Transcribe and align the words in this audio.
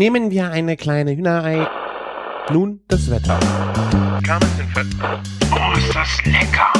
Nehmen 0.00 0.30
wir 0.30 0.50
eine 0.50 0.78
kleine 0.78 1.14
Hühnerei. 1.14 1.68
Nun 2.50 2.80
das 2.88 3.10
Wetter. 3.10 3.38
Oh, 5.52 5.76
ist 5.76 5.94
das 5.94 6.24
lecker! 6.24 6.72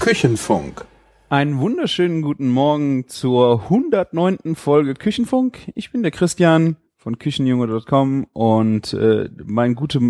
Küchenfunk. 0.00 0.84
Einen 1.28 1.60
wunderschönen 1.60 2.22
guten 2.22 2.48
Morgen 2.48 3.06
zur 3.06 3.62
109. 3.62 4.56
Folge 4.56 4.94
Küchenfunk. 4.94 5.70
Ich 5.76 5.92
bin 5.92 6.02
der 6.02 6.10
Christian 6.10 6.78
von 6.96 7.20
Küchenjunge.com 7.20 8.26
und 8.32 8.92
äh, 8.92 9.28
mein 9.44 9.76
guter 9.76 10.00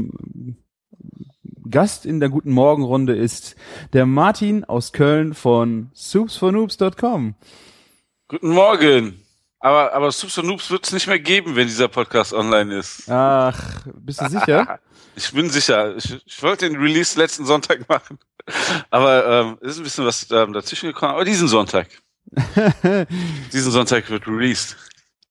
Gast 1.68 2.06
in 2.06 2.18
der 2.20 2.30
guten 2.30 2.52
Morgenrunde 2.52 3.14
ist 3.14 3.56
der 3.92 4.06
Martin 4.06 4.64
aus 4.64 4.94
Köln 4.94 5.34
von 5.34 5.90
soupsfornoobs.com. 5.92 7.34
Guten 8.28 8.48
Morgen. 8.48 9.25
Aber, 9.58 9.92
aber 9.92 10.12
Soups 10.12 10.38
und 10.38 10.46
Noobs 10.46 10.70
wird 10.70 10.86
es 10.86 10.92
nicht 10.92 11.06
mehr 11.06 11.18
geben, 11.18 11.56
wenn 11.56 11.66
dieser 11.66 11.88
Podcast 11.88 12.32
online 12.32 12.78
ist. 12.78 13.10
Ach, 13.10 13.58
bist 13.94 14.20
du 14.20 14.28
sicher? 14.28 14.78
ich 15.16 15.32
bin 15.32 15.50
sicher. 15.50 15.96
Ich, 15.96 16.18
ich 16.24 16.42
wollte 16.42 16.68
den 16.68 16.78
Release 16.78 17.18
letzten 17.18 17.46
Sonntag 17.46 17.88
machen. 17.88 18.18
Aber 18.90 19.26
ähm, 19.26 19.58
es 19.62 19.72
ist 19.72 19.78
ein 19.78 19.84
bisschen 19.84 20.04
was 20.04 20.30
ähm, 20.30 20.52
dazwischen 20.52 20.88
gekommen. 20.88 21.14
Aber 21.14 21.24
diesen 21.24 21.48
Sonntag. 21.48 21.88
diesen 23.52 23.72
Sonntag 23.72 24.08
wird 24.10 24.26
released. 24.26 24.76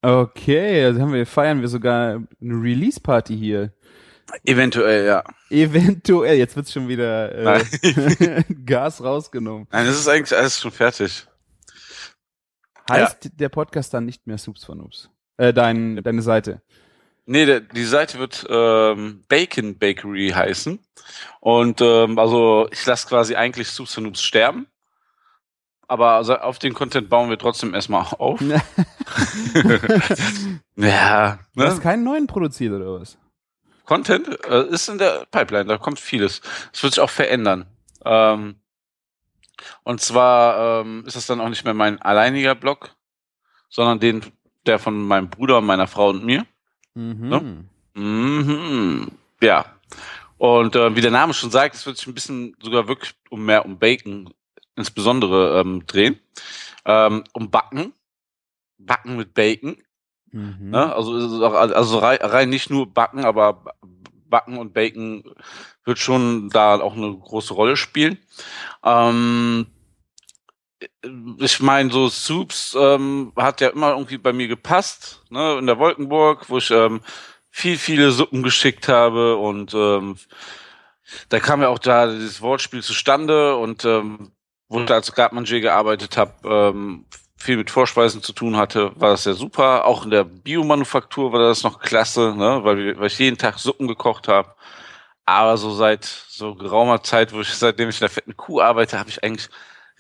Okay, 0.02 0.86
also 0.86 1.02
haben 1.02 1.14
wir, 1.14 1.26
feiern 1.26 1.62
wir 1.62 1.68
sogar 1.68 2.16
eine 2.16 2.28
Release-Party 2.42 3.38
hier. 3.38 3.74
Eventuell, 4.44 5.06
ja. 5.06 5.24
Eventuell, 5.50 6.38
jetzt 6.38 6.56
wird's 6.56 6.72
schon 6.72 6.88
wieder 6.88 7.60
äh, 7.60 8.44
Gas 8.66 9.04
rausgenommen. 9.04 9.68
Nein, 9.72 9.88
es 9.88 10.00
ist 10.00 10.08
eigentlich 10.08 10.38
alles 10.38 10.60
schon 10.60 10.72
fertig. 10.72 11.28
Heißt 12.90 13.32
der 13.34 13.50
Podcast 13.50 13.94
dann 13.94 14.06
nicht 14.06 14.28
mehr 14.28 14.38
Soups 14.38 14.64
von 14.64 14.78
Noobs? 14.78 15.10
Äh, 15.38 15.54
dein, 15.54 16.02
deine 16.04 16.22
Seite. 16.22 16.62
Nee, 17.26 17.46
der, 17.46 17.60
die 17.62 17.86
Seite 17.86 18.20
wird 18.20 18.46
ähm, 18.50 19.24
Bacon 19.28 19.78
Bakery 19.78 20.30
heißen. 20.30 20.80
Und 21.40 21.82
ähm, 21.82 22.20
also 22.20 22.68
ich 22.72 22.86
lasse 22.86 23.08
quasi 23.08 23.36
eigentlich 23.36 23.70
Soups 23.70 23.94
von 23.94 24.04
Noobs 24.04 24.22
sterben. 24.22 24.68
Aber 25.88 26.12
also 26.12 26.36
auf 26.36 26.60
den 26.60 26.74
Content 26.74 27.10
bauen 27.10 27.30
wir 27.30 27.38
trotzdem 27.38 27.74
erstmal 27.74 28.06
auf. 28.18 28.40
ja. 30.76 31.40
Du 31.56 31.64
hast 31.64 31.82
keinen 31.82 32.04
neuen 32.04 32.28
produziert 32.28 32.74
oder 32.74 33.00
was? 33.00 33.18
Content 33.86 34.28
äh, 34.46 34.68
ist 34.68 34.90
in 34.90 34.98
der 34.98 35.26
Pipeline, 35.32 35.66
da 35.66 35.78
kommt 35.78 36.00
vieles. 36.00 36.42
Es 36.74 36.84
wird 36.84 36.96
sich 36.96 37.04
auch 37.04 37.10
verändern. 37.10 37.66
Ähm, 38.04 38.56
und 39.84 40.02
zwar 40.02 40.82
ähm, 40.82 41.04
ist 41.06 41.16
es 41.16 41.28
dann 41.28 41.42
auch 41.42 41.50
nicht 41.50 41.66
mehr 41.66 41.74
mein 41.74 42.02
alleiniger 42.02 42.56
Blog, 42.56 42.96
sondern 43.70 44.00
den, 44.00 44.22
der 44.66 44.80
von 44.80 45.06
meinem 45.06 45.30
Bruder 45.30 45.62
meiner 45.62 45.88
Frau 45.88 46.10
und 46.10 46.26
mir. 46.26 46.46
Mhm. 46.94 47.30
Ne? 47.30 47.66
Mhm. 47.94 49.12
Ja. 49.42 49.66
Und 50.38 50.76
äh, 50.76 50.96
wie 50.96 51.02
der 51.02 51.12
Name 51.12 51.34
schon 51.34 51.52
sagt, 51.52 51.76
es 51.76 51.86
wird 51.86 51.98
sich 51.98 52.08
ein 52.08 52.14
bisschen 52.14 52.56
sogar 52.62 52.88
wirklich 52.88 53.14
um 53.30 53.46
mehr 53.46 53.66
um 53.66 53.80
Bacon 53.80 54.34
insbesondere 54.76 55.60
ähm, 55.60 55.86
drehen. 55.86 56.20
Ähm, 56.86 57.24
um 57.34 57.50
Backen. 57.50 57.94
Backen 58.78 59.16
mit 59.16 59.34
Bacon. 59.34 59.78
Mhm. 60.32 60.72
Ne? 60.72 60.94
Also, 60.94 61.14
also 61.46 62.00
rein, 62.00 62.20
rein 62.22 62.50
nicht 62.50 62.70
nur 62.70 62.94
Backen, 62.94 63.24
aber 63.24 63.76
Backen 64.26 64.58
und 64.58 64.74
Bacon 64.74 65.24
wird 65.84 66.00
schon 66.00 66.50
da 66.50 66.80
auch 66.80 66.96
eine 66.96 67.16
große 67.16 67.54
Rolle 67.54 67.78
spielen. 67.78 68.18
Ähm, 68.84 69.68
ich 71.40 71.60
meine, 71.62 71.92
so 71.92 72.10
Soups 72.10 72.76
ähm, 72.80 73.32
hat 73.36 73.62
ja 73.62 73.70
immer 73.70 73.92
irgendwie 73.92 74.18
bei 74.18 74.34
mir 74.34 74.48
gepasst, 74.48 75.24
ne? 75.30 75.58
In 75.58 75.68
der 75.68 75.80
Wolkenburg, 75.80 76.50
wo 76.50 76.58
ich 76.58 76.70
ähm, 76.72 77.02
viel, 77.50 77.78
viele 77.78 78.12
Suppen 78.12 78.44
geschickt 78.44 78.88
habe 78.88 79.38
und 79.38 79.74
ähm, 79.74 80.18
da 81.30 81.40
kam 81.40 81.62
ja 81.62 81.70
auch 81.70 81.80
da 81.80 82.08
dieses 82.08 82.42
Wortspiel 82.42 82.84
zustande 82.84 83.56
und 83.56 83.86
ähm, 83.86 84.32
wo 84.68 84.82
ich 84.82 84.92
als 84.92 85.14
Gartmanger 85.14 85.60
gearbeitet 85.60 86.18
habe, 86.18 86.34
ähm, 86.44 87.06
viel 87.46 87.58
mit 87.58 87.70
Vorspeisen 87.70 88.22
zu 88.22 88.34
tun 88.34 88.58
hatte, 88.58 88.92
war 89.00 89.12
das 89.12 89.26
ja 89.26 89.34
super. 89.34 89.86
Auch 89.86 90.04
in 90.04 90.12
der 90.12 90.24
Biomanufaktur 90.24 91.32
war 91.32 91.40
das 91.40 91.64
noch 91.64 91.80
klasse, 91.80 92.36
ne? 92.36 92.62
weil, 92.64 93.00
weil 93.00 93.08
ich 93.08 93.20
jeden 93.20 93.38
Tag 93.38 93.60
Suppen 93.60 93.88
gekocht 93.88 94.28
habe. 94.28 94.56
Aber 95.26 95.58
so 95.58 95.74
seit 95.74 96.06
so 96.06 96.56
geraumer 96.56 97.04
Zeit, 97.04 97.34
wo 97.34 97.42
ich 97.42 97.54
seitdem 97.54 97.90
ich 97.90 97.98
in 97.98 98.02
der 98.02 98.10
fetten 98.10 98.36
Kuh 98.38 98.62
arbeite, 98.62 99.00
habe 99.00 99.10
ich 99.10 99.24
eigentlich 99.24 99.50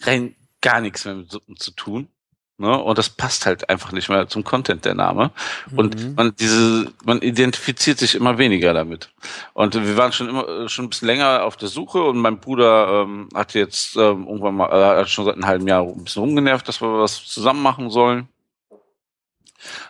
rein 0.01 0.35
gar 0.61 0.81
nichts 0.81 1.05
mehr 1.05 1.16
mit 1.16 1.31
Suppen 1.31 1.55
zu 1.57 1.72
tun. 1.72 2.09
Ne? 2.57 2.81
Und 2.81 2.97
das 2.97 3.09
passt 3.09 3.45
halt 3.45 3.69
einfach 3.69 3.91
nicht 3.91 4.07
mehr 4.07 4.27
zum 4.29 4.43
Content 4.43 4.85
der 4.85 4.93
Name. 4.93 5.31
Und 5.75 5.95
Mhm. 6.01 6.16
man 6.16 6.35
diese, 6.35 6.91
man 7.03 7.21
identifiziert 7.21 7.97
sich 7.99 8.16
immer 8.16 8.38
weniger 8.38 8.73
damit. 8.73 9.09
Und 9.53 9.75
wir 9.75 9.97
waren 9.97 10.13
schon 10.13 10.29
immer 10.29 10.47
äh, 10.47 10.69
schon 10.69 10.85
ein 10.85 10.89
bisschen 10.89 11.07
länger 11.07 11.43
auf 11.43 11.57
der 11.57 11.67
Suche 11.67 12.01
und 12.01 12.17
mein 12.17 12.39
Bruder 12.39 13.03
ähm, 13.03 13.29
hat 13.33 13.53
jetzt 13.55 13.97
ähm, 13.97 14.25
irgendwann 14.27 14.55
mal, 14.55 14.69
äh, 14.69 14.99
hat 15.01 15.09
schon 15.09 15.25
seit 15.25 15.35
einem 15.35 15.47
halben 15.47 15.67
Jahr 15.67 15.83
ein 15.83 16.03
bisschen 16.03 16.21
rumgenervt, 16.21 16.67
dass 16.67 16.81
wir 16.81 16.99
was 16.99 17.25
zusammen 17.25 17.61
machen 17.61 17.89
sollen. 17.89 18.29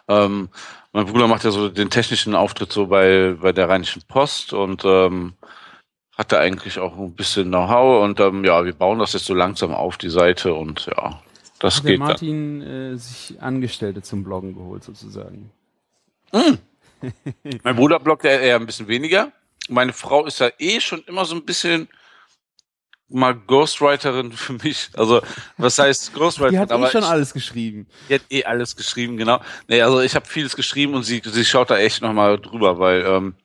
Ähm, 0.08 0.50
mein 0.94 1.06
Bruder 1.06 1.28
macht 1.28 1.44
ja 1.44 1.52
so 1.52 1.70
den 1.70 1.90
technischen 1.90 2.36
Auftritt 2.36 2.72
so 2.72 2.88
bei, 2.88 3.36
bei 3.42 3.52
der 3.52 3.70
Rheinischen 3.70 4.04
Post 4.08 4.54
und 4.54 4.84
ähm, 4.86 5.34
hat 6.18 6.32
da 6.32 6.40
eigentlich 6.40 6.80
auch 6.80 6.98
ein 6.98 7.14
bisschen 7.14 7.50
Know-how 7.50 8.04
und 8.04 8.20
ähm, 8.22 8.46
ja, 8.46 8.64
wir 8.64 8.74
bauen 8.74 9.00
das 9.00 9.14
jetzt 9.14 9.26
so 9.26 9.34
langsam 9.34 9.74
auf, 9.74 9.98
die 9.98 10.10
Seite 10.10 10.54
und 10.54 10.86
ja, 10.86 11.20
das 11.60 11.78
Hat 11.78 11.84
der 11.86 11.92
geht 11.92 12.00
dann. 12.02 12.08
Martin 12.08 12.62
äh, 12.62 12.98
sich 12.98 13.42
Angestellte 13.42 14.02
zum 14.02 14.24
Bloggen 14.24 14.56
geholt 14.56 14.84
sozusagen. 14.84 15.52
Mein 17.64 17.76
Bruder 17.76 18.00
bloggt 18.00 18.24
ja 18.24 18.32
eher 18.32 18.56
ein 18.56 18.66
bisschen 18.66 18.88
weniger. 18.88 19.32
Meine 19.70 19.94
Frau 19.94 20.26
ist 20.26 20.40
ja 20.40 20.50
eh 20.60 20.80
schon 20.80 21.04
immer 21.08 21.26
so 21.26 21.36
ein 21.36 21.46
bisschen 21.46 21.88
mal 23.08 23.36
Ghostwriterin 23.36 24.32
für 24.32 24.54
mich. 24.54 24.90
Also, 24.94 25.22
was 25.58 25.78
heißt 25.78 26.14
Ghostwriterin? 26.14 26.68
Die 26.68 26.74
hat 26.74 26.90
eh 26.90 26.92
schon 26.92 27.04
ich, 27.04 27.08
alles 27.08 27.34
geschrieben. 27.34 27.88
die 28.10 28.16
hat 28.16 28.22
eh 28.30 28.44
alles 28.44 28.76
geschrieben, 28.76 29.18
genau. 29.18 29.40
Nee, 29.68 29.82
also 29.82 30.02
ich 30.02 30.16
habe 30.16 30.26
vieles 30.26 30.56
geschrieben 30.56 30.94
und 30.94 31.04
sie, 31.04 31.22
sie 31.24 31.46
schaut 31.46 31.70
da 31.70 31.78
echt 31.78 32.02
nochmal 32.02 32.40
drüber, 32.40 32.80
weil 32.80 33.06
ähm, 33.06 33.36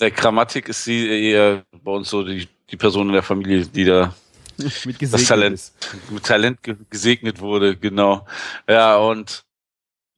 der 0.00 0.10
Grammatik 0.10 0.68
ist 0.68 0.84
sie 0.84 1.06
eher 1.08 1.64
bei 1.82 1.92
uns 1.92 2.10
so 2.10 2.22
die, 2.22 2.48
die 2.70 2.76
Person 2.76 3.08
in 3.08 3.14
der 3.14 3.22
Familie, 3.22 3.66
die 3.66 3.84
da 3.84 4.14
Mit 4.84 5.02
das 5.02 5.12
gesegnet 5.12 5.28
Talent, 5.28 5.54
ist. 5.54 5.74
mit 6.10 6.24
Talent 6.24 6.62
ge 6.62 6.76
gesegnet 6.90 7.40
wurde, 7.40 7.76
genau. 7.76 8.26
Ja, 8.68 8.96
und 8.96 9.44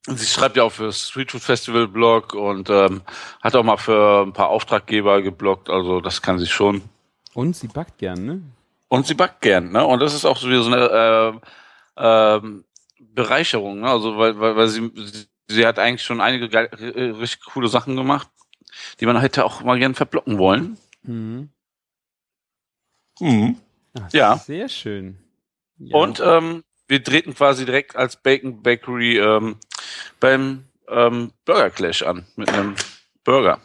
sie 0.07 0.25
schreibt 0.25 0.57
ja 0.57 0.63
auch 0.63 0.71
für 0.71 0.85
das 0.85 1.09
Street 1.09 1.31
Food 1.31 1.41
Festival 1.41 1.87
Blog 1.87 2.33
und 2.33 2.69
ähm, 2.69 3.01
hat 3.41 3.55
auch 3.55 3.63
mal 3.63 3.77
für 3.77 4.23
ein 4.25 4.33
paar 4.33 4.49
Auftraggeber 4.49 5.21
gebloggt, 5.21 5.69
also 5.69 6.01
das 6.01 6.21
kann 6.21 6.39
sie 6.39 6.47
schon. 6.47 6.81
Und 7.33 7.55
sie 7.55 7.67
backt 7.67 7.97
gern, 7.97 8.25
ne? 8.25 8.41
Und 8.87 9.05
sie 9.05 9.15
backt 9.15 9.41
gern, 9.41 9.71
ne? 9.71 9.85
Und 9.85 9.99
das 9.99 10.13
ist 10.13 10.25
auch 10.25 10.37
so 10.37 10.47
wieder 10.47 10.63
so 10.63 10.71
eine 10.71 11.41
äh, 11.97 12.37
ähm, 12.37 12.63
Bereicherung, 12.99 13.81
ne? 13.81 13.89
Also 13.89 14.17
weil, 14.17 14.39
weil, 14.39 14.55
weil 14.55 14.67
sie, 14.67 14.91
sie 15.47 15.65
hat 15.65 15.79
eigentlich 15.79 16.03
schon 16.03 16.21
einige 16.21 16.49
geil, 16.49 16.69
äh, 16.79 17.01
richtig 17.19 17.45
coole 17.45 17.67
Sachen 17.67 17.95
gemacht, 17.95 18.29
die 18.99 19.05
man 19.05 19.19
hätte 19.19 19.45
auch 19.45 19.61
mal 19.61 19.77
gern 19.77 19.95
verblocken 19.95 20.37
wollen. 20.37 20.77
Mhm. 23.19 23.57
Ach, 23.93 24.11
Ja. 24.13 24.37
Sehr 24.37 24.69
schön. 24.69 25.17
Ja. 25.77 25.97
Und 25.97 26.21
ähm, 26.23 26.63
wir 26.87 27.01
drehten 27.01 27.35
quasi 27.35 27.65
direkt 27.65 27.95
als 27.95 28.15
Bacon 28.17 28.61
Bakery 28.63 29.17
ähm, 29.17 29.57
beim 30.19 30.65
ähm, 30.87 31.33
Burger 31.45 31.69
Clash 31.69 32.03
an 32.03 32.25
mit 32.35 32.49
einem 32.49 32.75
Burger. 33.23 33.59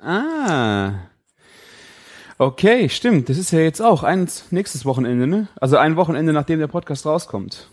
Ah. 0.00 0.94
Okay, 2.38 2.88
stimmt. 2.88 3.28
Das 3.28 3.36
ist 3.36 3.50
ja 3.50 3.58
jetzt 3.60 3.82
auch 3.82 4.02
eins 4.02 4.50
nächstes 4.50 4.86
Wochenende, 4.86 5.26
ne? 5.26 5.48
Also 5.60 5.76
ein 5.76 5.96
Wochenende, 5.96 6.32
nachdem 6.32 6.58
der 6.58 6.68
Podcast 6.68 7.04
rauskommt. 7.04 7.68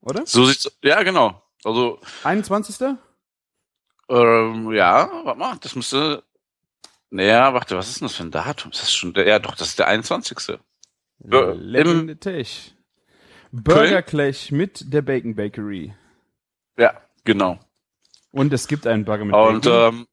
Oder? 0.00 0.26
So 0.26 0.44
sieht's. 0.44 0.70
Ja, 0.82 1.02
genau. 1.04 1.40
Also 1.64 2.00
21. 2.24 2.96
ähm, 4.08 4.72
ja, 4.72 5.08
warte 5.24 5.38
mal, 5.38 5.56
das 5.60 5.76
müsste. 5.76 6.24
Naja, 7.10 7.54
warte, 7.54 7.76
was 7.76 7.88
ist 7.88 8.00
denn 8.00 8.08
das 8.08 8.16
für 8.16 8.24
ein 8.24 8.30
Datum? 8.30 8.72
Ist 8.72 8.82
das 8.82 8.92
schon 8.92 9.14
der? 9.14 9.26
Ja, 9.26 9.38
doch, 9.38 9.54
das 9.54 9.68
ist 9.68 9.78
der 9.78 9.86
21. 9.86 10.58
Leckende 11.20 12.16
Tech. 12.18 12.74
Burger 13.50 14.02
Clash 14.02 14.50
mit 14.50 14.92
der 14.92 15.02
Bacon 15.02 15.34
Bakery. 15.34 15.94
Ja, 16.76 17.00
genau. 17.24 17.58
Und 18.30 18.52
es 18.52 18.68
gibt 18.68 18.86
einen 18.86 19.04
Burger 19.04 19.24
mit 19.24 19.34
Und 19.34 19.64
Bacon. 19.64 19.94
ähm, 19.94 20.06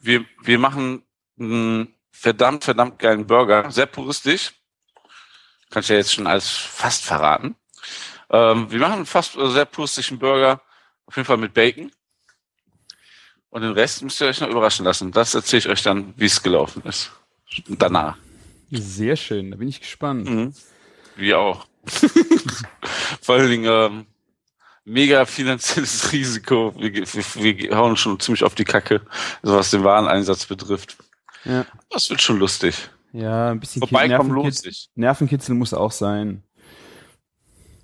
wir, 0.00 0.24
wir 0.42 0.58
machen 0.58 1.02
einen 1.38 1.94
verdammt, 2.10 2.64
verdammt 2.64 2.98
geilen 2.98 3.26
Burger. 3.26 3.70
Sehr 3.70 3.86
puristisch. 3.86 4.52
Kann 5.70 5.80
ich 5.82 5.88
ja 5.88 5.96
jetzt 5.96 6.12
schon 6.12 6.26
alles 6.26 6.48
fast 6.50 7.04
verraten. 7.04 7.56
Ähm, 8.30 8.70
wir 8.70 8.78
machen 8.78 8.92
einen 8.94 9.06
fast 9.06 9.36
äh, 9.36 9.48
sehr 9.50 9.64
puristischen 9.64 10.18
Burger. 10.18 10.60
Auf 11.06 11.16
jeden 11.16 11.26
Fall 11.26 11.38
mit 11.38 11.54
Bacon. 11.54 11.90
Und 13.48 13.62
den 13.62 13.72
Rest 13.72 14.02
müsst 14.02 14.20
ihr 14.20 14.28
euch 14.28 14.40
noch 14.40 14.48
überraschen 14.48 14.84
lassen. 14.84 15.12
Das 15.12 15.34
erzähle 15.34 15.58
ich 15.58 15.68
euch 15.68 15.82
dann, 15.82 16.14
wie 16.16 16.26
es 16.26 16.42
gelaufen 16.42 16.82
ist. 16.84 17.10
Danach. 17.68 18.16
Sehr 18.80 19.16
schön, 19.16 19.50
da 19.50 19.56
bin 19.58 19.68
ich 19.68 19.80
gespannt. 19.80 20.28
Mhm. 20.28 20.54
Wir 21.16 21.38
auch. 21.38 21.66
Vor 23.20 23.34
allen 23.34 23.50
Dingen, 23.50 23.66
ähm, 23.68 24.06
mega 24.84 25.26
finanzielles 25.26 26.10
Risiko. 26.12 26.74
Wir, 26.78 26.92
wir, 26.94 27.44
wir 27.44 27.76
hauen 27.76 27.96
schon 27.96 28.18
ziemlich 28.18 28.44
auf 28.44 28.54
die 28.54 28.64
Kacke, 28.64 29.02
so 29.42 29.54
was 29.54 29.70
den 29.70 29.84
Wareneinsatz 29.84 30.46
betrifft. 30.46 30.96
Ja. 31.44 31.66
Das 31.90 32.08
wird 32.08 32.22
schon 32.22 32.38
lustig. 32.38 32.88
Ja, 33.12 33.50
ein 33.50 33.60
bisschen 33.60 33.80
Vorbeikommen 33.80 34.30
lohnt 34.30 34.44
Nervenkitzel, 34.44 34.72
sich. 34.72 34.88
Nervenkitzel 34.94 35.54
muss 35.54 35.74
auch 35.74 35.92
sein. 35.92 36.42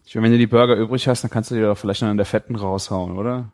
Ich 0.06 0.14
meine, 0.14 0.24
wenn 0.24 0.32
du 0.32 0.38
die 0.38 0.46
Burger 0.46 0.76
übrig 0.76 1.06
hast, 1.06 1.22
dann 1.22 1.30
kannst 1.30 1.50
du 1.50 1.54
dir 1.54 1.66
doch 1.66 1.76
vielleicht 1.76 2.00
noch 2.00 2.08
an 2.08 2.16
der 2.16 2.24
Fetten 2.24 2.56
raushauen, 2.56 3.18
oder? 3.18 3.52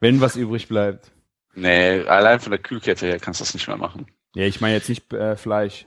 Wenn 0.00 0.20
was 0.20 0.36
übrig 0.36 0.68
bleibt. 0.68 1.10
Nee, 1.54 2.02
allein 2.02 2.38
von 2.38 2.50
der 2.50 2.60
Kühlkette 2.60 3.06
her 3.06 3.18
kannst 3.18 3.40
du 3.40 3.44
das 3.44 3.54
nicht 3.54 3.68
mehr 3.68 3.78
machen. 3.78 4.06
Ja, 4.34 4.44
ich 4.44 4.60
meine 4.60 4.74
jetzt 4.74 4.88
nicht 4.88 5.12
äh, 5.12 5.36
Fleisch. 5.36 5.86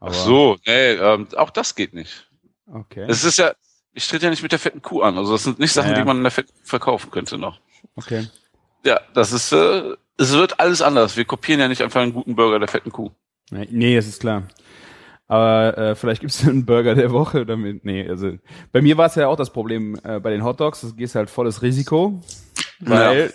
Ach 0.00 0.12
so, 0.12 0.56
nee, 0.66 0.92
ähm, 0.92 1.26
auch 1.36 1.50
das 1.50 1.74
geht 1.74 1.94
nicht. 1.94 2.28
Okay. 2.72 3.04
Es 3.08 3.24
ist 3.24 3.38
ja, 3.38 3.52
ich 3.92 4.06
trete 4.08 4.24
ja 4.24 4.30
nicht 4.30 4.42
mit 4.42 4.52
der 4.52 4.58
fetten 4.58 4.82
Kuh 4.82 5.02
an. 5.02 5.16
Also 5.16 5.32
das 5.32 5.44
sind 5.44 5.58
nicht 5.58 5.72
Sachen, 5.72 5.90
Ja, 5.90 5.96
ja. 5.96 6.02
die 6.02 6.06
man 6.06 6.18
in 6.18 6.22
der 6.22 6.30
Fett 6.32 6.48
verkaufen 6.62 7.10
könnte 7.10 7.38
noch. 7.38 7.60
okay. 7.96 8.26
Ja, 8.84 9.00
das 9.14 9.32
ist, 9.32 9.52
äh, 9.52 9.94
es 10.18 10.32
wird 10.32 10.60
alles 10.60 10.80
anders. 10.82 11.16
Wir 11.16 11.24
kopieren 11.24 11.60
ja 11.60 11.66
nicht 11.68 11.82
einfach 11.82 12.00
einen 12.02 12.12
guten 12.12 12.36
Burger 12.36 12.58
der 12.58 12.68
fetten 12.68 12.92
Kuh. 12.92 13.10
Nee, 13.50 13.66
Nee, 13.70 13.96
das 13.96 14.06
ist 14.06 14.20
klar. 14.20 14.44
Aber 15.28 15.76
äh, 15.76 15.94
vielleicht 15.96 16.20
gibt's 16.20 16.42
einen 16.46 16.66
Burger 16.66 16.94
der 16.94 17.10
Woche 17.10 17.44
damit. 17.46 17.84
Nee, 17.84 18.08
also 18.08 18.38
bei 18.72 18.80
mir 18.82 18.96
war 18.96 19.06
es 19.06 19.16
ja 19.16 19.26
auch 19.28 19.36
das 19.36 19.52
Problem 19.52 19.98
äh, 20.04 20.20
bei 20.20 20.30
den 20.30 20.44
Hotdogs, 20.44 20.82
das 20.82 20.94
gehst 20.96 21.14
halt 21.16 21.30
volles 21.30 21.62
Risiko, 21.62 22.22
weil 22.80 23.32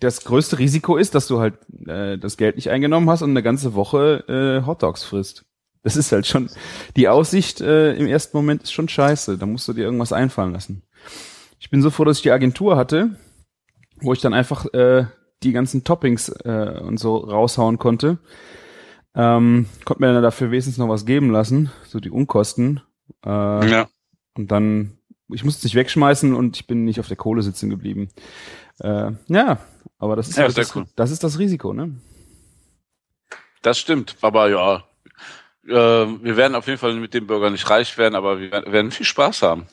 das 0.00 0.24
größte 0.24 0.58
Risiko 0.58 0.96
ist, 0.96 1.14
dass 1.14 1.26
du 1.26 1.40
halt 1.40 1.54
äh, 1.86 2.18
das 2.18 2.36
Geld 2.36 2.56
nicht 2.56 2.70
eingenommen 2.70 3.08
hast 3.08 3.22
und 3.22 3.30
eine 3.30 3.42
ganze 3.42 3.74
Woche 3.74 4.24
äh, 4.28 4.66
Hotdogs 4.66 5.04
frisst. 5.04 5.44
Das 5.82 5.96
ist 5.96 6.12
halt 6.12 6.26
schon 6.26 6.50
die 6.96 7.08
Aussicht 7.08 7.60
äh, 7.60 7.94
im 7.94 8.06
ersten 8.06 8.36
Moment 8.36 8.62
ist 8.62 8.72
schon 8.72 8.88
scheiße. 8.88 9.38
Da 9.38 9.46
musst 9.46 9.66
du 9.68 9.72
dir 9.72 9.84
irgendwas 9.84 10.12
einfallen 10.12 10.52
lassen. 10.52 10.82
Ich 11.58 11.70
bin 11.70 11.82
so 11.82 11.90
froh, 11.90 12.04
dass 12.04 12.18
ich 12.18 12.22
die 12.22 12.32
Agentur 12.32 12.76
hatte, 12.76 13.16
wo 14.00 14.12
ich 14.12 14.20
dann 14.20 14.34
einfach 14.34 14.66
äh, 14.74 15.06
die 15.42 15.52
ganzen 15.52 15.84
Toppings 15.84 16.28
äh, 16.28 16.80
und 16.82 16.98
so 16.98 17.16
raushauen 17.16 17.78
konnte. 17.78 18.18
Ähm, 19.14 19.66
konnte 19.84 20.02
mir 20.02 20.12
dann 20.12 20.22
dafür 20.22 20.50
wenigstens 20.50 20.78
noch 20.78 20.88
was 20.88 21.06
geben 21.06 21.30
lassen, 21.30 21.70
so 21.86 21.98
die 22.00 22.10
Unkosten. 22.10 22.80
Äh, 23.24 23.28
Ja. 23.70 23.88
Und 24.36 24.50
dann, 24.50 24.98
ich 25.32 25.44
musste 25.44 25.58
es 25.58 25.64
nicht 25.64 25.74
wegschmeißen 25.74 26.34
und 26.34 26.56
ich 26.56 26.66
bin 26.66 26.84
nicht 26.84 27.00
auf 27.00 27.08
der 27.08 27.16
Kohle 27.16 27.42
sitzen 27.42 27.70
geblieben. 27.70 28.08
Äh, 28.80 29.12
ja, 29.28 29.58
aber 29.98 30.16
das 30.16 30.28
ist, 30.28 30.36
Ja, 30.36 30.44
halt 30.44 30.56
das, 30.58 30.74
cool. 30.74 30.86
das 30.96 31.10
ist 31.10 31.22
das 31.22 31.38
Risiko, 31.38 31.72
ne? 31.72 31.94
Das 33.62 33.78
stimmt, 33.78 34.16
aber 34.22 34.48
ja, 34.48 34.84
äh, 35.66 35.70
wir 36.22 36.36
werden 36.36 36.54
auf 36.54 36.66
jeden 36.66 36.78
Fall 36.78 36.94
mit 36.94 37.12
dem 37.12 37.26
Burger 37.26 37.50
nicht 37.50 37.68
reich 37.68 37.98
werden, 37.98 38.14
aber 38.14 38.40
wir 38.40 38.50
werden- 38.50 38.72
werden 38.72 38.90
viel 38.90 39.04
Spaß 39.06 39.42
haben. 39.42 39.66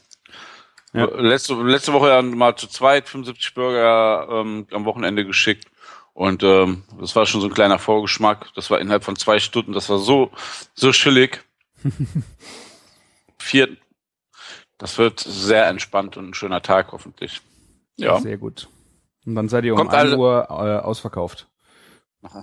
Ja. 0.93 1.05
Letzte, 1.05 1.53
letzte 1.53 1.93
Woche 1.93 2.09
ja 2.09 2.21
mal 2.21 2.55
zu 2.55 2.67
zweit 2.67 3.07
75 3.07 3.53
Burger 3.53 4.27
ähm, 4.29 4.67
am 4.71 4.85
Wochenende 4.85 5.25
geschickt 5.25 5.65
und 6.13 6.43
ähm, 6.43 6.83
das 6.99 7.15
war 7.15 7.25
schon 7.25 7.41
so 7.41 7.47
ein 7.47 7.53
kleiner 7.53 7.77
Vorgeschmack. 7.79 8.47
Das 8.55 8.69
war 8.71 8.79
innerhalb 8.79 9.03
von 9.03 9.15
zwei 9.15 9.39
Stunden, 9.39 9.73
das 9.73 9.89
war 9.89 9.99
so 9.99 10.31
so 10.73 10.91
chillig. 10.91 11.43
Vier, 13.39 13.77
das 14.77 14.97
wird 14.97 15.19
sehr 15.19 15.67
entspannt 15.67 16.17
und 16.17 16.29
ein 16.29 16.33
schöner 16.33 16.61
Tag 16.61 16.91
hoffentlich. 16.91 17.41
Ja. 17.95 18.19
Sehr 18.19 18.37
gut. 18.37 18.67
Und 19.27 19.35
dann 19.35 19.49
seid 19.49 19.65
ihr 19.65 19.73
um 19.73 19.77
Kommt 19.77 19.93
1 19.93 20.11
alle- 20.13 20.17
Uhr 20.17 20.47
äh, 20.49 20.83
ausverkauft. 20.85 21.47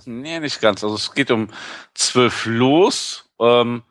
Nee, 0.06 0.38
nicht 0.38 0.60
ganz. 0.60 0.84
Also 0.84 0.94
es 0.96 1.12
geht 1.12 1.30
um 1.30 1.48
zwölf 1.94 2.46
los. 2.46 3.28
Ähm, 3.40 3.82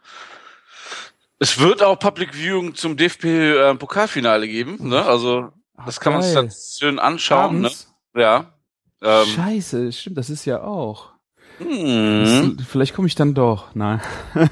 es 1.39 1.59
wird 1.59 1.83
auch 1.83 1.99
Public 1.99 2.33
Viewing 2.33 2.73
zum 2.73 2.95
DFB-Pokalfinale 2.97 4.47
geben. 4.47 4.77
Ne? 4.87 5.03
Also 5.05 5.51
das 5.85 5.99
kann 5.99 6.13
man 6.13 6.21
sich 6.23 6.33
dann 6.33 6.49
schön 6.51 6.99
anschauen. 6.99 7.61
Ne? 7.61 7.71
Ja. 8.15 8.53
Ähm, 9.01 9.25
Scheiße, 9.27 9.91
stimmt, 9.91 10.17
das 10.17 10.29
ist 10.29 10.45
ja 10.45 10.63
auch. 10.63 11.11
hm. 11.57 12.55
Das, 12.57 12.67
vielleicht 12.67 12.95
komme 12.95 13.07
ich 13.07 13.15
dann 13.15 13.33
doch. 13.33 13.73
Nein. 13.75 14.01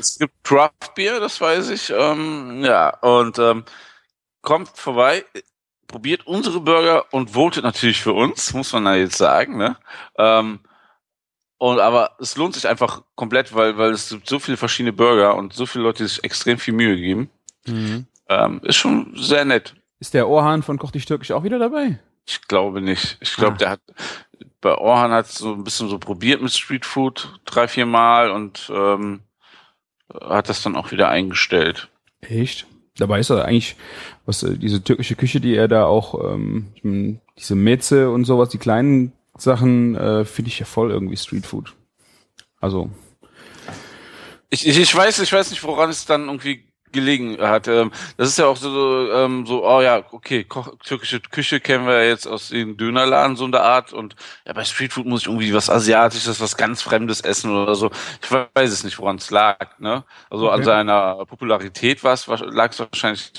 Es 0.00 0.18
gibt 0.18 0.34
Craft 0.42 0.96
Beer, 0.96 1.20
das 1.20 1.40
weiß 1.40 1.68
ich. 1.70 1.90
Ähm, 1.96 2.64
ja, 2.64 2.88
und 3.02 3.38
ähm, 3.38 3.64
kommt 4.40 4.68
vorbei, 4.70 5.24
probiert 5.92 6.26
unsere 6.26 6.60
Burger 6.60 7.04
und 7.12 7.30
votet 7.30 7.62
natürlich 7.62 8.02
für 8.02 8.12
uns, 8.12 8.52
muss 8.54 8.72
man 8.72 8.84
da 8.84 8.96
jetzt 8.96 9.16
sagen. 9.18 9.56
Ne? 9.56 9.76
Ähm, 10.18 10.60
und 11.58 11.78
aber 11.78 12.16
es 12.18 12.36
lohnt 12.36 12.54
sich 12.54 12.66
einfach 12.66 13.02
komplett, 13.14 13.54
weil 13.54 13.78
weil 13.78 13.92
es 13.92 14.08
gibt 14.08 14.28
so 14.28 14.40
viele 14.40 14.56
verschiedene 14.56 14.92
Burger 14.92 15.36
und 15.36 15.52
so 15.52 15.64
viele 15.66 15.84
Leute 15.84 16.02
die 16.02 16.08
sich 16.08 16.24
extrem 16.24 16.58
viel 16.58 16.74
Mühe 16.74 16.96
geben. 16.96 17.30
Mhm. 17.66 18.06
Ähm, 18.28 18.60
ist 18.64 18.76
schon 18.76 19.14
sehr 19.16 19.44
nett. 19.44 19.74
Ist 20.00 20.14
der 20.14 20.28
Ohrhahn 20.28 20.64
von 20.64 20.78
Koch 20.78 20.90
dich 20.90 21.04
Türkisch 21.06 21.30
auch 21.30 21.44
wieder 21.44 21.60
dabei? 21.60 22.00
Ich 22.26 22.40
glaube 22.48 22.80
nicht. 22.80 23.18
Ich 23.20 23.34
glaube, 23.36 23.54
Ah. 23.54 23.58
der 23.58 23.70
hat 23.70 23.80
bei 24.60 24.74
Orhan 24.76 25.10
hat 25.10 25.26
so 25.26 25.52
ein 25.54 25.64
bisschen 25.64 25.88
so 25.88 25.98
probiert 25.98 26.40
mit 26.40 26.52
Street 26.52 26.86
Food 26.86 27.40
drei, 27.44 27.66
vier 27.68 27.86
Mal 27.86 28.30
und 28.30 28.70
ähm, 28.74 29.20
hat 30.20 30.48
das 30.48 30.62
dann 30.62 30.76
auch 30.76 30.90
wieder 30.92 31.08
eingestellt. 31.08 31.88
Echt? 32.20 32.66
Dabei 32.98 33.20
ist 33.20 33.30
er 33.30 33.44
eigentlich, 33.44 33.76
was 34.26 34.42
äh, 34.42 34.56
diese 34.58 34.82
türkische 34.84 35.16
Küche, 35.16 35.40
die 35.40 35.54
er 35.54 35.68
da 35.68 35.86
auch, 35.86 36.32
ähm, 36.34 36.68
diese 37.38 37.54
Metze 37.54 38.10
und 38.10 38.24
sowas, 38.24 38.50
die 38.50 38.58
kleinen 38.58 39.12
Sachen, 39.36 39.94
äh, 39.96 40.24
finde 40.24 40.50
ich 40.50 40.58
ja 40.58 40.66
voll 40.66 40.90
irgendwie 40.90 41.16
Streetfood. 41.16 41.74
Also, 42.60 42.90
Ich, 44.50 44.66
ich, 44.66 44.78
ich 44.78 44.94
weiß, 44.94 45.20
ich 45.20 45.32
weiß 45.32 45.50
nicht, 45.50 45.64
woran 45.64 45.88
es 45.88 46.04
dann 46.04 46.26
irgendwie 46.26 46.71
gelegen 46.92 47.38
hat. 47.40 47.68
Ähm, 47.68 47.90
das 48.16 48.28
ist 48.28 48.38
ja 48.38 48.46
auch 48.46 48.56
so, 48.56 49.10
ähm, 49.12 49.46
so, 49.46 49.66
oh 49.66 49.80
ja, 49.80 50.04
okay, 50.12 50.44
Koch, 50.44 50.74
türkische 50.84 51.20
Küche 51.20 51.60
kennen 51.60 51.86
wir 51.86 51.94
ja 52.02 52.08
jetzt 52.08 52.26
aus 52.26 52.48
den 52.50 52.76
Dönerladen 52.76 53.36
so 53.36 53.44
in 53.44 53.52
der 53.52 53.62
Art 53.64 53.92
und 53.92 54.16
ja, 54.46 54.52
bei 54.52 54.64
Streetfood 54.64 55.06
muss 55.06 55.22
ich 55.22 55.26
irgendwie 55.28 55.52
was 55.54 55.70
Asiatisches, 55.70 56.40
was 56.40 56.56
ganz 56.56 56.82
Fremdes 56.82 57.20
essen 57.22 57.54
oder 57.56 57.74
so. 57.74 57.90
Ich 58.22 58.30
weiß 58.30 58.70
es 58.70 58.84
nicht, 58.84 58.98
woran 58.98 59.16
es 59.16 59.30
lag. 59.30 59.78
Ne? 59.78 60.04
Also 60.30 60.48
an 60.50 60.56
Okay. 60.60 60.64
seiner 60.64 61.24
Popularität 61.26 62.04
war 62.04 62.12
es, 62.14 62.26
lag 62.26 62.70
es 62.72 62.78
wahrscheinlich 62.78 63.32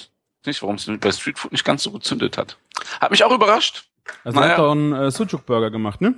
nicht, 0.45 0.61
warum 0.61 0.75
es 0.75 0.89
bei 0.99 1.11
Streetfood 1.11 1.51
nicht 1.51 1.63
ganz 1.63 1.83
so 1.83 1.91
gezündet 1.91 2.37
hat. 2.37 2.57
Hat 2.99 3.11
mich 3.11 3.23
auch 3.23 3.31
überrascht. 3.31 3.85
also 4.25 4.37
er 4.37 4.41
Naja. 4.41 4.51
hat 4.53 4.59
doch 4.59 4.71
einen 4.71 4.93
äh, 4.93 5.09
Sucuk-Burger 5.11 5.71
gemacht, 5.71 6.01
ne? 6.01 6.15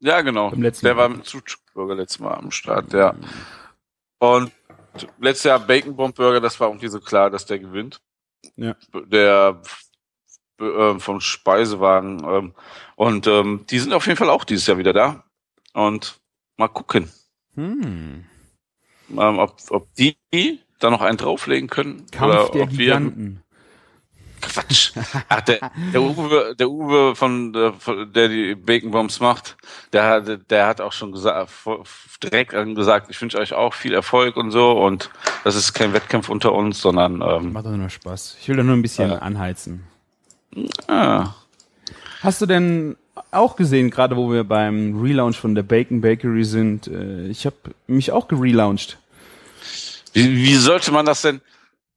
Ja, 0.00 0.20
genau. 0.20 0.50
Der 0.50 0.72
Mal. 0.94 0.96
war 0.96 1.08
mit 1.08 1.26
Sucuk-Burger 1.26 1.94
letztes 1.96 2.20
Mal 2.20 2.34
am 2.34 2.50
Start, 2.50 2.92
ja. 2.92 3.14
Und 4.18 4.52
letztes 5.20 5.44
Jahr 5.44 5.60
Bacon 5.60 5.96
Bomb 5.96 6.16
Burger, 6.16 6.40
das 6.40 6.58
war 6.60 6.68
irgendwie 6.68 6.88
so 6.88 7.00
klar, 7.00 7.30
dass 7.30 7.46
der 7.46 7.58
gewinnt. 7.58 8.00
Ja. 8.56 8.76
Der 8.94 9.60
äh, 10.60 10.98
vom 10.98 11.20
Speisewagen. 11.20 12.24
Ähm, 12.24 12.54
und 12.96 13.26
ähm, 13.26 13.64
die 13.70 13.78
sind 13.78 13.92
auf 13.92 14.06
jeden 14.06 14.16
Fall 14.16 14.30
auch 14.30 14.44
dieses 14.44 14.66
Jahr 14.66 14.78
wieder 14.78 14.92
da. 14.92 15.24
Und 15.72 16.20
mal 16.56 16.68
gucken, 16.68 17.10
Hm. 17.54 18.24
ähm, 19.10 19.38
ob, 19.38 19.56
ob 19.70 19.94
die 19.94 20.16
da 20.78 20.90
noch 20.90 21.00
einen 21.00 21.18
drauflegen 21.18 21.68
können. 21.68 22.06
Kampf 22.10 22.34
oder 22.34 22.48
der 22.50 22.62
ob 22.62 22.70
wir 22.70 22.76
Giganten. 22.76 23.42
Quatsch. 24.60 24.92
Ach, 25.28 25.40
der, 25.42 25.70
der 25.92 26.02
Uwe, 26.02 26.54
der 26.58 26.68
Uwe 26.68 27.14
von, 27.14 27.52
der, 27.52 28.28
die 28.28 28.54
Bacon 28.54 28.90
Bombs 28.90 29.20
macht, 29.20 29.56
der 29.92 30.04
hat, 30.04 30.50
der 30.50 30.66
hat 30.66 30.80
auch 30.80 30.92
schon 30.92 31.12
gesagt, 31.12 31.50
direkt 32.22 32.52
gesagt, 32.74 33.08
ich 33.10 33.20
wünsche 33.20 33.38
euch 33.38 33.52
auch 33.52 33.74
viel 33.74 33.94
Erfolg 33.94 34.36
und 34.36 34.50
so 34.50 34.72
und 34.72 35.10
das 35.44 35.54
ist 35.54 35.72
kein 35.74 35.92
Wettkampf 35.92 36.28
unter 36.28 36.52
uns, 36.52 36.80
sondern 36.80 37.22
ähm, 37.22 37.52
Macht 37.52 37.66
doch 37.66 37.70
nur 37.70 37.88
Spaß. 37.90 38.36
Ich 38.40 38.48
will 38.48 38.56
da 38.56 38.62
nur 38.62 38.76
ein 38.76 38.82
bisschen 38.82 39.10
Ja. 39.10 39.18
anheizen. 39.18 39.84
ah, 40.88 41.34
Hast 42.20 42.40
du 42.42 42.46
denn 42.46 42.96
auch 43.30 43.56
gesehen, 43.56 43.90
gerade 43.90 44.16
wo 44.16 44.32
wir 44.32 44.44
beim 44.44 45.00
Relaunch 45.00 45.36
von 45.38 45.54
der 45.54 45.62
Bacon 45.62 46.00
Bakery 46.00 46.44
sind, 46.44 46.86
äh, 46.88 47.26
ich 47.28 47.46
habe 47.46 47.56
mich 47.86 48.10
auch 48.12 48.26
gerelauncht. 48.28 48.98
wie, 50.14 50.36
wie 50.36 50.54
sollte 50.54 50.90
man 50.92 51.06
das 51.06 51.22
denn 51.22 51.40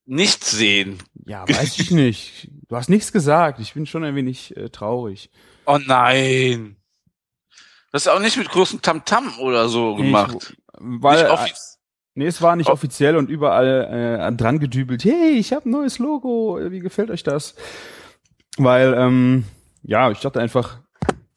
nicht 0.05 0.43
sehen? 0.43 0.97
Ja, 1.25 1.47
weiß 1.47 1.79
ich 1.79 1.91
nicht. 1.91 2.49
Du 2.67 2.75
hast 2.75 2.89
nichts 2.89 3.11
gesagt. 3.11 3.59
Ich 3.59 3.73
bin 3.73 3.85
schon 3.85 4.03
ein 4.03 4.15
wenig 4.15 4.55
äh, 4.57 4.69
traurig. 4.69 5.29
Oh 5.65 5.77
nein. 5.85 6.77
Das 7.91 8.03
ist 8.03 8.07
auch 8.07 8.19
nicht 8.19 8.37
mit 8.37 8.49
großem 8.49 8.81
Tamtam 8.81 9.37
oder 9.39 9.67
so 9.69 9.95
gemacht. 9.95 10.53
Ich, 10.53 10.57
weil, 10.79 11.29
nicht 11.29 11.51
äh, 11.51 11.53
nee, 12.15 12.25
es 12.25 12.41
war 12.41 12.55
nicht 12.55 12.69
Oh. 12.69 12.73
offiziell 12.73 13.17
und 13.17 13.29
überall 13.29 14.27
äh, 14.31 14.35
dran 14.35 14.59
gedübelt. 14.59 15.03
Hey, 15.03 15.31
ich 15.37 15.53
habe 15.53 15.69
ein 15.69 15.71
neues 15.71 15.99
Logo. 15.99 16.59
Wie 16.69 16.79
gefällt 16.79 17.11
euch 17.11 17.23
das? 17.23 17.55
Weil, 18.57 18.93
ähm, 18.97 19.45
ja, 19.83 20.09
ich 20.11 20.19
dachte 20.19 20.39
einfach, 20.39 20.79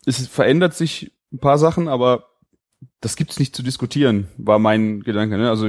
es 0.06 0.26
verändert 0.28 0.75
sich 0.75 1.12
ein 1.33 1.38
paar 1.40 1.59
Sachen, 1.59 1.88
aber 1.88 2.34
das 3.04 3.16
gibt's 3.16 3.38
nicht 3.38 3.54
zu 3.54 3.62
diskutieren, 3.62 4.28
war 4.38 4.58
mein 4.58 5.02
Gedanke. 5.02 5.37
Ne? 5.37 5.50
Also 5.50 5.68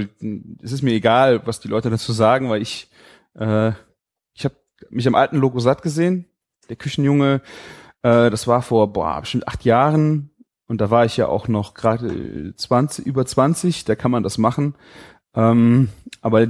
es 0.62 0.72
ist 0.72 0.84
mir 0.84 0.94
egal, 0.94 1.46
was 1.46 1.60
die 1.60 1.68
Leute 1.68 1.90
dazu 1.90 2.14
sagen, 2.14 2.50
weil 2.50 2.62
ich 2.62 2.90
äh, 3.38 3.74
ich 4.34 4.46
habe 4.46 4.56
mich 4.90 5.06
am 5.06 5.16
alten 5.16 5.38
Logo 5.38 5.60
satt 5.60 5.82
gesehen. 5.82 6.26
Der 6.70 6.78
Küchenjunge, 6.78 7.42
äh, 8.04 8.30
das 8.30 8.48
war 8.48 8.62
vor 8.62 8.94
boah, 8.94 9.20
bestimmt 9.20 9.50
acht 9.50 9.66
Jahren 9.66 10.32
und 10.68 10.80
da 10.80 10.90
war 10.90 11.04
ich 11.04 11.18
ja 11.18 11.28
auch 11.28 11.50
noch 11.50 11.74
gerade 11.74 12.54
20 12.56 13.06
über 13.06 13.26
20. 13.26 13.84
Da 13.84 13.96
kann 13.96 14.12
man 14.12 14.24
das 14.24 14.38
machen. 14.38 14.76
Ähm, 15.34 15.90
aber 16.22 16.48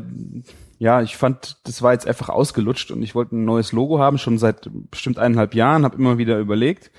ja, 0.77 1.01
ich 1.01 1.17
fand, 1.17 1.57
das 1.63 1.81
war 1.81 1.93
jetzt 1.93 2.07
einfach 2.07 2.29
ausgelutscht 2.29 2.91
und 2.91 3.01
ich 3.01 3.15
wollte 3.15 3.35
ein 3.35 3.45
neues 3.45 3.71
Logo 3.71 3.97
haben, 3.97 4.19
schon 4.19 4.37
seit 4.37 4.69
bestimmt 4.91 5.17
eineinhalb 5.17 5.55
Jahren, 5.55 5.83
habe 5.83 5.97
immer 5.97 6.19
wieder 6.19 6.37
überlegt. 6.37 6.91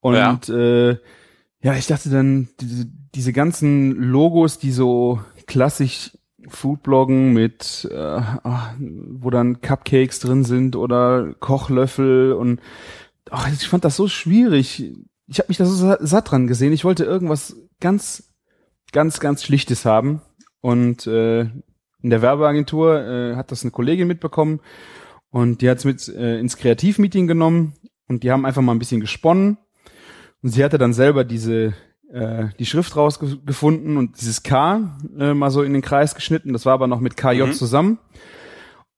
Und 0.00 0.16
ja. 0.16 0.40
Äh, 0.48 0.96
ja, 1.62 1.74
ich 1.74 1.86
dachte 1.86 2.10
dann, 2.10 2.48
diese, 2.60 2.86
diese 3.14 3.32
ganzen 3.32 3.92
Logos, 3.92 4.58
die 4.58 4.72
so 4.72 5.20
klassisch 5.46 6.12
Foodbloggen 6.48 7.32
mit, 7.32 7.88
äh, 7.90 7.96
ah, 7.96 8.74
wo 8.78 9.30
dann 9.30 9.60
Cupcakes 9.60 10.18
drin 10.18 10.44
sind 10.44 10.74
oder 10.74 11.34
Kochlöffel 11.38 12.32
und 12.32 12.60
ach, 13.30 13.48
ich 13.52 13.68
fand 13.68 13.84
das 13.84 13.96
so 13.96 14.08
schwierig. 14.08 14.92
Ich 15.28 15.38
habe 15.38 15.48
mich 15.48 15.56
da 15.56 15.64
so 15.64 15.96
satt 16.00 16.30
dran 16.30 16.48
gesehen. 16.48 16.72
Ich 16.72 16.84
wollte 16.84 17.04
irgendwas 17.04 17.56
ganz, 17.80 18.32
ganz, 18.90 19.20
ganz 19.20 19.44
Schlichtes 19.44 19.84
haben. 19.84 20.20
Und 20.60 21.06
äh, 21.06 21.42
in 22.02 22.10
der 22.10 22.22
Werbeagentur 22.22 23.00
äh, 23.00 23.36
hat 23.36 23.52
das 23.52 23.62
eine 23.62 23.70
Kollegin 23.70 24.08
mitbekommen 24.08 24.60
und 25.30 25.62
die 25.62 25.70
hat 25.70 25.78
es 25.78 25.84
mit 25.84 26.08
äh, 26.08 26.38
ins 26.38 26.56
Kreativmeeting 26.56 27.26
genommen 27.26 27.74
und 28.08 28.22
die 28.22 28.30
haben 28.30 28.44
einfach 28.44 28.62
mal 28.62 28.72
ein 28.72 28.78
bisschen 28.78 29.00
gesponnen. 29.00 29.58
Und 30.42 30.50
sie 30.50 30.64
hatte 30.64 30.78
dann 30.78 30.92
selber 30.92 31.24
diese 31.24 31.74
äh, 32.12 32.48
die 32.58 32.66
Schrift 32.66 32.94
rausgefunden 32.94 33.96
und 33.96 34.20
dieses 34.20 34.42
K 34.42 34.98
äh, 35.18 35.32
mal 35.34 35.50
so 35.50 35.62
in 35.62 35.72
den 35.72 35.82
Kreis 35.82 36.14
geschnitten. 36.14 36.52
Das 36.52 36.66
war 36.66 36.74
aber 36.74 36.86
noch 36.86 37.00
mit 37.00 37.16
KJ 37.16 37.44
mhm. 37.44 37.52
zusammen. 37.52 37.98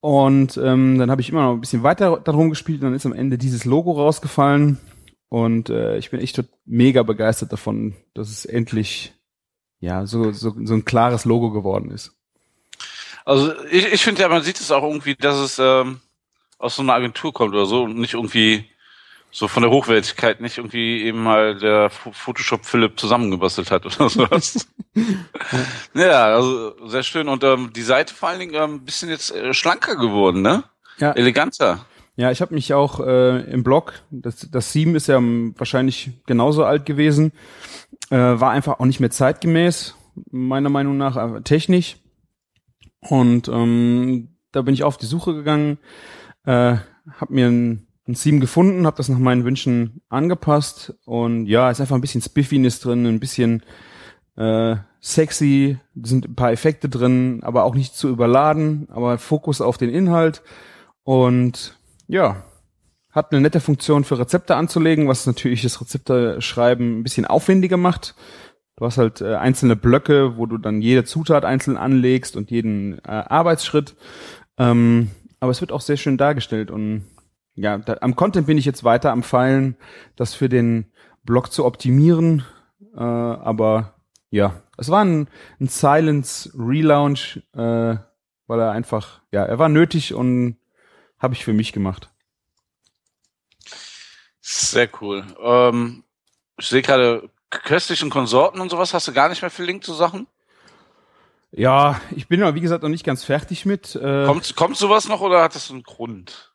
Und 0.01 0.57
ähm, 0.57 0.99
dann 0.99 1.09
habe 1.09 1.21
ich 1.21 1.29
immer 1.29 1.43
noch 1.43 1.53
ein 1.53 1.61
bisschen 1.61 1.83
weiter 1.83 2.19
darum 2.23 2.49
gespielt 2.49 2.81
und 2.81 2.87
dann 2.87 2.93
ist 2.93 3.05
am 3.05 3.13
Ende 3.13 3.37
dieses 3.37 3.65
Logo 3.65 3.93
rausgefallen. 3.93 4.79
Und 5.29 5.69
äh, 5.69 5.97
ich 5.97 6.11
bin 6.11 6.19
echt 6.19 6.43
mega 6.65 7.03
begeistert 7.03 7.51
davon, 7.51 7.95
dass 8.13 8.29
es 8.29 8.45
endlich 8.45 9.13
ja 9.79 10.05
so, 10.05 10.31
so, 10.31 10.53
so 10.63 10.73
ein 10.73 10.85
klares 10.85 11.25
Logo 11.25 11.51
geworden 11.51 11.91
ist. 11.91 12.11
Also 13.23 13.53
ich, 13.71 13.91
ich 13.91 14.03
finde 14.03 14.21
ja, 14.21 14.29
man 14.29 14.43
sieht 14.43 14.59
es 14.59 14.71
auch 14.71 14.83
irgendwie, 14.83 15.15
dass 15.15 15.37
es 15.37 15.57
ähm, 15.57 16.01
aus 16.59 16.75
so 16.75 16.83
einer 16.83 16.93
Agentur 16.93 17.33
kommt 17.33 17.53
oder 17.53 17.65
so 17.65 17.83
und 17.83 17.97
nicht 17.97 18.13
irgendwie 18.13 18.65
so 19.35 19.49
von 19.49 19.63
der 19.63 19.71
Hochwertigkeit 19.71 20.39
nicht 20.39 20.59
irgendwie 20.59 21.03
eben 21.03 21.21
mal 21.21 21.57
der 21.57 21.89
Photoshop 21.89 22.65
Philipp 22.65 22.97
zusammengebastelt 22.97 23.69
hat 23.69 23.85
oder 23.85 24.07
sowas. 24.07 24.65
ja, 25.93 26.33
also 26.33 26.87
sehr 26.87 27.03
schön. 27.03 27.27
Und 27.27 27.43
ähm, 27.43 27.73
die 27.75 27.81
Seite 27.81 28.13
vor 28.13 28.29
allen 28.29 28.39
Dingen 28.39 28.55
ähm, 28.55 28.75
ein 28.75 28.85
bisschen 28.85 29.09
jetzt 29.09 29.35
äh, 29.35 29.53
schlanker 29.53 29.97
geworden, 29.97 30.41
ne? 30.41 30.63
Ja. 30.99 31.11
Eleganter. 31.11 31.85
Ja, 32.15 32.31
ich 32.31 32.39
habe 32.39 32.53
mich 32.53 32.73
auch 32.73 33.01
äh, 33.01 33.41
im 33.51 33.63
Blog, 33.63 34.01
das, 34.09 34.47
das 34.49 34.71
Sieben 34.71 34.95
ist 34.95 35.07
ja 35.07 35.19
wahrscheinlich 35.21 36.11
genauso 36.25 36.63
alt 36.63 36.85
gewesen, 36.85 37.33
äh, 38.11 38.15
war 38.15 38.51
einfach 38.51 38.79
auch 38.79 38.85
nicht 38.85 39.01
mehr 39.01 39.11
zeitgemäß, 39.11 39.95
meiner 40.31 40.69
Meinung 40.69 40.95
nach, 40.95 41.17
äh, 41.17 41.41
technisch. 41.41 41.97
Und 43.01 43.49
ähm, 43.49 44.37
da 44.53 44.61
bin 44.61 44.73
ich 44.73 44.85
auf 44.85 44.95
die 44.95 45.07
Suche 45.07 45.33
gegangen, 45.33 45.77
äh, 46.45 46.77
habe 47.19 47.33
mir 47.33 47.47
ein 47.47 47.87
ein 48.07 48.13
Theme 48.13 48.39
gefunden, 48.39 48.85
habe 48.85 48.97
das 48.97 49.09
nach 49.09 49.17
meinen 49.17 49.45
Wünschen 49.45 50.01
angepasst 50.09 50.93
und 51.05 51.47
ja, 51.47 51.71
ist 51.71 51.81
einfach 51.81 51.95
ein 51.95 52.01
bisschen 52.01 52.21
Spiffiness 52.21 52.79
drin, 52.79 53.05
ein 53.05 53.19
bisschen 53.19 53.63
äh, 54.37 54.75
sexy, 55.01 55.79
sind 56.01 56.25
ein 56.25 56.35
paar 56.35 56.51
Effekte 56.51 56.89
drin, 56.89 57.39
aber 57.43 57.63
auch 57.63 57.75
nicht 57.75 57.95
zu 57.95 58.09
überladen, 58.09 58.87
aber 58.91 59.17
Fokus 59.17 59.61
auf 59.61 59.77
den 59.77 59.89
Inhalt 59.89 60.43
und 61.03 61.77
ja, 62.07 62.43
hat 63.11 63.31
eine 63.31 63.41
nette 63.41 63.59
Funktion 63.61 64.03
für 64.03 64.19
Rezepte 64.19 64.55
anzulegen, 64.55 65.07
was 65.07 65.25
natürlich 65.25 65.61
das 65.61 65.79
Rezepte-Schreiben 65.79 66.99
ein 66.99 67.03
bisschen 67.03 67.25
aufwendiger 67.25 67.77
macht. 67.77 68.13
Du 68.75 68.85
hast 68.85 68.97
halt 68.97 69.21
äh, 69.21 69.35
einzelne 69.35 69.77
Blöcke, 69.77 70.37
wo 70.37 70.45
du 70.45 70.57
dann 70.57 70.81
jede 70.81 71.05
Zutat 71.05 71.45
einzeln 71.45 71.77
anlegst 71.77 72.35
und 72.35 72.51
jeden 72.51 72.99
äh, 72.99 73.11
Arbeitsschritt. 73.11 73.95
Ähm, 74.57 75.11
aber 75.39 75.51
es 75.51 75.61
wird 75.61 75.71
auch 75.71 75.79
sehr 75.79 75.95
schön 75.95 76.17
dargestellt 76.17 76.71
und 76.71 77.05
ja, 77.55 77.77
da, 77.77 77.97
am 78.01 78.15
Content 78.15 78.47
bin 78.47 78.57
ich 78.57 78.65
jetzt 78.65 78.83
weiter 78.83 79.11
am 79.11 79.23
Feilen, 79.23 79.77
das 80.15 80.33
für 80.33 80.49
den 80.49 80.91
Blog 81.23 81.51
zu 81.51 81.65
optimieren. 81.65 82.45
Äh, 82.95 83.01
aber 83.01 83.95
ja, 84.29 84.61
es 84.77 84.89
war 84.89 85.03
ein, 85.03 85.29
ein 85.59 85.67
Silence 85.67 86.51
Relaunch, 86.57 87.41
äh, 87.53 87.95
weil 88.47 88.59
er 88.59 88.71
einfach, 88.71 89.21
ja, 89.31 89.43
er 89.43 89.57
war 89.57 89.69
nötig 89.69 90.13
und 90.13 90.57
habe 91.17 91.33
ich 91.33 91.45
für 91.45 91.53
mich 91.53 91.71
gemacht. 91.71 92.09
Sehr 94.41 94.89
cool. 95.01 95.25
Ähm, 95.41 96.03
ich 96.57 96.67
sehe 96.67 96.81
gerade 96.81 97.29
köstlichen 97.49 98.09
Konsorten 98.09 98.59
und 98.59 98.69
sowas. 98.69 98.93
Hast 98.93 99.07
du 99.07 99.13
gar 99.13 99.29
nicht 99.29 99.41
mehr 99.41 99.49
viel 99.49 99.65
Link 99.65 99.83
zu 99.83 99.93
Sachen? 99.93 100.27
Ja, 101.51 102.01
ich 102.15 102.27
bin 102.27 102.41
ja, 102.41 102.53
wie 102.53 102.61
gesagt, 102.61 102.83
noch 102.83 102.89
nicht 102.89 103.05
ganz 103.05 103.23
fertig 103.23 103.65
mit. 103.65 103.95
Äh, 103.95 104.25
kommt, 104.25 104.55
kommt 104.55 104.77
sowas 104.77 105.07
noch 105.07 105.21
oder 105.21 105.41
hat 105.41 105.55
das 105.55 105.71
einen 105.71 105.83
Grund? 105.83 106.54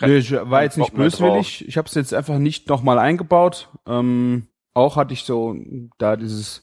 Nee, 0.00 0.16
ich 0.16 0.32
war 0.32 0.62
jetzt 0.62 0.76
nicht 0.76 0.94
böswillig. 0.94 1.66
Ich 1.66 1.76
habe 1.76 1.88
es 1.88 1.94
jetzt 1.94 2.12
einfach 2.12 2.38
nicht 2.38 2.68
nochmal 2.68 2.98
eingebaut. 2.98 3.68
Ähm, 3.86 4.48
auch 4.74 4.96
hatte 4.96 5.14
ich 5.14 5.24
so 5.24 5.56
da 5.98 6.16
dieses 6.16 6.62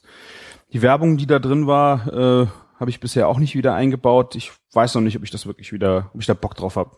die 0.72 0.82
Werbung, 0.82 1.16
die 1.16 1.26
da 1.26 1.38
drin 1.38 1.66
war, 1.66 2.06
äh, 2.12 2.46
habe 2.78 2.90
ich 2.90 3.00
bisher 3.00 3.28
auch 3.28 3.38
nicht 3.38 3.54
wieder 3.54 3.74
eingebaut. 3.74 4.34
Ich 4.34 4.52
weiß 4.72 4.94
noch 4.94 5.02
nicht, 5.02 5.16
ob 5.16 5.22
ich 5.22 5.30
das 5.30 5.46
wirklich 5.46 5.72
wieder, 5.72 6.10
ob 6.14 6.20
ich 6.20 6.26
da 6.26 6.34
Bock 6.34 6.54
drauf 6.54 6.76
habe. 6.76 6.96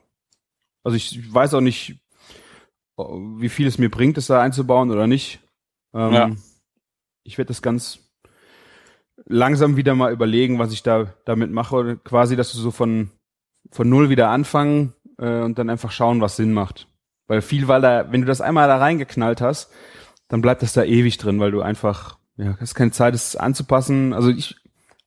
Also 0.82 0.96
ich 0.96 1.32
weiß 1.32 1.54
auch 1.54 1.60
nicht, 1.60 1.98
wie 2.96 3.48
viel 3.48 3.66
es 3.66 3.78
mir 3.78 3.90
bringt, 3.90 4.16
das 4.16 4.26
da 4.26 4.40
einzubauen 4.40 4.90
oder 4.90 5.06
nicht. 5.06 5.40
Ähm, 5.94 6.12
ja. 6.12 6.30
Ich 7.24 7.38
werde 7.38 7.48
das 7.48 7.60
ganz 7.60 7.98
langsam 9.24 9.76
wieder 9.76 9.94
mal 9.94 10.12
überlegen, 10.12 10.58
was 10.58 10.72
ich 10.72 10.82
da 10.82 11.14
damit 11.24 11.50
mache. 11.50 11.98
Quasi, 11.98 12.36
dass 12.36 12.52
du 12.52 12.58
so 12.58 12.70
von 12.70 13.10
von 13.72 13.88
null 13.88 14.10
wieder 14.10 14.30
anfangen 14.30 14.94
äh, 15.18 15.40
und 15.40 15.58
dann 15.58 15.70
einfach 15.70 15.90
schauen, 15.90 16.20
was 16.20 16.36
Sinn 16.36 16.52
macht. 16.52 16.88
Weil 17.26 17.42
viel, 17.42 17.68
weil 17.68 17.80
da, 17.80 18.10
wenn 18.12 18.20
du 18.20 18.26
das 18.26 18.40
einmal 18.40 18.68
da 18.68 18.78
reingeknallt 18.78 19.40
hast, 19.40 19.70
dann 20.28 20.42
bleibt 20.42 20.62
das 20.62 20.72
da 20.72 20.84
ewig 20.84 21.18
drin, 21.18 21.40
weil 21.40 21.50
du 21.50 21.60
einfach, 21.60 22.18
ja, 22.36 22.56
hast 22.60 22.74
keine 22.74 22.92
Zeit, 22.92 23.14
es 23.14 23.36
anzupassen. 23.36 24.12
Also 24.12 24.30
ich, 24.30 24.56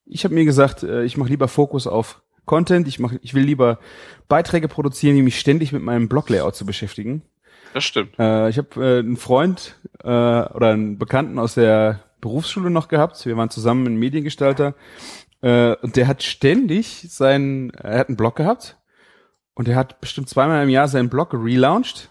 ich 0.05 0.23
habe 0.23 0.33
mir 0.33 0.45
gesagt, 0.45 0.83
äh, 0.83 1.03
ich 1.03 1.17
mache 1.17 1.29
lieber 1.29 1.47
Fokus 1.47 1.87
auf 1.87 2.21
Content. 2.45 2.87
Ich 2.87 2.99
mach, 2.99 3.13
ich 3.21 3.33
will 3.33 3.43
lieber 3.43 3.79
Beiträge 4.27 4.67
produzieren, 4.67 5.15
die 5.15 5.21
mich 5.21 5.39
ständig 5.39 5.71
mit 5.71 5.83
meinem 5.83 6.09
Blog-Layout 6.09 6.55
zu 6.55 6.65
beschäftigen. 6.65 7.21
Das 7.73 7.83
stimmt. 7.83 8.17
Äh, 8.17 8.49
ich 8.49 8.57
habe 8.57 8.83
äh, 8.83 8.99
einen 8.99 9.17
Freund 9.17 9.75
äh, 10.03 10.07
oder 10.07 10.71
einen 10.71 10.97
Bekannten 10.97 11.37
aus 11.37 11.53
der 11.53 11.99
Berufsschule 12.21 12.69
noch 12.69 12.87
gehabt. 12.87 13.25
Wir 13.25 13.37
waren 13.37 13.49
zusammen 13.49 13.85
ein 13.85 13.97
Mediengestalter. 13.97 14.73
Äh, 15.41 15.75
und 15.75 15.95
der 15.95 16.07
hat 16.07 16.23
ständig 16.23 17.05
seinen, 17.09 17.69
er 17.71 17.99
hat 17.99 18.09
einen 18.09 18.17
Blog 18.17 18.35
gehabt 18.35 18.78
und 19.59 19.67
er 19.67 19.75
hat 19.75 19.99
bestimmt 19.99 20.29
zweimal 20.29 20.63
im 20.63 20.69
Jahr 20.69 20.87
seinen 20.87 21.09
Blog 21.09 21.33
relaunched, 21.33 22.09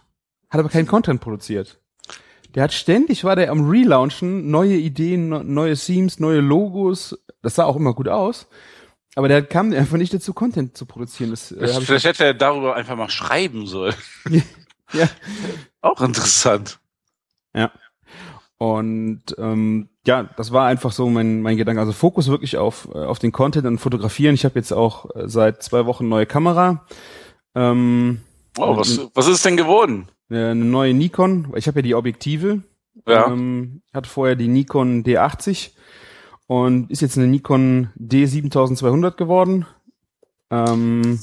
hat 0.50 0.60
aber 0.60 0.68
keinen 0.68 0.86
Content 0.86 1.22
produziert. 1.22 1.80
Der 2.54 2.62
hat 2.62 2.74
ständig, 2.74 3.24
war 3.24 3.36
der 3.36 3.50
am 3.50 3.70
Relaunchen, 3.70 4.50
neue 4.50 4.76
Ideen, 4.76 5.54
neue 5.54 5.74
Themes, 5.74 6.20
neue 6.20 6.40
Logos. 6.40 7.18
Das 7.40 7.54
sah 7.54 7.64
auch 7.64 7.76
immer 7.76 7.94
gut 7.94 8.06
aus. 8.06 8.48
Aber 9.14 9.28
der 9.28 9.42
kam 9.42 9.72
einfach 9.72 9.96
nicht 9.96 10.12
dazu, 10.12 10.34
Content 10.34 10.76
zu 10.76 10.84
produzieren. 10.84 11.30
Das, 11.30 11.50
äh, 11.50 11.80
vielleicht 11.80 12.04
hätte 12.04 12.26
er 12.26 12.34
darüber 12.34 12.76
einfach 12.76 12.96
mal 12.96 13.08
schreiben 13.08 13.66
sollen. 13.66 13.94
ja. 14.92 15.08
Auch 15.80 16.02
interessant. 16.02 16.78
Ja. 17.54 17.72
Und 18.58 19.22
ähm, 19.38 19.88
ja, 20.06 20.24
das 20.36 20.52
war 20.52 20.66
einfach 20.66 20.92
so 20.92 21.08
mein, 21.08 21.40
mein 21.40 21.56
Gedanke. 21.56 21.80
Also 21.80 21.92
Fokus 21.92 22.28
wirklich 22.28 22.58
auf, 22.58 22.90
äh, 22.92 22.98
auf 22.98 23.18
den 23.18 23.32
Content 23.32 23.64
und 23.64 23.78
Fotografieren. 23.78 24.34
Ich 24.34 24.44
habe 24.44 24.56
jetzt 24.56 24.72
auch 24.72 25.16
äh, 25.16 25.28
seit 25.30 25.62
zwei 25.62 25.86
Wochen 25.86 26.10
neue 26.10 26.26
Kamera. 26.26 26.84
Ähm, 27.54 28.20
oh, 28.58 28.76
was, 28.76 29.00
was 29.14 29.28
ist 29.28 29.44
denn 29.44 29.56
geworden? 29.56 30.08
Eine 30.30 30.54
neue 30.54 30.94
Nikon. 30.94 31.52
Ich 31.56 31.66
habe 31.66 31.78
ja 31.78 31.82
die 31.82 31.94
Objektive. 31.94 32.62
Ja. 33.06 33.28
Ähm, 33.28 33.82
hatte 33.94 34.08
vorher 34.08 34.36
die 34.36 34.48
Nikon 34.48 35.02
D80 35.04 35.70
und 36.46 36.90
ist 36.90 37.00
jetzt 37.00 37.16
eine 37.16 37.26
Nikon 37.26 37.90
D7200 37.98 39.12
geworden. 39.12 39.66
Ähm, 40.50 41.20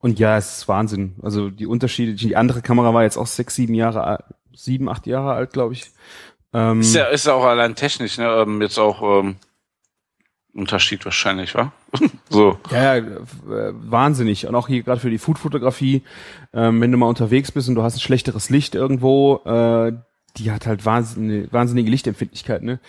und 0.00 0.18
ja, 0.18 0.36
es 0.36 0.58
ist 0.58 0.68
Wahnsinn. 0.68 1.16
Also 1.22 1.50
die 1.50 1.66
Unterschiede, 1.66 2.14
die 2.14 2.36
andere 2.36 2.62
Kamera 2.62 2.94
war 2.94 3.02
jetzt 3.02 3.16
auch 3.16 3.26
sechs, 3.26 3.54
sieben 3.54 3.74
Jahre 3.74 4.04
alt, 4.04 4.24
sieben, 4.54 4.88
acht 4.88 5.06
Jahre 5.06 5.32
alt, 5.32 5.52
glaube 5.52 5.74
ich. 5.74 5.90
Ähm, 6.52 6.80
ist 6.80 6.94
ja, 6.94 7.06
ist 7.06 7.26
ja 7.26 7.34
auch 7.34 7.44
allein 7.44 7.74
technisch, 7.74 8.18
ne? 8.18 8.26
Ähm, 8.26 8.62
jetzt 8.62 8.78
auch 8.78 9.20
ähm, 9.20 9.36
Unterschied 10.58 11.04
wahrscheinlich, 11.04 11.54
wa? 11.54 11.72
so. 12.28 12.58
Ja, 12.70 12.96
ja, 12.96 13.06
äh, 13.06 13.72
wahnsinnig. 13.72 14.46
Und 14.46 14.54
auch 14.54 14.68
hier 14.68 14.82
gerade 14.82 15.00
für 15.00 15.10
die 15.10 15.18
Foodfotografie, 15.18 16.02
ähm, 16.52 16.80
wenn 16.80 16.92
du 16.92 16.98
mal 16.98 17.06
unterwegs 17.06 17.52
bist 17.52 17.68
und 17.68 17.74
du 17.74 17.82
hast 17.82 17.96
ein 17.96 18.00
schlechteres 18.00 18.50
Licht 18.50 18.74
irgendwo, 18.74 19.36
äh, 19.44 19.92
die 20.36 20.50
hat 20.50 20.66
halt 20.66 20.84
wahnsinnige, 20.84 21.52
wahnsinnige 21.52 21.90
Lichtempfindlichkeit, 21.90 22.62
ne? 22.62 22.80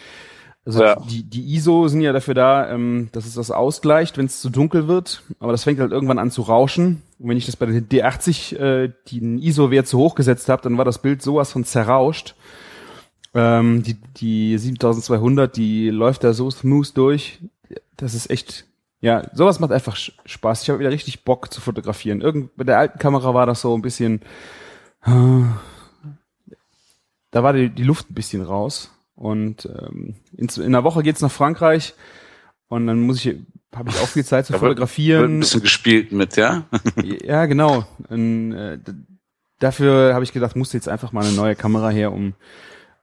Also 0.65 0.83
ja. 0.83 0.97
die, 0.97 1.23
die 1.23 1.55
ISO 1.55 1.88
sind 1.88 2.01
ja 2.01 2.13
dafür 2.13 2.33
da, 2.33 2.69
ähm, 2.69 3.09
dass 3.11 3.25
es 3.25 3.33
das 3.33 3.49
ausgleicht, 3.49 4.17
wenn 4.17 4.25
es 4.25 4.41
zu 4.41 4.49
dunkel 4.49 4.88
wird. 4.88 5.23
Aber 5.39 5.51
das 5.51 5.63
fängt 5.63 5.79
halt 5.79 5.91
irgendwann 5.91 6.19
an 6.19 6.31
zu 6.31 6.43
rauschen. 6.43 7.01
Und 7.17 7.29
wenn 7.29 7.38
ich 7.38 7.45
das 7.45 7.55
bei 7.55 7.65
den 7.65 7.88
D80 7.88 8.57
äh, 8.57 8.91
den 9.11 9.39
ISO-Wert 9.39 9.88
zu 9.88 9.97
hoch 9.97 10.15
gesetzt 10.15 10.49
habe, 10.49 10.61
dann 10.61 10.77
war 10.77 10.85
das 10.85 11.01
Bild 11.01 11.21
sowas 11.21 11.51
von 11.51 11.63
zerrauscht. 11.63 12.35
Ähm, 13.33 13.83
die, 13.83 13.95
die 14.17 14.57
7200, 14.57 15.55
die 15.55 15.89
läuft 15.89 16.23
da 16.23 16.33
so 16.33 16.51
smooth 16.51 16.95
durch 16.95 17.39
das 17.97 18.13
ist 18.13 18.29
echt 18.29 18.65
ja, 19.01 19.23
sowas 19.33 19.59
macht 19.59 19.71
einfach 19.71 19.95
Spaß. 19.95 20.63
Ich 20.63 20.69
habe 20.69 20.79
wieder 20.79 20.91
richtig 20.91 21.23
Bock 21.23 21.53
zu 21.53 21.61
fotografieren. 21.61 22.21
Irgend 22.21 22.57
mit 22.57 22.67
der 22.67 22.77
alten 22.77 22.99
Kamera 22.99 23.33
war 23.33 23.45
das 23.45 23.61
so 23.61 23.73
ein 23.73 23.81
bisschen, 23.81 24.21
äh, 25.05 25.43
da 27.31 27.43
war 27.43 27.53
die, 27.53 27.69
die 27.69 27.83
Luft 27.83 28.11
ein 28.11 28.15
bisschen 28.15 28.41
raus. 28.41 28.91
Und 29.15 29.65
ähm, 29.65 30.15
in, 30.35 30.47
in 30.47 30.63
einer 30.63 30.83
Woche 30.83 31.03
geht's 31.03 31.21
nach 31.21 31.31
Frankreich 31.31 31.93
und 32.67 32.88
dann 32.88 33.01
muss 33.01 33.23
ich, 33.23 33.38
habe 33.75 33.89
ich 33.89 33.99
auch 33.99 34.07
viel 34.07 34.25
Zeit 34.25 34.45
zu 34.45 34.53
Da 34.53 34.59
fotografieren. 34.59 35.21
Wird 35.21 35.31
ein 35.31 35.39
bisschen 35.39 35.61
gespielt 35.61 36.11
mit, 36.11 36.35
ja? 36.35 36.65
Ja, 37.23 37.45
genau. 37.45 37.85
Und, 38.09 38.53
äh, 38.53 38.79
dafür 39.59 40.13
habe 40.13 40.23
ich 40.23 40.33
gedacht, 40.33 40.55
musste 40.55 40.77
jetzt 40.77 40.89
einfach 40.89 41.11
mal 41.11 41.25
eine 41.25 41.35
neue 41.35 41.55
Kamera 41.55 41.89
her, 41.89 42.11
um 42.11 42.33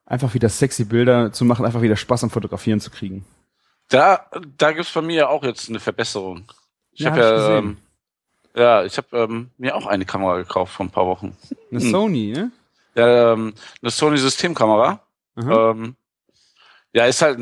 einfach 0.04 0.34
wieder 0.34 0.48
sexy 0.48 0.84
Bilder 0.84 1.32
zu 1.32 1.44
machen, 1.44 1.66
einfach 1.66 1.82
wieder 1.82 1.96
Spaß 1.96 2.24
am 2.24 2.30
Fotografieren 2.30 2.80
zu 2.80 2.90
kriegen. 2.90 3.24
Da, 3.88 4.26
da 4.56 4.72
gibt's 4.72 4.92
bei 4.92 5.02
mir 5.02 5.28
auch 5.30 5.42
jetzt 5.44 5.68
eine 5.68 5.80
Verbesserung. 5.80 6.44
Ich 6.92 7.00
Ja, 7.00 7.10
habe 7.10 7.20
ja, 7.20 7.58
ähm, 7.58 7.76
ja, 8.54 8.84
ich 8.84 8.96
habe 8.96 9.16
ähm, 9.16 9.50
mir 9.58 9.76
auch 9.76 9.86
eine 9.86 10.04
Kamera 10.04 10.38
gekauft 10.38 10.74
vor 10.74 10.86
ein 10.86 10.90
paar 10.90 11.06
Wochen. 11.06 11.36
Eine 11.70 11.80
Hm. 11.80 11.90
Sony, 11.90 12.32
ne? 12.32 12.50
Ja, 12.94 13.32
ähm, 13.32 13.54
eine 13.82 13.90
Sony 13.90 14.16
Systemkamera. 14.18 15.00
Ähm, 15.36 15.96
ja, 16.94 17.04
ist 17.04 17.20
halt, 17.20 17.38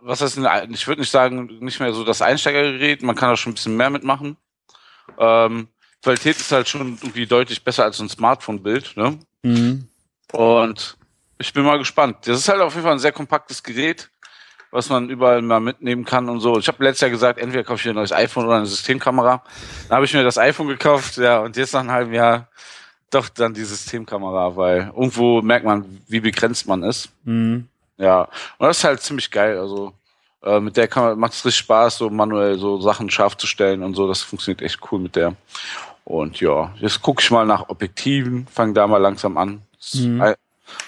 was 0.00 0.20
heißt, 0.20 0.38
ich 0.70 0.86
würde 0.88 1.00
nicht 1.02 1.10
sagen, 1.12 1.46
nicht 1.60 1.78
mehr 1.78 1.92
so 1.92 2.02
das 2.04 2.22
Einsteigergerät. 2.22 3.02
Man 3.02 3.14
kann 3.14 3.30
da 3.30 3.36
schon 3.36 3.52
ein 3.52 3.54
bisschen 3.54 3.76
mehr 3.76 3.90
mitmachen. 3.90 4.36
Ähm, 5.16 5.68
Qualität 6.02 6.36
ist 6.36 6.50
halt 6.50 6.68
schon 6.68 6.98
irgendwie 7.00 7.26
deutlich 7.26 7.62
besser 7.62 7.84
als 7.84 8.00
ein 8.00 8.08
Smartphone-Bild. 8.08 8.96
Ne? 8.96 9.18
Mhm. 9.42 9.86
Und 10.32 10.96
ich 11.38 11.52
bin 11.52 11.64
mal 11.64 11.78
gespannt. 11.78 12.26
Das 12.26 12.38
ist 12.38 12.48
halt 12.48 12.60
auf 12.60 12.72
jeden 12.74 12.84
Fall 12.84 12.94
ein 12.94 12.98
sehr 12.98 13.12
kompaktes 13.12 13.62
Gerät, 13.62 14.10
was 14.70 14.88
man 14.88 15.08
überall 15.10 15.42
mal 15.42 15.60
mitnehmen 15.60 16.04
kann 16.04 16.28
und 16.28 16.40
so. 16.40 16.58
Ich 16.58 16.68
habe 16.68 16.82
letztes 16.84 17.00
Jahr 17.02 17.10
gesagt, 17.10 17.38
entweder 17.38 17.64
kaufe 17.64 17.78
ich 17.80 17.84
mir 17.86 17.92
ein 17.92 17.96
neues 17.96 18.12
iPhone 18.12 18.46
oder 18.46 18.56
eine 18.56 18.66
Systemkamera. 18.66 19.42
Dann 19.88 19.96
habe 19.96 20.04
ich 20.04 20.14
mir 20.14 20.22
das 20.22 20.38
iPhone 20.38 20.68
gekauft, 20.68 21.16
ja, 21.16 21.40
und 21.40 21.56
jetzt 21.56 21.72
nach 21.72 21.80
einem 21.80 21.90
halben 21.90 22.12
Jahr 22.14 22.48
doch 23.10 23.28
dann 23.28 23.52
die 23.54 23.64
Systemkamera, 23.64 24.54
weil 24.56 24.92
irgendwo 24.94 25.42
merkt 25.42 25.64
man, 25.66 26.00
wie 26.06 26.20
begrenzt 26.20 26.68
man 26.68 26.82
ist. 26.84 27.08
Mhm. 27.24 27.66
Ja, 27.98 28.22
und 28.58 28.66
das 28.68 28.78
ist 28.78 28.84
halt 28.84 29.00
ziemlich 29.02 29.30
geil. 29.30 29.58
Also 29.58 29.92
äh, 30.42 30.60
mit 30.60 30.76
der 30.76 30.86
kann 30.88 31.02
man, 31.04 31.18
macht 31.18 31.32
es 31.32 31.44
richtig 31.44 31.58
Spaß, 31.64 31.98
so 31.98 32.08
manuell 32.08 32.56
so 32.58 32.80
Sachen 32.80 33.10
scharf 33.10 33.36
zu 33.36 33.46
stellen 33.48 33.82
und 33.82 33.94
so. 33.94 34.06
Das 34.06 34.22
funktioniert 34.22 34.62
echt 34.62 34.78
cool 34.90 35.00
mit 35.00 35.16
der. 35.16 35.34
Und 36.04 36.40
ja, 36.40 36.72
jetzt 36.78 37.02
gucke 37.02 37.20
ich 37.20 37.30
mal 37.30 37.44
nach 37.44 37.68
Objektiven, 37.68 38.46
fange 38.46 38.72
da 38.72 38.86
mal 38.86 38.98
langsam 38.98 39.36
an. 39.36 39.62
Mhm. 39.92 40.34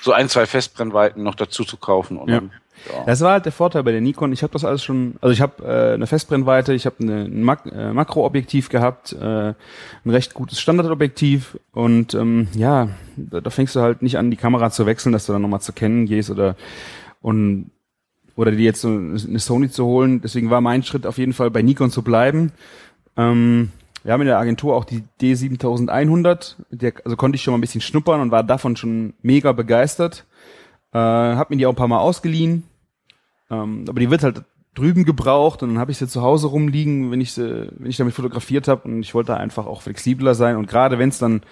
So 0.00 0.12
ein, 0.12 0.28
zwei 0.28 0.46
Festbrennweiten 0.46 1.22
noch 1.22 1.34
dazu 1.34 1.64
zu 1.64 1.76
kaufen. 1.76 2.16
Und 2.16 2.28
Ja. 2.28 2.36
dann, 2.36 2.52
ja. 2.90 3.04
Das 3.04 3.20
war 3.20 3.32
halt 3.32 3.44
der 3.44 3.52
Vorteil 3.52 3.82
bei 3.82 3.92
der 3.92 4.00
Nikon. 4.00 4.32
Ich 4.32 4.42
habe 4.42 4.52
das 4.52 4.64
alles 4.64 4.82
schon, 4.82 5.14
also 5.20 5.32
ich 5.32 5.40
habe 5.40 5.64
äh, 5.64 5.94
eine 5.94 6.06
Festbrennweite, 6.06 6.74
ich 6.74 6.86
habe 6.86 6.96
ein 7.04 7.42
Mak 7.42 7.66
äh, 7.66 7.92
Makroobjektiv 7.92 8.68
gehabt, 8.68 9.12
äh, 9.12 9.20
ein 9.24 9.56
recht 10.04 10.34
gutes 10.34 10.60
Standardobjektiv 10.60 11.58
und 11.72 12.14
ähm, 12.14 12.48
ja, 12.54 12.88
da, 13.16 13.40
da 13.40 13.50
fängst 13.50 13.76
du 13.76 13.80
halt 13.80 14.02
nicht 14.02 14.18
an, 14.18 14.30
die 14.30 14.36
Kamera 14.36 14.70
zu 14.70 14.86
wechseln, 14.86 15.12
dass 15.12 15.26
du 15.26 15.32
dann 15.32 15.42
nochmal 15.42 15.60
zu 15.60 15.72
kennen 15.72 16.06
gehst 16.06 16.30
oder 16.30 16.56
und 17.20 17.70
oder 18.34 18.50
dir 18.50 18.64
jetzt 18.64 18.80
so 18.80 18.88
eine 18.88 19.38
Sony 19.38 19.70
zu 19.70 19.84
holen. 19.84 20.22
Deswegen 20.22 20.50
war 20.50 20.60
mein 20.60 20.82
Schritt 20.82 21.06
auf 21.06 21.18
jeden 21.18 21.34
Fall 21.34 21.50
bei 21.50 21.62
Nikon 21.62 21.90
zu 21.90 22.02
bleiben. 22.02 22.52
Ähm, 23.16 23.70
wir 24.04 24.12
haben 24.12 24.22
in 24.22 24.26
der 24.26 24.38
Agentur 24.38 24.74
auch 24.74 24.84
die 24.84 25.04
D7100, 25.20 26.56
der, 26.70 26.94
also 27.04 27.16
konnte 27.16 27.36
ich 27.36 27.42
schon 27.42 27.52
mal 27.52 27.58
ein 27.58 27.60
bisschen 27.60 27.80
schnuppern 27.80 28.20
und 28.20 28.30
war 28.30 28.42
davon 28.42 28.76
schon 28.76 29.14
mega 29.22 29.52
begeistert. 29.52 30.24
Äh, 30.92 30.98
hab 30.98 31.50
mir 31.50 31.56
die 31.56 31.66
auch 31.66 31.72
ein 31.72 31.76
paar 31.76 31.88
Mal 31.88 32.00
ausgeliehen. 32.00 32.64
Ähm, 33.50 33.84
aber 33.88 34.00
die 34.00 34.10
wird 34.10 34.22
halt 34.22 34.44
drüben 34.74 35.04
gebraucht 35.04 35.62
und 35.62 35.70
dann 35.70 35.78
habe 35.78 35.92
ich 35.92 35.98
sie 35.98 36.08
zu 36.08 36.22
Hause 36.22 36.46
rumliegen, 36.46 37.10
wenn 37.10 37.20
ich 37.20 37.32
sie, 37.32 37.68
wenn 37.78 37.90
ich 37.90 37.98
damit 37.98 38.14
fotografiert 38.14 38.68
habe 38.68 38.88
und 38.88 39.02
ich 39.02 39.14
wollte 39.14 39.36
einfach 39.36 39.66
auch 39.66 39.82
flexibler 39.82 40.34
sein 40.34 40.56
und 40.56 40.66
gerade 40.66 40.98
wenn 40.98 41.10
es 41.10 41.18
dann 41.18 41.42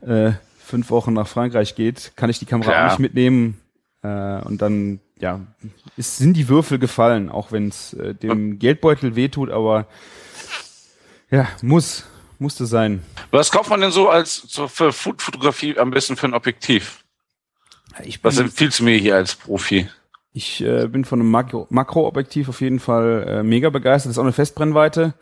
äh, 0.00 0.32
fünf 0.58 0.90
Wochen 0.90 1.12
nach 1.12 1.28
Frankreich 1.28 1.76
geht, 1.76 2.12
kann 2.16 2.30
ich 2.30 2.40
die 2.40 2.46
Kamera 2.46 2.72
Klar. 2.72 2.86
auch 2.86 2.90
nicht 2.90 2.98
mitnehmen 2.98 3.60
äh, 4.02 4.40
und 4.42 4.60
dann 4.60 5.00
ja 5.20 5.40
es 5.96 6.16
sind 6.16 6.36
die 6.36 6.48
Würfel 6.48 6.80
gefallen, 6.80 7.30
auch 7.30 7.52
wenn 7.52 7.68
es 7.68 7.92
äh, 7.94 8.14
dem 8.14 8.58
Geldbeutel 8.58 9.14
wehtut, 9.14 9.50
aber 9.50 9.86
ja 11.30 11.46
muss 11.62 12.06
musste 12.40 12.66
sein. 12.66 13.02
Was 13.30 13.50
kauft 13.50 13.70
man 13.70 13.80
denn 13.80 13.90
so 13.90 14.08
als 14.08 14.34
so 14.34 14.68
für 14.68 14.92
Food-Fotografie 14.92 15.78
am 15.78 15.90
besten 15.90 16.16
für 16.16 16.26
ein 16.26 16.34
Objektiv? 16.34 17.04
Ich 18.04 18.22
Was 18.22 18.38
empfiehlst 18.38 18.80
du 18.80 18.84
mir 18.84 18.96
hier 18.96 19.16
als 19.16 19.34
Profi? 19.34 19.88
Ich 20.32 20.62
äh, 20.62 20.86
bin 20.88 21.04
von 21.04 21.20
einem 21.20 21.30
Makro 21.30 21.66
Makroobjektiv 21.70 22.48
auf 22.48 22.60
jeden 22.60 22.78
Fall 22.80 23.24
äh, 23.26 23.42
mega 23.42 23.70
begeistert. 23.70 24.10
Das 24.10 24.14
ist 24.14 24.18
auch 24.18 24.24
eine 24.24 24.32
Festbrennweite. 24.32 25.14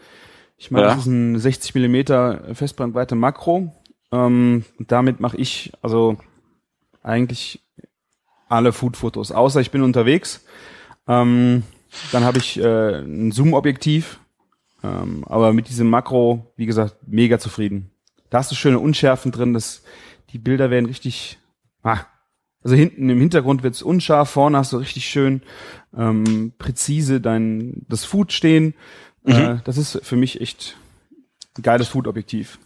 Ich 0.58 0.70
meine, 0.70 0.86
Ja. 0.86 0.90
das 0.94 1.02
ist 1.02 1.06
ein 1.06 1.38
60 1.38 1.74
Millimeter 1.74 2.42
Festbrennweite 2.54 3.14
Makro. 3.14 3.74
Ähm, 4.12 4.64
damit 4.78 5.20
mache 5.20 5.36
ich 5.36 5.72
also 5.82 6.16
eigentlich 7.02 7.62
alle 8.48 8.72
Food-Fotos, 8.72 9.32
außer 9.32 9.60
ich 9.60 9.70
bin 9.70 9.82
unterwegs. 9.82 10.44
Ähm, 11.08 11.62
dann 12.12 12.24
habe 12.24 12.38
ich 12.38 12.58
äh, 12.60 12.98
ein 13.00 13.32
Zoom-Objektiv. 13.32 14.20
Ähm, 14.84 15.24
aber 15.26 15.52
mit 15.52 15.68
diesem 15.68 15.88
Makro, 15.88 16.52
wie 16.56 16.66
gesagt, 16.66 16.96
mega 17.06 17.38
zufrieden. 17.38 17.90
Da 18.30 18.38
hast 18.38 18.50
du 18.50 18.54
schöne 18.54 18.78
Unschärfen 18.78 19.32
drin. 19.32 19.54
Das, 19.54 19.82
die 20.30 20.38
Bilder 20.38 20.70
werden 20.70 20.86
richtig, 20.86 21.38
ah, 21.82 22.00
also 22.66 22.74
hinten 22.74 23.08
im 23.08 23.20
Hintergrund 23.20 23.62
wird's 23.62 23.80
unscharf, 23.80 24.28
vorne 24.28 24.58
hast 24.58 24.72
du 24.72 24.78
richtig 24.78 25.06
schön 25.06 25.40
ähm, 25.96 26.52
präzise 26.58 27.20
dein 27.20 27.86
das 27.88 28.04
Food 28.04 28.32
stehen. 28.32 28.74
Äh, 29.24 29.58
das 29.62 29.76
ist 29.76 30.00
für 30.02 30.16
mich 30.16 30.40
echt 30.40 30.76
ein 31.56 31.62
geiles 31.62 31.86
Food-Objektiv. 31.86 32.58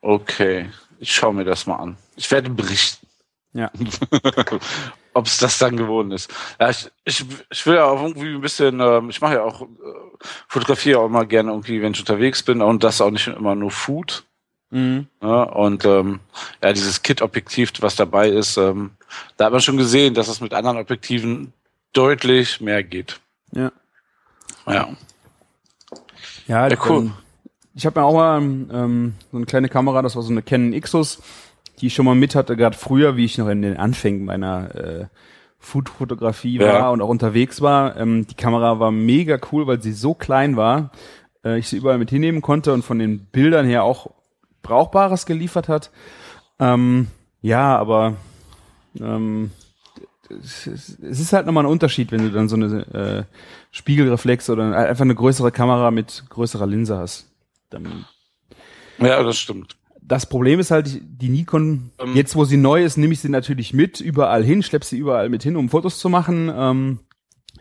Okay, 0.00 0.70
ich 0.98 1.12
schaue 1.12 1.34
mir 1.34 1.44
das 1.44 1.66
mal 1.66 1.76
an. 1.76 1.98
Ich 2.16 2.30
werde 2.30 2.48
berichten. 2.48 3.06
Ja. 3.52 3.70
ob 5.12 5.26
es 5.26 5.36
das 5.36 5.58
dann 5.58 5.76
geworden 5.76 6.10
ist. 6.12 6.32
Ja, 6.58 6.70
ich, 6.70 6.90
ich, 7.04 7.26
ich 7.50 7.66
will 7.66 7.74
ja 7.74 7.84
auch 7.84 8.02
irgendwie 8.02 8.36
ein 8.36 8.40
bisschen, 8.40 8.80
ähm, 8.80 9.10
ich 9.10 9.20
mache 9.20 9.34
ja 9.34 9.42
auch, 9.42 9.60
äh, 9.60 9.66
fotografiere 10.48 11.00
auch 11.00 11.06
immer 11.06 11.26
gerne 11.26 11.50
irgendwie, 11.50 11.82
wenn 11.82 11.92
ich 11.92 12.00
unterwegs 12.00 12.42
bin 12.42 12.62
und 12.62 12.84
das 12.84 13.02
auch 13.02 13.10
nicht 13.10 13.26
immer 13.26 13.54
nur 13.54 13.70
Food. 13.70 14.24
Mhm. 14.70 15.06
Ja, 15.22 15.42
und 15.44 15.84
ähm, 15.84 16.20
ja, 16.62 16.72
dieses 16.72 17.02
Kit-Objektiv, 17.02 17.72
was 17.80 17.96
dabei 17.96 18.28
ist, 18.28 18.56
ähm, 18.58 18.90
da 19.36 19.46
hat 19.46 19.52
man 19.52 19.60
schon 19.62 19.78
gesehen, 19.78 20.14
dass 20.14 20.28
es 20.28 20.40
mit 20.40 20.52
anderen 20.52 20.76
Objektiven 20.76 21.52
deutlich 21.94 22.60
mehr 22.60 22.82
geht. 22.82 23.18
Ja. 23.52 23.72
Ja. 24.66 24.88
Ja, 26.46 26.68
Ja, 26.68 26.76
cool. 26.88 26.98
ähm, 26.98 27.12
Ich 27.74 27.86
habe 27.86 28.00
mir 28.00 28.06
auch 28.06 28.14
mal 28.14 28.40
ähm, 28.42 29.14
so 29.30 29.36
eine 29.38 29.46
kleine 29.46 29.68
Kamera, 29.68 30.02
das 30.02 30.16
war 30.16 30.22
so 30.22 30.30
eine 30.32 30.42
Canon 30.42 30.72
Ixus, 30.74 31.22
die 31.80 31.86
ich 31.86 31.94
schon 31.94 32.04
mal 32.04 32.14
mit 32.14 32.34
hatte, 32.34 32.56
gerade 32.56 32.76
früher, 32.76 33.16
wie 33.16 33.24
ich 33.24 33.38
noch 33.38 33.48
in 33.48 33.62
den 33.62 33.76
Anfängen 33.76 34.24
meiner 34.24 34.74
äh, 34.74 35.06
Food-Fotografie 35.60 36.58
war 36.60 36.66
Ja. 36.66 36.90
und 36.90 37.00
auch 37.02 37.08
unterwegs 37.08 37.60
war. 37.60 37.96
Ähm, 37.96 38.26
die 38.26 38.34
Kamera 38.34 38.78
war 38.80 38.90
mega 38.90 39.38
cool, 39.52 39.66
weil 39.66 39.80
sie 39.82 39.92
so 39.92 40.14
klein 40.14 40.56
war, 40.56 40.90
äh, 41.44 41.58
ich 41.58 41.68
sie 41.68 41.76
überall 41.76 41.98
mit 41.98 42.10
hinnehmen 42.10 42.42
konnte 42.42 42.72
und 42.74 42.84
von 42.84 42.98
den 42.98 43.20
Bildern 43.26 43.66
her 43.66 43.84
auch 43.84 44.10
Brauchbares 44.68 45.24
geliefert 45.26 45.68
hat. 45.68 45.90
Ähm, 46.60 47.08
ja, 47.40 47.76
aber 47.78 48.16
ähm, 49.00 49.50
es 50.30 50.66
ist- 50.66 51.32
halt 51.32 51.46
nochmal 51.46 51.64
ein 51.64 51.70
Unterschied, 51.70 52.12
wenn 52.12 52.20
du 52.22 52.30
dann 52.30 52.48
so 52.48 52.56
eine 52.56 52.86
äh, 52.94 53.24
Spiegelreflex 53.70 54.50
oder 54.50 54.76
einfach 54.76 55.02
eine 55.04 55.14
größere 55.14 55.50
Kamera 55.52 55.90
mit 55.90 56.24
größerer 56.28 56.66
Linse 56.66 56.98
hast. 56.98 57.30
Dann, 57.70 58.04
Ja, 58.98 59.22
das 59.22 59.38
stimmt. 59.38 59.76
das 60.02 60.26
Problem 60.26 60.60
ist 60.60 60.70
halt, 60.70 60.86
die- 60.88 61.00
die 61.00 61.28
Nikon, 61.30 61.92
Ähm. 61.98 62.14
jetzt 62.14 62.36
wo 62.36 62.44
sie 62.44 62.56
neu 62.58 62.84
ist, 62.84 62.98
nehme 62.98 63.12
ich 63.14 63.20
sie 63.20 63.28
natürlich 63.30 63.72
mit, 63.72 64.00
überall 64.00 64.44
hin, 64.44 64.62
schlepp 64.62 64.84
sie 64.84 64.98
überall 64.98 65.28
mit 65.30 65.42
hin, 65.42 65.56
um 65.56 65.68
Fotos 65.70 65.98
zu 65.98 66.08
machen. 66.10 66.52
Ähm, 66.54 66.98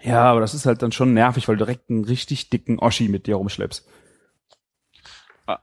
ja, 0.03 0.23
aber 0.23 0.41
das 0.41 0.53
ist 0.53 0.65
halt 0.65 0.81
dann 0.81 0.91
schon 0.91 1.13
nervig, 1.13 1.47
weil 1.47 1.55
du 1.55 1.63
direkt 1.65 1.89
einen 1.89 2.03
richtig 2.03 2.49
dicken 2.49 2.79
Oschi 2.79 3.07
mit 3.07 3.27
dir 3.27 3.35
rumschleppst. 3.35 3.87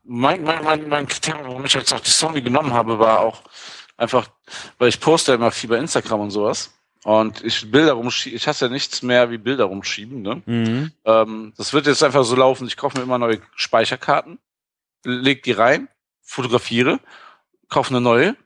Mein, 0.04 0.42
mein, 0.42 0.64
mein, 0.64 0.88
mein 0.88 1.06
Kriterium, 1.06 1.46
warum 1.46 1.64
ich 1.64 1.74
jetzt 1.74 1.92
auch 1.92 2.00
die 2.00 2.10
Sony 2.10 2.40
genommen 2.42 2.72
habe, 2.72 2.98
war 2.98 3.20
auch 3.20 3.42
einfach, 3.96 4.28
weil 4.78 4.88
ich 4.88 5.00
poste 5.00 5.32
ja 5.32 5.36
immer 5.36 5.50
viel 5.50 5.70
bei 5.70 5.76
Instagram 5.78 6.20
und 6.20 6.30
sowas. 6.30 6.72
Und 7.04 7.44
ich 7.44 7.70
Bilder 7.70 7.92
rumschiebe, 7.92 8.34
ich 8.34 8.48
hasse 8.48 8.64
ja 8.64 8.70
nichts 8.70 9.02
mehr 9.02 9.30
wie 9.30 9.36
Bilder 9.36 9.64
rumschieben, 9.64 10.22
ne? 10.22 10.42
Ähm, 11.04 11.52
das 11.58 11.74
wird 11.74 11.86
jetzt 11.86 12.02
einfach 12.02 12.24
so 12.24 12.34
laufen, 12.34 12.66
ich 12.66 12.78
kaufe 12.78 12.96
mir 12.96 13.04
immer 13.04 13.18
neue 13.18 13.42
Speicherkarten, 13.56 14.38
leg 15.04 15.42
die 15.42 15.52
rein, 15.52 15.88
fotografiere, 16.22 17.00
kaufe 17.68 17.90
eine 17.90 18.00
neue 18.00 18.36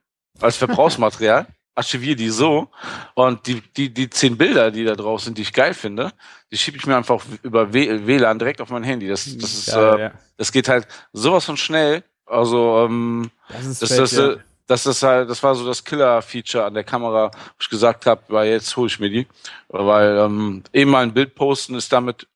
als 0.41 0.57
Verbrauchsmaterial, 0.57 1.47
archiviere 1.79 2.17
die 2.17 2.29
so 2.29 2.69
und 3.15 3.47
die, 3.47 3.63
die, 3.77 3.95
die 3.95 4.11
zehn 4.11 4.37
Bilder, 4.37 4.71
die 4.71 4.85
da 4.85 4.95
drauf 4.95 5.23
sind, 5.23 5.39
die 5.39 5.43
ich 5.43 5.53
geil 5.53 5.75
finde, 5.75 6.13
die 6.51 6.59
schiebe 6.59 6.77
ich 6.77 6.87
mir 6.87 6.97
einfach 6.97 7.25
über 7.43 7.73
WLAN 7.73 8.39
direkt 8.39 8.61
auf 8.61 8.71
mein 8.71 8.83
Handy. 8.83 9.07
Das, 9.09 9.25
das 9.25 9.53
ist, 9.53 9.69
Ja, 9.69 9.95
äh, 9.95 10.01
ja. 10.01 10.11
das 10.37 10.51
geht 10.51 10.69
halt 10.69 10.89
sowas 11.13 11.45
von 11.45 11.57
schnell. 11.57 12.03
Also, 12.27 12.85
ähm, 12.85 13.31
Das 13.49 13.65
ist 13.65 13.83
das, 13.83 13.91
fett, 13.91 14.01
das, 14.01 14.13
ja. 14.13 14.31
äh, 14.33 14.37
das 14.67 14.87
ist 14.87 15.03
halt, 15.03 15.31
das 15.31 15.43
war 15.43 15.55
so 15.55 15.65
das 15.67 15.85
Killer-Feature 15.85 16.65
an 16.65 16.75
der 16.75 16.85
Kamera, 16.85 17.31
wo 17.33 17.57
ich 17.61 17.71
gesagt 17.71 18.07
habe, 18.07 18.23
weil 18.29 18.51
jetzt 18.51 18.77
hole 18.77 18.89
ich 18.89 18.99
mir 18.99 19.09
die. 19.09 19.27
Weil 19.69 20.19
ähm, 20.19 20.63
eben 20.73 20.91
mal 20.91 21.05
ein 21.05 21.15
Bild 21.15 21.35
posten 21.37 21.75
ist 21.77 21.93
damit 21.93 22.27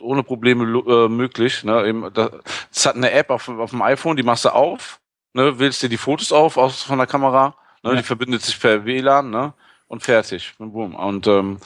ohne 0.00 0.22
Probleme 0.22 0.64
äh, 0.64 1.08
möglich. 1.08 1.64
Ne? 1.64 1.86
Eben, 1.86 2.10
das 2.14 2.86
hat 2.86 2.94
eine 2.94 3.10
App 3.10 3.30
auf, 3.30 3.48
auf 3.48 3.70
dem 3.70 3.82
iPhone, 3.82 4.16
die 4.16 4.22
machst 4.22 4.44
du 4.44 4.50
auf, 4.50 5.00
ne? 5.32 5.58
wählst 5.58 5.82
dir 5.82 5.88
die 5.88 5.96
Fotos 5.96 6.32
auf 6.32 6.56
aus, 6.56 6.82
von 6.82 6.98
der 6.98 7.06
Kamera, 7.06 7.54
ne? 7.84 7.90
Ja. 7.90 7.96
die 7.96 8.02
verbindet 8.02 8.42
sich 8.42 8.58
per 8.58 8.84
WLAN 8.84 9.30
ne? 9.30 9.52
und 9.88 10.02
fertig. 10.02 10.52
Boom. 10.58 10.94
Und 10.94 11.26
ähm, 11.26 11.58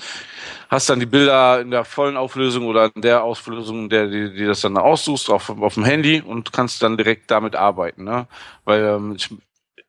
hast 0.69 0.91
dann 0.91 1.01
die 1.01 1.07
Bilder 1.07 1.61
in 1.61 1.71
der 1.71 1.85
vollen 1.85 2.17
Auflösung 2.17 2.67
oder 2.67 2.91
in 2.95 3.03
der 3.03 3.23
Auflösung, 3.23 3.89
der 3.89 4.07
die, 4.07 4.35
die 4.35 4.45
das 4.45 4.61
dann 4.61 4.77
aussuchst, 4.77 5.31
auf, 5.31 5.51
auf 5.51 5.75
dem 5.75 5.85
Handy 5.85 6.21
und 6.21 6.53
kannst 6.53 6.83
dann 6.83 6.97
direkt 6.97 7.31
damit 7.31 7.57
arbeiten. 7.57 8.05
Ne? 8.05 8.27
Weil 8.65 8.83
ähm, 8.83 9.15
ich, 9.17 9.31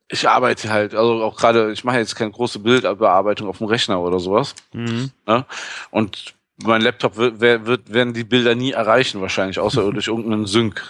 ich 0.08 0.28
arbeite 0.28 0.70
halt, 0.70 0.96
also 0.96 1.24
auch 1.24 1.36
gerade, 1.36 1.72
ich 1.72 1.84
mache 1.84 1.98
jetzt 1.98 2.16
keine 2.16 2.32
große 2.32 2.60
Bildbearbeitung 2.60 3.48
auf 3.48 3.58
dem 3.60 3.68
Rechner 3.68 4.00
oder 4.00 4.20
sowas. 4.20 4.56
Mhm. 4.74 5.12
Ne? 5.28 5.46
Und 5.92 6.34
mein 6.64 6.82
Laptop 6.82 7.16
wird, 7.18 7.40
wird, 7.40 7.92
werden 7.92 8.14
die 8.14 8.24
Bilder 8.24 8.56
nie 8.56 8.72
erreichen, 8.72 9.22
wahrscheinlich, 9.22 9.60
außer 9.60 9.92
durch 9.92 10.08
irgendeinen 10.08 10.46
Sync. 10.46 10.82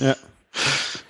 Ja. 0.00 0.14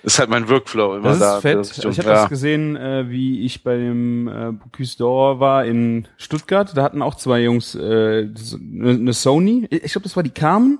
ist 0.03 0.19
halt 0.19 0.29
mein 0.29 0.47
Workflow 0.49 0.95
immer 0.95 1.09
das 1.09 1.19
da. 1.19 1.35
Ist 1.37 1.41
fett. 1.41 1.57
Das 1.57 1.71
ist 1.71 1.85
ich 1.85 1.99
habe 1.99 2.09
ja. 2.09 2.15
das 2.15 2.29
gesehen, 2.29 2.75
äh, 2.75 3.09
wie 3.09 3.45
ich 3.45 3.63
bei 3.63 3.77
dem 3.77 4.27
äh, 4.27 4.51
Bocuse 4.51 4.97
d'Or 4.97 5.39
war 5.39 5.65
in 5.65 6.07
Stuttgart. 6.17 6.75
Da 6.75 6.83
hatten 6.83 7.01
auch 7.01 7.15
zwei 7.15 7.41
Jungs 7.41 7.75
äh, 7.75 8.29
eine 8.29 9.13
Sony. 9.13 9.67
Ich 9.69 9.91
glaube, 9.91 10.03
das 10.03 10.15
war 10.15 10.23
die 10.23 10.29
Carmen 10.29 10.79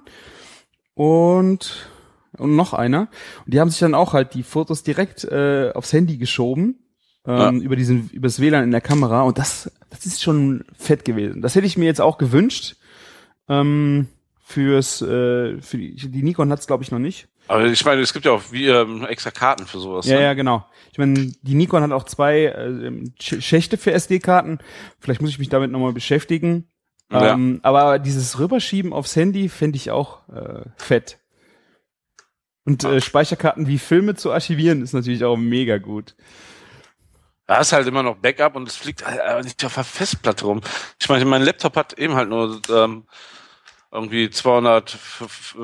und 0.94 1.90
und 2.38 2.56
noch 2.56 2.74
einer. 2.74 3.10
Und 3.46 3.54
die 3.54 3.60
haben 3.60 3.70
sich 3.70 3.80
dann 3.80 3.96
auch 3.96 4.14
halt 4.14 4.34
die 4.34 4.44
Fotos 4.44 4.84
direkt 4.84 5.26
äh, 5.26 5.72
aufs 5.74 5.92
Handy 5.92 6.18
geschoben 6.18 6.80
ähm, 7.26 7.38
ja. 7.38 7.52
über 7.52 7.76
diesen 7.76 8.10
über 8.12 8.28
das 8.28 8.40
WLAN 8.40 8.64
in 8.64 8.72
der 8.72 8.82
Kamera. 8.82 9.24
Und 9.24 9.38
das 9.38 9.72
das 9.90 10.06
ist 10.06 10.22
schon 10.22 10.64
fett 10.78 11.04
gewesen. 11.04 11.42
Das 11.42 11.56
hätte 11.56 11.68
ich 11.68 11.78
mir 11.78 11.86
jetzt 11.86 12.02
auch 12.02 12.18
gewünscht. 12.18 12.78
Ähm, 13.50 14.08
fürs 14.42 15.02
äh, 15.02 15.62
für 15.62 15.78
die, 15.78 15.96
die 15.96 16.24
Nikon 16.24 16.52
hat's 16.52 16.68
glaube 16.68 16.84
ich 16.84 16.92
noch 16.92 17.00
nicht. 17.00 17.28
Aber 17.50 17.66
ich 17.66 17.84
meine, 17.84 18.00
es 18.02 18.14
gibt 18.14 18.26
ja 18.26 18.32
auch 18.32 18.44
wie 18.52 18.68
ähm, 18.68 19.04
extra 19.06 19.32
Karten 19.32 19.66
für 19.66 19.80
sowas. 19.80 20.06
Ja, 20.06 20.18
ne? 20.18 20.22
ja, 20.22 20.34
genau. 20.36 20.68
Ich 20.92 21.00
meine, 21.00 21.32
die 21.42 21.56
Nikon 21.56 21.82
hat 21.82 21.92
auch 21.92 22.04
zwei 22.04 22.44
äh, 22.46 22.92
Schächte 23.20 23.78
für 23.78 23.92
SD-Karten. 23.92 24.60
Vielleicht 25.00 25.20
muss 25.20 25.32
ich 25.32 25.40
mich 25.40 25.50
damit 25.50 25.72
nochmal 25.72 25.92
beschäftigen. 25.92 26.70
Ja. 27.12 27.34
Ähm, 27.34 27.60
aber 27.64 27.98
dieses 27.98 28.38
Rüberschieben 28.38 28.94
aufs 28.94 29.16
Handy 29.16 29.50
finde 29.50 29.78
ich 29.78 29.90
auch 29.90 30.30
äh, 30.30 30.62
fett. 30.78 31.18
Und 32.66 32.84
äh, 32.84 33.02
Speicherkarten 33.02 33.66
wie 33.66 33.80
Filme 33.80 34.14
zu 34.14 34.32
archivieren 34.32 34.84
ist 34.84 34.94
natürlich 34.94 35.24
auch 35.24 35.36
mega 35.36 35.80
gut. 35.80 36.16
Da 37.48 37.62
ist 37.62 37.74
halt 37.74 37.88
immer 37.88 38.04
noch 38.04 38.18
Backup 38.18 38.56
und 38.58 38.68
es 38.68 38.76
fliegt 38.76 39.04
halt 39.04 39.44
nicht 39.44 39.66
auf 39.66 39.74
der 39.74 39.84
Festplatte 39.84 40.46
rum. 40.46 40.62
Ich 41.02 41.10
meine, 41.10 41.26
mein 41.26 41.42
Laptop 41.42 41.76
hat 41.78 41.94
eben 41.94 42.14
halt 42.14 42.30
nur 42.30 42.62
ähm, 42.72 43.08
irgendwie 43.92 44.30
200, 44.30 44.98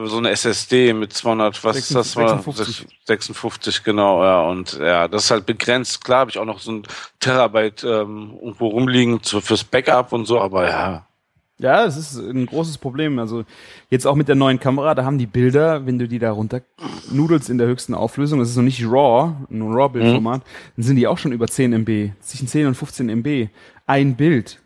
so 0.06 0.18
eine 0.18 0.32
SSD 0.32 0.94
mit 0.94 1.14
200, 1.14 1.64
was 1.64 1.76
56, 1.76 1.88
ist 1.88 1.96
das? 1.96 2.14
56. 2.14 2.88
56, 3.06 3.84
genau, 3.84 4.24
ja. 4.24 4.42
Und 4.42 4.80
ja, 4.80 5.08
das 5.08 5.26
ist 5.26 5.32
halt 5.32 5.46
begrenzt. 5.46 6.04
Klar 6.04 6.22
habe 6.22 6.32
ich 6.32 6.40
auch 6.40 6.46
noch 6.46 6.60
so 6.60 6.72
ein 6.72 6.84
Terabyte 7.20 7.84
ähm, 7.84 8.38
irgendwo 8.42 8.68
rumliegen 8.68 9.22
zu, 9.22 9.42
fürs 9.42 9.64
Backup 9.64 10.12
und 10.12 10.26
so, 10.26 10.40
aber 10.40 10.68
ja. 10.68 11.06
Ja, 11.58 11.86
es 11.86 11.96
ist 11.96 12.18
ein 12.18 12.48
großes 12.48 12.80
Problem. 12.80 13.18
Also 13.18 13.46
jetzt 13.90 14.06
auch 14.06 14.16
mit 14.16 14.28
der 14.28 14.36
neuen 14.36 14.60
Kamera, 14.60 14.94
da 14.94 15.06
haben 15.06 15.18
die 15.18 15.26
Bilder, 15.26 15.86
wenn 15.86 15.98
du 15.98 16.08
die 16.08 16.20
da 16.20 16.32
runter 16.32 16.62
nudelst 17.10 17.50
in 17.50 17.58
der 17.58 17.68
höchsten 17.68 17.94
Auflösung, 17.94 18.40
das 18.40 18.50
ist 18.50 18.58
noch 18.58 18.64
nicht 18.64 18.84
RAW, 18.84 19.36
ein 19.50 19.62
RAW-Bildformat, 19.62 20.42
mhm. 20.42 20.50
dann 20.76 20.84
sind 20.84 20.96
die 20.98 21.08
auch 21.08 21.18
schon 21.18 21.32
über 21.32 21.48
10 21.48 21.72
MB, 21.72 22.12
zwischen 22.20 22.48
10 22.48 22.68
und 22.68 22.76
15 22.76 23.08
MB. 23.08 23.50
Ein 23.86 24.16
Bild. 24.16 24.60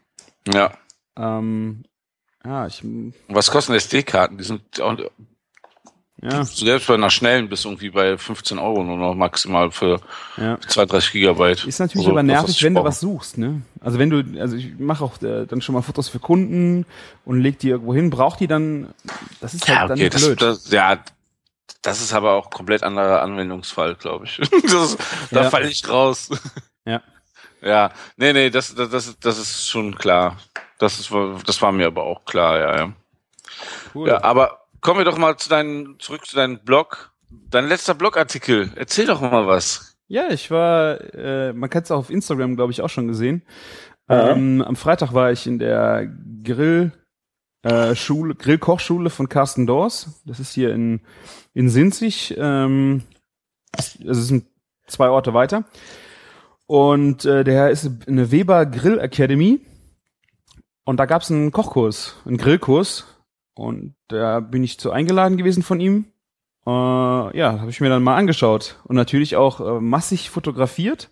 Ja. 0.51 0.71
Ähm, 1.15 1.83
ja, 2.45 2.67
ich. 2.67 2.83
Was 3.27 3.51
kosten 3.51 3.73
SD-Karten? 3.73 4.37
Die 4.37 4.43
sind 4.43 4.81
auch, 4.81 4.97
ja. 6.21 6.43
Selbst 6.43 6.87
bei 6.87 6.95
einer 6.95 7.09
schnellen 7.09 7.47
bis 7.47 7.63
irgendwie 7.63 7.91
bei 7.91 8.17
15 8.17 8.59
Euro 8.59 8.83
nur 8.83 8.97
noch 8.97 9.15
maximal 9.15 9.71
für 9.71 10.01
ja. 10.35 10.59
2, 10.59 10.85
30 10.85 11.11
Gigabyte. 11.13 11.63
Ist 11.65 11.79
natürlich 11.79 12.07
also, 12.07 12.11
aber 12.11 12.23
nervig, 12.23 12.61
wenn 12.61 12.75
du 12.75 12.83
was 12.83 12.99
suchst, 12.99 13.37
ne? 13.37 13.61
Also 13.79 13.99
wenn 13.99 14.09
du, 14.09 14.41
also 14.41 14.57
ich 14.57 14.77
mache 14.77 15.03
auch 15.03 15.21
äh, 15.21 15.45
dann 15.45 15.61
schon 15.61 15.75
mal 15.75 15.81
Fotos 15.81 16.09
für 16.09 16.19
Kunden 16.19 16.85
und 17.23 17.39
leg 17.39 17.59
die 17.59 17.69
irgendwo 17.69 17.93
hin, 17.93 18.09
braucht 18.09 18.41
die 18.41 18.47
dann, 18.47 18.93
das 19.39 19.53
ist 19.53 19.67
halt 19.69 19.77
ja, 19.77 19.85
okay, 19.85 20.09
dann 20.09 20.21
blöd. 20.21 20.41
Das, 20.41 20.63
das, 20.63 20.71
ja, 20.71 20.99
das 21.81 22.01
ist 22.01 22.13
aber 22.13 22.33
auch 22.33 22.49
komplett 22.49 22.83
anderer 22.83 23.21
Anwendungsfall, 23.21 23.95
glaube 23.95 24.25
ich. 24.25 24.37
das, 24.63 24.97
da 25.31 25.43
ja. 25.43 25.49
falle 25.49 25.69
ich 25.69 25.87
raus. 25.87 26.29
Ja. 26.85 27.01
Ja, 27.61 27.91
nee, 28.17 28.33
nee, 28.33 28.49
das, 28.49 28.75
das, 28.75 28.89
das, 28.89 29.19
das 29.19 29.37
ist 29.37 29.69
schon 29.69 29.95
klar. 29.95 30.37
Das, 30.79 30.99
ist, 30.99 31.11
das 31.45 31.61
war 31.61 31.71
mir 31.71 31.87
aber 31.87 32.03
auch 32.03 32.25
klar, 32.25 32.59
ja, 32.59 32.77
ja. 32.77 32.93
Cool. 33.93 34.07
Ja, 34.07 34.23
aber 34.23 34.61
kommen 34.81 34.99
wir 34.99 35.05
doch 35.05 35.17
mal 35.17 35.37
zu 35.37 35.49
deinem, 35.49 35.99
zurück 35.99 36.25
zu 36.25 36.35
deinem 36.35 36.59
Blog. 36.59 37.11
Dein 37.29 37.67
letzter 37.67 37.93
Blogartikel. 37.93 38.71
Erzähl 38.75 39.05
doch 39.05 39.21
mal 39.21 39.45
was. 39.45 39.97
Ja, 40.07 40.29
ich 40.29 40.49
war, 40.49 41.01
äh, 41.13 41.53
man 41.53 41.69
kann 41.69 41.83
es 41.83 41.91
auch 41.91 41.99
auf 41.99 42.09
Instagram, 42.09 42.55
glaube 42.55 42.71
ich, 42.71 42.81
auch 42.81 42.89
schon 42.89 43.07
gesehen. 43.07 43.43
Ja. 44.09 44.31
Ähm, 44.31 44.63
am 44.63 44.75
Freitag 44.75 45.13
war 45.13 45.31
ich 45.31 45.45
in 45.45 45.59
der 45.59 46.07
Grill, 46.43 46.91
äh, 47.61 47.93
Schule, 47.93 48.33
Grillkochschule 48.33 49.09
von 49.09 49.29
Carsten 49.29 49.67
Dors. 49.67 50.23
Das 50.25 50.39
ist 50.39 50.53
hier 50.53 50.73
in, 50.73 51.01
in 51.53 51.69
Sinzig. 51.69 52.35
Ähm, 52.37 53.03
also 53.77 54.09
es 54.09 54.27
sind 54.27 54.45
zwei 54.87 55.09
Orte 55.09 55.33
weiter. 55.33 55.65
Und 56.65 57.25
äh, 57.25 57.43
der 57.43 57.69
ist 57.69 57.89
eine 58.07 58.31
Weber 58.31 58.65
Grill 58.65 58.99
Academy. 58.99 59.61
Und 60.89 60.97
da 60.97 61.05
gab 61.05 61.21
es 61.21 61.29
einen 61.29 61.51
Kochkurs, 61.51 62.15
einen 62.25 62.37
Grillkurs. 62.37 63.05
Und 63.53 63.93
da 64.07 64.39
bin 64.39 64.63
ich 64.63 64.79
zu 64.79 64.89
eingeladen 64.89 65.37
gewesen 65.37 65.61
von 65.61 65.79
ihm. 65.79 66.05
Äh, 66.65 66.71
ja, 66.71 67.59
habe 67.59 67.69
ich 67.69 67.79
mir 67.79 67.89
dann 67.89 68.01
mal 68.01 68.15
angeschaut. 68.15 68.79
Und 68.85 68.95
natürlich 68.95 69.35
auch 69.35 69.59
äh, 69.59 69.79
massig 69.79 70.31
fotografiert. 70.31 71.11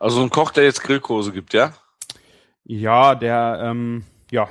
Also 0.00 0.20
ein 0.20 0.30
Koch, 0.30 0.50
der 0.50 0.64
jetzt 0.64 0.82
Grillkurse 0.82 1.30
gibt, 1.30 1.54
ja? 1.54 1.74
Ja, 2.64 3.14
der, 3.14 3.60
ähm, 3.62 4.04
ja, 4.32 4.48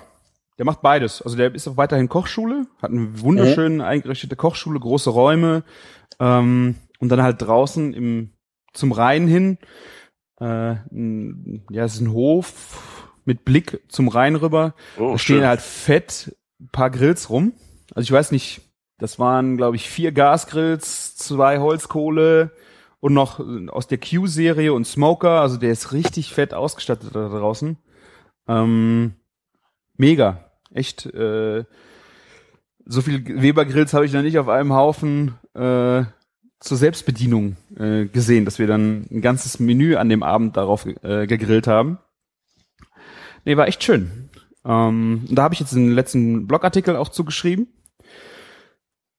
der 0.58 0.64
macht 0.64 0.82
beides. 0.82 1.22
Also 1.22 1.36
der 1.36 1.54
ist 1.54 1.68
auch 1.68 1.76
weiterhin 1.76 2.08
Kochschule, 2.08 2.68
hat 2.82 2.92
eine 2.92 3.20
wunderschön 3.20 3.76
mhm. 3.76 3.82
eingerichtete 3.82 4.38
Kochschule, 4.38 4.80
große 4.80 5.10
Räume 5.10 5.66
ähm, 6.22 6.76
und 7.00 7.10
dann 7.10 7.22
halt 7.22 7.42
draußen 7.42 7.94
im 7.94 8.32
zum 8.72 8.94
Rhein 8.94 9.28
hin. 9.28 9.58
Äh, 10.40 10.76
ja, 11.70 11.84
es 11.84 11.96
ist 11.96 12.00
ein 12.00 12.14
Hof, 12.14 13.01
mit 13.32 13.46
Blick 13.46 13.80
zum 13.88 14.10
Rhein 14.10 14.36
rüber. 14.36 14.74
Oh, 14.98 15.14
da 15.14 15.18
stehen 15.18 15.38
schön. 15.38 15.48
halt 15.48 15.62
fett 15.62 16.36
ein 16.60 16.68
paar 16.70 16.90
Grills 16.90 17.30
rum. 17.30 17.54
Also 17.96 18.04
ich 18.04 18.12
weiß 18.12 18.34
nicht, 18.34 18.60
das 18.98 19.20
waren, 19.20 19.56
glaube 19.56 19.78
ich, 19.78 19.90
vier 19.90 20.12
Gasgrills, 20.12 21.16
zwei 21.16 21.60
Holzkohle 21.60 22.52
und 23.00 23.14
noch 23.14 23.40
aus 23.70 23.88
der 23.88 24.00
Q-Serie 24.00 24.74
und 24.74 24.86
Smoker. 24.86 25.40
Also 25.40 25.56
der 25.56 25.72
ist 25.72 25.94
richtig 25.94 26.34
fett 26.34 26.54
ausgestattet 26.54 27.16
da 27.16 27.30
draußen. 27.30 27.78
Ähm, 28.50 29.14
mega. 29.96 30.52
Echt. 30.74 31.06
Äh, 31.06 31.64
so 32.86 33.02
viel 33.02 33.42
Weber-Grills 33.42 33.94
habe 33.94 34.06
ich 34.06 34.12
noch 34.12 34.24
nicht 34.24 34.40
auf 34.40 34.50
einem 34.50 34.74
Haufen 34.74 35.36
äh, 35.54 36.04
zur 36.60 36.78
Selbstbedienung 36.78 37.56
äh, 37.80 38.08
gesehen, 38.08 38.44
dass 38.44 38.60
wir 38.60 38.68
dann 38.68 39.08
ein 39.10 39.22
ganzes 39.22 39.60
Menü 39.62 39.96
an 39.96 40.10
dem 40.10 40.22
Abend 40.22 40.58
darauf 40.58 40.86
äh, 40.86 41.28
gegrillt 41.28 41.68
haben. 41.68 41.98
Nee, 43.46 43.58
war 43.58 43.68
echt 43.68 43.84
schön. 43.84 44.30
Ähm, 44.64 45.24
da 45.30 45.44
habe 45.44 45.54
ich 45.54 45.60
jetzt 45.60 45.74
den 45.74 45.92
letzten 45.92 46.48
Blogartikel 46.48 46.96
auch 46.96 47.10
zugeschrieben. 47.10 47.68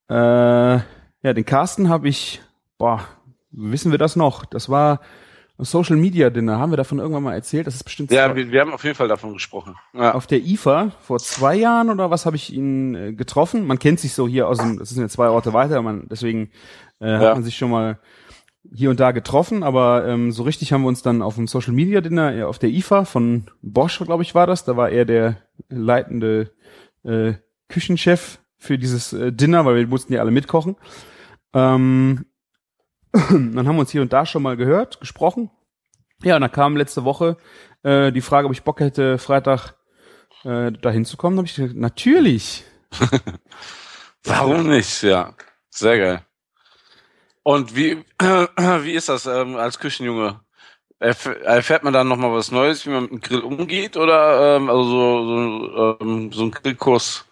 Äh, 0.09 0.15
ja, 0.15 1.33
den 1.35 1.45
Carsten 1.45 1.89
habe 1.89 2.09
ich, 2.09 2.41
boah, 2.79 3.07
wissen 3.51 3.91
wir 3.91 3.99
das 3.99 4.17
noch? 4.17 4.45
Das 4.45 4.69
war 4.69 5.01
ein 5.59 5.65
Social 5.65 5.97
Media 5.97 6.31
Dinner. 6.31 6.59
Haben 6.59 6.73
wir 6.73 6.77
davon 6.77 6.99
irgendwann 6.99 7.23
mal 7.23 7.35
erzählt? 7.35 7.67
Das 7.67 7.75
ist 7.75 7.85
bestimmt. 7.85 8.11
Ja, 8.11 8.35
wir, 8.35 8.51
wir 8.51 8.61
haben 8.61 8.73
auf 8.73 8.85
jeden 8.85 8.97
Fall 8.97 9.09
davon 9.09 9.33
gesprochen. 9.33 9.77
Ja. 9.95 10.15
Auf 10.15 10.27
der 10.27 10.41
IFA 10.41 10.93
vor 11.01 11.19
zwei 11.19 11.57
Jahren 11.57 11.91
oder 11.91 12.11
was 12.11 12.27
habe 12.27 12.37
ich 12.37 12.53
ihn 12.53 12.95
äh, 12.95 13.13
getroffen? 13.13 13.67
Man 13.67 13.79
kennt 13.79 14.01
sich 14.01 14.15
so 14.15 14.29
hier 14.29 14.49
aus 14.49 14.59
dem, 14.59 14.79
das 14.79 14.91
sind 14.91 15.03
ja 15.03 15.09
zwei 15.09 15.29
Orte 15.29 15.53
weiter, 15.53 15.83
man, 15.83 16.07
deswegen 16.09 16.51
äh, 17.01 17.11
ja. 17.11 17.19
hat 17.19 17.35
man 17.35 17.45
sich 17.45 17.57
schon 17.57 17.71
mal 17.71 17.99
hier 18.75 18.90
und 18.90 19.01
da 19.01 19.11
getroffen, 19.11 19.62
aber 19.62 20.07
ähm, 20.07 20.31
so 20.31 20.44
richtig 20.44 20.72
haben 20.72 20.83
wir 20.83 20.88
uns 20.88 21.03
dann 21.03 21.22
auf 21.22 21.35
dem 21.35 21.46
Social 21.48 21.72
Media 21.72 22.01
Dinner 22.01 22.46
auf 22.48 22.59
der 22.59 22.70
IFA 22.70 23.05
von 23.05 23.51
Bosch, 23.61 23.98
glaube 23.98 24.22
ich, 24.22 24.35
war 24.35 24.46
das. 24.46 24.64
Da 24.64 24.77
war 24.77 24.90
er 24.90 25.05
der 25.05 25.38
leitende 25.68 26.53
äh, 27.05 27.35
Küchenchef 27.68 28.38
für 28.57 28.79
dieses 28.79 29.12
äh, 29.12 29.33
Dinner, 29.33 29.64
weil 29.64 29.77
wir 29.77 29.87
mussten 29.87 30.12
ja 30.12 30.20
alle 30.20 30.31
mitkochen. 30.31 30.77
Ähm, 31.53 32.27
dann 33.12 33.66
haben 33.66 33.77
wir 33.77 33.81
uns 33.81 33.90
hier 33.90 34.03
und 34.03 34.12
da 34.12 34.25
schon 34.25 34.42
mal 34.42 34.57
gehört, 34.57 35.01
gesprochen. 35.01 35.51
Ja, 36.22 36.37
und 36.37 36.42
dann 36.42 36.53
kam 36.53 36.77
letzte 36.77 37.05
Woche 37.05 37.37
äh, 37.83 38.12
die 38.12 38.20
Frage, 38.20 38.46
ob 38.46 38.53
ich 38.53 38.62
Bock 38.62 38.81
hätte, 38.81 39.18
Freitag 39.18 39.75
äh, 40.44 40.70
dahin 40.70 41.05
zu 41.05 41.16
kommen. 41.16 41.37
Da 41.37 41.40
habe 41.40 41.48
ich 41.48 41.57
gesagt, 41.57 41.77
natürlich. 41.77 42.64
Warum 44.25 44.68
nicht? 44.68 45.03
Ja, 45.03 45.35
sehr 45.70 45.98
geil. 45.98 46.27
Und 47.42 47.76
wie, 47.76 48.05
wie 48.20 48.92
ist 48.92 49.09
das 49.09 49.26
ähm, 49.26 49.57
als 49.57 49.78
Küchenjunge? 49.78 50.40
Erfährt 50.98 51.83
man 51.83 51.92
dann 51.92 52.07
nochmal 52.07 52.33
was 52.33 52.52
Neues, 52.52 52.87
wie 52.87 52.90
man 52.90 53.02
mit 53.05 53.11
dem 53.11 53.20
Grill 53.20 53.40
umgeht? 53.40 53.96
Oder 53.96 54.57
ähm, 54.57 54.70
also 54.70 54.85
so, 54.85 55.26
so, 55.26 55.96
ähm, 56.00 56.33
so 56.33 56.44
ein 56.44 56.50
Grillkurs 56.52 57.24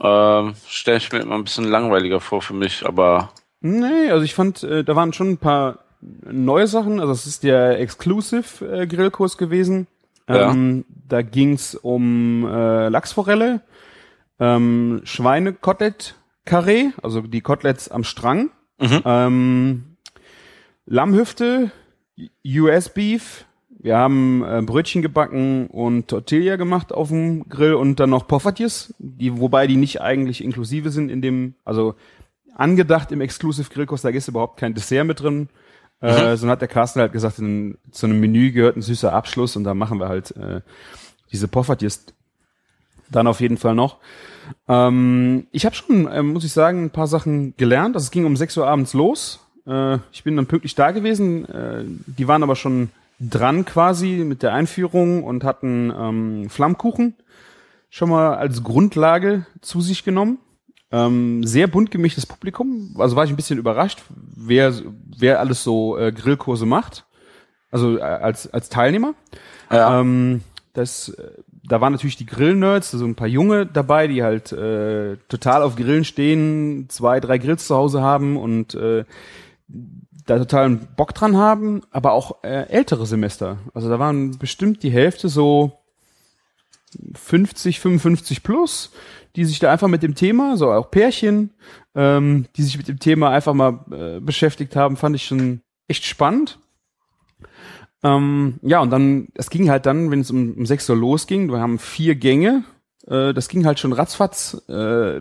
Ähm, 0.00 0.54
Stelle 0.66 0.96
ich 0.96 1.12
mir 1.12 1.18
immer 1.18 1.34
ein 1.34 1.44
bisschen 1.44 1.64
langweiliger 1.64 2.20
vor 2.20 2.40
für 2.40 2.54
mich, 2.54 2.86
aber. 2.86 3.30
Nee, 3.60 4.10
also 4.10 4.24
ich 4.24 4.34
fand, 4.34 4.62
äh, 4.62 4.84
da 4.84 4.96
waren 4.96 5.12
schon 5.12 5.30
ein 5.30 5.38
paar 5.38 5.80
neue 6.00 6.66
Sachen. 6.66 7.00
Also 7.00 7.12
es 7.12 7.26
ist 7.26 7.42
der 7.42 7.78
Exclusive 7.80 8.64
äh, 8.64 8.86
Grillkurs 8.86 9.36
gewesen. 9.36 9.86
Ja. 10.28 10.50
Ähm, 10.50 10.84
da 10.88 11.22
ging's 11.22 11.74
um 11.74 12.46
äh, 12.46 12.88
Lachsforelle, 12.88 13.62
ähm, 14.38 15.00
Schweinekotelett 15.04 16.14
Carré, 16.46 16.92
also 17.02 17.20
die 17.22 17.40
Koteletts 17.40 17.90
am 17.90 18.04
Strang, 18.04 18.50
Mhm. 18.78 19.02
ähm, 19.04 19.84
Lammhüfte, 20.86 21.70
US 22.44 22.88
Beef. 22.88 23.44
Wir 23.80 23.96
haben 23.96 24.42
äh, 24.42 24.62
Brötchen 24.62 25.02
gebacken 25.02 25.68
und 25.68 26.08
Tortilla 26.08 26.56
gemacht 26.56 26.92
auf 26.92 27.08
dem 27.08 27.48
Grill 27.48 27.74
und 27.74 28.00
dann 28.00 28.10
noch 28.10 28.26
Poffertjes, 28.26 28.94
die, 28.98 29.38
wobei 29.38 29.66
die 29.68 29.76
nicht 29.76 30.00
eigentlich 30.00 30.42
inklusive 30.42 30.90
sind 30.90 31.10
in 31.10 31.22
dem, 31.22 31.54
also 31.64 31.94
angedacht 32.54 33.12
im 33.12 33.20
Exclusive 33.20 33.70
Grillkurs, 33.70 34.02
da 34.02 34.08
ist 34.08 34.26
überhaupt 34.26 34.58
kein 34.58 34.74
Dessert 34.74 35.06
mit 35.06 35.20
drin. 35.20 35.48
Äh, 36.00 36.36
sondern 36.36 36.52
hat 36.52 36.60
der 36.60 36.68
Carsten 36.68 37.00
halt 37.00 37.12
gesagt, 37.12 37.40
in, 37.40 37.76
zu 37.90 38.06
einem 38.06 38.20
Menü 38.20 38.52
gehört 38.52 38.76
ein 38.76 38.82
süßer 38.82 39.12
Abschluss 39.12 39.56
und 39.56 39.64
da 39.64 39.74
machen 39.74 39.98
wir 39.98 40.08
halt 40.08 40.30
äh, 40.36 40.60
diese 41.32 41.48
Poffertjes 41.48 42.06
dann 43.10 43.26
auf 43.26 43.40
jeden 43.40 43.56
Fall 43.56 43.74
noch. 43.74 43.98
Ähm, 44.66 45.46
ich 45.52 45.66
habe 45.66 45.74
schon, 45.74 46.06
äh, 46.06 46.22
muss 46.22 46.44
ich 46.44 46.52
sagen, 46.52 46.84
ein 46.84 46.90
paar 46.90 47.06
Sachen 47.06 47.54
gelernt. 47.56 47.96
Also 47.96 48.06
es 48.06 48.10
ging 48.10 48.24
um 48.24 48.36
6 48.36 48.56
Uhr 48.56 48.66
abends 48.66 48.94
los. 48.94 49.40
Äh, 49.66 49.98
ich 50.12 50.24
bin 50.24 50.36
dann 50.36 50.46
pünktlich 50.46 50.74
da 50.74 50.90
gewesen. 50.90 51.46
Äh, 51.46 51.84
die 51.86 52.28
waren 52.28 52.42
aber 52.42 52.56
schon 52.56 52.90
dran 53.20 53.64
quasi 53.64 54.24
mit 54.24 54.42
der 54.42 54.54
Einführung 54.54 55.24
und 55.24 55.44
hatten 55.44 55.92
ähm, 55.96 56.50
Flammkuchen 56.50 57.14
schon 57.90 58.10
mal 58.10 58.34
als 58.34 58.62
Grundlage 58.62 59.46
zu 59.60 59.80
sich 59.80 60.04
genommen. 60.04 60.38
Ähm, 60.90 61.44
sehr 61.44 61.66
bunt 61.66 61.90
gemischtes 61.90 62.26
Publikum. 62.26 62.94
Also 62.98 63.16
war 63.16 63.24
ich 63.24 63.30
ein 63.30 63.36
bisschen 63.36 63.58
überrascht, 63.58 64.02
wer, 64.08 64.72
wer 65.18 65.40
alles 65.40 65.62
so 65.62 65.98
äh, 65.98 66.12
Grillkurse 66.12 66.64
macht. 66.64 67.04
Also 67.70 67.98
äh, 67.98 68.02
als, 68.02 68.50
als 68.52 68.68
Teilnehmer. 68.68 69.14
Ja. 69.70 70.00
Ähm, 70.00 70.42
das, 70.72 71.10
äh, 71.10 71.30
da 71.68 71.80
waren 71.80 71.92
natürlich 71.92 72.16
die 72.16 72.26
Grill-Nerds, 72.26 72.94
also 72.94 73.04
ein 73.04 73.14
paar 73.14 73.28
Junge 73.28 73.66
dabei, 73.66 74.06
die 74.06 74.22
halt 74.22 74.52
äh, 74.52 75.16
total 75.28 75.62
auf 75.62 75.76
Grillen 75.76 76.04
stehen, 76.04 76.86
zwei, 76.88 77.20
drei 77.20 77.38
Grills 77.38 77.66
zu 77.66 77.76
Hause 77.76 78.00
haben 78.00 78.36
und 78.36 78.74
äh, 78.74 79.04
da 80.26 80.38
totalen 80.38 80.88
Bock 80.96 81.14
dran 81.14 81.36
haben, 81.36 81.82
aber 81.90 82.12
auch 82.12 82.42
äh, 82.42 82.68
ältere 82.68 83.06
Semester. 83.06 83.58
Also 83.74 83.88
da 83.88 83.98
waren 83.98 84.38
bestimmt 84.38 84.82
die 84.82 84.90
Hälfte 84.90 85.28
so 85.28 85.78
50, 87.14 87.80
55 87.80 88.42
plus, 88.42 88.92
die 89.36 89.44
sich 89.44 89.58
da 89.58 89.70
einfach 89.70 89.88
mit 89.88 90.02
dem 90.02 90.14
Thema, 90.14 90.56
so 90.56 90.70
auch 90.70 90.90
Pärchen, 90.90 91.50
ähm, 91.94 92.46
die 92.56 92.62
sich 92.62 92.76
mit 92.76 92.88
dem 92.88 92.98
Thema 92.98 93.30
einfach 93.30 93.54
mal 93.54 93.84
äh, 93.90 94.20
beschäftigt 94.20 94.74
haben, 94.76 94.96
fand 94.96 95.16
ich 95.16 95.26
schon 95.26 95.60
echt 95.86 96.04
spannend. 96.04 96.58
Ähm, 98.02 98.60
ja, 98.62 98.80
und 98.80 98.90
dann, 98.90 99.28
es 99.34 99.50
ging 99.50 99.70
halt 99.70 99.86
dann, 99.86 100.10
wenn 100.10 100.20
es 100.20 100.30
um, 100.30 100.54
um 100.54 100.66
6 100.66 100.88
Uhr 100.90 100.96
losging, 100.96 101.50
wir 101.50 101.60
haben 101.60 101.78
vier 101.78 102.14
Gänge, 102.14 102.64
äh, 103.06 103.34
das 103.34 103.48
ging 103.48 103.66
halt 103.66 103.80
schon 103.80 103.92
ratzfatz, 103.92 104.62
äh, 104.68 105.20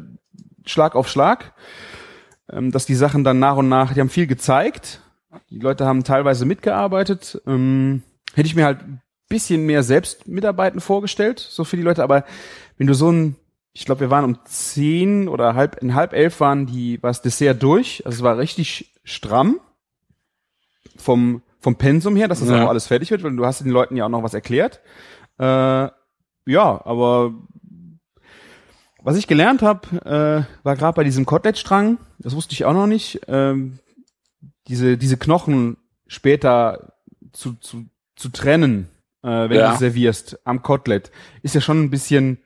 Schlag 0.66 0.96
auf 0.96 1.08
Schlag, 1.08 1.54
ähm, 2.50 2.72
dass 2.72 2.86
die 2.86 2.96
Sachen 2.96 3.24
dann 3.24 3.40
nach 3.40 3.58
und 3.58 3.70
nach, 3.70 3.94
die 3.94 4.00
haben 4.00 4.10
viel 4.10 4.28
gezeigt, 4.28 5.02
die 5.50 5.60
Leute 5.60 5.86
haben 5.86 6.04
teilweise 6.04 6.46
mitgearbeitet, 6.46 7.42
ähm, 7.48 8.04
hätte 8.36 8.48
ich 8.48 8.56
mir 8.56 8.66
halt 8.66 8.82
ein 8.82 9.02
bisschen 9.28 9.66
mehr 9.66 9.82
selbst 9.82 10.28
mitarbeiten 10.28 10.80
vorgestellt, 10.80 11.40
so 11.40 11.64
für 11.64 11.78
die 11.78 11.84
Leute, 11.84 12.04
aber 12.04 12.26
wenn 12.78 12.88
du 12.88 12.94
so 12.94 13.12
ein, 13.12 13.36
ich 13.74 13.86
glaube, 13.86 14.02
wir 14.02 14.10
waren 14.12 14.26
um 14.26 14.38
10 14.46 15.28
oder 15.30 15.56
halb, 15.56 15.82
in 15.82 15.96
halb 15.96 16.14
elf 16.14 16.40
waren 16.40 16.68
die, 16.68 17.02
war 17.02 17.10
das 17.10 17.24
Dessert 17.24 17.62
durch, 17.64 18.06
also 18.06 18.18
es 18.18 18.24
war 18.24 18.38
richtig 18.38 18.94
stramm 19.04 19.60
vom, 20.96 21.42
vom 21.68 21.76
Pensum 21.76 22.16
her, 22.16 22.30
dass 22.30 22.40
das 22.40 22.48
Ja. 22.48 22.64
auch 22.64 22.70
alles 22.70 22.88
fertig 22.88 23.12
wird, 23.12 23.24
weil 23.24 23.36
du 23.36 23.46
hast 23.46 23.60
den 23.60 23.72
Leuten 23.72 23.98
ja 23.98 24.06
auch 24.06 24.10
noch 24.10 24.24
was 24.24 24.34
erklärt. 24.34 24.80
Äh, 25.38 25.44
ja, 25.44 25.92
aber 26.46 27.34
was 29.04 29.18
ich 29.18 29.28
gelernt 29.28 29.62
habe, 29.62 30.46
äh, 30.46 30.64
war 30.66 30.76
gerade 30.78 30.96
bei 30.96 31.04
diesem 31.04 31.26
Kotelettstrang, 31.26 31.98
das 32.20 32.36
wusste 32.38 32.54
ich 32.54 32.64
auch 32.64 32.72
noch 32.74 32.88
nicht, 32.88 33.20
ähm, 33.28 33.80
diese, 34.70 34.98
diese 34.98 35.18
Knochen 35.18 35.76
später 36.08 36.94
zu, 37.34 37.56
zu, 37.56 37.84
zu 38.16 38.30
trennen, 38.30 38.88
äh, 39.24 39.28
wenn 39.50 39.58
Ja. 39.58 39.72
du 39.72 39.78
servierst 39.78 40.40
am 40.46 40.62
Kotelett, 40.64 41.12
ist 41.42 41.54
ja 41.54 41.60
schon 41.60 41.84
ein 41.84 41.90
bisschen 41.90 42.38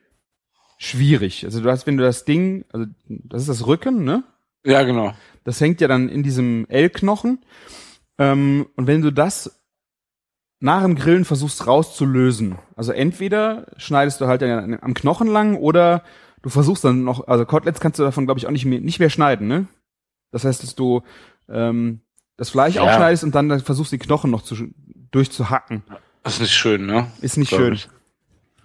schwierig. 0.80 1.46
Also 1.46 1.62
du 1.62 1.70
hast, 1.70 1.86
wenn 1.86 1.98
du 1.98 2.04
das 2.04 2.26
Ding, 2.26 2.66
also 2.74 2.88
das 3.08 3.42
ist 3.44 3.50
das 3.50 3.68
Rücken, 3.68 4.04
ne? 4.04 4.24
ja, 4.66 4.82
genau. 4.82 5.14
Das 5.44 5.62
hängt 5.62 5.80
ja 5.80 5.88
dann 5.88 6.10
in 6.10 6.24
diesem 6.24 6.66
L-Knochen. 6.70 7.38
Ähm, 8.18 8.68
und 8.76 8.88
wenn 8.88 9.02
du 9.02 9.12
das 9.12 9.60
nach 10.60 10.84
dem 10.84 10.96
Grillen 10.96 11.26
versuchst 11.26 11.66
rauszulösen, 11.66 12.58
also 12.76 12.92
entweder 12.92 13.68
schneidest 13.78 14.22
du 14.22 14.28
halt 14.28 14.44
am 14.44 14.94
Knochen 14.94 15.28
lang 15.28 15.56
oder 15.56 16.04
du 16.44 16.50
versuchst 16.50 16.84
dann 16.84 17.04
noch, 17.04 17.28
also 17.28 17.46
Koteletts 17.46 17.80
kannst 17.80 18.00
du 18.00 18.04
davon, 18.04 18.26
glaube 18.26 18.38
ich, 18.40 18.48
auch 18.48 18.52
nicht 18.52 18.66
mehr, 18.66 18.80
nicht 18.80 19.00
mehr 19.00 19.10
schneiden, 19.10 19.48
ne? 19.48 19.68
Das 20.32 20.46
heißt, 20.46 20.64
dass 20.64 20.76
du 20.76 21.02
ähm, 21.50 22.02
das 22.38 22.50
Fleisch 22.50 22.76
Ja. 22.76 22.84
aufschneidest 22.84 23.24
und 23.24 23.36
dann, 23.36 23.60
versuchst 23.60 23.92
die 23.92 23.98
Knochen 23.98 24.32
noch 24.32 24.44
zu, 24.44 24.56
durchzuhacken. 25.12 25.84
Das 26.24 26.36
ist 26.36 26.42
nicht 26.42 26.54
schön, 26.54 26.86
ne? 26.86 27.08
Ist 27.22 27.38
nicht 27.38 27.50
schön. 27.50 27.80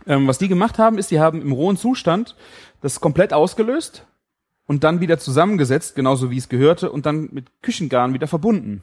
Ähm, 0.06 0.26
was 0.28 0.38
die 0.38 0.48
gemacht 0.48 0.78
haben, 0.78 0.98
ist, 0.98 1.10
die 1.10 1.18
haben 1.18 1.42
im 1.42 1.52
rohen 1.52 1.76
Zustand 1.76 2.36
das 2.80 3.00
komplett 3.00 3.32
ausgelöst 3.32 4.06
und 4.66 4.84
dann 4.84 5.00
wieder 5.00 5.18
zusammengesetzt, 5.18 5.96
genauso 5.96 6.30
wie 6.30 6.38
es 6.38 6.48
gehörte, 6.48 6.92
und 6.92 7.06
dann 7.06 7.28
mit 7.32 7.62
Küchengarn 7.62 8.14
wieder 8.14 8.28
verbunden. 8.28 8.82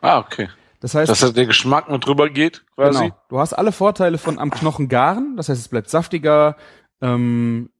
Ah, 0.00 0.18
okay. 0.18 0.48
Das 0.80 0.94
heißt, 0.94 1.10
Dass 1.10 1.32
der 1.32 1.46
Geschmack 1.46 1.90
mit 1.90 2.06
drüber 2.06 2.30
geht, 2.30 2.64
quasi. 2.76 3.04
genau, 3.04 3.16
du 3.28 3.38
hast 3.40 3.52
alle 3.52 3.72
Vorteile 3.72 4.16
von 4.16 4.38
am 4.38 4.50
Knochen 4.50 4.88
garen, 4.88 5.36
das 5.36 5.48
heißt, 5.48 5.60
es 5.60 5.68
bleibt 5.68 5.90
saftiger, 5.90 6.56
ähm, 7.00 7.70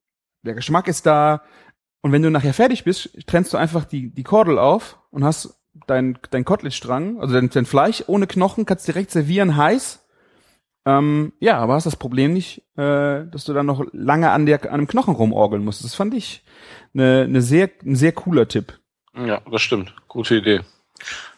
der 0.42 0.54
Geschmack 0.54 0.88
ist 0.88 1.07
da, 1.07 1.42
und 2.00 2.12
wenn 2.12 2.22
du 2.22 2.31
nachher 2.31 2.54
fertig 2.54 2.85
bist, 2.85 3.11
trennst 3.26 3.52
du 3.52 3.57
einfach 3.57 3.85
die, 3.85 4.11
die 4.11 4.24
Kordel 4.24 4.59
auf 4.59 4.98
und 5.11 5.24
hast 5.24 5.61
dein, 5.87 6.18
dein 6.31 6.44
Kotelettstrang, 6.44 7.20
also 7.20 7.35
dein, 7.35 7.50
dein 7.50 7.66
Fleisch 7.66 8.04
ohne 8.07 8.26
Knochen, 8.26 8.66
kannst 8.66 8.88
direkt 8.88 9.11
servieren, 9.11 9.57
heiß. 9.57 10.04
Ähm, 10.87 11.33
ja, 11.38 11.59
aber 11.59 11.74
hast 11.74 11.87
das 11.87 11.96
Problem 11.96 12.33
nicht, 12.33 12.62
äh, 12.76 13.26
dass 13.26 13.44
du 13.44 13.52
dann 13.52 13.66
noch 13.66 13.85
lange 13.92 14.31
an, 14.31 14.46
der, 14.46 14.62
an 14.64 14.70
einem 14.70 14.87
Knochen 14.87 15.14
rumorgeln 15.14 15.64
musst. 15.64 15.85
Das 15.85 15.94
fand 15.94 16.14
ich 16.14 16.44
eine, 16.94 17.24
eine 17.24 17.42
sehr, 17.42 17.68
ein 17.85 17.96
sehr 17.96 18.12
cooler 18.12 18.48
Tipp. 18.48 18.78
Ja, 19.14 19.40
das 19.50 19.61
stimmt. 19.61 19.94
Gute 20.07 20.37
Idee. 20.37 20.61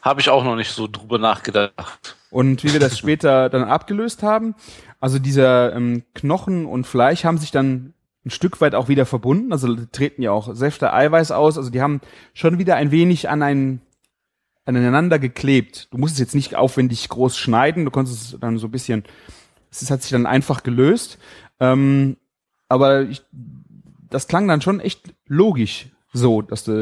Habe 0.02 0.20
ich 0.20 0.28
auch 0.28 0.44
noch 0.44 0.56
nicht 0.56 0.72
so 0.72 0.86
drüber 0.86 1.18
nachgedacht. 1.18 2.16
Und 2.30 2.64
wie 2.64 2.72
wir 2.72 2.80
das 2.80 2.98
später 2.98 3.48
dann 3.48 3.64
abgelöst 3.64 4.22
haben, 4.22 4.54
also 5.00 5.18
dieser 5.18 5.74
ähm, 5.74 6.04
Knochen 6.14 6.66
und 6.66 6.86
Fleisch 6.86 7.24
haben 7.24 7.38
sich 7.38 7.50
dann 7.50 7.94
ein 8.24 8.30
Stück 8.30 8.60
weit 8.60 8.74
auch 8.74 8.88
wieder 8.88 9.06
verbunden, 9.06 9.52
also 9.52 9.74
treten 9.74 10.22
ja 10.22 10.30
auch 10.30 10.54
Säfte 10.54 10.92
Eiweiß 10.92 11.30
aus, 11.30 11.56
also 11.56 11.70
die 11.70 11.80
haben 11.80 12.00
schon 12.34 12.58
wieder 12.58 12.76
ein 12.76 12.90
wenig 12.90 13.30
an 13.30 13.42
ein, 13.42 13.80
aneinander 14.66 15.18
geklebt. 15.18 15.88
Du 15.90 15.98
musst 15.98 16.14
es 16.14 16.20
jetzt 16.20 16.34
nicht 16.34 16.54
aufwendig 16.54 17.08
groß 17.08 17.38
schneiden, 17.38 17.86
du 17.86 17.90
konntest 17.90 18.34
es 18.34 18.40
dann 18.40 18.58
so 18.58 18.68
ein 18.68 18.70
bisschen, 18.70 19.04
es 19.70 19.90
hat 19.90 20.02
sich 20.02 20.10
dann 20.10 20.26
einfach 20.26 20.62
gelöst, 20.62 21.18
ähm, 21.60 22.18
aber 22.68 23.02
ich, 23.02 23.22
das 24.10 24.28
klang 24.28 24.46
dann 24.48 24.60
schon 24.60 24.80
echt 24.80 25.14
logisch 25.26 25.88
so, 26.12 26.42
dass 26.42 26.64
du 26.64 26.72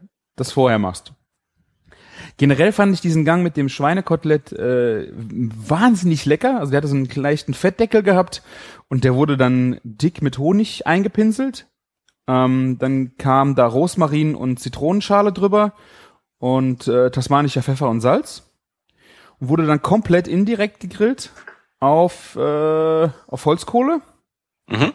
äh, 0.00 0.06
das 0.36 0.52
vorher 0.52 0.78
machst. 0.78 1.12
Generell 2.36 2.72
fand 2.72 2.94
ich 2.94 3.00
diesen 3.00 3.24
Gang 3.24 3.42
mit 3.42 3.56
dem 3.56 3.68
Schweinekotelett 3.68 4.52
äh, 4.52 5.10
wahnsinnig 5.12 6.24
lecker. 6.24 6.58
Also 6.58 6.70
der 6.70 6.78
hatte 6.78 6.88
so 6.88 6.96
einen 6.96 7.08
leichten 7.14 7.54
Fettdeckel 7.54 8.02
gehabt 8.02 8.42
und 8.88 9.04
der 9.04 9.14
wurde 9.14 9.36
dann 9.36 9.80
dick 9.82 10.22
mit 10.22 10.38
Honig 10.38 10.86
eingepinselt. 10.86 11.66
Ähm, 12.26 12.76
dann 12.78 13.16
kam 13.16 13.54
da 13.54 13.66
Rosmarin 13.66 14.34
und 14.34 14.60
Zitronenschale 14.60 15.32
drüber 15.32 15.72
und 16.38 16.86
äh, 16.86 17.10
tasmanischer 17.10 17.62
Pfeffer 17.62 17.88
und 17.88 18.00
Salz. 18.00 18.50
Und 19.38 19.48
wurde 19.48 19.66
dann 19.66 19.82
komplett 19.82 20.28
indirekt 20.28 20.80
gegrillt 20.80 21.30
auf, 21.80 22.36
äh, 22.36 23.08
auf 23.26 23.44
Holzkohle. 23.44 24.00
Mhm. 24.68 24.92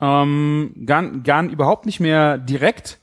Ähm, 0.00 0.82
gar, 0.84 1.02
gar 1.20 1.44
überhaupt 1.44 1.86
nicht 1.86 2.00
mehr 2.00 2.38
direkt. 2.38 3.00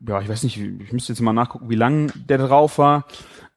Ja, 0.00 0.20
ich 0.20 0.28
weiß 0.28 0.42
nicht, 0.42 0.58
ich 0.58 0.92
müsste 0.92 1.12
jetzt 1.12 1.20
mal 1.20 1.32
nachgucken, 1.32 1.70
wie 1.70 1.76
lang 1.76 2.12
der 2.28 2.38
drauf 2.38 2.78
war. 2.78 3.06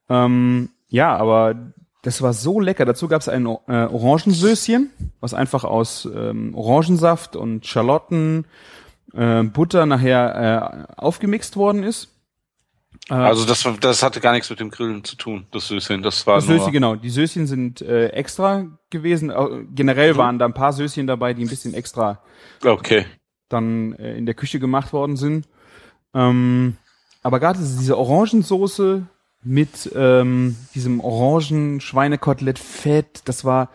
Ähm, 0.08 0.70
ja, 0.88 1.14
aber 1.16 1.72
das 2.02 2.22
war 2.22 2.32
so 2.32 2.60
lecker. 2.60 2.84
Dazu 2.84 3.08
gab 3.08 3.20
es 3.20 3.28
ein 3.28 3.44
äh, 3.46 3.48
Orangensößchen, 3.48 4.90
was 5.20 5.34
einfach 5.34 5.64
aus 5.64 6.08
ähm, 6.12 6.54
Orangensaft 6.54 7.36
und 7.36 7.66
Schalotten, 7.66 8.46
äh, 9.12 9.42
Butter 9.42 9.84
nachher 9.86 10.86
äh, 10.96 11.00
aufgemixt 11.00 11.56
worden 11.56 11.82
ist. 11.82 12.14
Äh, 13.10 13.14
Also 13.14 13.44
das, 13.44 13.68
das 13.80 14.02
hatte 14.02 14.20
gar 14.20 14.32
nichts 14.32 14.48
mit 14.48 14.60
dem 14.60 14.70
Grillen 14.70 15.04
zu 15.04 15.16
tun, 15.16 15.46
das 15.50 15.68
Süßchen. 15.68 16.02
Das 16.02 16.26
war 16.26 16.36
das 16.36 16.46
nur. 16.48 16.58
Söschen, 16.58 16.72
genau. 16.72 16.94
Die 16.96 17.10
Söschen 17.10 17.46
sind 17.46 17.82
äh, 17.82 18.08
extra 18.08 18.66
gewesen. 18.90 19.30
Generell 19.74 20.16
waren 20.16 20.38
da 20.38 20.46
ein 20.46 20.54
paar 20.54 20.72
Söschen 20.72 21.06
dabei, 21.06 21.34
die 21.34 21.44
ein 21.44 21.48
bisschen 21.48 21.74
extra 21.74 22.22
Okay. 22.64 23.04
dann 23.50 23.92
äh, 23.94 24.16
in 24.16 24.24
der 24.24 24.34
Küche 24.34 24.60
gemacht 24.60 24.92
worden 24.94 25.16
sind. 25.16 25.46
Ähm, 26.14 26.76
aber 27.22 27.40
gerade 27.40 27.58
diese 27.58 27.98
Orangensoße 27.98 29.06
mit 29.42 29.90
ähm, 29.94 30.56
diesem 30.74 31.00
orangen 31.00 31.80
Schweinekotelett 31.80 32.58
Fett, 32.58 33.22
das 33.26 33.44
war 33.44 33.70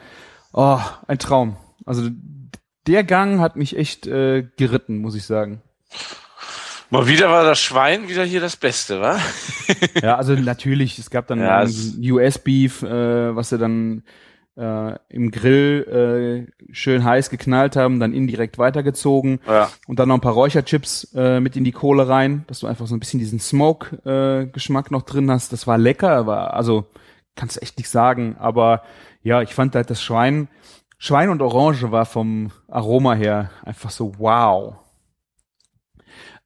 oh, 0.54 0.80
ein 1.08 1.20
Traum. 1.20 1.58
Also 1.86 2.10
der 2.88 3.04
Gang 3.04 3.40
hat 3.40 3.56
mich 3.56 3.78
echt 3.78 4.08
äh, 4.08 4.44
geritten, 4.58 4.98
muss 4.98 5.16
ich 5.16 5.26
sagen. 5.26 5.62
Mal 6.90 7.08
wieder 7.08 7.30
war 7.30 7.44
das 7.44 7.60
Schwein 7.60 8.08
wieder 8.08 8.24
hier 8.24 8.42
das 8.42 8.56
Beste, 8.56 9.02
wa? 9.02 9.20
ja, 10.02 10.16
also 10.16 10.34
natürlich, 10.34 11.00
es 11.00 11.10
gab 11.10 11.26
dann 11.28 11.40
Ja, 11.40 11.66
US-Beef, 12.14 12.84
äh, 12.84 13.36
was 13.36 13.50
sie 13.50 13.58
dann 13.58 14.04
äh, 14.56 14.96
im 15.10 15.32
Grill 15.32 16.48
äh, 16.70 16.74
schön 16.74 17.04
heiß 17.04 17.30
geknallt 17.30 17.76
haben, 17.76 18.00
dann 18.00 18.14
indirekt 18.14 18.58
weitergezogen 18.58 19.40
Ja. 19.48 19.70
und 19.88 20.00
dann 20.00 20.08
noch 20.10 20.16
ein 20.16 20.22
paar 20.22 20.34
Räucherchips 20.34 21.14
äh, 21.16 21.40
mit 21.40 21.56
in 21.56 21.64
die 21.64 21.72
Kohle 21.72 22.08
rein, 22.08 22.44
dass 22.48 22.60
du 22.60 22.68
einfach 22.68 22.86
so 22.88 22.96
ein 22.96 23.00
bisschen 23.00 23.20
diesen 23.20 23.40
Smoke-Geschmack 23.40 24.92
noch 24.92 25.02
drin 25.04 25.32
hast. 25.32 25.54
Das 25.54 25.66
war 25.68 25.78
lecker, 25.78 26.12
aber 26.12 26.54
also 26.54 26.86
kannst 27.36 27.58
du 27.58 27.62
echt 27.62 27.78
nicht 27.78 27.90
sagen. 27.90 28.36
Aber 28.38 28.84
ja, 29.24 29.42
ich 29.42 29.54
fand 29.56 29.74
halt 29.76 29.90
das 29.90 30.02
Schwein, 30.04 30.48
Schwein 31.00 31.30
und 31.30 31.42
Orange 31.42 31.92
war 31.92 32.06
vom 32.06 32.52
Aroma 32.68 33.14
her 33.16 33.50
einfach 33.64 33.90
so 33.90 34.14
wow. 34.20 34.76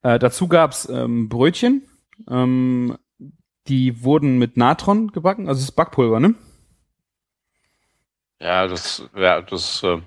Äh, 0.04 0.20
dazu 0.20 0.48
gab's 0.48 0.88
ähm, 0.90 1.28
Brötchen, 1.28 1.84
ähm, 2.30 2.98
die 3.68 4.04
wurden 4.04 4.38
mit 4.38 4.56
Natron 4.56 5.08
gebacken, 5.12 5.50
also 5.50 5.60
es 5.60 5.66
ist 5.70 5.76
Backpulver, 5.76 6.20
ne? 6.20 6.36
Ja, 8.40 8.68
das, 8.68 9.04
ja, 9.16 9.42
das, 9.42 9.82
äh, 9.84 9.98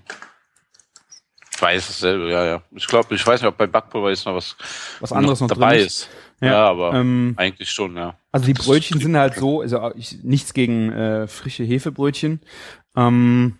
ich 1.52 1.60
weiß 1.62 1.86
dasselbe, 1.88 2.30
ja, 2.30 2.44
ja. 2.44 2.62
Ich 2.72 2.86
glaube, 2.86 3.14
ich 3.14 3.26
weiß 3.26 3.40
nicht, 3.42 3.48
ob 3.48 3.56
bei 3.56 3.66
Backpulver 3.66 4.10
jetzt 4.10 4.24
noch 4.24 4.34
was, 4.36 4.56
Was 5.00 5.12
anderes 5.12 5.40
noch 5.40 5.48
dabei 5.48 5.76
drin 5.78 5.86
ist. 5.86 6.08
Ja, 6.40 6.68
aber 6.68 6.94
Ähm, 6.94 7.34
eigentlich 7.36 7.70
schon, 7.70 7.96
ja. 7.96 8.16
Also 8.32 8.46
die 8.46 8.54
Das- 8.54 8.64
Brötchen 8.66 8.98
sind 9.00 9.16
halt 9.16 9.34
so, 9.34 9.60
also 9.60 9.92
ich, 9.94 10.22
nichts 10.22 10.54
gegen 10.54 10.90
äh, 10.92 11.26
frische 11.26 11.64
Hefebrötchen, 11.64 12.40
ähm, 12.96 13.58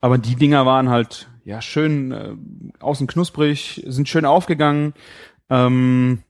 aber 0.00 0.18
die 0.18 0.36
Dinger 0.36 0.64
waren 0.66 0.88
halt 0.88 1.28
ja 1.44 1.60
schön 1.60 2.12
äh, 2.12 2.34
außen 2.78 3.08
knusprig, 3.08 3.82
sind 3.86 4.08
schön 4.08 4.24
aufgegangen. 4.24 4.94
Ähm, 5.50 6.22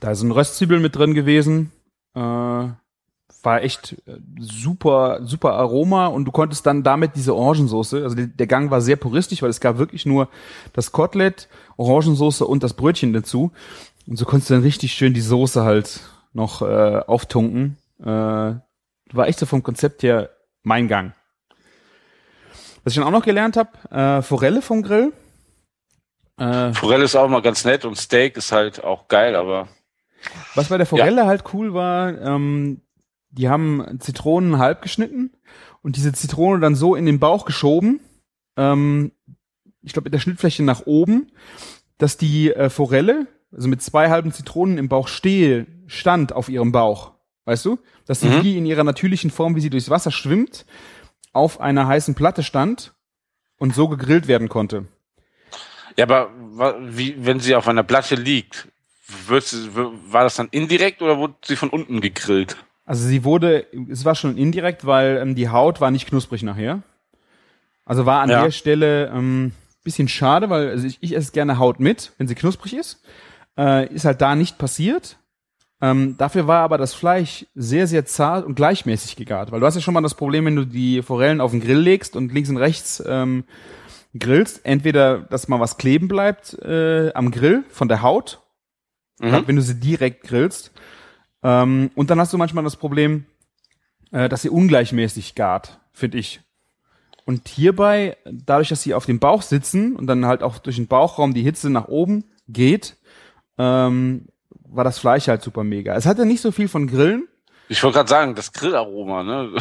da 0.00 0.14
sind 0.14 0.30
Röstzwiebeln 0.32 0.82
mit 0.82 0.94
drin 0.96 1.14
gewesen. 1.14 1.72
Äh, 2.14 2.68
war 3.44 3.62
echt 3.62 3.96
äh, 4.06 4.18
super, 4.38 5.20
super 5.22 5.54
Aroma 5.54 6.06
und 6.06 6.24
du 6.24 6.32
konntest 6.32 6.66
dann 6.66 6.82
damit 6.82 7.12
diese 7.14 7.34
Orangensoße, 7.34 8.02
also 8.02 8.16
der, 8.16 8.46
Gang 8.46 8.70
war 8.70 8.80
sehr 8.80 8.96
puristisch, 8.96 9.42
weil 9.42 9.50
es 9.50 9.60
gab 9.60 9.78
wirklich 9.78 10.06
nur 10.06 10.28
das 10.72 10.92
Kotelett, 10.92 11.48
Orangensoße 11.76 12.46
und 12.46 12.62
das 12.62 12.74
Brötchen 12.74 13.12
dazu. 13.12 13.52
Und 14.06 14.16
so 14.16 14.24
konntest 14.24 14.50
du 14.50 14.54
dann 14.54 14.62
richtig 14.62 14.92
schön 14.92 15.14
die 15.14 15.20
Soße 15.20 15.64
halt 15.64 16.00
noch 16.32 16.62
äh, 16.62 17.00
auftunken. 17.06 17.78
Äh, 18.00 18.04
war 18.06 19.28
echt 19.28 19.38
so 19.38 19.46
vom 19.46 19.62
Konzept 19.62 20.02
her 20.02 20.30
mein 20.62 20.88
Gang. 20.88 21.14
Was 22.82 22.92
ich 22.92 22.98
dann 22.98 23.06
auch 23.06 23.16
noch 23.16 23.24
gelernt 23.24 23.56
habe, 23.56 23.70
äh, 23.90 24.22
Forelle 24.22 24.60
vom 24.60 24.82
Grill. 24.82 25.12
Äh, 26.38 26.72
Forelle 26.74 27.04
ist 27.04 27.16
auch 27.16 27.28
mal 27.28 27.40
ganz 27.40 27.64
nett 27.64 27.84
und 27.84 27.96
Steak 27.96 28.36
ist 28.36 28.52
halt 28.52 28.82
auch 28.84 29.08
geil, 29.08 29.36
aber 29.36 29.68
Was 30.54 30.68
bei 30.68 30.76
der 30.76 30.86
Forelle 30.86 31.26
halt 31.26 31.44
cool 31.54 31.72
war, 31.72 32.20
ähm, 32.20 32.82
die 33.36 33.48
haben 33.48 33.98
Zitronen 34.00 34.58
halb 34.58 34.82
geschnitten 34.82 35.32
und 35.82 35.96
diese 35.96 36.12
Zitrone 36.12 36.60
dann 36.60 36.74
so 36.74 36.94
in 36.94 37.06
den 37.06 37.18
Bauch 37.18 37.44
geschoben, 37.44 38.00
ähm, 38.56 39.12
ich 39.82 39.92
glaube 39.92 40.06
mit 40.06 40.14
der 40.14 40.20
Schnittfläche 40.20 40.62
nach 40.62 40.86
oben, 40.86 41.32
dass 41.98 42.16
die 42.16 42.52
äh, 42.52 42.70
Forelle, 42.70 43.26
also 43.52 43.68
mit 43.68 43.82
zwei 43.82 44.08
halben 44.10 44.32
Zitronen 44.32 44.78
im 44.78 44.88
Bauch 44.88 45.08
stehe, 45.08 45.66
stand 45.86 46.32
auf 46.32 46.48
ihrem 46.48 46.72
Bauch. 46.72 47.12
Weißt 47.44 47.64
du? 47.66 47.78
Dass 48.06 48.20
sie 48.20 48.28
Mhm. 48.28 48.42
wie 48.42 48.56
in 48.56 48.66
ihrer 48.66 48.84
natürlichen 48.84 49.30
Form, 49.30 49.54
wie 49.56 49.60
sie 49.60 49.70
durchs 49.70 49.90
Wasser 49.90 50.10
schwimmt, 50.10 50.64
auf 51.32 51.60
einer 51.60 51.86
heißen 51.86 52.14
Platte 52.14 52.42
stand 52.42 52.94
und 53.58 53.74
so 53.74 53.88
gegrillt 53.88 54.28
werden 54.28 54.48
konnte. 54.48 54.86
ja, 55.96 56.04
aber 56.04 56.30
wie, 56.80 57.14
wenn 57.24 57.40
sie 57.40 57.54
auf 57.54 57.68
einer 57.68 57.82
Platte 57.82 58.14
liegt, 58.14 58.68
wird 59.26 59.52
war 60.10 60.24
das 60.24 60.36
dann 60.36 60.48
indirekt 60.50 61.02
oder 61.02 61.18
wurde 61.18 61.34
sie 61.44 61.56
von 61.56 61.68
unten 61.68 62.00
gegrillt? 62.00 62.56
Also 62.84 63.06
sie 63.06 63.24
wurde, 63.24 63.66
es 63.90 64.04
war 64.04 64.14
schon 64.14 64.36
indirekt, 64.36 64.84
weil 64.86 65.16
ähm, 65.16 65.34
die 65.34 65.48
Haut 65.48 65.80
war 65.80 65.90
nicht 65.90 66.06
knusprig 66.08 66.42
nachher. 66.42 66.82
Also 67.84 68.06
war 68.06 68.20
an 68.22 68.30
Ja. 68.30 68.42
der 68.42 68.50
Stelle 68.50 69.08
ähm, 69.08 69.52
bisschen 69.82 70.08
schade, 70.08 70.48
weil 70.50 70.68
also 70.70 70.86
ich, 70.86 70.98
ich 71.00 71.14
esse 71.16 71.32
gerne 71.32 71.58
Haut 71.58 71.80
mit, 71.80 72.12
wenn 72.18 72.28
sie 72.28 72.34
knusprig 72.34 72.74
ist. 72.76 73.02
Äh, 73.58 73.92
ist 73.94 74.04
halt 74.04 74.20
da 74.20 74.34
nicht 74.34 74.58
passiert. 74.58 75.16
Ähm, 75.80 76.16
dafür 76.16 76.46
war 76.46 76.62
aber 76.62 76.78
das 76.78 76.94
Fleisch 76.94 77.46
sehr, 77.54 77.86
sehr 77.86 78.06
zart 78.06 78.46
und 78.46 78.54
gleichmäßig 78.54 79.16
gegart. 79.16 79.52
Weil 79.52 79.60
du 79.60 79.66
hast 79.66 79.74
ja 79.74 79.80
schon 79.80 79.92
mal 79.94 80.00
das 80.02 80.14
Problem, 80.14 80.46
wenn 80.46 80.56
du 80.56 80.64
die 80.64 81.02
Forellen 81.02 81.40
auf 81.40 81.50
den 81.50 81.60
Grill 81.60 81.78
legst 81.78 82.16
und 82.16 82.32
links 82.32 82.48
und 82.48 82.56
rechts 82.56 83.02
ähm, 83.06 83.44
grillst, 84.18 84.64
entweder, 84.64 85.18
dass 85.18 85.48
mal 85.48 85.60
was 85.60 85.76
kleben 85.76 86.08
bleibt 86.08 86.54
äh, 86.62 87.12
am 87.14 87.30
Grill 87.30 87.64
von 87.70 87.88
der 87.88 88.02
Haut 88.02 88.40
Mhm. 89.20 89.44
wenn 89.46 89.54
du 89.56 89.62
sie 89.62 89.78
direkt 89.78 90.24
grillst. 90.24 90.72
Ähm, 91.44 91.90
und 91.94 92.10
dann 92.10 92.18
hast 92.18 92.32
du 92.32 92.38
manchmal 92.38 92.64
das 92.64 92.76
Problem, 92.76 93.26
äh, 94.10 94.28
dass 94.28 94.42
sie 94.42 94.48
ungleichmäßig 94.48 95.34
gart, 95.34 95.78
finde 95.92 96.18
ich. 96.18 96.40
Und 97.26 97.48
hierbei, 97.48 98.16
dadurch, 98.24 98.70
dass 98.70 98.82
sie 98.82 98.94
auf 98.94 99.06
dem 99.06 99.18
Bauch 99.18 99.42
sitzen 99.42 99.94
und 99.94 100.06
dann 100.06 100.26
halt 100.26 100.42
auch 100.42 100.58
durch 100.58 100.76
den 100.76 100.88
Bauchraum 100.88 101.34
die 101.34 101.42
Hitze 101.42 101.70
nach 101.70 101.88
oben 101.88 102.24
geht, 102.48 102.96
ähm, 103.58 104.26
war 104.68 104.84
das 104.84 104.98
Fleisch 104.98 105.28
halt 105.28 105.42
super 105.42 105.64
mega. 105.64 105.94
Es 105.94 106.06
hatte 106.06 106.26
nicht 106.26 106.40
so 106.40 106.50
viel 106.50 106.68
von 106.68 106.86
Grillen. 106.86 107.28
Ich 107.68 107.82
wollte 107.82 107.96
gerade 107.96 108.10
sagen, 108.10 108.34
das 108.34 108.52
Grillaroma, 108.52 109.22
ne? 109.22 109.52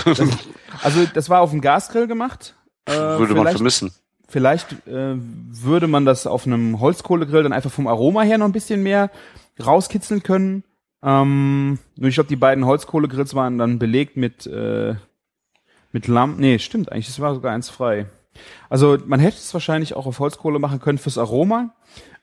Also 0.81 1.05
das 1.13 1.29
war 1.29 1.41
auf 1.41 1.51
dem 1.51 1.61
Gasgrill 1.61 2.07
gemacht. 2.07 2.55
Äh, 2.85 2.91
würde 2.93 3.35
man 3.35 3.47
vermissen. 3.47 3.93
Vielleicht 4.27 4.73
äh, 4.87 5.15
würde 5.15 5.87
man 5.87 6.05
das 6.05 6.27
auf 6.27 6.45
einem 6.45 6.79
Holzkohlegrill 6.79 7.43
dann 7.43 7.53
einfach 7.53 7.71
vom 7.71 7.87
Aroma 7.87 8.23
her 8.23 8.37
noch 8.37 8.47
ein 8.47 8.51
bisschen 8.51 8.83
mehr 8.83 9.11
rauskitzeln 9.63 10.23
können. 10.23 10.63
Ähm, 11.03 11.79
nur 11.97 12.09
ich 12.09 12.15
glaube, 12.15 12.29
die 12.29 12.37
beiden 12.37 12.65
Holzkohlegrills 12.65 13.35
waren 13.35 13.57
dann 13.57 13.77
belegt 13.77 14.15
mit, 14.15 14.47
äh, 14.47 14.95
mit 15.91 16.07
Lamm. 16.07 16.37
Nee, 16.37 16.59
stimmt 16.59 16.91
eigentlich, 16.91 17.09
es 17.09 17.19
war 17.19 17.35
sogar 17.35 17.53
eins 17.53 17.69
frei. 17.69 18.07
Also 18.69 18.97
man 19.05 19.19
hätte 19.19 19.37
es 19.37 19.53
wahrscheinlich 19.53 19.95
auch 19.95 20.05
auf 20.05 20.19
Holzkohle 20.19 20.59
machen 20.59 20.79
können 20.79 20.97
fürs 20.97 21.17
Aroma. 21.17 21.75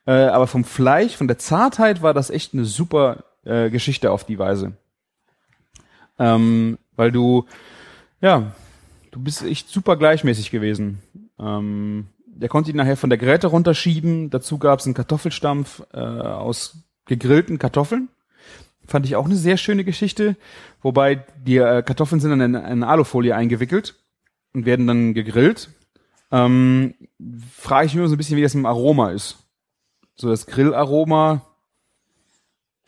Äh, 0.06 0.12
aber 0.12 0.46
vom 0.46 0.64
Fleisch, 0.64 1.14
von 1.14 1.28
der 1.28 1.38
Zartheit 1.38 2.02
war 2.02 2.14
das 2.14 2.30
echt 2.30 2.54
eine 2.54 2.64
super 2.64 3.24
äh, 3.44 3.70
Geschichte 3.70 4.10
auf 4.10 4.24
die 4.24 4.38
Weise. 4.38 4.72
Ähm, 6.18 6.78
weil 6.96 7.12
du, 7.12 7.46
ja, 8.20 8.52
du 9.10 9.22
bist 9.22 9.42
echt 9.42 9.68
super 9.68 9.96
gleichmäßig 9.96 10.50
gewesen. 10.50 11.02
Ähm, 11.38 12.08
der 12.26 12.48
konnte 12.48 12.70
ihn 12.70 12.76
nachher 12.76 12.96
von 12.96 13.10
der 13.10 13.18
Geräte 13.18 13.48
runterschieben. 13.48 14.30
Dazu 14.30 14.58
gab 14.58 14.80
es 14.80 14.86
einen 14.86 14.94
Kartoffelstampf 14.94 15.82
äh, 15.92 15.98
aus 15.98 16.78
gegrillten 17.04 17.58
Kartoffeln. 17.58 18.08
Fand 18.90 19.06
ich 19.06 19.14
auch 19.14 19.24
eine 19.26 19.36
sehr 19.36 19.56
schöne 19.56 19.84
Geschichte. 19.84 20.34
Wobei 20.82 21.24
die 21.46 21.58
äh, 21.58 21.80
Kartoffeln 21.82 22.20
sind 22.20 22.30
dann 22.30 22.40
in 22.40 22.56
eine 22.56 22.88
Alufolie 22.88 23.36
eingewickelt 23.36 23.94
und 24.52 24.66
werden 24.66 24.88
dann 24.88 25.14
gegrillt. 25.14 25.70
Ähm, 26.32 26.94
Frage 27.56 27.86
ich 27.86 27.92
mich 27.94 28.00
nur 28.00 28.08
so 28.08 28.16
ein 28.16 28.18
bisschen, 28.18 28.36
wie 28.36 28.42
das 28.42 28.54
im 28.56 28.66
Aroma 28.66 29.10
ist. 29.10 29.38
So 30.16 30.28
das 30.28 30.46
Grillaroma. 30.46 31.42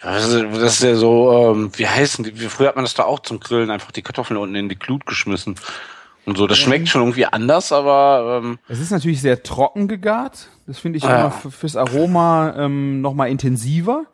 Ja, 0.02 0.14
Das 0.14 0.26
ist, 0.74 0.82
ja 0.82 0.96
so, 0.96 1.52
ähm, 1.54 1.70
wie 1.76 1.86
heißen 1.86 2.24
die? 2.24 2.32
Früher 2.32 2.66
hat 2.68 2.74
man 2.74 2.84
das 2.84 2.94
da 2.94 3.04
auch 3.04 3.20
zum 3.20 3.38
Grillen 3.38 3.70
einfach 3.70 3.92
die 3.92 4.02
Kartoffeln 4.02 4.38
unten 4.38 4.56
in 4.56 4.68
die 4.68 4.74
Glut 4.78 5.06
geschmissen. 5.06 5.54
Und 6.26 6.36
so, 6.36 6.48
das 6.48 6.58
schmeckt 6.58 6.88
schon 6.88 7.02
irgendwie 7.02 7.26
anders, 7.26 7.70
aber 7.72 8.40
ähm, 8.42 8.58
Es 8.68 8.80
ist 8.80 8.90
natürlich 8.90 9.20
sehr 9.20 9.44
trocken 9.44 9.86
gegart. 9.86 10.48
Das 10.66 10.78
finde 10.80 10.98
ich 10.98 11.04
Ah, 11.04 11.08
ja. 11.10 11.20
immer 11.20 11.30
fürs 11.52 11.76
Aroma 11.76 12.54
ähm, 12.58 13.00
noch 13.00 13.14
mal 13.14 13.26
intensiver. 13.26 14.06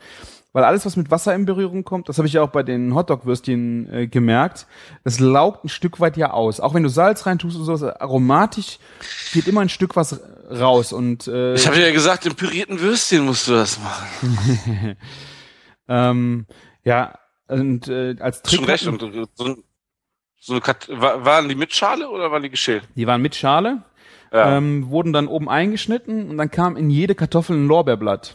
Weil 0.59 0.64
alles, 0.64 0.84
was 0.84 0.96
mit 0.96 1.09
Wasser 1.12 1.36
in 1.36 1.44
Berührung 1.44 1.84
kommt, 1.84 2.09
das 2.09 2.18
habe 2.18 2.26
ich 2.26 2.32
ja 2.34 2.42
auch 2.42 2.48
bei 2.50 2.64
den 2.64 2.92
Hotdog-Würstchen 2.92 3.92
äh, 3.92 4.06
gemerkt, 4.09 4.66
das 5.04 5.20
laugt 5.20 5.64
ein 5.64 5.68
Stück 5.68 6.00
weit 6.00 6.16
ja 6.16 6.32
aus. 6.32 6.59
Auch 6.59 6.74
wenn 6.74 6.82
du 6.82 6.88
Salz 6.88 7.26
reintust 7.26 7.56
und 7.56 7.62
sowas, 7.62 7.84
aromatisch 7.84 8.80
geht 9.32 9.46
immer 9.46 9.61
ein 9.61 9.68
Stück 9.68 9.94
was 9.94 10.20
raus. 10.50 10.92
Und 10.92 11.28
äh, 11.28 11.54
ich 11.54 11.64
habe 11.68 11.78
ja 11.78 11.92
gesagt, 11.92 12.26
im 12.26 12.34
pürierten 12.34 12.80
Würstchen 12.80 13.24
musst 13.24 13.46
du 13.46 13.52
das 13.52 13.78
machen. 13.78 14.96
ähm, 15.88 16.46
ja, 16.82 17.16
und 17.46 17.86
äh, 17.86 18.16
als 18.18 18.42
Trick 18.42 18.59
Schon 18.59 18.64
recht. 18.68 18.86
Und 18.88 19.00
äh, 19.04 19.26
so, 19.34 19.56
so 20.40 20.52
eine 20.54 20.61
Kat 20.61 20.88
wa- 20.90 21.24
waren 21.24 21.48
die 21.48 21.54
mit 21.54 21.72
Schale 21.72 22.11
oder 22.11 22.32
waren 22.32 22.42
die 22.42 22.50
geschält? 22.50 22.82
die 22.96 23.06
waren 23.06 23.22
mit 23.22 23.36
Schale, 23.36 23.82
Ja. 24.32 24.56
ähm, 24.56 24.90
wurden 24.90 25.12
dann 25.12 25.28
oben 25.28 25.48
eingeschnitten 25.48 26.28
und 26.28 26.36
dann 26.36 26.50
kam 26.50 26.76
in 26.76 26.90
jede 26.90 27.14
Kartoffel 27.14 27.56
ein 27.56 27.68
Lorbeerblatt. 27.68 28.34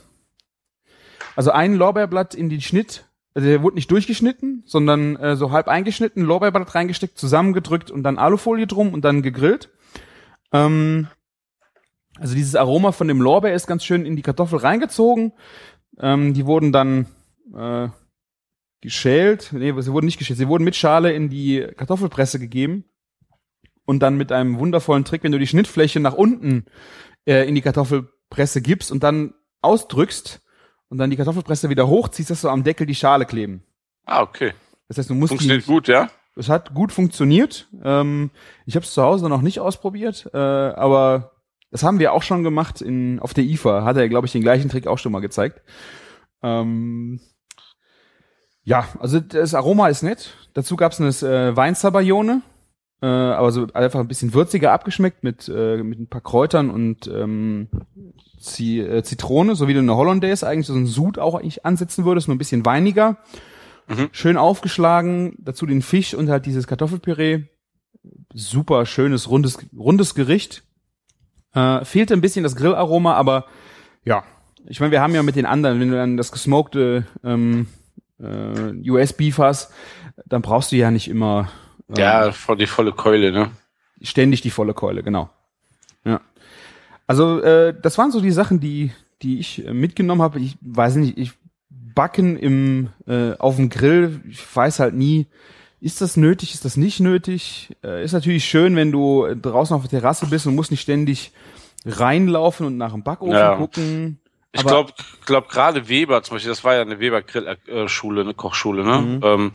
Also 1.36 1.52
ein 1.52 1.76
Lorbeerblatt 1.76 2.36
in 2.36 2.50
den 2.50 2.62
Schnitt, 2.62 3.06
also 3.34 3.48
der 3.48 3.64
wurde 3.64 3.76
nicht 3.76 3.90
durchgeschnitten, 3.90 4.64
sondern 4.66 5.16
äh, 5.16 5.36
so 5.36 5.52
halb 5.52 5.68
eingeschnitten, 5.68 6.24
Lorbeerblatt 6.24 6.76
reingesteckt, 6.76 7.18
zusammengedrückt 7.18 7.90
und 7.90 8.04
dann 8.04 8.18
Alufolie 8.18 8.68
drum 8.68 8.94
und 8.94 9.04
dann 9.04 9.22
gegrillt. 9.22 9.70
Ähm, 10.52 11.08
Also 12.20 12.36
dieses 12.36 12.56
Aroma 12.56 12.92
von 12.92 13.08
dem 13.08 13.20
Lorbeer 13.22 13.56
ist 13.56 13.66
ganz 13.66 13.84
schön 13.84 14.06
in 14.06 14.16
die 14.16 14.22
Kartoffel 14.22 14.60
reingezogen. 14.60 15.34
Ähm, 16.00 16.36
die 16.36 16.46
wurden 16.46 16.72
dann 16.72 17.08
äh, 17.56 17.90
geschält. 18.82 19.50
Nee, 19.52 19.74
sie 19.82 19.92
wurden 19.92 20.06
nicht 20.06 20.20
geschält. 20.20 20.38
Sie 20.38 20.48
wurden 20.48 20.64
mit 20.64 20.76
Schale 20.76 21.12
in 21.12 21.30
die 21.30 21.68
Kartoffelpresse 21.76 22.38
gegeben. 22.38 22.86
Und 23.86 24.00
dann 24.02 24.16
mit 24.16 24.32
einem 24.32 24.60
wundervollen 24.60 25.06
Trick, 25.06 25.24
wenn 25.24 25.32
du 25.32 25.40
die 25.40 25.48
Schnittfläche 25.48 26.00
nach 26.00 26.14
unten 26.14 26.66
äh, 27.26 27.48
in 27.48 27.56
die 27.56 27.62
Kartoffelpresse 27.62 28.62
gibst 28.62 28.92
und 28.92 29.02
dann 29.02 29.34
ausdrückst 29.62 30.43
und 30.94 31.00
dann 31.00 31.10
die 31.10 31.18
Kartoffelpresse 31.18 31.72
wieder 31.72 31.88
hochziehst, 31.88 32.30
dass 32.30 32.42
du 32.42 32.50
am 32.50 32.64
Deckel 32.64 32.86
die 32.86 32.94
Schale 32.94 33.26
kleben. 33.26 33.64
Ah, 34.06 34.22
okay. 34.22 34.54
Das 34.88 35.00
heißt, 35.00 35.10
du 35.10 35.16
musst 35.16 35.30
Funktioniert 35.30 35.64
die, 35.64 35.66
gut, 35.66 35.88
ja? 35.88 36.12
es 36.36 36.50
hat 36.50 36.76
gut 36.76 36.92
funktioniert. 36.92 37.68
Ähm, 37.84 38.30
ich 38.68 38.76
habe 38.76 38.86
es 38.86 38.94
zu 38.94 39.02
Hause 39.02 39.28
noch 39.28 39.42
nicht 39.42 39.60
ausprobiert, 39.60 40.30
äh, 40.36 40.38
aber 40.38 41.32
das 41.72 41.82
haben 41.82 41.98
wir 41.98 42.14
auch 42.14 42.22
schon 42.22 42.44
gemacht 42.44 42.80
in 42.80 43.20
auf 43.20 43.34
der 43.34 43.44
IFA. 43.44 43.84
Hat 43.84 43.98
er, 43.98 44.08
glaube 44.08 44.28
ich, 44.28 44.34
den 44.34 44.44
gleichen 44.44 44.70
Trick 44.70 44.86
auch 44.86 45.00
schon 45.00 45.12
mal 45.12 45.20
gezeigt. 45.20 45.64
Ähm, 46.44 47.20
ja, 48.62 48.88
also 49.00 49.20
das 49.20 49.56
Aroma 49.56 49.88
ist 49.88 50.04
nett. 50.04 50.36
Dazu 50.54 50.76
gab 50.76 50.92
es 50.92 51.02
eine 51.02 51.10
äh, 51.10 51.56
Weinsabayone, 51.56 52.44
äh, 53.04 53.06
aber 53.06 53.52
so 53.52 53.68
einfach 53.74 54.00
ein 54.00 54.08
bisschen 54.08 54.34
würziger 54.34 54.72
abgeschmeckt 54.72 55.26
mit 55.26 55.52
äh, 55.54 55.84
mit 55.84 56.00
ein 56.00 56.08
paar 56.08 56.22
Kräutern 56.22 56.70
und 56.70 57.06
ähm, 57.08 57.68
äh, 58.60 59.04
Zitrone, 59.04 59.56
so 59.56 59.68
wie 59.68 59.74
du 59.74 59.80
eine 59.80 59.98
Hollandaise 59.98 60.48
eigentlich 60.48 60.68
so 60.68 60.74
ein 60.74 60.86
Sud 60.86 61.20
auch 61.20 61.36
eigentlich 61.36 61.66
ansetzen 61.66 62.06
würdest, 62.06 62.30
nur 62.30 62.36
ein 62.36 62.38
bisschen 62.38 62.66
weiniger. 62.66 63.18
Mhm. 63.90 64.08
Schön 64.14 64.38
aufgeschlagen, 64.38 65.36
dazu 65.38 65.66
den 65.66 65.82
Fisch 65.82 66.14
und 66.14 66.30
halt 66.30 66.46
dieses 66.46 66.66
Kartoffelpüree. 66.66 67.44
Super 68.34 68.86
schönes, 68.86 69.30
rundes, 69.30 69.58
rundes 69.78 70.16
Gericht. 70.16 70.64
Äh, 71.54 71.84
fehlte 71.84 72.14
ein 72.14 72.22
bisschen 72.22 72.44
das 72.44 72.56
Grillaroma, 72.56 73.16
aber 73.16 73.48
ja, 74.06 74.24
ich 74.66 74.80
meine, 74.80 74.94
wir 74.94 75.02
haben 75.02 75.14
ja 75.14 75.24
mit 75.24 75.36
den 75.36 75.46
anderen, 75.46 75.82
wenn 75.82 75.90
du 75.90 75.98
dann 75.98 76.16
das 76.16 76.32
gesmokte 76.32 77.06
ähm, 77.22 77.68
äh, 78.22 78.90
US-Beef 78.90 79.40
hast, 79.40 79.74
dann 80.26 80.42
brauchst 80.42 80.72
du 80.72 80.78
ja 80.78 80.90
nicht 80.90 81.10
immer 81.10 81.50
Ja, 81.98 82.32
voll 82.32 82.58
die 82.58 82.68
volle 82.68 82.92
Keule, 82.92 83.32
ne? 83.32 83.52
ständig 84.02 84.42
die 84.42 84.50
volle 84.50 84.74
Keule, 84.74 85.02
genau. 85.02 85.30
Ja. 86.04 86.20
Also 87.08 87.42
äh, 87.42 87.74
das 87.80 87.98
waren 87.98 88.12
so 88.12 88.20
die 88.22 88.32
Sachen, 88.32 88.60
die 88.60 88.92
die 89.22 89.40
ich 89.40 89.66
äh, 89.66 89.74
mitgenommen 89.74 90.22
habe. 90.22 90.40
Ich 90.40 90.58
weiß 90.62 90.96
nicht, 90.96 91.18
ich 91.18 91.32
backen 91.70 92.38
im 92.38 92.90
äh, 93.08 93.34
auf 93.38 93.56
dem 93.56 93.70
Grill, 93.70 94.22
ich 94.30 94.44
weiß 94.56 94.80
halt 94.80 94.94
nie, 94.94 95.28
ist 95.80 96.02
das 96.02 96.18
nötig, 96.18 96.54
ist 96.54 96.66
das 96.66 96.78
nicht 96.78 97.00
nötig? 97.00 97.76
Äh, 97.84 98.04
ist 98.04 98.14
natürlich 98.14 98.46
schön, 98.46 98.76
wenn 98.76 98.92
du 98.92 99.34
draußen 99.36 99.76
auf 99.76 99.84
der 99.88 100.00
Terrasse 100.02 100.26
bist 100.28 100.48
und 100.48 100.56
musst 100.56 100.72
nicht 100.72 100.82
ständig 100.82 101.32
reinlaufen 101.86 102.66
und 102.66 102.78
nach 102.78 102.92
dem 102.94 103.04
Backofen 103.04 103.34
Ja. 103.34 103.56
gucken. 103.56 104.20
Ich 104.54 104.64
glaube, 104.64 104.94
glaub, 105.26 105.50
gerade 105.50 105.90
Weber 105.90 106.22
zum 106.22 106.36
Beispiel, 106.36 106.52
das 106.52 106.64
war 106.64 106.76
ja 106.76 106.82
eine 106.82 107.00
Weber-Grill-Schule, 107.00 108.22
eine 108.22 108.34
Kochschule, 108.36 108.84
ne? 108.84 109.02
Mhm. 109.02 109.20
Ähm, 109.24 109.52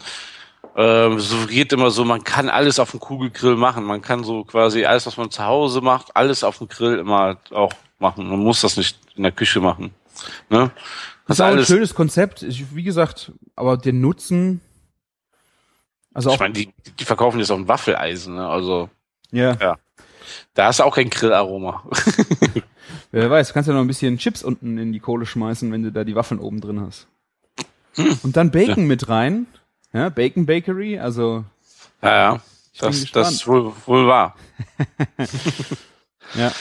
ähm, 0.79 1.19
suggeriert 1.19 1.73
immer 1.73 1.91
so, 1.91 2.05
man 2.05 2.23
kann 2.23 2.49
alles 2.49 2.79
auf 2.79 2.93
dem 2.93 3.01
Kugelgrill 3.01 3.57
machen. 3.57 3.85
Man 3.85 4.01
kann 4.01 4.23
so 4.23 4.45
quasi 4.45 4.85
alles, 4.85 5.07
was 5.07 5.17
man 5.17 5.29
zu 5.29 5.45
Hause 5.45 5.81
macht, 5.81 6.15
alles 6.15 6.45
auf 6.45 6.59
dem 6.59 6.69
Grill 6.69 7.01
immer 7.01 7.37
auch 7.51 7.73
machen. 7.99 8.29
Man 8.29 8.39
muss 8.39 8.61
das 8.61 8.77
nicht 8.77 8.97
in 9.17 9.25
der 9.25 9.33
Küche 9.33 9.61
machen. 9.61 9.93
Ne? 10.49 10.71
Das 11.27 11.39
ist 11.39 11.41
auch 11.41 11.47
ein 11.47 11.65
schönes 11.65 11.97
Konzept. 11.97 12.45
Ich, 12.45 12.77
wie 12.77 12.85
gesagt, 12.85 13.33
aber 13.57 13.77
den 13.77 14.01
Nutzen, 14.01 14.61
also 16.15 16.31
ich 16.31 16.37
auch, 16.37 16.41
meine, 16.41 16.55
die, 16.55 16.73
die 16.97 17.05
verkaufen 17.05 17.41
jetzt 17.41 17.51
auch 17.51 17.59
ein 17.59 17.67
Waffeleisen, 17.67 18.37
ne? 18.37 18.49
Also 18.49 18.89
ja, 19.33 19.77
da 20.55 20.67
hast 20.67 20.79
du 20.79 20.85
auch 20.85 20.95
kein 20.95 21.11
Grillaroma. 21.11 21.83
wer 23.11 23.29
weiß, 23.29 23.49
du 23.49 23.55
kannst 23.55 23.67
ja 23.67 23.75
noch 23.75 23.81
ein 23.81 23.89
bisschen 23.89 24.17
Chips 24.19 24.45
unten 24.45 24.79
in 24.79 24.93
die 24.93 25.01
Kohle 25.01 25.27
schmeißen, 25.27 25.73
wenn 25.73 25.83
du 25.83 25.91
da 25.91 26.05
die 26.05 26.15
Waffeln 26.15 26.41
oben 26.41 26.61
drin 26.61 26.81
hast. 26.81 27.09
Und 28.23 28.37
dann 28.37 28.53
Bacon 28.53 28.87
mit 28.87 29.09
rein. 29.09 29.49
Ja, 29.93 30.09
Bacon 30.09 30.47
Bakery, 30.47 30.99
also 30.99 31.45
ja, 32.03 32.17
ja. 32.17 32.41
Das, 32.79 33.01
gespannt. 33.01 33.17
das 33.27 33.33
ist 33.33 33.47
wohl, 33.47 33.73
wohl 33.87 34.07
wahr. 34.07 34.35
Ja. 36.35 36.53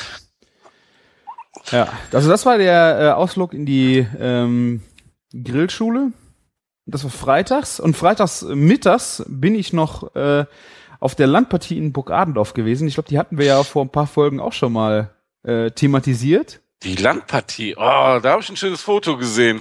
Ja, 1.71 1.89
also 2.13 2.29
das 2.29 2.45
war 2.45 2.57
der 2.57 2.99
äh, 2.99 3.09
Ausflug 3.09 3.53
in 3.53 3.65
die 3.65 4.07
ähm, 4.17 4.81
Grillschule. 5.33 6.13
Das 6.85 7.03
war 7.03 7.11
freitags 7.11 7.81
und 7.81 7.97
freitags 7.97 8.43
mittags 8.43 9.25
bin 9.27 9.55
ich 9.55 9.73
noch 9.73 10.15
äh, 10.15 10.45
auf 11.01 11.15
der 11.15 11.27
Landpartie 11.27 11.77
in 11.77 11.91
Burg 11.91 12.11
Adendorf 12.11 12.53
gewesen. 12.53 12.87
Ich 12.87 12.93
glaube, 12.93 13.09
die 13.09 13.19
hatten 13.19 13.37
wir 13.37 13.45
ja 13.45 13.63
vor 13.63 13.83
ein 13.83 13.91
paar 13.91 14.07
Folgen 14.07 14.39
auch 14.39 14.53
schon 14.53 14.71
mal 14.71 15.13
äh, 15.43 15.71
thematisiert. 15.71 16.61
Die 16.83 16.95
Landpartie, 16.95 17.75
oh, 17.75 18.19
da 18.21 18.23
habe 18.23 18.41
ich 18.41 18.49
ein 18.49 18.55
schönes 18.55 18.81
Foto 18.81 19.17
gesehen. 19.17 19.59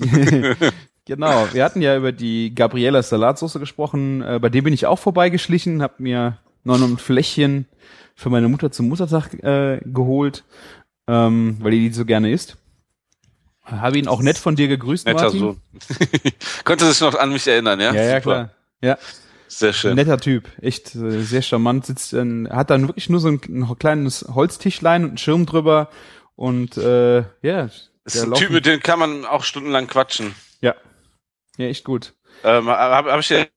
Genau, 1.06 1.48
wir 1.52 1.64
hatten 1.64 1.82
ja 1.82 1.96
über 1.96 2.12
die 2.12 2.54
Gabriella 2.54 3.02
Salatsauce 3.02 3.54
gesprochen. 3.54 4.22
Äh, 4.22 4.38
bei 4.40 4.48
dem 4.48 4.64
bin 4.64 4.72
ich 4.74 4.86
auch 4.86 4.98
vorbeigeschlichen, 4.98 5.82
habe 5.82 5.94
mir 5.98 6.38
noch 6.64 6.80
ein 6.80 6.98
Fläschchen 6.98 7.66
für 8.14 8.30
meine 8.30 8.48
Mutter 8.48 8.70
zum 8.70 8.88
Muttertag 8.88 9.34
äh, 9.42 9.80
geholt, 9.84 10.44
ähm, 11.08 11.56
weil 11.60 11.72
die 11.72 11.88
die 11.88 11.92
so 11.94 12.04
gerne 12.04 12.30
isst. 12.30 12.56
Habe 13.64 13.98
ihn 13.98 14.08
auch 14.08 14.22
nett 14.22 14.38
von 14.38 14.56
dir 14.56 14.68
gegrüßt, 14.68 15.06
Netter 15.06 15.24
Martin. 15.24 15.40
Sohn. 15.40 15.60
Konnte 16.64 16.86
sich 16.86 17.00
noch 17.00 17.14
an 17.14 17.32
mich 17.32 17.46
erinnern, 17.46 17.80
ja? 17.80 17.92
Ja, 17.94 18.02
ja, 18.02 18.20
klar. 18.20 18.50
Ja, 18.80 18.98
Sehr 19.46 19.72
schön. 19.72 19.94
netter 19.94 20.18
Typ, 20.18 20.48
echt 20.60 20.94
äh, 20.96 21.22
sehr 21.22 21.42
charmant. 21.42 21.86
Sitzt, 21.86 22.12
äh, 22.12 22.24
hat 22.50 22.70
dann 22.70 22.88
wirklich 22.88 23.08
nur 23.08 23.20
so 23.20 23.28
ein, 23.28 23.40
ein 23.48 23.78
kleines 23.78 24.26
Holztischlein 24.34 25.02
und 25.04 25.08
einen 25.10 25.18
Schirm 25.18 25.46
drüber 25.46 25.88
und 26.34 26.76
äh, 26.76 27.18
ja, 27.42 27.64
ist 28.04 28.16
der 28.16 28.24
ein 28.24 28.34
Typ, 28.34 28.50
mit 28.50 28.66
dem 28.66 28.80
kann 28.80 28.98
man 28.98 29.24
auch 29.24 29.44
stundenlang 29.44 29.86
quatschen. 29.86 30.34
ja, 30.60 30.74
ja, 31.56 31.66
echt 31.66 31.84
gut. 31.84 32.14
Ähm, 32.44 32.68
habe 32.68 33.12
hab 33.12 33.20
ich 33.20 33.28
dir, 33.28 33.48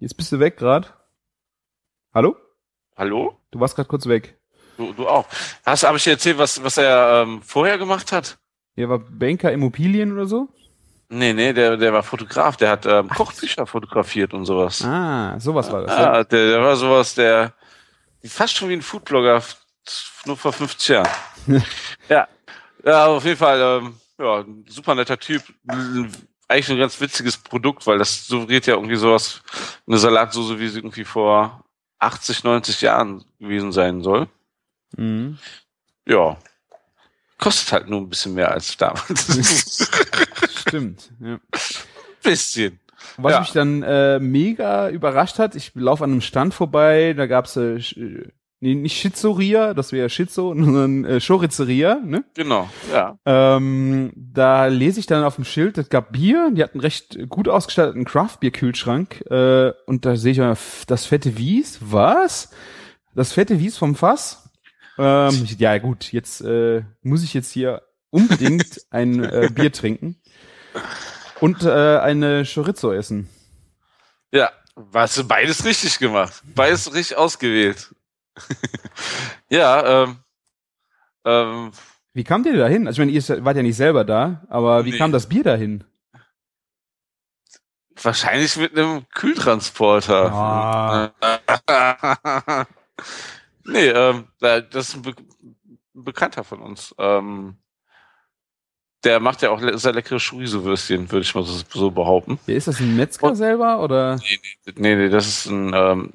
Jetzt 0.00 0.16
bist 0.16 0.30
du 0.30 0.38
weg 0.38 0.56
gerade. 0.56 0.88
Hallo? 2.14 2.36
hallo? 2.96 3.40
Du 3.50 3.60
warst 3.60 3.74
gerade 3.76 3.88
kurz 3.88 4.06
weg. 4.06 4.38
Du, 4.76 4.92
du 4.92 5.08
auch. 5.08 5.26
Hast, 5.64 5.84
habe 5.84 5.96
ich 5.96 6.04
dir 6.04 6.12
erzählt, 6.12 6.38
was, 6.38 6.62
was 6.62 6.76
er 6.76 7.22
ähm, 7.22 7.42
vorher 7.42 7.78
gemacht 7.78 8.12
hat? 8.12 8.38
Der 8.76 8.88
war 8.88 8.98
Banker 8.98 9.50
Immobilien 9.50 10.12
oder 10.12 10.26
so? 10.26 10.48
Nee, 11.08 11.32
nee, 11.32 11.52
der, 11.52 11.76
der 11.76 11.92
war 11.92 12.02
Fotograf, 12.02 12.56
der 12.56 12.70
hat 12.70 12.86
ähm, 12.86 13.08
Kochbücher 13.08 13.66
fotografiert 13.66 14.34
und 14.34 14.44
sowas. 14.44 14.84
Ah, 14.84 15.40
sowas 15.40 15.72
war 15.72 15.82
das. 15.82 15.98
Ja. 15.98 16.12
Ah, 16.12 16.24
der, 16.24 16.50
der 16.50 16.62
war 16.62 16.76
sowas, 16.76 17.14
der 17.14 17.54
fast 18.24 18.56
schon 18.56 18.68
wie 18.68 18.74
ein 18.74 18.82
Foodblogger, 18.82 19.42
nur 20.26 20.36
vor 20.36 20.52
50 20.52 20.88
Jahren. 20.88 21.08
ja. 22.08 22.28
ja, 22.84 23.06
auf 23.06 23.24
jeden 23.24 23.38
Fall, 23.38 23.80
ähm, 23.82 23.96
ja, 24.18 24.40
ein 24.40 24.64
super 24.68 24.94
netter 24.94 25.18
Typ. 25.18 25.42
Eigentlich 26.48 26.70
ein 26.70 26.78
ganz 26.78 27.00
witziges 27.00 27.36
Produkt, 27.36 27.86
weil 27.86 27.98
das 27.98 28.26
suggeriert 28.26 28.66
ja 28.66 28.74
irgendwie 28.74 28.96
sowas, 28.96 29.42
eine 29.86 29.98
Salatsoße, 29.98 30.58
wie 30.58 30.68
sie 30.68 30.78
irgendwie 30.78 31.04
vor 31.04 31.64
80, 31.98 32.44
90 32.44 32.80
Jahren 32.80 33.24
gewesen 33.38 33.72
sein 33.72 34.02
soll. 34.02 34.28
Mhm. 34.96 35.38
Ja. 36.06 36.38
Kostet 37.38 37.72
halt 37.72 37.88
nur 37.88 38.00
ein 38.00 38.08
bisschen 38.08 38.34
mehr 38.34 38.50
als 38.50 38.76
damals. 38.76 39.88
Stimmt. 40.66 41.10
Ja. 41.20 41.38
bisschen. 42.22 42.80
Was 43.16 43.32
Ja. 43.32 43.40
mich 43.40 43.52
dann 43.52 43.82
äh, 43.82 44.18
mega 44.18 44.88
überrascht 44.90 45.38
hat, 45.38 45.54
ich 45.54 45.72
laufe 45.74 46.02
an 46.04 46.10
einem 46.12 46.20
Stand 46.20 46.54
vorbei, 46.54 47.14
da 47.16 47.26
gab's 47.26 47.56
äh, 47.56 47.78
nee, 48.60 48.74
nicht 48.74 48.96
Schizoria, 48.98 49.74
das 49.74 49.92
wäre 49.92 50.10
Schizo, 50.10 50.54
sondern 50.58 51.04
äh, 51.04 51.20
Chorizeria, 51.20 51.96
ne? 51.96 52.24
Genau, 52.34 52.68
ja. 52.92 53.18
Ähm, 53.24 54.12
da 54.16 54.66
lese 54.66 55.00
ich 55.00 55.06
dann 55.06 55.24
auf 55.24 55.36
dem 55.36 55.44
Schild, 55.44 55.78
es 55.78 55.88
gab 55.88 56.12
Bier, 56.12 56.50
die 56.52 56.62
hatten 56.62 56.78
einen 56.78 56.82
recht 56.82 57.18
gut 57.28 57.48
ausgestatteten 57.48 58.04
Craft-Bier-Kühlschrank 58.04 59.22
äh, 59.30 59.72
und 59.86 60.04
da 60.04 60.16
sehe 60.16 60.32
ich 60.32 60.38
mal, 60.38 60.56
das 60.86 61.06
fette 61.06 61.36
Wies, 61.38 61.78
was? 61.80 62.50
Das 63.14 63.32
fette 63.32 63.58
Wies 63.58 63.76
vom 63.76 63.94
Fass? 63.94 64.50
Ähm, 64.98 65.46
ja 65.58 65.78
gut, 65.78 66.12
jetzt 66.12 66.40
äh, 66.40 66.82
muss 67.02 67.22
ich 67.22 67.34
jetzt 67.34 67.52
hier 67.52 67.82
unbedingt 68.10 68.80
ein 68.90 69.22
äh, 69.22 69.48
Bier 69.52 69.72
trinken 69.72 70.20
und 71.40 71.62
äh, 71.62 71.98
eine 71.98 72.44
Chorizo 72.44 72.92
essen. 72.92 73.28
Ja, 74.32 74.50
du 74.76 75.24
beides 75.24 75.64
richtig 75.64 75.98
gemacht. 75.98 76.42
Beides 76.54 76.92
richtig 76.92 77.16
ausgewählt. 77.16 77.94
ja, 79.48 80.02
ähm, 80.04 80.16
ähm, 81.24 81.70
Wie 82.14 82.24
kam 82.24 82.44
ihr 82.44 82.56
dahin? 82.56 82.86
Also 82.86 83.00
ich 83.02 83.06
meine, 83.06 83.12
ihr 83.18 83.44
wart 83.44 83.56
ja 83.56 83.62
nicht 83.62 83.76
selber 83.76 84.04
da, 84.04 84.44
aber 84.48 84.84
wie 84.84 84.92
Nee. 84.92 84.98
kam 84.98 85.12
das 85.12 85.28
Bier 85.28 85.44
dahin? 85.44 85.84
wahrscheinlich 88.00 88.56
mit 88.56 88.78
einem 88.78 89.04
Kühltransporter. 89.12 90.32
Ah. 90.32 91.12
nee, 93.64 93.88
ähm, 93.88 94.28
da- 94.38 94.60
das 94.60 94.90
ist 94.90 94.94
ein, 94.96 95.02
Be 95.02 95.14
ein 95.96 96.04
Bekannter 96.04 96.44
von 96.44 96.60
uns. 96.60 96.94
Ähm, 96.98 97.56
der 99.04 99.18
macht 99.20 99.42
ja 99.42 99.50
auch 99.50 99.60
le 99.60 99.76
sehr 99.78 99.92
leckere 99.92 100.18
Chorizo-Würstchen, 100.20 101.10
würde 101.10 101.22
ich 101.22 101.34
mal 101.34 101.42
so, 101.44 101.60
so 101.68 101.90
behaupten. 101.90 102.38
Ist 102.46 102.68
das 102.68 102.78
ein 102.80 102.96
Metzger 102.96 103.28
Und- 103.28 103.36
selber 103.36 103.80
oder? 103.82 104.20
Nee, 104.76 104.94
nee, 104.96 105.08
das 105.08 105.26
ist 105.26 105.46
ein, 105.46 105.72
ähm, 105.74 106.12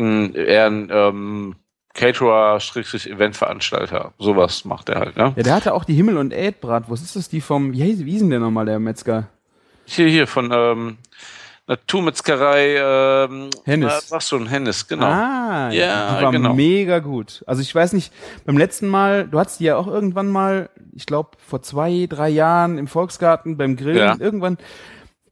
ein 0.00 0.34
eher 0.34 0.66
ein 0.66 0.88
ähm, 0.92 1.54
Caterer, 1.94 2.58
Schrägstrich, 2.60 3.10
Eventveranstalter. 3.10 4.12
Sowas 4.18 4.64
macht 4.64 4.88
er 4.88 5.00
halt, 5.00 5.16
ne? 5.16 5.32
Ja, 5.36 5.42
der 5.42 5.54
hatte 5.54 5.74
auch 5.74 5.84
die 5.84 5.94
Himmel- 5.94 6.16
und 6.18 6.32
Erdbratwurst. 6.32 7.04
Ist 7.04 7.16
das 7.16 7.28
die 7.28 7.40
vom, 7.40 7.72
wie, 7.72 7.82
hieß- 7.82 8.04
wie 8.04 8.18
denn 8.18 8.30
der 8.30 8.38
nochmal, 8.40 8.64
der 8.66 8.78
Metzger? 8.78 9.28
Hier, 9.84 10.06
hier, 10.08 10.26
von 10.28 10.50
ähm, 10.54 10.98
Naturmetzgerei, 11.66 12.76
ähm, 12.76 13.50
Hennes. 13.64 13.92
na, 13.92 14.00
Sag 14.00 14.22
schon, 14.22 14.46
Hennes, 14.46 14.86
genau. 14.88 15.06
Ah, 15.06 15.70
Ja, 15.72 16.16
die 16.18 16.24
war 16.24 16.32
genau. 16.32 16.54
mega 16.54 16.98
gut. 16.98 17.44
Also 17.46 17.62
ich 17.62 17.74
weiß 17.74 17.92
nicht, 17.92 18.12
beim 18.44 18.58
letzten 18.58 18.88
Mal, 18.88 19.26
du 19.28 19.38
hattest 19.38 19.60
die 19.60 19.64
ja 19.64 19.76
auch 19.76 19.86
irgendwann 19.86 20.28
mal, 20.28 20.68
ich 20.94 21.06
glaube 21.06 21.30
vor 21.44 21.62
zwei, 21.62 22.06
drei 22.08 22.28
Jahren 22.28 22.78
im 22.78 22.86
Volksgarten 22.88 23.56
beim 23.56 23.76
Grillen, 23.76 23.96
Ja. 23.98 24.16
irgendwann, 24.18 24.58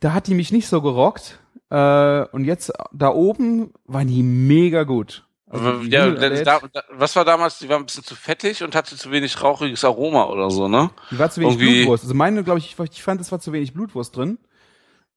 da 0.00 0.12
hat 0.12 0.26
die 0.28 0.34
mich 0.34 0.52
nicht 0.52 0.68
so 0.68 0.80
gerockt. 0.80 1.38
Äh, 1.70 2.24
und 2.32 2.44
jetzt 2.44 2.72
da 2.92 3.08
oben 3.10 3.72
waren 3.84 4.06
die 4.08 4.22
mega 4.22 4.84
gut. 4.84 5.24
Also 5.50 5.80
die 5.80 5.88
ja, 5.88 6.10
da, 6.10 6.28
da, 6.28 6.60
was 6.90 7.16
war 7.16 7.24
damals? 7.24 7.58
Die 7.58 7.68
war 7.70 7.78
ein 7.78 7.86
bisschen 7.86 8.04
zu 8.04 8.14
fettig 8.14 8.62
und 8.62 8.74
hatte 8.74 8.96
zu 8.96 9.10
wenig 9.10 9.42
rauchiges 9.42 9.82
Aroma 9.84 10.24
oder 10.26 10.50
so, 10.50 10.68
ne? 10.68 10.90
Die 11.10 11.18
war 11.18 11.30
zu 11.30 11.40
wenig 11.40 11.54
Irgendwie- 11.54 11.76
Blutwurst. 11.76 12.04
Also 12.04 12.14
meine, 12.14 12.44
glaube 12.44 12.58
ich, 12.58 12.76
ich 12.78 13.02
fand, 13.02 13.20
es 13.20 13.32
war 13.32 13.40
zu 13.40 13.52
wenig 13.52 13.72
Blutwurst 13.72 14.14
drin. 14.16 14.38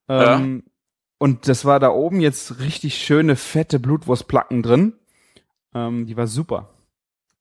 Ähm, 0.07 0.63
Und 1.17 1.47
das 1.47 1.65
war 1.65 1.79
da 1.79 1.89
oben 1.89 2.19
jetzt 2.21 2.59
richtig 2.59 2.95
schöne, 2.97 3.35
fette 3.35 3.79
Blutwurstplacken 3.79 4.63
drin. 4.63 4.93
Ähm, 5.75 6.05
die 6.05 6.15
war 6.17 6.27
super. 6.27 6.69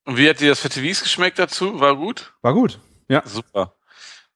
Und 0.05 0.17
wie 0.19 0.29
hat 0.29 0.41
dir 0.41 0.51
das 0.51 0.61
fette 0.61 0.83
Wies 0.83 1.03
geschmeckt 1.03 1.39
dazu? 1.39 1.79
War 1.81 1.97
gut? 1.97 2.35
War 2.43 2.55
gut. 2.55 2.81
Ja. 3.09 3.23
Super. 3.25 3.75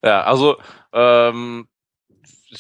Ja, 0.05 0.22
also 0.22 0.57
ähm, 0.93 1.66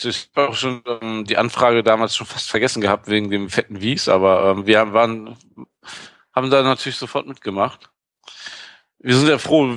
ich 0.02 0.30
habe 0.34 0.48
auch 0.48 0.54
schon 0.54 0.82
ähm, 1.00 1.24
die 1.24 1.36
Anfrage 1.36 1.82
damals 1.82 2.16
schon 2.16 2.26
fast 2.26 2.50
vergessen 2.50 2.80
gehabt 2.80 3.08
wegen 3.08 3.30
dem 3.30 3.48
fetten 3.48 3.80
Wies, 3.80 4.08
aber 4.08 4.50
ähm, 4.50 4.66
wir 4.66 4.78
haben, 4.78 4.92
waren, 4.92 5.36
haben 6.32 6.50
da 6.50 6.62
natürlich 6.62 6.96
sofort 6.96 7.26
mitgemacht. 7.26 7.90
Wir 8.98 9.16
sind 9.16 9.28
ja 9.28 9.38
froh, 9.38 9.76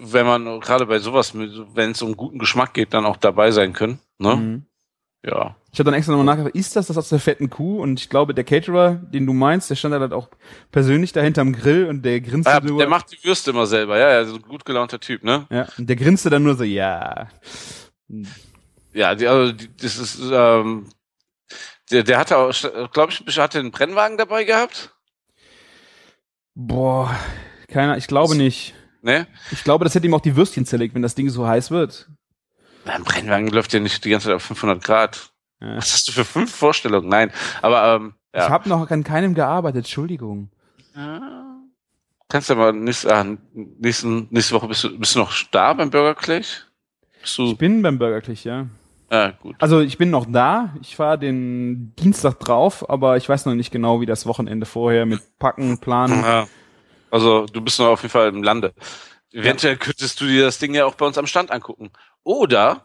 wenn 0.00 0.26
man 0.26 0.60
gerade 0.60 0.86
bei 0.86 0.98
sowas, 0.98 1.32
wenn 1.34 1.92
es 1.92 2.02
um 2.02 2.16
guten 2.16 2.38
Geschmack 2.38 2.74
geht, 2.74 2.92
dann 2.92 3.06
auch 3.06 3.16
dabei 3.16 3.52
sein 3.52 3.72
können. 3.72 4.00
Ne? 4.18 4.36
Mhm. 4.36 4.66
Ja. 5.24 5.56
Ich 5.72 5.78
habe 5.78 5.90
dann 5.90 5.94
extra 5.94 6.12
nochmal 6.12 6.26
nachgefragt, 6.26 6.56
ist 6.56 6.74
das 6.74 6.86
das 6.86 6.96
aus 6.96 7.08
der 7.08 7.18
fetten 7.18 7.50
Kuh? 7.50 7.80
Und 7.80 8.00
ich 8.00 8.08
glaube, 8.08 8.34
der 8.34 8.44
Caterer, 8.44 8.94
den 8.94 9.26
du 9.26 9.32
meinst, 9.32 9.68
der 9.68 9.76
stand 9.76 9.94
halt 9.94 10.12
auch 10.12 10.28
persönlich 10.70 11.12
dahinter 11.12 11.42
am 11.42 11.52
Grill 11.52 11.86
und 11.86 12.02
der 12.02 12.20
grinste 12.20 12.50
ja. 12.50 12.60
nur. 12.60 12.78
Der 12.78 12.88
macht 12.88 13.12
die 13.12 13.22
Würste 13.24 13.50
immer 13.50 13.66
selber, 13.66 13.98
ja, 13.98 14.12
ja, 14.12 14.24
so 14.24 14.36
ein 14.36 14.42
gut 14.42 14.64
gelaunter 14.64 14.98
Typ, 15.00 15.24
ne? 15.24 15.46
ja, 15.50 15.66
und 15.76 15.88
der 15.88 15.96
grinste 15.96 16.30
dann 16.30 16.42
nur 16.42 16.54
so, 16.54 16.64
ja. 16.64 17.28
Ja, 18.98 19.14
die, 19.14 19.28
also 19.28 19.52
die, 19.52 19.68
das 19.76 19.96
ist, 19.96 20.18
ähm, 20.20 20.88
der, 21.92 22.02
der 22.02 22.18
hatte 22.18 22.36
auch, 22.36 22.52
glaube 22.90 23.12
ich, 23.12 23.38
hatte 23.38 23.60
einen 23.60 23.70
Brennwagen 23.70 24.18
dabei 24.18 24.42
gehabt. 24.42 24.92
Boah, 26.56 27.16
keiner, 27.68 27.96
ich 27.96 28.08
glaube 28.08 28.34
nicht. 28.34 28.74
Ne? 29.02 29.28
Ich 29.52 29.62
glaube, 29.62 29.84
das 29.84 29.94
hätte 29.94 30.08
ihm 30.08 30.14
auch 30.14 30.20
die 30.20 30.34
Würstchen 30.34 30.66
zerlegt, 30.66 30.96
wenn 30.96 31.02
das 31.02 31.14
Ding 31.14 31.30
so 31.30 31.46
heiß 31.46 31.70
wird. 31.70 32.08
Ein 32.86 33.04
Brennwagen 33.04 33.46
läuft 33.46 33.72
ja 33.72 33.78
nicht 33.78 34.04
die 34.04 34.10
ganze 34.10 34.26
Zeit 34.26 34.34
auf 34.34 34.42
500 34.42 34.82
Grad. 34.82 35.30
Ja. 35.60 35.76
Was 35.76 35.92
hast 35.92 36.08
du 36.08 36.12
für 36.12 36.24
fünf 36.24 36.52
Vorstellungen? 36.52 37.08
Nein, 37.08 37.30
aber 37.62 37.94
ähm, 37.94 38.14
Ich 38.32 38.40
ja. 38.40 38.48
habe 38.48 38.68
noch 38.68 38.90
an 38.90 39.04
keinem 39.04 39.34
gearbeitet, 39.34 39.84
Entschuldigung. 39.84 40.50
Kannst 42.28 42.50
du 42.50 42.56
mal 42.56 42.72
nächste, 42.72 43.14
ah, 43.14 43.24
nächsten, 43.52 44.26
nächste 44.30 44.56
Woche 44.56 44.66
bist 44.66 44.82
du, 44.82 44.98
bist 44.98 45.14
du 45.14 45.20
noch 45.20 45.32
da 45.52 45.72
beim 45.72 45.88
Burger 45.88 46.16
Clash? 46.16 46.66
Ich 47.22 47.58
bin 47.58 47.80
beim 47.82 47.96
Burger 47.98 48.20
Click, 48.20 48.42
ja. 48.42 48.66
Ah, 49.10 49.32
gut. 49.40 49.56
Also 49.58 49.80
ich 49.80 49.96
bin 49.96 50.10
noch 50.10 50.26
da. 50.28 50.74
Ich 50.82 50.96
fahre 50.96 51.18
den 51.18 51.94
Dienstag 51.96 52.38
drauf, 52.40 52.88
aber 52.88 53.16
ich 53.16 53.28
weiß 53.28 53.46
noch 53.46 53.54
nicht 53.54 53.70
genau, 53.70 54.00
wie 54.00 54.06
das 54.06 54.26
Wochenende 54.26 54.66
vorher 54.66 55.06
mit 55.06 55.20
Packen, 55.38 55.78
Planen. 55.78 56.22
Ja. 56.22 56.46
Also 57.10 57.46
du 57.46 57.60
bist 57.60 57.78
noch 57.78 57.88
auf 57.88 58.02
jeden 58.02 58.12
Fall 58.12 58.28
im 58.28 58.42
Lande. 58.42 58.74
Eventuell 59.32 59.76
könntest 59.76 60.20
du 60.20 60.26
dir 60.26 60.44
das 60.44 60.58
Ding 60.58 60.74
ja 60.74 60.84
auch 60.84 60.94
bei 60.94 61.06
uns 61.06 61.18
am 61.18 61.26
Stand 61.26 61.50
angucken. 61.50 61.90
Oder 62.22 62.84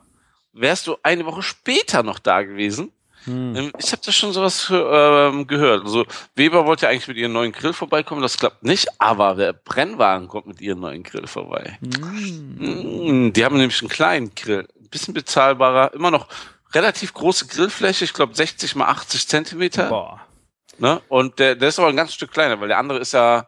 wärst 0.53 0.88
du 0.88 0.97
eine 1.03 1.26
Woche 1.26 1.41
später 1.41 2.03
noch 2.03 2.19
da 2.19 2.43
gewesen. 2.43 2.91
Hm. 3.26 3.55
Ähm, 3.55 3.71
Ich 3.78 3.91
habe 3.91 4.01
da 4.05 4.11
schon 4.11 4.34
sowas 4.34 4.67
ähm, 4.71 5.47
gehört. 5.47 5.84
Also 5.86 6.05
Weber 6.36 6.65
wollte 6.65 6.86
ja 6.86 6.91
eigentlich 6.91 7.07
mit 7.07 7.17
ihrem 7.17 7.34
neuen 7.34 7.51
Grill 7.51 7.74
vorbeikommen, 7.74 8.21
das 8.21 8.38
klappt 8.38 8.63
nicht, 8.63 8.88
aber 8.99 9.36
der 9.36 9.53
Brennwagen 9.53 10.28
kommt 10.28 10.47
mit 10.47 10.61
ihrem 10.61 10.80
neuen 10.82 11.03
Grill 11.03 11.28
vorbei. 11.28 11.78
Hm. 11.82 13.28
Mm, 13.28 13.34
Die 13.34 13.45
haben 13.45 13.57
nämlich 13.57 13.82
einen 13.82 13.89
kleinen 13.89 14.36
Grill, 14.36 14.67
ein 14.80 14.89
bisschen 14.89 15.13
bezahlbarer, 15.13 15.93
immer 15.93 16.11
noch 16.11 16.28
relativ 16.74 17.13
große 17.13 17.47
Grillfläche, 17.47 18.03
ich 18.05 18.13
glaube 18.13 18.34
60 18.36 18.76
mal 18.76 18.88
80 18.88 19.28
Zentimeter. 19.28 19.89
Boah. 19.89 20.21
Ne? 20.80 21.01
Und 21.07 21.38
der, 21.39 21.55
der 21.55 21.69
ist 21.69 21.78
aber 21.80 21.89
ein 21.89 21.95
ganz 21.95 22.13
Stück 22.13 22.32
kleiner, 22.32 22.59
weil 22.59 22.67
der 22.67 22.80
andere 22.80 22.97
ist 22.99 23.13
ja 23.13 23.47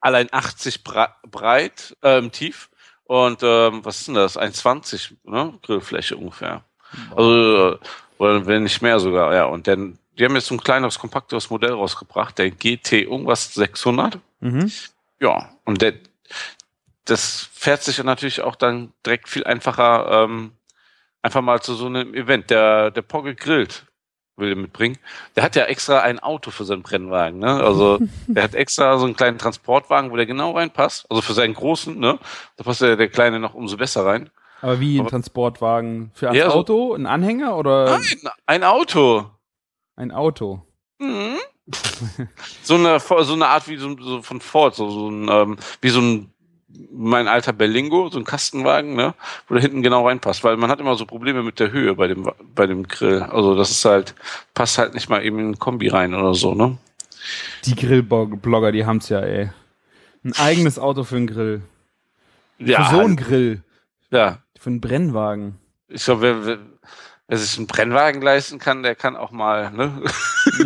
allein 0.00 0.28
80 0.32 0.82
bra- 0.82 1.14
breit, 1.30 1.96
ähm, 2.02 2.32
tief. 2.32 2.70
Und 3.04 3.42
ähm, 3.42 3.84
was 3.84 3.98
ist 4.00 4.08
denn 4.08 4.14
das? 4.14 4.38
1,20 4.38 5.12
ne? 5.24 5.58
Grillfläche 5.62 6.16
ungefähr. 6.16 6.64
Also, 7.16 7.72
äh, 7.72 7.78
oder 8.18 8.46
wenn 8.46 8.62
nicht 8.62 8.82
mehr 8.82 8.98
sogar, 9.00 9.34
ja. 9.34 9.44
Und 9.44 9.66
dann, 9.66 9.98
die 10.18 10.24
haben 10.24 10.34
jetzt 10.34 10.46
so 10.46 10.54
ein 10.54 10.60
kleineres, 10.60 10.98
kompakteres 10.98 11.50
Modell 11.50 11.72
rausgebracht, 11.72 12.38
der 12.38 12.50
GT 12.50 13.02
irgendwas 13.02 13.54
600. 13.54 14.18
Mhm. 14.40 14.70
Ja, 15.20 15.50
und 15.64 15.82
der, 15.82 15.94
das 17.04 17.48
fährt 17.52 17.82
sich 17.82 17.98
ja 17.98 18.04
natürlich 18.04 18.40
auch 18.40 18.56
dann 18.56 18.92
direkt 19.04 19.28
viel 19.28 19.44
einfacher, 19.44 20.24
ähm, 20.24 20.52
einfach 21.22 21.42
mal 21.42 21.60
zu 21.60 21.74
so 21.74 21.86
einem 21.86 22.14
Event. 22.14 22.50
Der, 22.50 22.90
der 22.90 23.02
Pogge 23.02 23.34
grillt, 23.34 23.86
will 24.36 24.50
er 24.50 24.56
mitbringen. 24.56 24.98
Der 25.36 25.42
hat 25.42 25.56
ja 25.56 25.64
extra 25.64 26.00
ein 26.00 26.18
Auto 26.18 26.50
für 26.50 26.64
seinen 26.64 26.82
Brennwagen, 26.82 27.38
ne? 27.38 27.62
Also, 27.62 28.00
der 28.26 28.42
hat 28.42 28.54
extra 28.54 28.98
so 28.98 29.04
einen 29.04 29.16
kleinen 29.16 29.38
Transportwagen, 29.38 30.10
wo 30.10 30.16
der 30.16 30.26
genau 30.26 30.52
reinpasst. 30.52 31.06
Also 31.10 31.22
für 31.22 31.34
seinen 31.34 31.54
großen, 31.54 31.98
ne? 31.98 32.18
Da 32.56 32.64
passt 32.64 32.80
der, 32.80 32.96
der 32.96 33.08
kleine 33.08 33.38
noch 33.38 33.54
umso 33.54 33.76
besser 33.76 34.04
rein. 34.04 34.30
Aber 34.64 34.80
wie 34.80 34.98
ein 34.98 35.06
Transportwagen? 35.06 36.10
Für 36.14 36.30
ein 36.30 36.34
Ja, 36.36 36.48
so- 36.50 36.56
Auto? 36.56 36.94
Ein 36.94 37.04
Anhänger 37.04 37.56
oder 37.58 37.84
Nein, 37.98 38.02
ein 38.46 38.64
Auto. 38.64 39.26
ein 39.96 40.10
Auto? 40.10 40.62
Mhm. 40.98 41.36
so 42.62 42.74
eine 42.76 42.98
so 42.98 43.34
eine 43.34 43.46
Art 43.48 43.68
wie 43.68 43.76
so, 43.76 43.94
so 44.00 44.22
von 44.22 44.40
Ford, 44.40 44.74
so, 44.74 44.88
so 44.88 45.10
ein 45.10 45.28
ähm, 45.30 45.56
wie 45.82 45.90
so 45.90 46.00
ein 46.00 46.30
mein 46.90 47.28
alter 47.28 47.52
Berlingo, 47.52 48.08
so 48.08 48.18
ein 48.18 48.24
Kastenwagen, 48.24 48.94
ne, 48.96 49.14
wo 49.48 49.54
da 49.54 49.60
hinten 49.60 49.82
genau 49.82 50.06
reinpasst, 50.06 50.42
weil 50.44 50.56
man 50.56 50.70
hat 50.70 50.80
immer 50.80 50.96
so 50.96 51.04
Probleme 51.06 51.42
mit 51.42 51.60
der 51.60 51.70
Höhe 51.70 51.94
bei 51.94 52.06
dem 52.08 52.30
bei 52.54 52.66
dem 52.66 52.88
Grill. 52.88 53.22
Also 53.22 53.54
das 53.54 53.70
ist 53.70 53.84
halt 53.84 54.14
passt 54.54 54.78
halt 54.78 54.94
nicht 54.94 55.10
mal 55.10 55.22
eben 55.24 55.38
in 55.40 55.50
ein 55.50 55.58
Kombi 55.58 55.88
rein 55.88 56.14
oder 56.14 56.34
so, 56.34 56.54
ne? 56.54 56.78
Die 57.66 57.76
Grillblogger, 57.76 58.72
die 58.72 58.86
haben's 58.86 59.08
ja, 59.10 59.20
ey. 59.20 59.50
Ein 60.24 60.32
eigenes 60.38 60.78
Auto 60.78 61.04
für 61.04 61.16
einen 61.16 61.26
Grill. 61.26 61.60
Ja, 62.58 62.82
für 62.84 62.94
so 62.96 63.00
einen 63.02 63.16
Grill. 63.16 63.62
ja. 64.10 64.38
Für 64.64 64.70
einen 64.70 64.80
Brennwagen. 64.80 65.58
Ich 65.88 66.06
glaube, 66.06 66.22
wer, 66.22 66.46
wer, 66.46 66.58
wer 67.28 67.36
sich 67.38 67.58
einen 67.58 67.66
Brennwagen 67.66 68.22
leisten 68.22 68.58
kann, 68.58 68.82
der 68.82 68.94
kann 68.94 69.14
auch 69.14 69.30
mal, 69.30 69.70
ne? 69.72 70.02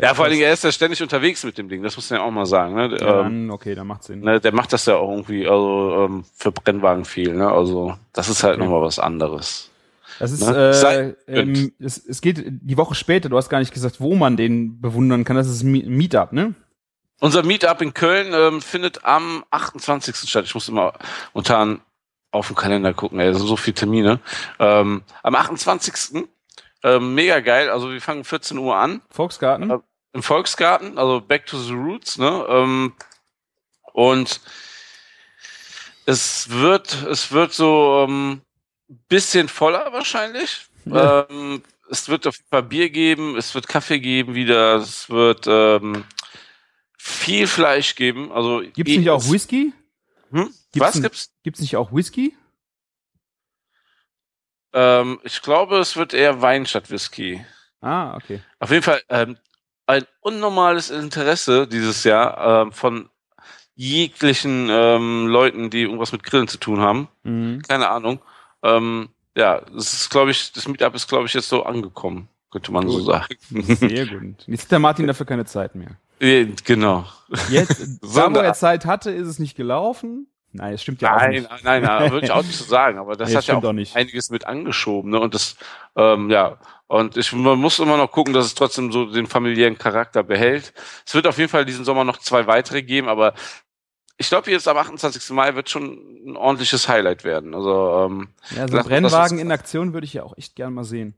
ja, 0.00 0.14
vor 0.14 0.24
allen 0.24 0.32
Dingen, 0.32 0.44
er 0.44 0.52
ist 0.54 0.64
ja 0.64 0.72
ständig 0.72 1.02
unterwegs 1.02 1.44
mit 1.44 1.58
dem 1.58 1.68
Ding, 1.68 1.82
das 1.82 1.94
muss 1.96 2.08
man 2.08 2.20
ja 2.20 2.26
auch 2.26 2.30
mal 2.30 2.46
sagen, 2.46 2.74
ne? 2.74 2.88
Ja, 2.98 3.20
Ähm, 3.20 3.48
dann, 3.48 3.50
okay, 3.50 3.74
da 3.74 3.84
macht 3.84 4.02
Sinn. 4.02 4.20
Ne, 4.20 4.40
der 4.40 4.52
macht 4.54 4.72
das 4.72 4.86
ja 4.86 4.96
auch 4.96 5.10
irgendwie 5.10 5.46
also, 5.46 6.06
ähm, 6.08 6.24
für 6.34 6.52
Brennwagen 6.52 7.04
viel. 7.04 7.34
Ne? 7.34 7.46
Also 7.50 7.96
das 8.14 8.30
ist 8.30 8.42
halt 8.42 8.54
Okay. 8.56 8.64
nochmal 8.64 8.80
was 8.80 8.98
anderes. 8.98 9.70
Das 10.18 10.32
ist, 10.32 10.40
Ne? 10.48 10.56
äh, 10.70 10.72
Sei 10.72 11.14
ähm, 11.26 11.72
es, 11.78 11.98
es 11.98 12.22
geht 12.22 12.42
die 12.46 12.76
Woche 12.78 12.94
später, 12.94 13.28
du 13.28 13.36
hast 13.36 13.50
gar 13.50 13.58
nicht 13.58 13.74
gesagt, 13.74 14.00
wo 14.00 14.14
man 14.14 14.38
den 14.38 14.80
bewundern 14.80 15.24
kann. 15.24 15.36
Das 15.36 15.48
ist 15.48 15.62
Mi- 15.64 15.84
Meetup, 15.86 16.32
ne? 16.32 16.54
Unser 17.20 17.42
Meetup 17.42 17.80
in 17.82 17.94
Köln 17.94 18.32
ähm, 18.32 18.60
findet 18.62 19.04
am 19.04 19.44
28. 19.50 20.16
statt. 20.28 20.44
Ich 20.46 20.54
muss 20.54 20.68
immer 20.68 20.94
unter 21.32 21.78
auf 22.34 22.48
den 22.48 22.56
Kalender 22.56 22.92
gucken, 22.94 23.20
ey, 23.20 23.28
das 23.28 23.38
sind 23.38 23.46
so 23.46 23.56
viele 23.56 23.74
Termine. 23.74 24.20
Ähm, 24.58 25.02
am 25.22 25.34
28. 25.34 26.26
Ähm, 26.82 27.14
mega 27.14 27.40
geil. 27.40 27.70
Also 27.70 27.90
wir 27.90 28.00
fangen 28.00 28.24
14 28.24 28.58
Uhr 28.58 28.76
an 28.76 29.00
Volksgarten. 29.10 29.70
Ja. 29.70 29.82
im 30.12 30.22
Volksgarten, 30.22 30.98
also 30.98 31.20
Back 31.20 31.46
to 31.46 31.58
the 31.58 31.72
Roots, 31.72 32.18
ne? 32.18 32.44
Ähm, 32.48 32.92
und 33.92 34.40
es 36.06 36.50
wird, 36.50 36.92
es 37.04 37.32
wird 37.32 37.52
so 37.52 38.04
ähm, 38.06 38.42
bisschen 39.08 39.48
voller 39.48 39.92
wahrscheinlich. 39.92 40.66
Ja. 40.84 41.26
Ähm, 41.30 41.62
es 41.90 42.08
wird 42.08 42.26
auf 42.26 42.36
jeden 42.36 42.48
Fall 42.50 42.62
Bier 42.64 42.90
geben, 42.90 43.36
es 43.36 43.54
wird 43.54 43.68
Kaffee 43.68 44.00
geben 44.00 44.34
wieder, 44.34 44.76
es 44.76 45.08
wird 45.08 45.46
ähm, 45.46 46.04
viel 46.98 47.46
Fleisch 47.46 47.94
geben. 47.94 48.32
Also 48.32 48.62
Gibt's 48.74 48.96
nicht 48.96 49.08
auch 49.10 49.20
es- 49.20 49.30
Whisky? 49.32 49.72
Hm? 50.32 50.52
Gibt's 50.74 50.88
Was 50.88 50.96
ein- 50.96 51.02
gibt's? 51.02 51.32
Gibt's 51.42 51.60
nicht 51.60 51.76
auch 51.76 51.92
Whisky? 51.92 52.36
Ähm, 54.72 55.20
ich 55.22 55.40
glaube, 55.42 55.78
es 55.78 55.96
wird 55.96 56.14
eher 56.14 56.42
Wein 56.42 56.66
statt 56.66 56.90
Whisky. 56.90 57.44
Ah, 57.80 58.16
okay. 58.16 58.40
Auf 58.58 58.70
jeden 58.70 58.82
Fall 58.82 59.02
ähm, 59.08 59.36
ein 59.86 60.04
unnormales 60.20 60.90
Interesse 60.90 61.66
dieses 61.68 62.04
Jahr 62.04 62.62
ähm, 62.62 62.72
von 62.72 63.08
jeglichen 63.76 64.68
ähm, 64.70 65.26
Leuten, 65.26 65.70
die 65.70 65.82
irgendwas 65.82 66.12
mit 66.12 66.22
Grillen 66.24 66.48
zu 66.48 66.58
tun 66.58 66.80
haben. 66.80 67.08
Mhm. 67.22 67.62
Keine 67.62 67.88
Ahnung. 67.88 68.20
Ähm, 68.62 69.10
ja, 69.36 69.58
es 69.76 69.92
ist, 69.92 70.10
glaube 70.10 70.30
ich, 70.30 70.52
das 70.52 70.66
Meetup 70.68 70.94
ist, 70.94 71.08
glaube 71.08 71.26
ich, 71.26 71.34
jetzt 71.34 71.48
so 71.48 71.64
angekommen. 71.64 72.28
könnte 72.50 72.72
man 72.72 72.88
so 72.88 72.98
Gut. 72.98 73.06
sagen. 73.06 73.36
Sehr 73.76 74.06
gut. 74.06 74.44
Jetzt 74.46 74.64
hat 74.64 74.70
der 74.72 74.78
Martin 74.78 75.06
dafür 75.06 75.26
keine 75.26 75.44
Zeit 75.44 75.74
mehr. 75.74 75.96
Äh, 76.20 76.46
genau. 76.64 77.04
Jetzt, 77.50 77.80
da 78.14 78.32
wo 78.32 78.38
er 78.38 78.54
Zeit 78.54 78.86
hatte, 78.86 79.10
ist 79.10 79.26
es 79.28 79.38
nicht 79.40 79.56
gelaufen. 79.56 80.28
Nein, 80.56 80.70
das 80.72 80.82
stimmt 80.82 81.02
ja 81.02 81.14
auch 81.14 81.20
Nein, 81.20 81.30
nicht. 81.32 81.50
nein, 81.64 81.82
nein, 81.82 82.12
würde 82.12 82.24
ich 82.26 82.32
auch 82.32 82.44
nicht 82.44 82.56
so 82.56 82.64
sagen, 82.64 82.98
aber 82.98 83.16
das 83.16 83.30
Nee, 83.30 83.36
hat 83.36 83.46
ja 83.46 83.56
auch 83.56 83.64
auch 83.64 83.72
nicht. 83.72 83.94
einiges 83.96 84.30
mit 84.30 84.46
angeschoben, 84.46 85.10
ne? 85.10 85.18
Und 85.18 85.34
das, 85.34 85.56
ähm, 85.96 86.30
ja, 86.30 86.58
und 86.86 87.16
ich 87.16 87.32
man 87.32 87.58
muss 87.58 87.80
immer 87.80 87.96
noch 87.96 88.12
gucken, 88.12 88.32
dass 88.32 88.46
es 88.46 88.54
trotzdem 88.54 88.92
so 88.92 89.06
den 89.06 89.26
familiären 89.26 89.76
Charakter 89.78 90.22
behält. 90.22 90.72
Es 91.04 91.12
wird 91.14 91.26
auf 91.26 91.38
jeden 91.38 91.50
Fall 91.50 91.64
diesen 91.64 91.84
Sommer 91.84 92.04
noch 92.04 92.18
zwei 92.18 92.46
weitere 92.46 92.82
geben, 92.82 93.08
aber 93.08 93.34
ich 94.16 94.28
glaube, 94.28 94.48
jetzt 94.52 94.68
am 94.68 94.76
28. 94.76 95.30
Mai 95.30 95.56
wird 95.56 95.68
schon 95.70 95.98
ein 96.24 96.36
ordentliches 96.36 96.88
Highlight 96.88 97.24
werden. 97.24 97.52
Also 97.52 98.06
ähm, 98.06 98.28
Ja, 98.54 98.68
so 98.68 98.76
ein 98.78 98.86
Rennwagen 98.86 99.40
in 99.40 99.50
Aktion 99.50 99.92
würde 99.92 100.04
ich 100.04 100.14
ja 100.14 100.22
auch 100.22 100.38
echt 100.38 100.54
gern 100.54 100.72
mal 100.72 100.84
sehen. 100.84 101.16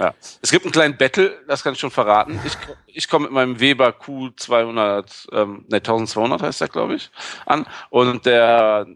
Ja. 0.00 0.14
Es 0.42 0.50
gibt 0.50 0.64
einen 0.64 0.72
kleinen 0.72 0.96
Battle, 0.96 1.38
das 1.46 1.62
kann 1.62 1.74
ich 1.74 1.80
schon 1.80 1.90
verraten. 1.90 2.40
Ich, 2.44 2.56
ich 2.86 3.08
komme 3.08 3.26
mit 3.26 3.32
meinem 3.32 3.60
Weber 3.60 3.90
Q200, 3.90 5.28
ähm, 5.32 5.66
ne, 5.68 5.76
1200 5.76 6.42
heißt 6.42 6.62
der, 6.62 6.68
glaube 6.68 6.94
ich, 6.96 7.10
an. 7.46 7.66
Und 7.90 8.26
der, 8.26 8.86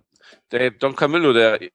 der 0.50 0.70
Don 0.72 0.96
Camillo, 0.96 1.32
der 1.32 1.60
äh, 1.62 1.70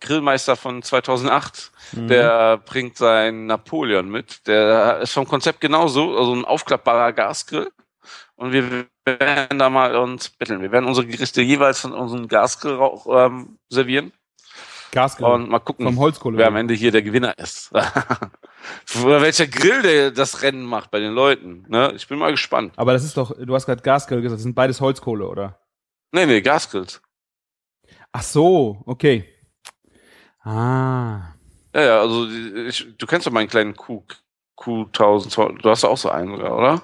Grillmeister 0.00 0.56
von 0.56 0.82
2008, 0.82 1.72
Mhm. 1.92 2.08
der 2.08 2.58
bringt 2.58 2.96
seinen 2.98 3.46
Napoleon 3.46 4.08
mit. 4.10 4.46
Der 4.46 4.98
ist 5.00 5.12
vom 5.12 5.26
Konzept 5.26 5.60
genauso, 5.60 6.16
also 6.18 6.34
ein 6.34 6.44
aufklappbarer 6.44 7.12
Gasgrill. 7.14 7.70
Und 8.36 8.52
wir 8.52 8.86
werden 9.06 9.58
da 9.58 9.70
mal 9.70 9.96
uns 9.96 10.30
betteln. 10.30 10.62
Wir 10.62 10.70
werden 10.72 10.86
unsere 10.86 11.06
Gerichte 11.06 11.42
jeweils 11.42 11.80
von 11.80 11.92
unserem 11.92 12.28
Gasgrill 12.28 12.78
ähm, 13.08 13.58
servieren 13.68 14.12
Gasgrill. 14.92 15.26
und 15.26 15.50
mal 15.50 15.58
gucken, 15.58 15.84
vom 15.84 15.98
Holzkohle. 15.98 16.38
wer 16.38 16.48
am 16.48 16.56
Ende 16.56 16.74
hier 16.74 16.90
der 16.90 17.02
Gewinner 17.02 17.38
ist. 17.38 17.72
Welcher 18.94 19.46
Grill 19.46 19.82
der 19.82 20.10
das 20.10 20.42
Rennen 20.42 20.64
macht 20.64 20.90
bei 20.90 21.00
den 21.00 21.12
Leuten. 21.12 21.64
Ne? 21.68 21.92
Ich 21.94 22.08
bin 22.08 22.18
mal 22.18 22.30
gespannt. 22.30 22.72
Aber 22.76 22.92
das 22.92 23.04
ist 23.04 23.16
doch, 23.16 23.32
du 23.38 23.54
hast 23.54 23.66
gerade 23.66 23.82
Gasgrill 23.82 24.22
gesagt, 24.22 24.38
das 24.38 24.42
sind 24.42 24.54
beides 24.54 24.80
Holzkohle, 24.80 25.26
oder? 25.28 25.58
Nee, 26.12 26.26
nee, 26.26 26.40
Gasgrills. 26.40 27.02
Ach 28.12 28.22
so, 28.22 28.82
okay. 28.86 29.24
Ah. 30.42 31.34
Ja, 31.74 31.82
ja, 31.82 32.00
also 32.00 32.26
ich, 32.28 32.86
du 32.96 33.06
kennst 33.06 33.26
doch 33.26 33.32
meinen 33.32 33.48
kleinen 33.48 33.76
Q, 33.76 34.02
Q1200. 34.58 35.60
Du 35.60 35.70
hast 35.70 35.84
auch 35.84 35.98
so 35.98 36.08
einen, 36.08 36.30
sogar, 36.30 36.56
oder? 36.56 36.82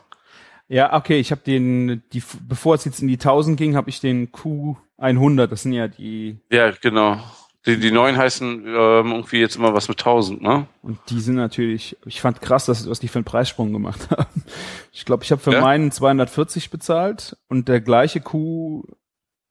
Ja, 0.68 0.94
okay, 0.94 1.18
ich 1.18 1.30
habe 1.30 1.42
den, 1.42 2.02
die, 2.12 2.22
bevor 2.46 2.74
es 2.74 2.84
jetzt 2.84 3.00
in 3.00 3.08
die 3.08 3.14
1000 3.14 3.56
ging, 3.56 3.76
habe 3.76 3.90
ich 3.90 4.00
den 4.00 4.30
Q100, 4.32 5.46
das 5.46 5.62
sind 5.62 5.72
ja 5.72 5.88
die, 5.88 6.38
Ja, 6.50 6.70
genau. 6.70 7.18
Die, 7.66 7.78
die 7.78 7.90
neuen 7.90 8.16
heißen 8.18 8.64
ähm, 8.66 9.12
irgendwie 9.12 9.38
jetzt 9.38 9.56
immer 9.56 9.72
was 9.72 9.88
mit 9.88 9.98
1000, 9.98 10.42
ne? 10.42 10.66
und 10.82 10.98
die 11.08 11.18
sind 11.20 11.36
natürlich, 11.36 11.96
ich 12.04 12.20
fand 12.20 12.42
krass, 12.42 12.66
dass, 12.66 12.88
was 12.88 13.00
die 13.00 13.08
für 13.08 13.20
einen 13.20 13.24
Preissprung 13.24 13.72
gemacht 13.72 14.10
haben. 14.10 14.44
Ich 14.92 15.04
glaube, 15.06 15.24
ich 15.24 15.30
habe 15.30 15.40
für 15.40 15.52
Ja? 15.52 15.62
meinen 15.62 15.90
240 15.90 16.68
bezahlt 16.70 17.36
und 17.48 17.68
der 17.68 17.80
gleiche 17.80 18.20
Q 18.20 18.82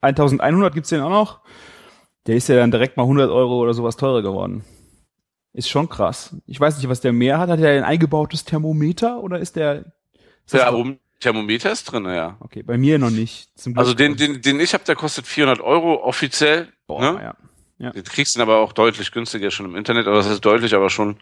1100 0.00 0.74
gibt's 0.74 0.90
den 0.90 1.00
auch 1.00 1.10
noch. 1.10 1.40
Der 2.26 2.36
ist 2.36 2.48
ja 2.48 2.56
dann 2.56 2.70
direkt 2.70 2.96
mal 2.96 3.02
100 3.02 3.30
Euro 3.30 3.58
oder 3.58 3.74
sowas 3.74 3.96
teurer 3.96 4.22
geworden. 4.22 4.64
Ist 5.52 5.68
schon 5.68 5.88
krass. 5.88 6.36
Ich 6.46 6.58
weiß 6.60 6.76
nicht, 6.78 6.88
was 6.88 7.00
der 7.00 7.12
mehr 7.12 7.38
hat. 7.38 7.48
Hat 7.48 7.60
er 7.60 7.70
ein 7.76 7.84
eingebautes 7.84 8.44
Thermometer 8.44 9.20
oder 9.22 9.38
ist 9.38 9.56
der? 9.56 9.84
Ist 10.46 10.54
Ja, 10.54 10.72
oben 10.72 10.98
Thermometer 11.20 11.70
ist 11.70 11.84
drin, 11.84 12.04
ja. 12.06 12.36
Okay, 12.40 12.62
bei 12.62 12.76
mir 12.76 12.98
noch 12.98 13.10
nicht. 13.10 13.48
Also 13.76 13.94
den, 13.94 14.16
den, 14.16 14.42
den 14.42 14.60
ich 14.60 14.74
habe, 14.74 14.84
der 14.84 14.96
kostet 14.96 15.26
400 15.26 15.60
Euro 15.60 16.02
offiziell. 16.02 16.68
Boah, 16.86 17.00
ne? 17.00 17.20
ja. 17.22 17.36
Du 17.92 18.02
kriegst 18.02 18.36
ihn 18.36 18.42
aber 18.42 18.58
auch 18.58 18.72
deutlich 18.72 19.12
günstiger 19.12 19.50
schon 19.50 19.66
im 19.66 19.76
Internet, 19.76 20.06
aber 20.06 20.16
das 20.16 20.26
ist 20.26 20.44
deutlich, 20.44 20.74
aber 20.74 20.90
schon 20.90 21.16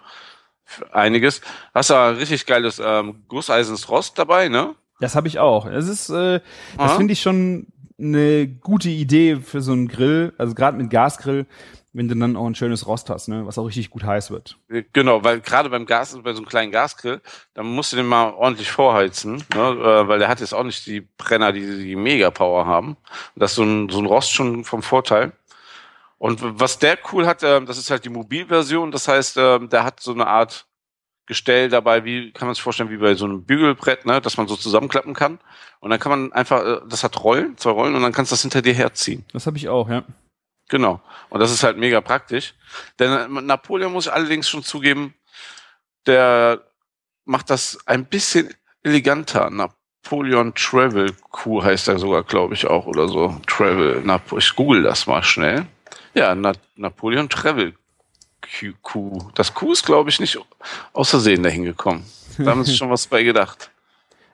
einiges. 0.92 1.40
Hast 1.74 1.90
da 1.90 2.10
ein 2.10 2.16
richtig 2.16 2.46
geiles 2.46 2.80
ähm, 2.84 3.24
Gusseisens 3.28 3.88
Rost 3.88 4.18
dabei, 4.18 4.48
ne? 4.48 4.74
Das 5.00 5.16
habe 5.16 5.28
ich 5.28 5.38
auch. 5.38 5.68
Das 5.68 5.88
ist, 5.88 6.10
äh, 6.10 6.40
das 6.78 6.96
finde 6.96 7.12
ich 7.12 7.20
schon 7.20 7.66
eine 7.98 8.46
gute 8.46 8.88
Idee 8.88 9.36
für 9.36 9.60
so 9.60 9.72
einen 9.72 9.88
Grill, 9.88 10.32
also 10.38 10.54
gerade 10.54 10.76
mit 10.76 10.90
Gasgrill, 10.90 11.46
wenn 11.92 12.08
du 12.08 12.16
dann 12.16 12.36
auch 12.36 12.46
ein 12.46 12.54
schönes 12.54 12.86
Rost 12.86 13.10
hast, 13.10 13.28
ne, 13.28 13.46
was 13.46 13.58
auch 13.58 13.66
richtig 13.66 13.90
gut 13.90 14.04
heiß 14.04 14.30
wird. 14.30 14.56
Genau, 14.92 15.22
weil 15.24 15.40
gerade 15.40 15.68
beim 15.68 15.84
Gas, 15.84 16.18
bei 16.22 16.32
so 16.32 16.38
einem 16.38 16.48
kleinen 16.48 16.72
Gasgrill, 16.72 17.20
da 17.54 17.62
musst 17.62 17.92
du 17.92 17.96
den 17.96 18.06
mal 18.06 18.30
ordentlich 18.30 18.70
vorheizen, 18.70 19.44
ne? 19.54 19.60
äh, 19.60 20.08
weil 20.08 20.18
der 20.18 20.28
hat 20.28 20.40
jetzt 20.40 20.54
auch 20.54 20.64
nicht 20.64 20.86
die 20.86 21.02
Brenner, 21.02 21.52
die 21.52 21.84
die 21.84 21.96
Mega-Power 21.96 22.66
haben. 22.66 22.96
Das 23.36 23.52
ist 23.52 23.56
so 23.56 23.64
ein, 23.64 23.88
so 23.90 23.98
ein 23.98 24.06
Rost 24.06 24.32
schon 24.32 24.64
vom 24.64 24.82
Vorteil. 24.82 25.32
Und 26.22 26.38
was 26.60 26.78
der 26.78 26.98
cool 27.12 27.26
hat, 27.26 27.42
ähm, 27.42 27.66
das 27.66 27.78
ist 27.78 27.90
halt 27.90 28.04
die 28.04 28.08
Mobilversion, 28.08 28.92
das 28.92 29.08
heißt, 29.08 29.38
ähm, 29.38 29.68
der 29.68 29.82
hat 29.82 29.98
so 29.98 30.12
eine 30.12 30.28
Art 30.28 30.68
Gestell 31.26 31.68
dabei, 31.68 32.04
wie 32.04 32.30
kann 32.30 32.46
man 32.46 32.54
sich 32.54 32.62
vorstellen, 32.62 32.90
wie 32.90 32.96
bei 32.96 33.16
so 33.16 33.24
einem 33.24 33.44
Bügelbrett, 33.44 34.06
ne, 34.06 34.20
dass 34.20 34.36
man 34.36 34.46
so 34.46 34.54
zusammenklappen 34.54 35.14
kann. 35.14 35.40
Und 35.80 35.90
dann 35.90 35.98
kann 35.98 36.10
man 36.10 36.32
einfach, 36.32 36.64
äh, 36.64 36.80
das 36.86 37.02
hat 37.02 37.24
Rollen, 37.24 37.58
zwei 37.58 37.70
Rollen, 37.70 37.96
und 37.96 38.02
dann 38.02 38.12
kannst 38.12 38.30
du 38.30 38.34
das 38.34 38.42
hinter 38.42 38.62
dir 38.62 38.72
herziehen. 38.72 39.24
Das 39.32 39.48
habe 39.48 39.56
ich 39.56 39.68
auch, 39.68 39.88
ja. 39.88 40.04
Genau. 40.68 41.00
Und 41.28 41.40
das 41.40 41.50
ist 41.50 41.64
halt 41.64 41.76
mega 41.76 42.00
praktisch. 42.00 42.54
Denn 43.00 43.10
äh, 43.10 43.42
Napoleon 43.42 43.92
muss 43.92 44.06
ich 44.06 44.12
allerdings 44.12 44.48
schon 44.48 44.62
zugeben, 44.62 45.14
der 46.06 46.62
macht 47.24 47.50
das 47.50 47.80
ein 47.86 48.04
bisschen 48.06 48.54
eleganter. 48.84 49.50
Napoleon 49.50 50.54
Travel 50.54 51.12
Q 51.32 51.64
heißt 51.64 51.88
er 51.88 51.98
sogar, 51.98 52.22
glaube 52.22 52.54
ich, 52.54 52.68
auch 52.68 52.86
oder 52.86 53.08
so. 53.08 53.40
Travel. 53.48 54.02
Napo 54.02 54.38
ich 54.38 54.54
google 54.54 54.84
das 54.84 55.08
mal 55.08 55.24
schnell. 55.24 55.66
Ja, 56.14 56.34
Na 56.34 56.52
Napoleon 56.76 57.28
Travel 57.28 57.74
Q. 58.42 58.72
Q. 58.82 59.30
Das 59.34 59.54
Q 59.54 59.72
ist, 59.72 59.86
glaube 59.86 60.10
ich, 60.10 60.20
nicht 60.20 60.38
aus 60.92 61.10
Versehen 61.10 61.42
dahin 61.42 61.64
gekommen. 61.64 62.04
Da 62.38 62.50
haben 62.50 62.64
sie 62.64 62.76
schon 62.76 62.90
was 62.90 63.06
bei 63.06 63.22
gedacht. 63.22 63.70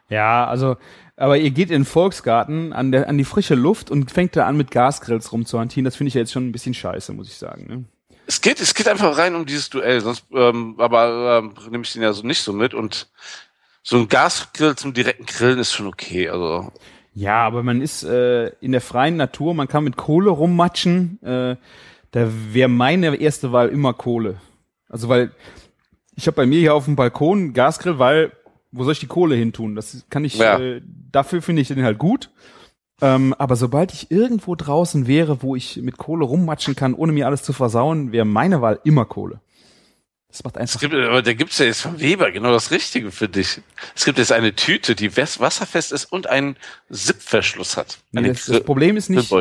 Ja, 0.08 0.46
also, 0.46 0.76
aber 1.16 1.36
ihr 1.36 1.50
geht 1.50 1.70
in 1.70 1.82
den 1.82 1.84
Volksgarten 1.84 2.72
an, 2.72 2.90
der, 2.92 3.08
an 3.08 3.18
die 3.18 3.24
frische 3.24 3.54
Luft 3.54 3.90
und 3.90 4.10
fängt 4.10 4.34
da 4.36 4.46
an 4.46 4.56
mit 4.56 4.70
Gasgrills 4.70 5.32
rumzuhantieren. 5.32 5.84
Das 5.84 5.96
finde 5.96 6.08
ich 6.08 6.14
ja 6.14 6.20
jetzt 6.20 6.32
schon 6.32 6.48
ein 6.48 6.52
bisschen 6.52 6.74
scheiße, 6.74 7.12
muss 7.12 7.28
ich 7.28 7.36
sagen. 7.36 7.66
Ne? 7.68 7.84
Es 8.26 8.40
geht, 8.40 8.60
es 8.60 8.74
geht 8.74 8.88
einfach 8.88 9.16
rein 9.16 9.34
um 9.34 9.46
dieses 9.46 9.68
Duell, 9.70 10.00
sonst, 10.00 10.24
ähm, 10.32 10.76
aber 10.78 11.42
ähm, 11.42 11.54
nehme 11.70 11.84
ich 11.84 11.92
den 11.92 12.02
ja 12.02 12.12
so 12.12 12.26
nicht 12.26 12.42
so 12.42 12.52
mit 12.52 12.74
und 12.74 13.08
so 13.82 13.96
ein 13.96 14.08
Gasgrill 14.08 14.76
zum 14.76 14.92
direkten 14.92 15.26
Grillen 15.26 15.58
ist 15.58 15.72
schon 15.72 15.86
okay. 15.86 16.28
Also 16.28 16.72
Ja, 17.18 17.44
aber 17.44 17.64
man 17.64 17.80
ist 17.80 18.04
äh, 18.04 18.50
in 18.60 18.70
der 18.70 18.80
freien 18.80 19.16
Natur, 19.16 19.52
man 19.52 19.66
kann 19.66 19.82
mit 19.82 19.96
Kohle 19.96 20.30
rummatschen. 20.30 21.20
Äh, 21.22 21.56
da 22.12 22.28
wäre 22.52 22.68
meine 22.68 23.16
erste 23.16 23.50
Wahl 23.50 23.70
immer 23.70 23.92
Kohle. 23.92 24.36
Also 24.88 25.08
weil 25.08 25.32
ich 26.14 26.28
habe 26.28 26.36
bei 26.36 26.46
mir 26.46 26.60
hier 26.60 26.74
auf 26.74 26.84
dem 26.84 26.94
Balkon 26.94 27.38
einen 27.38 27.52
Gasgrill, 27.54 27.98
weil 27.98 28.30
wo 28.70 28.84
soll 28.84 28.92
ich 28.92 29.00
die 29.00 29.06
Kohle 29.08 29.34
hin 29.34 29.52
tun? 29.52 29.74
Das 29.74 30.04
kann 30.10 30.24
ich, 30.24 30.38
Ja. 30.38 30.60
äh, 30.60 30.80
dafür 31.10 31.42
finde 31.42 31.62
ich 31.62 31.68
den 31.68 31.82
halt 31.82 31.98
gut. 31.98 32.30
Ähm, 33.00 33.34
aber 33.36 33.56
sobald 33.56 33.92
ich 33.92 34.12
irgendwo 34.12 34.54
draußen 34.54 35.08
wäre, 35.08 35.42
wo 35.42 35.56
ich 35.56 35.76
mit 35.82 35.98
Kohle 35.98 36.24
rummatschen 36.24 36.76
kann, 36.76 36.94
ohne 36.94 37.10
mir 37.12 37.26
alles 37.26 37.42
zu 37.42 37.52
versauen, 37.52 38.12
wäre 38.12 38.26
meine 38.26 38.60
Wahl 38.62 38.78
immer 38.84 39.04
Kohle. 39.04 39.40
Das 40.28 40.44
macht 40.44 40.56
es 40.56 40.60
einfach. 40.60 40.80
gibt, 40.80 40.94
aber 40.94 41.22
da 41.22 41.32
gibt's 41.32 41.58
ja 41.58 41.66
jetzt 41.66 41.80
von 41.80 41.98
Weber 42.00 42.30
genau 42.30 42.52
das 42.52 42.70
Richtige 42.70 43.10
für 43.10 43.28
dich. 43.28 43.62
Es 43.96 44.04
gibt 44.04 44.18
jetzt 44.18 44.30
eine 44.30 44.54
Tüte, 44.54 44.94
die 44.94 45.16
wasserfest 45.16 45.90
ist 45.90 46.04
und 46.04 46.26
einen 46.26 46.56
Zipverschluss 46.90 47.76
hat. 47.78 47.98
Nee, 48.12 48.28
das, 48.28 48.44
das 48.44 48.62
Problem 48.62 48.96
ist 48.98 49.08
nicht, 49.08 49.32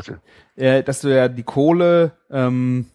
äh, 0.56 0.84
dass 0.84 1.02
du 1.02 1.14
ja 1.14 1.28
die 1.28 1.44
Kohle, 1.44 2.14
ähm, 2.32 2.86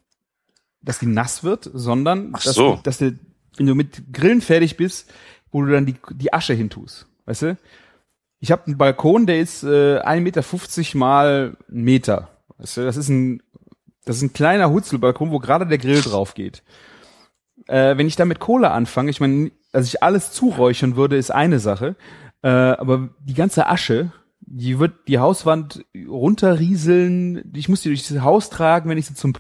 dass 0.81 1.01
die 1.01 1.07
nass 1.07 1.45
wird, 1.45 1.71
sondern 1.73 2.33
dass, 2.33 2.45
so. 2.45 2.77
du, 2.77 2.83
dass 2.83 2.99
du, 2.99 3.19
wenn 3.57 3.67
du 3.67 3.75
mit 3.75 4.13
Grillen 4.13 4.41
fertig 4.41 4.79
bist, 4.79 5.13
wo 5.51 5.63
du 5.63 5.71
dann 5.71 5.85
die, 5.85 5.97
die 6.13 6.33
Asche 6.33 6.55
hintust. 6.55 7.07
Weißt 7.27 7.43
du? 7.43 7.59
Ich 8.41 8.51
habe 8.51 8.67
einen 8.67 8.79
Balkon, 8.79 9.27
der 9.27 9.39
ist 9.39 9.63
äh, 9.65 10.01
1,50 10.01 10.19
Meter 10.21 10.99
mal 10.99 11.57
einen 11.71 11.85
Meter. 11.85 12.31
Weißt 12.57 12.79
du? 12.79 12.85
Das 12.85 12.97
ist 12.97 13.11
ein, 13.11 13.43
das 14.07 14.17
ist 14.17 14.23
ein 14.23 14.33
kleiner 14.33 14.71
Hutzelbalkon, 14.71 15.31
wo 15.31 15.39
gerade 15.39 15.67
der 15.67 15.79
Grill 15.79 16.01
drauf 16.01 16.35
geht. 16.35 16.63
Äh, 17.67 17.97
wenn 17.97 18.07
ich 18.07 18.17
da 18.17 18.25
mit 18.25 18.41
Kohle 18.41 18.71
anfange, 18.71 19.11
ich 19.11 19.21
meine, 19.21 19.51
dass 19.73 19.87
ich 19.87 20.03
alles 20.03 20.33
zuräuchern 20.33 20.97
würde, 20.97 21.17
ist 21.17 21.31
eine 21.31 21.59
Sache. 21.59 21.97
Äh, 22.43 22.49
aber 22.49 23.11
die 23.21 23.35
ganze 23.35 23.67
Asche, 23.67 24.13
die 24.41 24.79
wird 24.79 24.93
die 25.09 25.19
Hauswand 25.19 25.85
runterrieseln. 25.97 27.53
Ich 27.55 27.69
muss 27.69 27.83
die 27.83 27.89
durch 27.89 28.07
das 28.07 28.21
Haus 28.23 28.51
tragen, 28.51 28.91
wenn 28.91 28.99
ich 28.99 29.07
sie 29.07 29.15
zum 29.15 29.35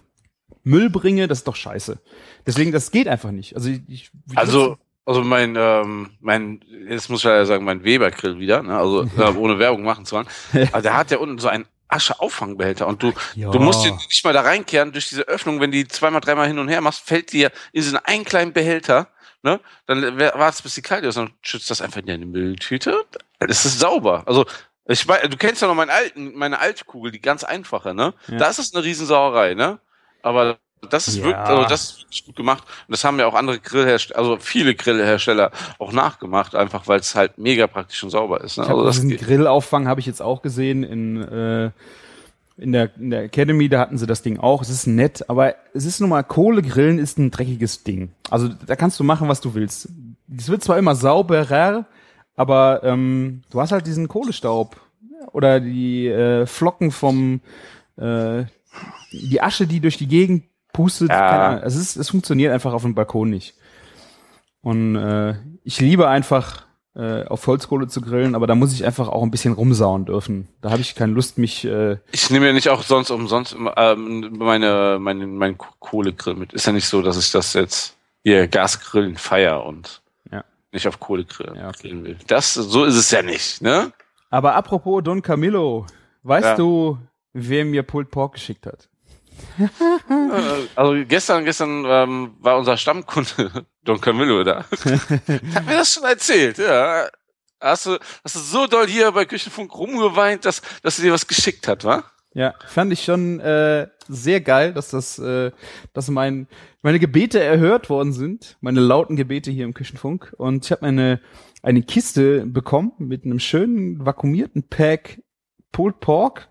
Müll 0.65 0.91
bringe. 0.91 1.29
Das 1.29 1.39
ist 1.39 1.49
doch 1.49 1.57
scheiße. 1.57 1.99
Deswegen, 2.47 2.73
das 2.73 2.91
geht 2.91 3.09
einfach 3.09 3.33
nicht. 3.33 3.55
Also, 3.57 3.71
ich, 3.89 4.11
Also, 4.35 4.79
also 5.05 5.23
mein, 5.23 5.57
ähm, 5.59 6.11
mein, 6.21 6.65
jetzt 6.89 7.11
muss 7.11 7.21
ich 7.21 7.25
ja 7.25 7.45
sagen, 7.45 7.65
mein 7.65 7.83
Weber-Grill 7.83 8.39
wieder, 8.39 8.63
ne? 8.63 8.77
also 8.79 9.03
äh, 9.19 9.37
ohne 9.37 9.59
Werbung 9.59 9.83
machen 9.83 10.05
zu 10.05 10.17
wollen. 10.17 10.29
Aber 10.73 10.83
der 10.83 10.97
hat 10.97 11.11
ja 11.11 11.19
unten 11.19 11.39
so 11.39 11.49
einen 11.49 11.67
Ascheauffangbehälter 11.93 12.87
und 12.87 13.03
du, 13.03 13.13
Ja. 13.35 13.51
du 13.51 13.59
musst 13.59 13.85
den 13.85 13.95
nicht 13.97 14.25
mal 14.25 14.33
da 14.33 14.41
reinkehren 14.43 14.93
durch 14.93 15.09
diese 15.09 15.23
Öffnung, 15.23 15.61
wenn 15.61 15.71
die 15.71 15.87
zweimal, 15.89 16.21
dreimal 16.21 16.47
hin 16.47 16.59
und 16.59 16.69
her 16.69 16.81
machst, 16.81 17.07
fällt 17.07 17.33
dir 17.33 17.49
in 17.73 17.83
diesen 17.83 17.97
einen 17.99 18.25
kleinen 18.25 18.53
Behälter, 18.53 19.09
ne? 19.43 19.61
Dann 19.87 20.19
wartest 20.19 20.63
bis 20.63 20.75
die 20.75 20.83
kalt 20.83 21.05
ist 21.05 21.17
und 21.17 21.33
schützt 21.43 21.71
das 21.71 21.81
einfach 21.81 22.01
in 22.01 22.07
deine 22.07 22.27
Mülltüte. 22.27 23.05
Es 23.39 23.65
ist 23.65 23.79
sauber. 23.81 24.23
Also 24.27 24.47
ich 24.87 25.07
weiß, 25.07 25.29
du 25.29 25.37
kennst 25.37 25.63
ja 25.63 25.69
noch 25.69 25.75
meinen 25.75 25.91
alten, 25.91 26.35
meine 26.37 26.59
alte 26.59 26.85
Kugel, 26.85 27.13
die 27.13 27.21
ganz 27.21 27.45
einfache, 27.45 27.95
ne? 27.95 28.15
Ja. 28.29 28.39
Da 28.39 28.49
ist 28.49 28.59
es 28.59 28.75
eine 28.75 28.85
Riesensauerei, 28.85 29.55
ne? 29.55 29.79
Aber 30.23 30.59
Das 30.91 31.09
ist 31.09 31.17
Ja. 31.19 31.25
wirklich, 31.25 31.47
also 31.47 31.63
das 31.65 31.83
ist 31.85 31.99
wirklich 32.01 32.27
gut 32.27 32.37
gemacht. 32.37 32.65
Und 32.87 32.93
das 32.93 33.05
haben 33.05 33.19
ja 33.19 33.27
auch 33.27 33.35
andere 33.35 33.59
Grillhersteller, 33.59 34.19
also 34.19 34.37
viele 34.39 34.75
Grillhersteller 34.75 35.51
auch 35.79 35.93
nachgemacht, 35.93 36.55
einfach 36.55 36.87
weil 36.89 37.01
es 37.01 37.15
halt 37.15 37.39
mega 37.39 37.67
praktisch 37.67 38.03
und 38.03 38.11
sauber 38.11 38.41
ist. 38.43 38.59
Ne? 38.59 38.65
Ich 38.65 38.71
Also 38.71 38.85
das 38.85 38.97
diesen. 39.01 39.17
Grillauffang 39.17 39.87
habe 39.89 40.01
ich 40.01 40.07
jetzt 40.07 40.21
auch 40.21 40.43
gesehen 40.43 40.83
in, 40.83 41.23
äh, 41.23 41.71
in, 42.59 42.73
der, 42.73 42.91
in 42.97 43.11
der 43.11 43.23
Academy, 43.25 43.69
da 43.69 43.81
hatten 43.81 43.97
sie 43.97 44.07
das 44.07 44.23
Ding 44.23 44.39
auch. 44.39 44.61
Es 44.63 44.69
ist 44.69 44.87
nett, 44.87 45.29
aber 45.31 45.55
es 45.73 45.85
ist 45.87 46.01
nun 46.01 46.11
mal, 46.11 46.23
Kohlegrillen 46.23 46.99
ist 46.99 47.19
ein 47.19 47.31
dreckiges 47.31 47.85
Ding. 47.85 48.11
Also 48.29 48.49
da 48.49 48.77
kannst 48.77 48.99
du 49.01 49.05
machen, 49.05 49.29
was 49.29 49.41
du 49.41 49.55
willst. 49.55 49.89
Es 50.37 50.49
wird 50.49 50.63
zwar 50.65 50.79
immer 50.79 50.95
sauberer, 50.95 51.87
aber 52.37 52.83
ähm, 52.83 53.43
du 53.51 53.61
hast 53.61 53.73
halt 53.73 53.87
diesen 53.87 54.09
Kohlestaub 54.09 54.81
oder 55.33 55.61
die 55.61 56.09
äh, 56.09 56.45
Flocken 56.47 56.91
vom 56.91 57.41
äh, 57.97 58.45
die 59.13 59.41
Asche, 59.41 59.67
die 59.67 59.81
durch 59.81 59.97
die 59.99 60.09
Gegend 60.09 60.45
pustet. 60.73 61.11
Ja. 61.11 61.29
Keine 61.31 61.43
Ahnung. 61.45 61.63
Es, 61.65 61.77
ist, 61.77 61.97
es 61.97 62.11
funktioniert 62.11 62.53
einfach 62.53 62.73
auf 62.73 62.83
dem 62.83 62.95
Balkon 62.95 63.31
nicht. 63.31 63.55
Und 64.63 64.97
äh, 64.97 65.35
ich 65.65 65.81
liebe 65.81 66.09
einfach 66.09 66.67
äh, 66.95 67.25
auf 67.25 67.47
Holzkohle 67.47 67.89
zu 67.89 68.01
grillen, 68.01 68.35
aber 68.35 68.47
da 68.47 68.55
muss 68.55 68.73
ich 68.73 68.85
einfach 68.85 69.09
auch 69.09 69.23
ein 69.23 69.31
bisschen 69.31 69.55
rumsauen 69.55 70.05
dürfen. 70.05 70.49
Da 70.61 70.71
habe 70.71 70.83
ich 70.83 70.95
keine 70.95 71.13
Lust, 71.13 71.39
mich 71.39 71.65
äh, 71.65 71.97
Ich 72.13 72.31
nehme 72.31 72.47
ja 72.47 72.53
nicht 72.53 72.69
auch 72.69 72.83
sonst 72.83 73.11
umsonst 73.11 73.57
ähm, 73.77 74.31
meine, 74.39 74.99
meine, 75.01 75.27
meinen 75.27 75.59
Kohlegrill 75.59 76.35
mit. 76.35 76.53
Ist 76.53 76.67
ja 76.67 76.73
nicht 76.73 76.87
so, 76.87 77.03
dass 77.03 77.19
ich 77.19 77.33
das 77.33 77.55
jetzt 77.55 77.97
hier 78.23 78.47
Gasgrillen 78.47 79.17
feier 79.17 79.65
und 79.65 80.01
Ja. 80.31 80.45
nicht 80.71 80.87
auf 80.87 81.01
Kohlegrill 81.01 81.57
Ja, 81.57 81.69
okay. 81.71 81.89
grillen 81.89 82.05
will. 82.05 82.17
Das, 82.29 82.55
so 82.55 82.85
ist 82.85 82.97
es 82.97 83.11
ja 83.11 83.23
nicht, 83.23 83.63
ne? 83.63 83.93
Aber 84.31 84.55
apropos 84.55 85.03
Don 85.03 85.23
Camillo, 85.23 85.87
weißt 86.23 86.45
Ja. 86.45 86.57
du, 86.57 86.99
wer 87.33 87.65
mir 87.65 87.83
Pulled 87.83 88.11
Pork 88.11 88.35
geschickt 88.35 88.67
hat? 88.67 88.89
Also 90.75 90.95
gestern, 91.07 91.45
gestern 91.45 91.85
ähm, 91.87 92.35
war 92.41 92.59
unser 92.59 92.77
Stammkunde 92.77 93.67
Don 93.85 94.01
Camillo 94.01 94.45
da. 94.45 94.65
Hat 95.55 95.67
mir 95.67 95.77
das 95.77 95.93
schon 95.93 96.05
erzählt, 96.05 96.59
ja. 96.59 97.09
Hast 97.61 97.87
du, 97.87 97.99
hast 98.25 98.35
du 98.35 98.41
so 98.41 98.67
doll 98.67 98.89
hier 98.89 99.13
bei 99.13 99.25
Küchenfunk 99.25 99.73
rumgeweint, 99.77 100.45
dass, 100.45 100.63
dass 100.83 100.97
sie 100.97 101.03
dir 101.03 101.13
was 101.13 101.27
geschickt 101.27 101.69
hat, 101.69 101.85
wa? 101.85 102.05
Ja, 102.35 102.55
fand 102.67 102.93
ich 102.93 103.05
schon 103.05 103.41
äh, 103.41 103.89
sehr 104.09 104.41
geil, 104.41 104.73
dass 104.73 104.89
das, 104.89 105.19
äh, 105.19 105.53
dass 105.93 106.09
mein, 106.09 106.49
meine 106.81 106.99
Gebete 106.99 107.41
erhört 107.41 107.91
worden 107.91 108.13
sind, 108.13 108.57
meine 108.61 108.81
lauten 108.81 109.17
Gebete 109.17 109.51
hier 109.51 109.67
im 109.67 109.75
Küchenfunk. 109.75 110.33
Und 110.39 110.65
ich 110.65 110.73
habe 110.73 110.87
eine 110.87 111.21
eine 111.63 111.83
Kiste 111.83 112.45
bekommen 112.45 112.93
mit 112.99 113.25
einem 113.25 113.39
schönen 113.39 114.05
vakuumierten 114.05 114.65
Pack 114.69 115.23
Pulled 115.71 116.01
Pork 116.01 116.49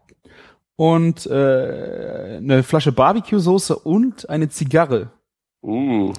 und 0.82 1.28
äh, 1.28 2.38
eine 2.38 2.64
Flasche 2.64 2.92
Barbecue-Soße 2.92 3.76
und 3.76 4.28
eine 4.32 4.50
Zigarre. 4.50 5.12
Uh. 5.62 6.12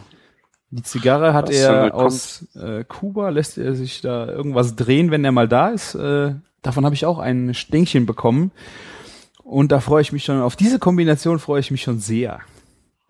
Die 0.71 0.85
Zigarre 0.85 1.35
hat 1.35 1.49
Was 1.49 1.57
er 1.57 1.95
aus 1.97 2.47
äh, 2.55 2.85
Kuba, 2.85 3.31
lässt 3.31 3.59
er 3.59 3.75
sich 3.75 4.03
da 4.03 4.29
irgendwas 4.29 4.77
drehen, 4.77 5.11
wenn 5.11 5.25
er 5.25 5.33
mal 5.33 5.49
da 5.49 5.71
ist. 5.71 5.97
Äh, 5.97 6.37
davon 6.63 6.85
habe 6.85 6.95
ich 6.95 7.05
auch 7.07 7.19
ein 7.19 7.55
Stängchen 7.55 8.07
bekommen. 8.07 8.53
Und 9.43 9.73
da 9.73 9.81
freue 9.81 10.03
ich 10.03 10.13
mich 10.13 10.23
schon, 10.25 10.41
auf 10.41 10.55
diese 10.55 10.79
Kombination 10.79 11.41
freue 11.41 11.59
ich 11.59 11.73
mich 11.73 11.83
schon 11.83 11.99
sehr. 11.99 12.39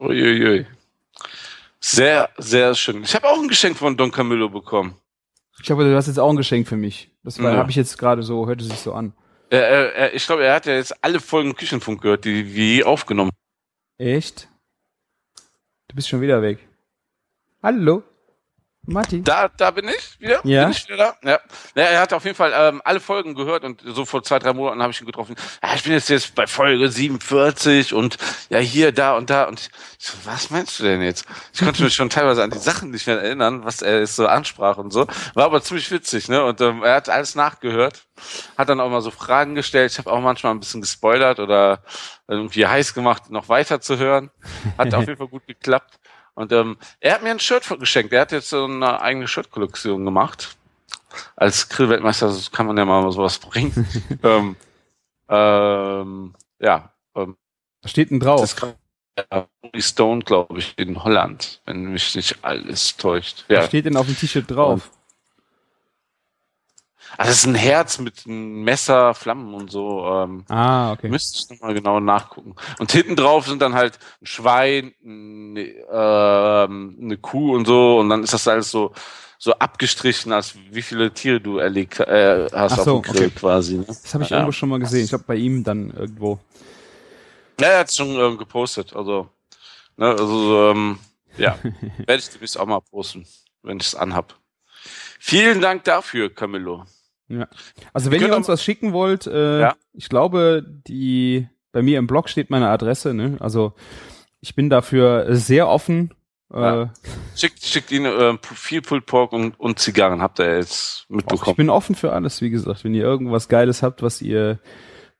Uiuiui. 0.00 0.64
Sehr, 1.80 2.30
sehr 2.38 2.74
schön. 2.74 3.02
Ich 3.02 3.14
habe 3.14 3.28
auch 3.28 3.38
ein 3.38 3.48
Geschenk 3.48 3.76
von 3.76 3.94
Don 3.98 4.10
Camillo 4.10 4.48
bekommen. 4.48 4.94
Ich 5.58 5.64
glaube, 5.64 5.84
du 5.84 5.94
hast 5.94 6.06
jetzt 6.06 6.18
auch 6.18 6.30
ein 6.30 6.36
Geschenk 6.36 6.66
für 6.66 6.78
mich. 6.78 7.10
Das 7.24 7.36
Ja. 7.36 7.54
habe 7.58 7.68
ich 7.68 7.76
jetzt 7.76 7.98
gerade 7.98 8.22
so, 8.22 8.46
hörte 8.46 8.64
sich 8.64 8.78
so 8.78 8.94
an. 8.94 9.12
Er, 9.52 9.68
er, 9.68 9.94
er, 9.94 10.14
ich 10.14 10.24
glaube, 10.24 10.46
er 10.46 10.54
hat 10.54 10.64
ja 10.64 10.72
jetzt 10.72 11.04
alle 11.04 11.20
Folgen 11.20 11.54
Küchenfunk 11.54 12.00
gehört, 12.00 12.24
die 12.24 12.54
wir 12.54 12.88
aufgenommen 12.88 13.32
Echt? 13.98 14.48
Du 15.88 15.94
bist 15.94 16.08
schon 16.08 16.22
wieder 16.22 16.40
weg. 16.40 16.66
Hallo? 17.62 18.02
Martin? 18.84 19.22
Da, 19.22 19.48
da 19.48 19.70
bin 19.70 19.88
ich 19.88 20.20
wieder. 20.20 20.40
Ja. 20.42 20.64
Bin 20.64 20.72
ich 20.72 20.88
wieder 20.88 20.96
da? 20.96 21.16
Ja. 21.22 21.40
ja. 21.76 21.84
Er 21.84 22.00
hat 22.00 22.12
auf 22.12 22.24
jeden 22.24 22.36
Fall 22.36 22.52
ähm, 22.52 22.82
alle 22.84 22.98
Folgen 22.98 23.34
gehört 23.34 23.62
und 23.62 23.80
so 23.84 24.04
vor 24.04 24.24
zwei, 24.24 24.40
drei 24.40 24.52
Monaten 24.52 24.82
habe 24.82 24.90
ich 24.90 25.00
ihn 25.00 25.06
getroffen. 25.06 25.36
Ja, 25.62 25.74
ich 25.76 25.84
bin 25.84 25.92
jetzt 25.92 26.08
jetzt 26.08 26.34
bei 26.34 26.48
Folge 26.48 26.88
47 26.88 27.94
und 27.94 28.18
ja 28.50 28.58
hier, 28.58 28.90
da 28.90 29.16
und 29.16 29.30
da. 29.30 29.44
Und 29.44 29.60
ich 29.60 29.70
so, 29.98 30.14
was 30.24 30.50
meinst 30.50 30.80
du 30.80 30.82
denn 30.82 31.00
jetzt? 31.00 31.26
Ich 31.52 31.60
konnte 31.60 31.84
mich 31.84 31.94
schon 31.94 32.10
teilweise 32.10 32.42
an 32.42 32.50
die 32.50 32.58
Sachen 32.72 32.90
nicht 32.90 33.06
mehr 33.06 33.22
erinnern, 33.22 33.64
was 33.64 33.82
er 33.82 34.00
jetzt 34.00 34.16
so 34.16 34.26
ansprach 34.26 34.78
und 34.78 34.92
so. 34.92 35.06
War 35.34 35.44
aber 35.44 35.62
ziemlich 35.62 35.88
witzig, 35.92 36.28
ne? 36.28 36.44
Und 36.44 36.60
ähm, 36.60 36.82
er 36.82 36.96
hat 36.96 37.08
alles 37.08 37.36
nachgehört, 37.36 38.06
hat 38.58 38.68
dann 38.68 38.80
auch 38.80 38.90
mal 38.90 39.00
so 39.00 39.12
Fragen 39.12 39.54
gestellt. 39.54 39.92
Ich 39.92 39.98
habe 39.98 40.10
auch 40.10 40.20
manchmal 40.20 40.54
ein 40.54 40.60
bisschen 40.60 40.80
gespoilert 40.80 41.38
oder 41.38 41.84
irgendwie 42.26 42.66
heiß 42.66 42.94
gemacht, 42.94 43.30
noch 43.30 43.48
weiter 43.48 43.80
zu 43.80 43.98
hören. 43.98 44.30
Hat 44.76 44.92
auf 44.92 45.02
jeden 45.06 45.18
Fall 45.18 45.28
gut 45.28 45.46
geklappt. 45.46 46.00
Und 46.34 46.52
ähm, 46.52 46.78
er 47.00 47.14
hat 47.14 47.22
mir 47.22 47.30
ein 47.30 47.40
Shirt 47.40 47.66
geschenkt. 47.78 48.12
Er 48.12 48.22
hat 48.22 48.32
jetzt 48.32 48.48
so 48.48 48.64
eine 48.64 49.00
eigene 49.00 49.28
Shirt-Kollektion 49.28 50.04
gemacht. 50.04 50.56
Als 51.36 51.68
Grillweltmeister 51.68 52.34
kann 52.52 52.66
man 52.66 52.76
ja 52.78 52.84
mal 52.84 53.10
sowas 53.12 53.38
bringen. 53.38 53.86
ähm, 54.22 54.56
ähm, 55.28 56.34
ja, 56.58 56.92
ähm, 57.14 57.36
Was 57.82 57.90
steht 57.90 58.10
denn 58.10 58.20
das 58.20 58.26
drauf? 58.26 58.44
ist 58.44 58.56
gerade 58.56 58.76
ja, 59.18 59.46
Rolling 59.62 59.82
Stone, 59.82 60.22
glaube 60.22 60.58
ich, 60.58 60.72
in 60.78 61.02
Holland, 61.04 61.60
wenn 61.66 61.84
mich 61.92 62.14
nicht 62.14 62.42
alles 62.42 62.96
täuscht. 62.96 63.44
Was 63.48 63.56
Ja, 63.56 63.62
steht 63.64 63.84
denn 63.84 63.96
auf 63.96 64.06
dem 64.06 64.16
T-Shirt 64.16 64.50
drauf? 64.50 64.90
Also 67.18 67.30
das 67.30 67.38
ist 67.38 67.46
ein 67.46 67.54
Herz 67.54 67.98
mit 67.98 68.24
einem 68.26 68.62
Messer, 68.64 69.14
Flammen 69.14 69.54
und 69.54 69.70
so. 69.70 70.04
Ähm, 70.06 70.44
Ah, 70.48 70.92
okay. 70.92 71.08
Müsste 71.08 71.38
ich 71.38 71.50
nochmal 71.60 71.74
genau 71.74 72.00
nachgucken. 72.00 72.54
Und 72.78 72.92
hinten 72.92 73.16
drauf 73.16 73.46
sind 73.46 73.60
dann 73.62 73.74
halt 73.74 73.98
ein 74.20 74.26
Schwein, 74.26 74.92
eine, 75.04 75.60
ähm, 75.92 76.98
eine 77.00 77.16
Kuh 77.18 77.54
und 77.54 77.66
so. 77.66 77.98
Und 77.98 78.08
dann 78.08 78.22
ist 78.22 78.32
das 78.32 78.48
alles 78.48 78.70
so, 78.70 78.92
so 79.38 79.52
abgestrichen, 79.54 80.32
als 80.32 80.54
wie 80.70 80.82
viele 80.82 81.12
Tiere 81.12 81.40
du 81.40 81.58
erlegt 81.58 81.98
äh, 82.00 82.48
hast 82.52 82.72
Ach 82.74 82.78
auf 82.78 82.84
so, 82.84 83.00
dem 83.00 83.02
Grill 83.12 83.26
okay. 83.26 83.34
quasi. 83.38 83.74
Ne? 83.78 83.84
Das 83.86 84.14
habe 84.14 84.24
ich 84.24 84.30
Ja. 84.30 84.36
irgendwo 84.38 84.52
schon 84.52 84.68
mal 84.68 84.78
gesehen. 84.78 85.04
Ich 85.04 85.10
glaube 85.10 85.24
bei 85.26 85.36
ihm 85.36 85.64
dann 85.64 85.90
irgendwo. 85.90 86.38
Ja, 87.60 87.68
er 87.68 87.78
hat 87.80 87.92
schon 87.92 88.08
ähm, 88.18 88.38
gepostet. 88.38 88.94
Also, 88.96 89.28
ne, 89.96 90.06
also 90.08 90.70
ähm, 90.70 90.98
ja, 91.36 91.58
werde 91.98 92.16
ich 92.16 92.30
demnächst 92.30 92.58
auch 92.58 92.66
mal 92.66 92.80
posten, 92.80 93.26
wenn 93.62 93.78
ich 93.78 93.86
es 93.88 93.94
anhab. 93.94 94.34
Vielen 95.18 95.60
Dank 95.60 95.84
dafür, 95.84 96.34
Camillo. 96.34 96.84
Ja. 97.28 97.48
Also 97.92 98.10
wenn 98.10 98.20
ihr 98.22 98.36
uns 98.36 98.48
was 98.48 98.62
schicken 98.62 98.92
wollt, 98.92 99.26
äh, 99.26 99.60
Ja. 99.60 99.74
ich 99.92 100.08
glaube, 100.08 100.64
die 100.86 101.48
bei 101.72 101.80
mir 101.82 101.98
im 101.98 102.06
Blog 102.06 102.28
steht 102.28 102.50
meine 102.50 102.68
Adresse. 102.68 103.14
Ne? 103.14 103.36
Also 103.40 103.72
ich 104.40 104.54
bin 104.54 104.68
dafür 104.68 105.34
sehr 105.34 105.68
offen. 105.68 106.12
Ja. 106.52 106.82
Äh, 106.82 106.88
Schickt, 107.34 107.64
schickt 107.64 107.90
ihn 107.92 108.04
ähm, 108.04 108.38
viel 108.42 108.82
Pulled 108.82 109.06
Pork 109.06 109.32
und, 109.32 109.58
und 109.58 109.78
Zigarren, 109.78 110.20
habt 110.20 110.38
ihr 110.38 110.56
jetzt 110.56 111.04
auch, 111.06 111.10
ich 111.10 111.16
mitbekommen. 111.16 111.56
bin 111.56 111.70
offen 111.70 111.94
für 111.94 112.12
alles, 112.12 112.42
wie 112.42 112.50
gesagt. 112.50 112.84
Wenn 112.84 112.92
ihr 112.94 113.04
irgendwas 113.04 113.48
Geiles 113.48 113.82
habt, 113.82 114.02
was 114.02 114.20
ihr 114.20 114.58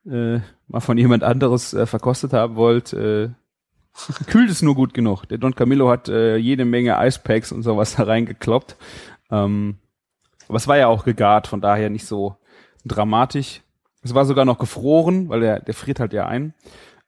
äh, 0.04 0.40
mal 0.68 0.80
von 0.80 0.98
jemand 0.98 1.22
anderes 1.24 1.72
äh, 1.72 1.86
verkostet 1.86 2.34
haben 2.34 2.56
wollt, 2.56 2.92
äh, 2.92 3.30
kühlt 4.26 4.50
es 4.50 4.60
nur 4.60 4.74
gut 4.74 4.92
genug. 4.92 5.24
Der 5.28 5.38
Don 5.38 5.54
Camillo 5.54 5.88
hat 5.88 6.10
äh, 6.10 6.36
jede 6.36 6.66
Menge 6.66 6.96
Icepacks 7.00 7.50
und 7.52 7.62
sowas 7.62 7.94
da 7.96 8.02
reingekloppt. 8.02 8.76
Ähm, 9.30 9.78
aber 10.52 10.58
es 10.58 10.68
war 10.68 10.76
ja 10.76 10.88
auch 10.88 11.04
gegart, 11.04 11.46
von 11.46 11.62
daher 11.62 11.88
nicht 11.88 12.04
so 12.04 12.36
dramatisch. 12.84 13.62
Es 14.02 14.12
war 14.12 14.26
sogar 14.26 14.44
noch 14.44 14.58
gefroren, 14.58 15.30
weil 15.30 15.40
der, 15.40 15.60
der 15.60 15.72
friert 15.72 15.98
halt 15.98 16.12
ja 16.12 16.26
ein. 16.26 16.52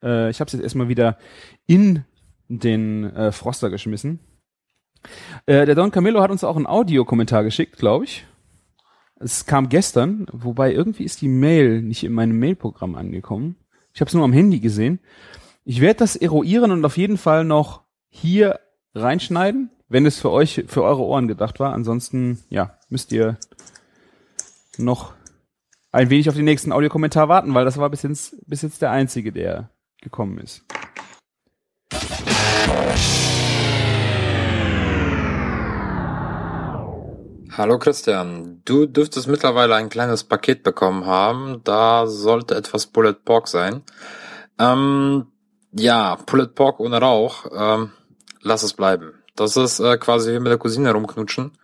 Äh, 0.03 0.31
ich 0.31 0.41
habe 0.41 0.47
es 0.47 0.55
jetzt 0.55 0.63
erstmal 0.63 0.89
wieder 0.89 1.19
in 1.67 2.05
den 2.49 3.05
äh, 3.15 3.33
Froster 3.33 3.69
geschmissen. 3.69 4.19
Äh, 5.45 5.67
der 5.67 5.75
Don 5.75 5.91
Camillo 5.91 6.23
hat 6.23 6.31
uns 6.31 6.43
auch 6.43 6.57
einen 6.57 6.67
Audiokommentar 6.67 7.45
geschickt, 7.45 7.77
glaube 7.77 8.07
ich. 8.07 8.25
Es 9.21 9.45
kam 9.45 9.69
gestern, 9.69 10.27
wobei 10.33 10.73
irgendwie 10.73 11.05
ist 11.05 11.21
die 11.21 11.29
Mail 11.29 11.83
nicht 11.83 12.03
in 12.03 12.15
meinem 12.15 12.39
Mailprogramm 12.39 12.95
angekommen. 12.95 13.57
Ich 13.93 14.01
habe 14.01 14.09
es 14.09 14.15
nur 14.15 14.25
am 14.25 14.33
Handy 14.33 14.61
gesehen. 14.61 15.01
Ich 15.67 15.83
werde 15.83 15.99
das 15.99 16.17
eruieren 16.17 16.71
und 16.71 16.83
auf 16.87 16.97
jeden 16.97 17.19
Fall 17.19 17.45
noch 17.45 17.83
hier 18.09 18.59
reinschneiden, 18.95 19.69
wenn 19.91 20.07
es 20.07 20.19
für 20.19 20.31
euch, 20.31 20.65
für 20.67 20.83
eure 20.83 21.03
Ohren 21.03 21.29
gedacht 21.29 21.61
war. 21.61 21.75
Ansonsten, 21.75 22.41
ja, 22.49 22.79
müsst 22.95 23.11
ihr 23.11 23.37
noch 24.79 25.15
ein 25.91 26.11
wenig 26.11 26.29
auf 26.29 26.37
den 26.37 26.45
nächsten 26.45 26.71
Audiokommentar 26.71 27.29
warten, 27.29 27.53
weil 27.53 27.65
das 27.65 27.77
war 27.77 27.91
bis 27.91 28.03
jetzt, 28.03 28.37
bis 28.47 28.63
jetzt 28.63 28.83
der 28.83 28.93
einzige, 28.93 29.33
der 29.33 29.69
gekommen 30.01 30.39
ist. 30.39 30.65
Hallo 37.51 37.81
Christian, 37.81 38.63
du 38.65 38.87
dürftest 38.87 39.27
mittlerweile 39.27 39.75
ein 39.75 39.89
kleines 39.89 40.23
Paket 40.23 40.63
bekommen 40.63 41.05
haben. 41.05 41.63
Da 41.65 42.07
sollte 42.07 42.55
etwas 42.55 42.87
Pulled 42.87 43.25
Pork 43.25 43.49
sein. 43.49 43.83
Ähm, 44.61 45.27
ja, 45.73 46.15
Pulled 46.27 46.55
Pork 46.55 46.79
ohne 46.79 47.01
Rauch. 47.01 47.47
Ähm, 47.57 47.91
lass 48.41 48.63
es 48.63 48.73
bleiben. 48.73 49.15
Das 49.35 49.57
ist 49.57 49.81
äh, 49.81 49.99
quasi 49.99 50.33
wie 50.33 50.39
mit 50.39 50.53
der 50.53 50.59
Cousine 50.59 50.93
rumknutschen. 50.93 51.59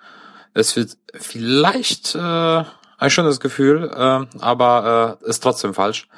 Es 0.54 0.76
wird 0.76 0.96
vielleicht 1.14 2.14
äh, 2.14 2.64
ein 3.00 3.10
schönes 3.10 3.40
Gefühl, 3.40 3.90
äh, 3.94 4.38
aber 4.40 5.18
äh, 5.22 5.28
ist 5.28 5.42
trotzdem 5.42 5.74
falsch. 5.74 6.08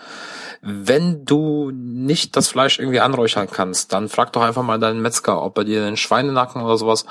Wenn 0.64 1.24
du 1.24 1.72
nicht 1.72 2.37
das 2.37 2.47
Fleisch 2.49 2.78
irgendwie 2.78 3.01
anräuchern 3.01 3.49
kannst, 3.51 3.93
dann 3.93 4.09
frag 4.09 4.33
doch 4.33 4.43
einfach 4.43 4.62
mal 4.62 4.78
deinen 4.78 5.03
Metzger, 5.03 5.43
ob 5.43 5.59
er 5.59 5.64
dir 5.64 5.85
den 5.85 5.97
Schweinenacken 5.97 6.62
oder 6.62 6.76
sowas 6.76 7.05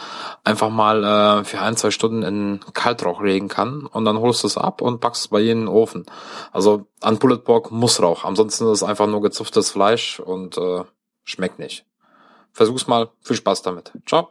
einfach 0.45 0.69
mal 0.69 1.03
äh, 1.03 1.43
für 1.43 1.59
ein, 1.59 1.75
zwei 1.75 1.91
Stunden 1.91 2.23
in 2.23 2.59
Kaltrauch 2.73 3.21
legen 3.21 3.49
kann 3.49 3.85
und 3.85 4.05
dann 4.05 4.19
holst 4.19 4.43
du 4.43 4.47
es 4.47 4.57
ab 4.57 4.81
und 4.81 5.01
packst 5.01 5.23
es 5.23 5.27
bei 5.27 5.41
jedem 5.41 5.67
Ofen. 5.67 6.05
Also 6.53 6.87
an 7.01 7.19
Bullet 7.19 7.39
Pork 7.39 7.71
muss 7.71 8.01
Rauch, 8.01 8.23
ansonsten 8.23 8.65
ist 8.65 8.81
es 8.81 8.83
einfach 8.83 9.07
nur 9.07 9.21
gezupftes 9.21 9.69
Fleisch 9.69 10.21
und 10.21 10.57
äh, 10.57 10.83
schmeckt 11.25 11.59
nicht. 11.59 11.85
Versuch's 12.53 12.87
mal, 12.87 13.09
viel 13.21 13.35
Spaß 13.35 13.63
damit. 13.63 13.91
Ciao. 14.05 14.29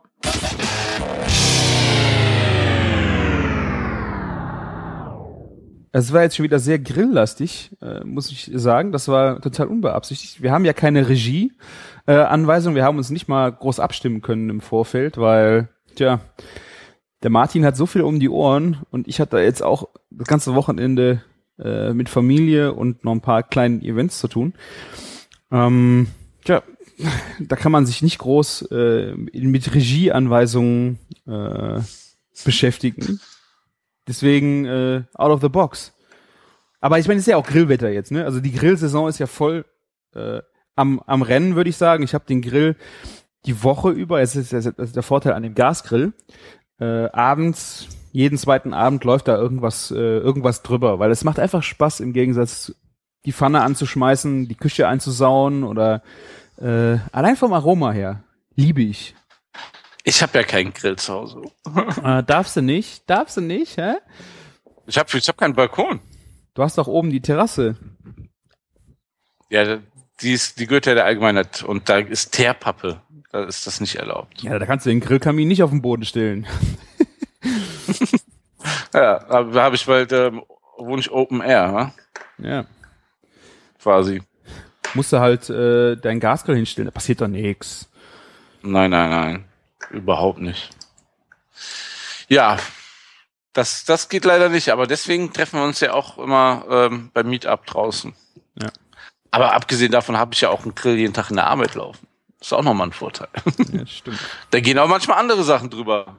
Es 5.92 6.12
war 6.12 6.22
jetzt 6.22 6.36
schon 6.36 6.44
wieder 6.44 6.60
sehr 6.60 6.78
grilllastig, 6.78 7.76
äh, 7.82 8.04
muss 8.04 8.30
ich 8.30 8.50
sagen. 8.54 8.92
Das 8.92 9.08
war 9.08 9.40
total 9.40 9.66
unbeabsichtigt. 9.66 10.40
Wir 10.40 10.52
haben 10.52 10.64
ja 10.64 10.72
keine 10.72 11.08
Regie-Anweisung. 11.08 12.74
Äh, 12.74 12.76
wir 12.76 12.84
haben 12.84 12.98
uns 12.98 13.10
nicht 13.10 13.28
mal 13.28 13.50
groß 13.50 13.80
abstimmen 13.80 14.20
können 14.20 14.50
im 14.50 14.60
Vorfeld, 14.60 15.18
weil, 15.18 15.68
tja, 15.96 16.20
der 17.22 17.30
Martin 17.30 17.64
hat 17.64 17.76
so 17.76 17.86
viel 17.86 18.02
um 18.02 18.20
die 18.20 18.28
Ohren 18.28 18.78
und 18.90 19.08
ich 19.08 19.20
hatte 19.20 19.38
jetzt 19.38 19.62
auch 19.62 19.88
das 20.10 20.28
ganze 20.28 20.54
Wochenende 20.54 21.22
äh, 21.58 21.92
mit 21.92 22.08
Familie 22.08 22.72
und 22.72 23.04
noch 23.04 23.12
ein 23.12 23.20
paar 23.20 23.42
kleinen 23.42 23.82
Events 23.82 24.18
zu 24.18 24.28
tun. 24.28 24.54
Ähm, 25.50 26.06
tja, 26.44 26.62
da 27.40 27.56
kann 27.56 27.72
man 27.72 27.86
sich 27.86 28.02
nicht 28.02 28.18
groß 28.18 28.68
äh, 28.70 29.14
mit 29.14 29.74
Regieanweisungen 29.74 30.98
äh, 31.26 31.80
beschäftigen. 32.44 33.20
Deswegen 34.10 34.64
äh, 34.64 35.04
out 35.14 35.30
of 35.30 35.40
the 35.40 35.48
box. 35.48 35.94
Aber 36.80 36.98
ich 36.98 37.06
meine, 37.06 37.18
es 37.18 37.28
ist 37.28 37.30
ja 37.30 37.36
auch 37.36 37.46
Grillwetter 37.46 37.90
jetzt, 37.90 38.10
ne? 38.10 38.24
Also 38.24 38.40
die 38.40 38.50
Grillsaison 38.50 39.08
ist 39.08 39.20
ja 39.20 39.28
voll 39.28 39.64
äh, 40.16 40.40
am, 40.74 40.98
am 41.06 41.22
Rennen, 41.22 41.54
würde 41.54 41.70
ich 41.70 41.76
sagen. 41.76 42.02
Ich 42.02 42.12
habe 42.12 42.24
den 42.26 42.42
Grill 42.42 42.74
die 43.46 43.62
Woche 43.62 43.90
über, 43.90 44.20
es 44.20 44.34
ist, 44.34 44.52
ist 44.52 44.96
der 44.96 45.02
Vorteil 45.04 45.34
an 45.34 45.44
dem 45.44 45.54
Gasgrill, 45.54 46.12
äh, 46.80 47.06
abends, 47.12 47.86
jeden 48.10 48.36
zweiten 48.36 48.74
Abend 48.74 49.04
läuft 49.04 49.28
da 49.28 49.36
irgendwas, 49.36 49.92
äh, 49.92 49.94
irgendwas 49.94 50.62
drüber, 50.64 50.98
weil 50.98 51.12
es 51.12 51.22
macht 51.22 51.38
einfach 51.38 51.62
Spaß 51.62 52.00
im 52.00 52.12
Gegensatz 52.12 52.74
die 53.24 53.32
Pfanne 53.32 53.60
anzuschmeißen, 53.60 54.48
die 54.48 54.56
Küche 54.56 54.88
einzusauen 54.88 55.62
oder 55.62 56.02
äh, 56.58 56.96
allein 57.12 57.36
vom 57.36 57.52
Aroma 57.52 57.92
her. 57.92 58.24
Liebe 58.56 58.82
ich. 58.82 59.14
Ich 60.10 60.22
habe 60.22 60.36
ja 60.38 60.42
keinen 60.42 60.74
Grill 60.74 60.96
zu 60.96 61.12
Hause. 61.12 61.42
äh, 62.04 62.24
darfst 62.24 62.56
du 62.56 62.62
nicht? 62.62 63.08
Darfst 63.08 63.36
du 63.36 63.40
nicht, 63.40 63.76
hä? 63.76 63.94
Ich 64.86 64.98
habe 64.98 65.08
ich 65.16 65.28
hab 65.28 65.38
keinen 65.38 65.54
Balkon. 65.54 66.00
Du 66.54 66.64
hast 66.64 66.78
doch 66.78 66.88
oben 66.88 67.10
die 67.10 67.20
Terrasse. 67.20 67.76
Ja, 69.50 69.78
die 70.20 70.32
ist, 70.32 70.58
die 70.58 70.66
gehört 70.66 70.86
ja 70.86 70.94
der 70.94 71.04
Allgemeinheit 71.04 71.62
und 71.62 71.88
da 71.88 71.98
ist 71.98 72.32
Teerpappe. 72.32 73.00
Da 73.30 73.44
ist 73.44 73.68
das 73.68 73.80
nicht 73.80 73.94
erlaubt. 73.94 74.42
Ja, 74.42 74.58
da 74.58 74.66
kannst 74.66 74.84
du 74.84 74.90
den 74.90 74.98
Grillkamin 74.98 75.46
nicht 75.46 75.62
auf 75.62 75.70
den 75.70 75.80
Boden 75.80 76.04
stellen. 76.04 76.44
ja, 78.92 79.20
da 79.20 79.62
habe 79.62 79.76
ich 79.76 79.86
bald, 79.86 80.10
ähm, 80.10 80.42
wohne 80.76 81.02
ich 81.02 81.12
Open 81.12 81.40
Air, 81.40 81.70
ha? 81.70 81.94
Ja. 82.38 82.64
Quasi. 83.80 84.22
Musst 84.94 85.12
du 85.12 85.20
halt 85.20 85.48
äh, 85.50 85.94
deinen 85.94 86.18
Gasgrill 86.18 86.56
hinstellen, 86.56 86.86
da 86.86 86.90
passiert 86.90 87.20
doch 87.20 87.28
nichts. 87.28 87.88
Nein, 88.62 88.90
nein, 88.90 89.10
nein. 89.10 89.49
Überhaupt 89.90 90.40
nicht. 90.40 90.70
Ja, 92.28 92.58
das, 93.52 93.84
das 93.84 94.08
geht 94.08 94.24
leider 94.24 94.48
nicht, 94.48 94.68
aber 94.70 94.86
deswegen 94.86 95.32
treffen 95.32 95.58
wir 95.58 95.64
uns 95.64 95.80
ja 95.80 95.92
auch 95.92 96.18
immer 96.18 96.64
ähm, 96.70 97.10
beim 97.12 97.28
Meetup 97.28 97.66
draußen. 97.66 98.14
Ja. 98.60 98.68
Aber 99.32 99.52
abgesehen 99.54 99.92
davon 99.92 100.16
habe 100.16 100.34
ich 100.34 100.40
ja 100.40 100.50
auch 100.50 100.62
einen 100.62 100.74
Grill 100.74 100.96
jeden 100.96 101.14
Tag 101.14 101.30
in 101.30 101.36
der 101.36 101.48
Arbeit 101.48 101.74
laufen. 101.74 102.06
Das 102.38 102.48
ist 102.48 102.52
auch 102.52 102.62
nochmal 102.62 102.88
ein 102.88 102.92
Vorteil. 102.92 103.28
Ja, 103.72 103.86
stimmt. 103.86 104.18
da 104.50 104.60
gehen 104.60 104.78
auch 104.78 104.88
manchmal 104.88 105.18
andere 105.18 105.42
Sachen 105.44 105.70
drüber. 105.70 106.16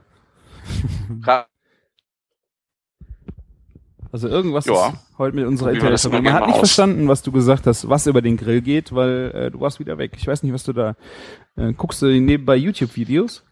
Also 4.13 4.27
irgendwas 4.27 4.65
Ja. 4.65 4.89
ist 4.89 4.95
heute 5.17 5.35
mit 5.37 5.45
unserer 5.45 5.71
mal 5.71 6.21
Man 6.21 6.33
hat 6.33 6.45
nicht 6.45 6.55
aus. 6.55 6.59
verstanden, 6.59 7.07
was 7.07 7.21
du 7.21 7.31
gesagt 7.31 7.65
hast, 7.65 7.87
was 7.87 8.07
über 8.07 8.21
den 8.21 8.35
Grill 8.35 8.61
geht, 8.61 8.93
weil 8.93 9.31
äh, 9.33 9.51
du 9.51 9.61
warst 9.61 9.79
wieder 9.79 9.97
weg. 9.97 10.11
Ich 10.17 10.27
weiß 10.27 10.43
nicht, 10.43 10.53
was 10.53 10.63
du 10.63 10.73
da 10.73 10.95
äh, 11.55 11.71
guckst 11.71 12.01
du 12.01 12.07
nebenbei 12.07 12.57
YouTube-Videos? 12.57 13.45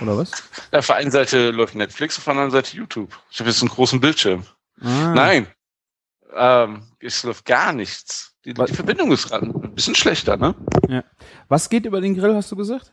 Oder 0.00 0.16
was? 0.16 0.30
Auf 0.72 0.86
der 0.86 0.96
einen 0.96 1.10
Seite 1.10 1.50
läuft 1.50 1.74
Netflix, 1.74 2.16
auf 2.18 2.24
der 2.24 2.32
anderen 2.32 2.50
Seite 2.50 2.76
YouTube. 2.76 3.18
Ich 3.30 3.40
habe 3.40 3.50
jetzt 3.50 3.60
einen 3.60 3.70
großen 3.70 4.00
Bildschirm. 4.00 4.44
Ah, 4.80 5.12
Nein, 5.14 5.46
ähm, 6.34 6.82
es 6.98 7.22
läuft 7.22 7.44
gar 7.44 7.72
nichts. 7.72 8.34
Die, 8.44 8.54
die 8.54 8.74
Verbindung 8.74 9.12
ist 9.12 9.28
gerade 9.28 9.46
ein 9.46 9.74
bisschen 9.74 9.94
schlechter, 9.94 10.36
ne? 10.36 10.54
Was 11.48 11.68
geht 11.68 11.86
über 11.86 12.00
den 12.00 12.16
Grill, 12.16 12.34
hast 12.34 12.50
du 12.50 12.56
gesagt? 12.56 12.92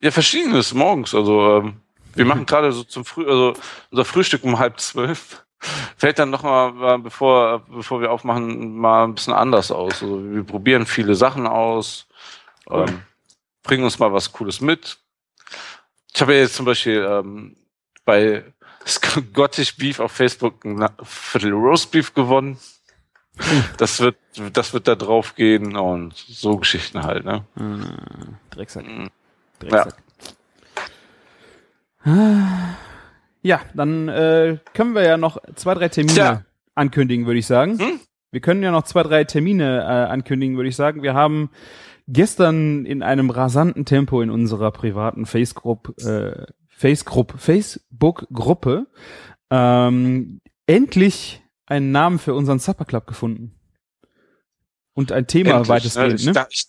Ja, 0.00 0.10
verschiedenes 0.10 0.72
morgens. 0.72 1.14
Also 1.14 1.58
ähm, 1.58 1.80
wir 2.14 2.24
machen 2.24 2.46
gerade 2.46 2.72
so 2.72 2.84
zum 2.84 3.04
Früh, 3.04 3.26
also 3.28 3.54
unser 3.90 4.04
Frühstück 4.04 4.44
um 4.44 4.58
halb 4.58 4.80
zwölf 4.80 5.44
fällt 5.96 6.18
dann 6.18 6.30
noch 6.30 6.42
mal, 6.42 6.94
äh, 6.94 6.98
bevor 6.98 7.66
bevor 7.68 8.00
wir 8.00 8.10
aufmachen, 8.10 8.76
mal 8.76 9.04
ein 9.04 9.14
bisschen 9.14 9.34
anders 9.34 9.70
aus. 9.70 10.02
Also 10.02 10.32
wir 10.32 10.44
probieren 10.44 10.86
viele 10.86 11.14
Sachen 11.14 11.46
aus, 11.46 12.06
ähm, 12.70 13.02
bringen 13.62 13.84
uns 13.84 13.98
mal 13.98 14.12
was 14.12 14.32
Cooles 14.32 14.60
mit. 14.62 14.98
Ich 16.14 16.20
habe 16.20 16.34
ja 16.34 16.40
jetzt 16.40 16.54
zum 16.54 16.66
Beispiel 16.66 17.06
ähm, 17.08 17.56
bei 18.04 18.44
Scottish 18.86 19.76
Beef 19.78 20.00
auf 20.00 20.12
Facebook 20.12 20.64
ein 20.64 20.86
Viertel 21.02 21.52
Roast 21.52 21.90
Beef 21.92 22.14
gewonnen. 22.14 22.58
Das 23.78 24.00
wird, 24.00 24.16
das 24.52 24.74
wird 24.74 24.86
da 24.86 24.94
drauf 24.96 25.34
gehen 25.34 25.76
und 25.76 26.14
so 26.14 26.56
Geschichten 26.58 27.02
halt, 27.02 27.24
ne? 27.24 27.44
Ah, 27.56 28.34
Drecksack. 28.50 28.86
Mhm. 28.86 29.08
Drecksack. 29.60 29.94
Ah, 32.04 32.74
Ja, 33.42 33.60
dann 33.74 34.08
äh, 34.08 34.58
können 34.74 34.94
wir 34.94 35.02
ja 35.04 35.16
noch 35.16 35.38
zwei, 35.54 35.74
drei 35.74 35.88
Termine 35.88 36.14
Tja. 36.14 36.44
ankündigen, 36.74 37.26
würde 37.26 37.38
ich 37.38 37.46
sagen. 37.46 37.78
Hm? 37.78 38.00
Wir 38.30 38.40
können 38.40 38.62
ja 38.62 38.70
noch 38.70 38.82
zwei, 38.84 39.02
drei 39.02 39.24
Termine 39.24 39.80
äh, 39.80 40.10
ankündigen, 40.12 40.56
würde 40.56 40.68
ich 40.68 40.76
sagen. 40.76 41.02
Wir 41.02 41.14
haben 41.14 41.50
gestern 42.12 42.84
in 42.84 43.02
einem 43.02 43.30
rasanten 43.30 43.84
Tempo 43.84 44.20
in 44.22 44.30
unserer 44.30 44.70
privaten 44.70 45.26
Facebook, 45.26 45.94
äh, 46.02 46.46
Facebook, 46.68 47.34
Facebook-Gruppe 47.38 48.86
ähm, 49.50 50.40
endlich 50.66 51.42
einen 51.66 51.92
Namen 51.92 52.18
für 52.18 52.34
unseren 52.34 52.58
Supper 52.58 52.84
Club 52.84 53.06
gefunden. 53.06 53.54
Und 54.94 55.12
ein 55.12 55.26
Thema 55.26 55.50
Endlich, 55.50 55.68
weitestgehend. 55.68 56.20
Ich, 56.20 56.26
ne? 56.26 56.32
dachte, 56.32 56.50
ich, 56.52 56.66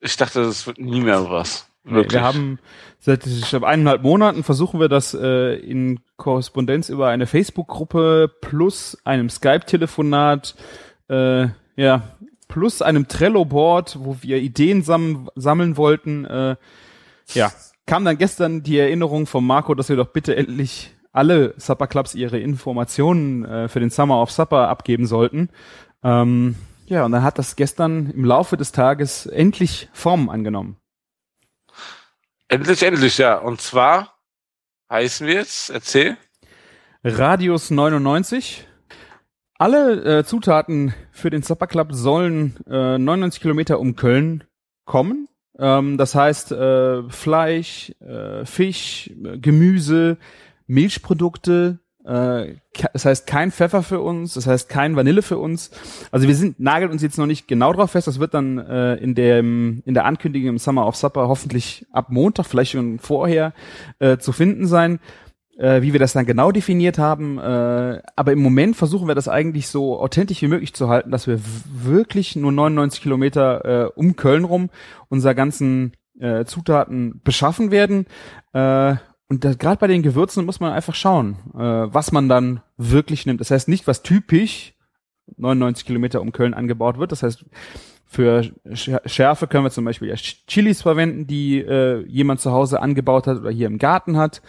ich 0.00 0.16
dachte, 0.16 0.42
das 0.42 0.66
wird 0.66 0.78
nie 0.78 1.00
mehr 1.00 1.30
was. 1.30 1.68
Nee, 1.84 2.06
wir 2.08 2.22
haben 2.22 2.58
seit 2.98 3.26
ich 3.26 3.48
glaube, 3.50 3.66
eineinhalb 3.66 4.02
Monaten 4.02 4.42
versuchen 4.42 4.80
wir 4.80 4.88
das 4.88 5.12
äh, 5.12 5.56
in 5.56 6.00
Korrespondenz 6.16 6.88
über 6.88 7.08
eine 7.08 7.26
Facebook-Gruppe 7.26 8.32
plus 8.40 8.96
einem 9.04 9.28
Skype-Telefonat, 9.28 10.54
äh, 11.10 11.48
ja, 11.76 12.13
plus 12.54 12.82
einem 12.82 13.08
Trello-Board, 13.08 13.98
wo 13.98 14.18
wir 14.20 14.36
Ideen 14.36 14.82
sam 14.82 15.28
sammeln 15.34 15.76
wollten. 15.76 16.24
Äh, 16.24 16.54
ja, 17.32 17.50
kam 17.84 18.04
dann 18.04 18.16
gestern 18.16 18.62
die 18.62 18.78
Erinnerung 18.78 19.26
von 19.26 19.44
Marco, 19.44 19.74
dass 19.74 19.88
wir 19.88 19.96
doch 19.96 20.12
bitte 20.12 20.36
endlich 20.36 20.94
alle 21.10 21.54
Supper 21.56 21.88
Clubs 21.88 22.14
ihre 22.14 22.38
Informationen 22.38 23.44
äh, 23.44 23.68
für 23.68 23.80
den 23.80 23.90
Summer 23.90 24.22
of 24.22 24.30
Supper 24.30 24.68
abgeben 24.68 25.08
sollten. 25.08 25.48
Ähm, 26.04 26.54
ja, 26.86 27.04
und 27.04 27.10
dann 27.10 27.24
hat 27.24 27.40
das 27.40 27.56
gestern 27.56 28.10
im 28.10 28.24
Laufe 28.24 28.56
des 28.56 28.70
Tages 28.70 29.26
endlich 29.26 29.88
Form 29.92 30.28
angenommen. 30.28 30.76
endlich, 32.46 32.84
endlich, 32.84 33.18
ja. 33.18 33.36
Und 33.36 33.60
zwar 33.60 34.14
heißen 34.90 35.26
wir 35.26 35.34
jetzt, 35.34 35.70
erzähl. 35.70 36.16
Radius 37.02 37.72
99. 37.72 38.64
Alle 39.58 40.18
äh, 40.18 40.24
Zutaten 40.24 40.94
für 41.12 41.30
den 41.30 41.42
Supper 41.42 41.66
Club 41.66 41.92
sollen 41.92 42.56
äh, 42.68 42.98
99 42.98 43.40
Kilometer 43.40 43.78
um 43.78 43.94
Köln 43.94 44.44
kommen. 44.84 45.28
Ähm, 45.58 45.96
das 45.96 46.14
heißt 46.14 46.52
äh, 46.52 47.08
Fleisch, 47.08 47.94
äh, 48.00 48.44
Fisch, 48.44 49.10
äh, 49.24 49.38
Gemüse, 49.38 50.18
Milchprodukte. 50.66 51.78
Äh, 52.04 52.56
das 52.92 53.04
heißt 53.04 53.28
kein 53.28 53.52
Pfeffer 53.52 53.84
für 53.84 54.00
uns, 54.00 54.34
das 54.34 54.48
heißt 54.48 54.68
kein 54.68 54.96
Vanille 54.96 55.22
für 55.22 55.38
uns. 55.38 55.70
Also 56.10 56.26
wir 56.26 56.34
sind 56.34 56.58
nageln 56.58 56.90
uns 56.90 57.02
jetzt 57.02 57.16
noch 57.16 57.26
nicht 57.26 57.46
genau 57.46 57.72
drauf 57.72 57.92
fest. 57.92 58.08
Das 58.08 58.18
wird 58.18 58.34
dann 58.34 58.58
äh, 58.58 58.96
in 58.96 59.14
dem 59.14 59.82
in 59.86 59.94
der 59.94 60.04
Ankündigung 60.04 60.48
im 60.48 60.58
Summer 60.58 60.86
of 60.86 60.96
Supper 60.96 61.28
hoffentlich 61.28 61.86
ab 61.92 62.10
Montag, 62.10 62.46
vielleicht 62.46 62.72
schon 62.72 62.98
vorher 62.98 63.54
äh, 64.00 64.18
zu 64.18 64.32
finden 64.32 64.66
sein 64.66 64.98
äh, 65.58 65.82
wie 65.82 65.92
wir 65.92 66.00
das 66.00 66.12
dann 66.12 66.26
genau 66.26 66.52
definiert 66.52 66.98
haben. 66.98 67.38
Äh, 67.38 68.02
aber 68.16 68.32
im 68.32 68.42
Moment 68.42 68.76
versuchen 68.76 69.08
wir 69.08 69.14
das 69.14 69.28
eigentlich 69.28 69.68
so 69.68 69.98
authentisch 70.00 70.42
wie 70.42 70.48
möglich 70.48 70.74
zu 70.74 70.88
halten, 70.88 71.10
dass 71.10 71.26
wir 71.26 71.40
wirklich 71.72 72.36
nur 72.36 72.52
99 72.52 73.02
Kilometer 73.02 73.64
äh, 73.64 73.90
um 73.94 74.16
Köln 74.16 74.44
rum 74.44 74.70
unser 75.08 75.34
ganzen 75.34 75.92
äh, 76.18 76.44
Zutaten 76.44 77.20
beschaffen 77.24 77.70
werden. 77.70 78.06
Äh, 78.52 78.96
und 79.28 79.44
und 79.44 79.58
gerade 79.58 79.78
bei 79.78 79.86
den 79.86 80.02
Gewürzen 80.02 80.44
muss 80.44 80.60
man 80.60 80.72
einfach 80.72 80.94
schauen, 80.94 81.36
äh, 81.54 81.58
was 81.58 82.12
man 82.12 82.28
dann 82.28 82.60
wirklich 82.76 83.26
nimmt. 83.26 83.40
Das 83.40 83.50
heißt 83.50 83.68
nicht, 83.68 83.86
was 83.86 84.02
typisch 84.02 84.74
99 85.36 85.86
Kilometer 85.86 86.20
um 86.20 86.32
Köln 86.32 86.54
angebaut 86.54 86.98
wird. 86.98 87.10
Das 87.10 87.22
heißt, 87.22 87.44
für 88.06 88.52
Schärfe 88.72 89.46
können 89.48 89.64
wir 89.64 89.70
zum 89.70 89.84
Beispiel 89.84 90.08
ja 90.08 90.14
Chilis 90.14 90.82
verwenden, 90.82 91.26
die 91.26 91.58
äh, 91.58 92.04
jemand 92.06 92.40
zu 92.40 92.52
Hause 92.52 92.80
angebaut 92.80 93.26
hat 93.26 93.38
oder 93.38 93.50
hier 93.50 93.66
im 93.66 93.78
Garten 93.78 94.16
hat. 94.16 94.42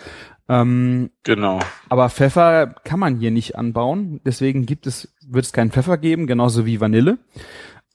Ähm, 0.47 1.09
genau. 1.23 1.59
Aber 1.89 2.09
Pfeffer 2.09 2.75
kann 2.83 2.99
man 2.99 3.17
hier 3.17 3.31
nicht 3.31 3.55
anbauen. 3.55 4.21
Deswegen 4.25 4.65
gibt 4.65 4.85
es, 4.87 5.13
wird 5.27 5.45
es 5.45 5.53
keinen 5.53 5.71
Pfeffer 5.71 5.97
geben, 5.97 6.27
genauso 6.27 6.65
wie 6.65 6.79
Vanille. 6.79 7.17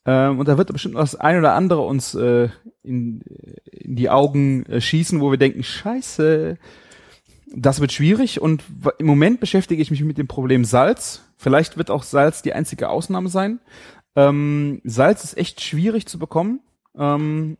Ähm, 0.05 0.39
und 0.39 0.49
da 0.49 0.59
wird 0.59 0.73
bestimmt 0.73 0.97
das 0.97 1.15
ein 1.15 1.39
oder 1.39 1.55
andere 1.55 1.83
uns 1.83 2.15
äh, 2.15 2.49
in, 2.83 3.21
in 3.65 3.97
die 3.97 4.11
Augen 4.11 4.65
äh, 4.67 4.81
schießen, 4.81 5.21
wo 5.21 5.31
wir 5.31 5.39
denken, 5.39 5.63
scheiße, 5.63 6.59
das 7.55 7.81
wird 7.81 7.93
schwierig. 7.93 8.41
Und 8.41 8.65
im 8.99 9.07
Moment 9.07 9.41
beschäftige 9.41 9.83
ich 9.83 9.91
mich 9.91 10.03
mit 10.03 10.19
dem 10.19 10.29
Problem 10.29 10.65
Salz. 10.65 11.23
Vielleicht 11.37 11.77
wird 11.77 11.91
auch 11.91 12.03
Salz 12.03 12.43
die 12.43 12.53
einzige 12.53 12.89
Ausnahme 12.89 13.29
sein. 13.29 13.61
Ähm, 14.17 14.81
Salz 14.85 15.23
ist 15.23 15.37
echt 15.37 15.61
schwierig 15.61 16.07
zu 16.07 16.19
bekommen, 16.19 16.61
ähm, 16.97 17.59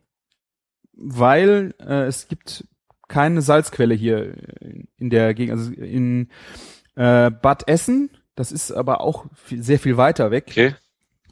weil 0.93 1.73
äh, 1.79 2.03
es 2.03 2.27
gibt 2.27 2.65
keine 3.11 3.41
Salzquelle 3.41 3.93
hier 3.93 4.33
in 4.97 5.09
der 5.09 5.33
Gegend. 5.33 5.57
Also 5.57 5.71
in 5.71 6.29
äh, 6.95 7.29
Bad 7.29 7.67
Essen, 7.67 8.09
das 8.35 8.51
ist 8.51 8.71
aber 8.71 9.01
auch 9.01 9.25
viel, 9.35 9.61
sehr 9.61 9.79
viel 9.79 9.97
weiter 9.97 10.31
weg. 10.31 10.45
Okay 10.49 10.73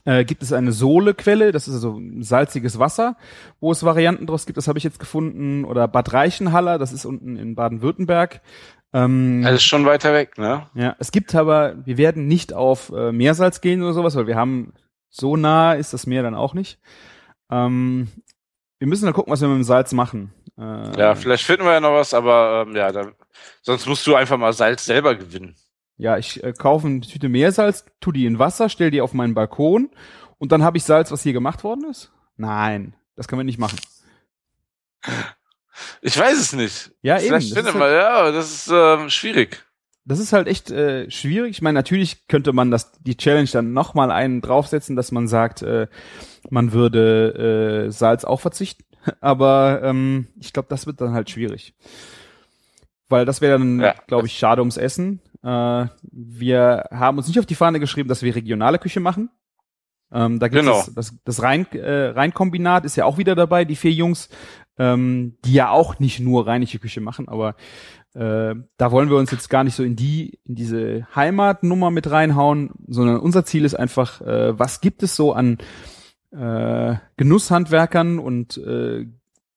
äh, 0.09 0.25
gibt 0.25 0.41
es 0.41 0.53
eine 0.53 0.71
Sohlequelle, 0.71 1.51
das 1.51 1.67
ist 1.67 1.75
also 1.75 2.01
salziges 2.19 2.79
Wasser, 2.79 3.15
wo 3.59 3.71
es 3.71 3.83
Varianten 3.83 4.25
draus 4.25 4.45
gibt, 4.45 4.57
das 4.57 4.67
habe 4.67 4.77
ich 4.77 4.83
jetzt 4.83 4.99
gefunden, 4.99 5.65
oder 5.65 5.87
Bad 5.87 6.13
Reichenhaller, 6.13 6.79
das 6.79 6.91
ist 6.93 7.05
unten 7.05 7.35
in 7.37 7.55
Baden-Württemberg. 7.55 8.41
Ähm, 8.91 9.43
das 9.43 9.55
ist 9.55 9.65
schon 9.65 9.85
weiter 9.85 10.13
weg, 10.13 10.37
ne? 10.39 10.65
Ja, 10.73 10.95
es 10.97 11.11
gibt 11.11 11.35
aber, 11.35 11.75
wir 11.85 11.97
werden 11.97 12.27
nicht 12.27 12.53
auf 12.53 12.91
äh, 12.91 13.11
Meersalz 13.11 13.61
gehen 13.61 13.83
oder 13.83 13.93
sowas, 13.93 14.15
weil 14.15 14.25
wir 14.25 14.35
haben, 14.35 14.73
so 15.09 15.35
nah 15.35 15.73
ist 15.73 15.93
das 15.93 16.07
Meer 16.07 16.23
dann 16.23 16.35
auch 16.35 16.55
nicht. 16.55 16.79
Ähm, 17.51 18.07
wir 18.79 18.87
müssen 18.87 19.05
dann 19.05 19.13
gucken, 19.13 19.31
was 19.31 19.41
wir 19.41 19.47
mit 19.47 19.57
dem 19.57 19.63
Salz 19.63 19.91
machen. 19.91 20.31
Äh, 20.59 20.99
ja, 20.99 21.15
vielleicht 21.15 21.45
finden 21.45 21.63
wir 21.63 21.73
ja 21.73 21.79
noch 21.79 21.93
was, 21.93 22.13
aber 22.13 22.65
ähm, 22.67 22.75
ja, 22.75 22.91
da, 22.91 23.11
sonst 23.61 23.87
musst 23.87 24.05
du 24.05 24.15
einfach 24.15 24.37
mal 24.37 24.51
Salz 24.51 24.85
selber 24.85 25.15
gewinnen. 25.15 25.55
Ja, 25.97 26.17
ich 26.17 26.43
äh, 26.43 26.53
kaufe 26.53 26.87
eine 26.87 27.01
Tüte 27.01 27.29
Meersalz, 27.29 27.85
tu 27.99 28.11
die 28.11 28.25
in 28.25 28.39
Wasser, 28.39 28.69
stell 28.69 28.91
die 28.91 29.01
auf 29.01 29.13
meinen 29.13 29.33
Balkon 29.33 29.89
und 30.37 30.51
dann 30.51 30.63
habe 30.63 30.77
ich 30.77 30.83
Salz, 30.83 31.11
was 31.11 31.23
hier 31.23 31.33
gemacht 31.33 31.63
worden 31.63 31.89
ist? 31.89 32.11
Nein, 32.35 32.95
das 33.15 33.27
können 33.27 33.39
wir 33.39 33.45
nicht 33.45 33.59
machen. 33.59 33.79
Ich 36.01 36.17
weiß 36.17 36.37
es 36.37 36.53
nicht. 36.53 36.91
Ja, 37.01 37.19
Vielleicht 37.19 37.51
eben. 37.51 37.65
Finde 37.65 37.77
mal, 37.77 37.89
halt, 37.89 38.01
ja, 38.01 38.31
das 38.31 38.51
ist 38.51 38.71
äh, 38.71 39.09
schwierig. 39.09 39.65
Das 40.05 40.19
ist 40.19 40.33
halt 40.33 40.47
echt 40.47 40.71
äh, 40.71 41.09
schwierig. 41.09 41.51
Ich 41.51 41.61
meine, 41.61 41.77
natürlich 41.77 42.27
könnte 42.27 42.51
man 42.51 42.71
das 42.71 42.91
die 42.99 43.15
Challenge 43.15 43.49
dann 43.51 43.73
noch 43.73 43.93
mal 43.93 44.11
einen 44.11 44.41
draufsetzen, 44.41 44.95
dass 44.95 45.11
man 45.11 45.27
sagt, 45.27 45.61
äh, 45.61 45.87
man 46.49 46.73
würde 46.73 47.85
äh, 47.87 47.91
Salz 47.91 48.25
auch 48.25 48.39
verzichten. 48.39 48.83
Aber 49.21 49.81
ähm, 49.83 50.27
ich 50.39 50.53
glaube, 50.53 50.67
das 50.69 50.85
wird 50.87 51.01
dann 51.01 51.13
halt 51.13 51.29
schwierig. 51.29 51.73
Weil 53.07 53.25
das 53.25 53.41
wäre 53.41 53.57
dann, 53.57 53.79
ja. 53.79 53.95
glaube 54.07 54.27
ich, 54.27 54.37
schade 54.37 54.61
ums 54.61 54.77
Essen. 54.77 55.21
Äh, 55.43 55.87
wir 56.11 56.85
haben 56.91 57.17
uns 57.17 57.27
nicht 57.27 57.39
auf 57.39 57.45
die 57.45 57.55
Fahne 57.55 57.79
geschrieben, 57.79 58.09
dass 58.09 58.21
wir 58.21 58.35
regionale 58.35 58.77
Küche 58.77 58.99
machen. 58.99 59.29
Ähm, 60.11 60.39
da 60.39 60.47
gibt 60.47 60.61
genau. 60.61 60.79
es 60.79 60.93
das, 60.93 61.15
das 61.23 61.43
Rhein, 61.43 61.71
äh, 61.71 62.07
Rheinkombinat 62.07 62.83
ist 62.85 62.95
ja 62.95 63.05
auch 63.05 63.17
wieder 63.17 63.35
dabei, 63.35 63.63
die 63.63 63.75
vier 63.75 63.91
Jungs, 63.91 64.29
ähm, 64.77 65.37
die 65.45 65.53
ja 65.53 65.69
auch 65.69 65.99
nicht 65.99 66.19
nur 66.19 66.47
rheinische 66.47 66.79
Küche 66.79 66.99
machen, 66.99 67.27
aber 67.27 67.55
äh, 68.15 68.55
da 68.77 68.91
wollen 68.91 69.09
wir 69.09 69.17
uns 69.17 69.29
jetzt 69.29 69.49
gar 69.49 69.63
nicht 69.63 69.75
so 69.75 69.83
in 69.83 69.95
die, 69.95 70.39
in 70.45 70.55
diese 70.55 71.07
Heimatnummer 71.15 71.91
mit 71.91 72.09
reinhauen, 72.09 72.71
sondern 72.87 73.19
unser 73.19 73.45
Ziel 73.45 73.65
ist 73.65 73.75
einfach, 73.75 74.21
äh, 74.21 74.57
was 74.57 74.81
gibt 74.81 75.03
es 75.03 75.15
so 75.15 75.33
an 75.33 75.59
äh, 76.31 76.95
Genusshandwerkern 77.17 78.19
und 78.19 78.57
äh, 78.57 79.07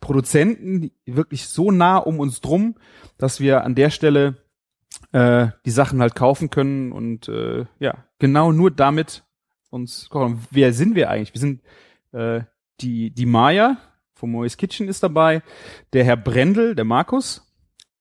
Produzenten 0.00 0.90
wirklich 1.06 1.46
so 1.46 1.70
nah 1.70 1.98
um 1.98 2.18
uns 2.18 2.40
drum, 2.40 2.76
dass 3.18 3.40
wir 3.40 3.64
an 3.64 3.74
der 3.74 3.90
Stelle 3.90 4.36
äh, 5.12 5.48
die 5.64 5.70
Sachen 5.70 6.00
halt 6.00 6.14
kaufen 6.14 6.50
können 6.50 6.92
und 6.92 7.28
äh, 7.28 7.66
ja, 7.78 8.04
genau 8.18 8.52
nur 8.52 8.70
damit 8.70 9.24
uns 9.70 10.08
kochen. 10.08 10.44
Wer 10.50 10.72
sind 10.72 10.94
wir 10.94 11.10
eigentlich? 11.10 11.34
Wir 11.34 11.40
sind 11.40 11.62
äh, 12.12 12.42
die, 12.80 13.10
die 13.10 13.26
Maya 13.26 13.78
vom 14.14 14.32
Mois 14.32 14.56
Kitchen 14.56 14.88
ist 14.88 15.02
dabei, 15.02 15.42
der 15.92 16.04
Herr 16.04 16.16
Brendel, 16.16 16.74
der 16.74 16.84
Markus, 16.84 17.52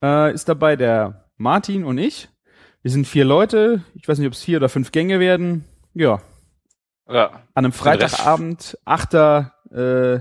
äh, 0.04 0.34
ist 0.34 0.48
dabei, 0.50 0.76
der 0.76 1.30
Martin 1.38 1.84
und 1.84 1.98
ich. 1.98 2.30
Wir 2.84 2.92
sind 2.92 3.08
vier 3.08 3.26
Leute. 3.26 3.84
Ich 3.96 4.08
weiß 4.08 4.18
nicht, 4.20 4.28
ob 4.28 4.34
es 4.34 4.44
vier 4.44 4.58
oder 4.58 4.70
fünf 4.70 4.92
Gänge 4.92 5.20
werden. 5.20 5.66
Ja. 5.94 6.22
Ja. 7.12 7.42
An 7.54 7.66
einem 7.66 7.74
Freitagabend, 7.74 8.78
8. 8.86 9.14
Äh, 9.14 10.20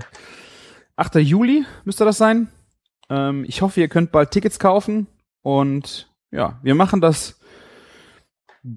8. 0.95 1.15
Juli 1.15 1.65
müsste 1.83 2.05
das 2.05 2.17
sein. 2.17 2.49
Ähm, 3.09 3.45
ich 3.47 3.61
hoffe, 3.61 3.79
ihr 3.79 3.87
könnt 3.87 4.11
bald 4.11 4.31
Tickets 4.31 4.59
kaufen 4.59 5.07
und 5.41 6.09
ja, 6.31 6.59
wir 6.61 6.75
machen 6.75 7.01
das 7.01 7.39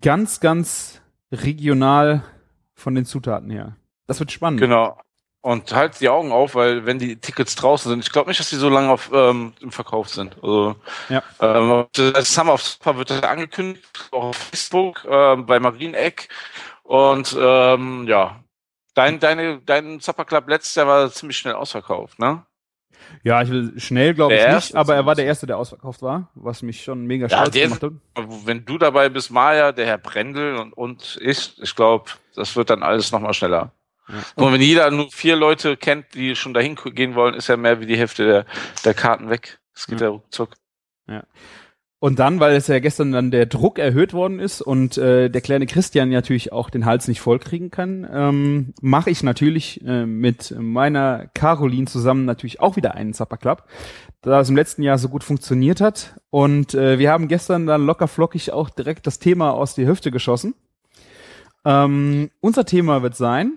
ganz, 0.00 0.40
ganz 0.40 1.00
regional 1.30 2.22
von 2.74 2.94
den 2.94 3.04
Zutaten 3.04 3.50
her. 3.50 3.76
Das 4.06 4.20
wird 4.20 4.32
spannend. 4.32 4.60
Genau. 4.60 4.98
Und 5.40 5.74
halt 5.74 6.00
die 6.00 6.08
Augen 6.08 6.32
auf, 6.32 6.54
weil 6.54 6.86
wenn 6.86 6.98
die 6.98 7.16
Tickets 7.16 7.54
draußen 7.54 7.90
sind, 7.90 8.00
ich 8.00 8.10
glaube 8.10 8.30
nicht, 8.30 8.40
dass 8.40 8.48
die 8.48 8.56
so 8.56 8.70
lange 8.70 8.90
auf, 8.90 9.10
ähm, 9.12 9.52
im 9.60 9.70
Verkauf 9.70 10.08
sind. 10.08 10.36
Also 10.42 10.76
ja. 11.10 11.22
ähm, 11.38 11.84
das 11.92 12.32
Summer 12.32 12.54
of 12.54 12.62
Super 12.62 12.96
wird 12.96 13.10
angekündigt, 13.22 13.84
auch 14.10 14.24
auf 14.24 14.36
Facebook, 14.36 15.04
ähm, 15.06 15.44
bei 15.44 15.60
Marieneck. 15.60 16.30
Und 16.84 17.36
ähm, 17.38 18.06
ja, 18.06 18.44
dein, 18.94 19.18
deine, 19.18 19.60
dein 19.60 20.00
Supper 20.00 20.24
Club 20.24 20.48
letztes 20.48 20.74
Jahr 20.76 20.86
war 20.86 21.10
ziemlich 21.10 21.36
schnell 21.36 21.54
ausverkauft, 21.54 22.18
ne? 22.18 22.44
Ja, 23.22 23.42
ich 23.42 23.50
will 23.50 23.78
schnell 23.78 24.14
glaube 24.14 24.34
ich 24.34 24.46
nicht, 24.46 24.74
aber 24.74 24.94
er 24.94 25.04
war 25.04 25.14
der 25.14 25.26
Erste, 25.26 25.46
der 25.46 25.58
ausverkauft 25.58 26.02
war, 26.02 26.30
was 26.34 26.62
mich 26.62 26.82
schon 26.82 27.06
mega 27.06 27.26
ja, 27.26 27.38
stolz 27.38 27.54
gemacht 27.54 27.82
hat. 27.82 27.92
Wenn 28.44 28.64
du 28.64 28.78
dabei 28.78 29.08
bist, 29.08 29.30
Maja, 29.30 29.72
der 29.72 29.86
Herr 29.86 29.98
Brendel 29.98 30.56
und, 30.56 30.72
und 30.72 31.18
ich, 31.20 31.60
ich 31.60 31.74
glaube, 31.74 32.10
das 32.34 32.56
wird 32.56 32.70
dann 32.70 32.82
alles 32.82 33.12
nochmal 33.12 33.34
schneller. 33.34 33.72
Und 34.36 34.52
wenn 34.52 34.60
jeder 34.60 34.90
nur 34.90 35.10
vier 35.10 35.36
Leute 35.36 35.76
kennt, 35.76 36.14
die 36.14 36.36
schon 36.36 36.52
dahin 36.52 36.76
gehen 36.76 37.14
wollen, 37.14 37.34
ist 37.34 37.48
ja 37.48 37.56
mehr 37.56 37.80
wie 37.80 37.86
die 37.86 37.96
Hälfte 37.96 38.26
der, 38.26 38.46
der 38.84 38.94
Karten 38.94 39.30
weg. 39.30 39.58
Das 39.74 39.86
geht 39.86 40.00
ja, 40.00 40.08
ja 40.08 40.12
ruckzuck. 40.12 40.50
Ja. 41.06 41.24
Und 42.04 42.18
dann, 42.18 42.38
weil 42.38 42.54
es 42.54 42.66
ja 42.66 42.80
gestern 42.80 43.12
dann 43.12 43.30
der 43.30 43.46
Druck 43.46 43.78
erhöht 43.78 44.12
worden 44.12 44.38
ist 44.38 44.60
und 44.60 44.98
äh, 44.98 45.30
der 45.30 45.40
kleine 45.40 45.64
Christian 45.64 46.10
natürlich 46.10 46.52
auch 46.52 46.68
den 46.68 46.84
Hals 46.84 47.08
nicht 47.08 47.22
vollkriegen 47.22 47.70
kann, 47.70 48.06
ähm, 48.12 48.74
mache 48.82 49.08
ich 49.08 49.22
natürlich 49.22 49.82
äh, 49.86 50.04
mit 50.04 50.54
meiner 50.58 51.28
Caroline 51.28 51.86
zusammen 51.86 52.26
natürlich 52.26 52.60
auch 52.60 52.76
wieder 52.76 52.94
einen 52.94 53.14
Zapper 53.14 53.38
Club, 53.38 53.64
da 54.20 54.38
es 54.38 54.50
im 54.50 54.56
letzten 54.56 54.82
Jahr 54.82 54.98
so 54.98 55.08
gut 55.08 55.24
funktioniert 55.24 55.80
hat. 55.80 56.20
Und 56.28 56.74
äh, 56.74 56.98
wir 56.98 57.10
haben 57.10 57.26
gestern 57.26 57.64
dann 57.64 57.86
locker 57.86 58.06
flockig 58.06 58.52
auch 58.52 58.68
direkt 58.68 59.06
das 59.06 59.18
Thema 59.18 59.52
aus 59.52 59.74
der 59.74 59.86
Hüfte 59.86 60.10
geschossen. 60.10 60.54
Ähm, 61.64 62.30
unser 62.42 62.66
Thema 62.66 63.02
wird 63.02 63.16
sein, 63.16 63.56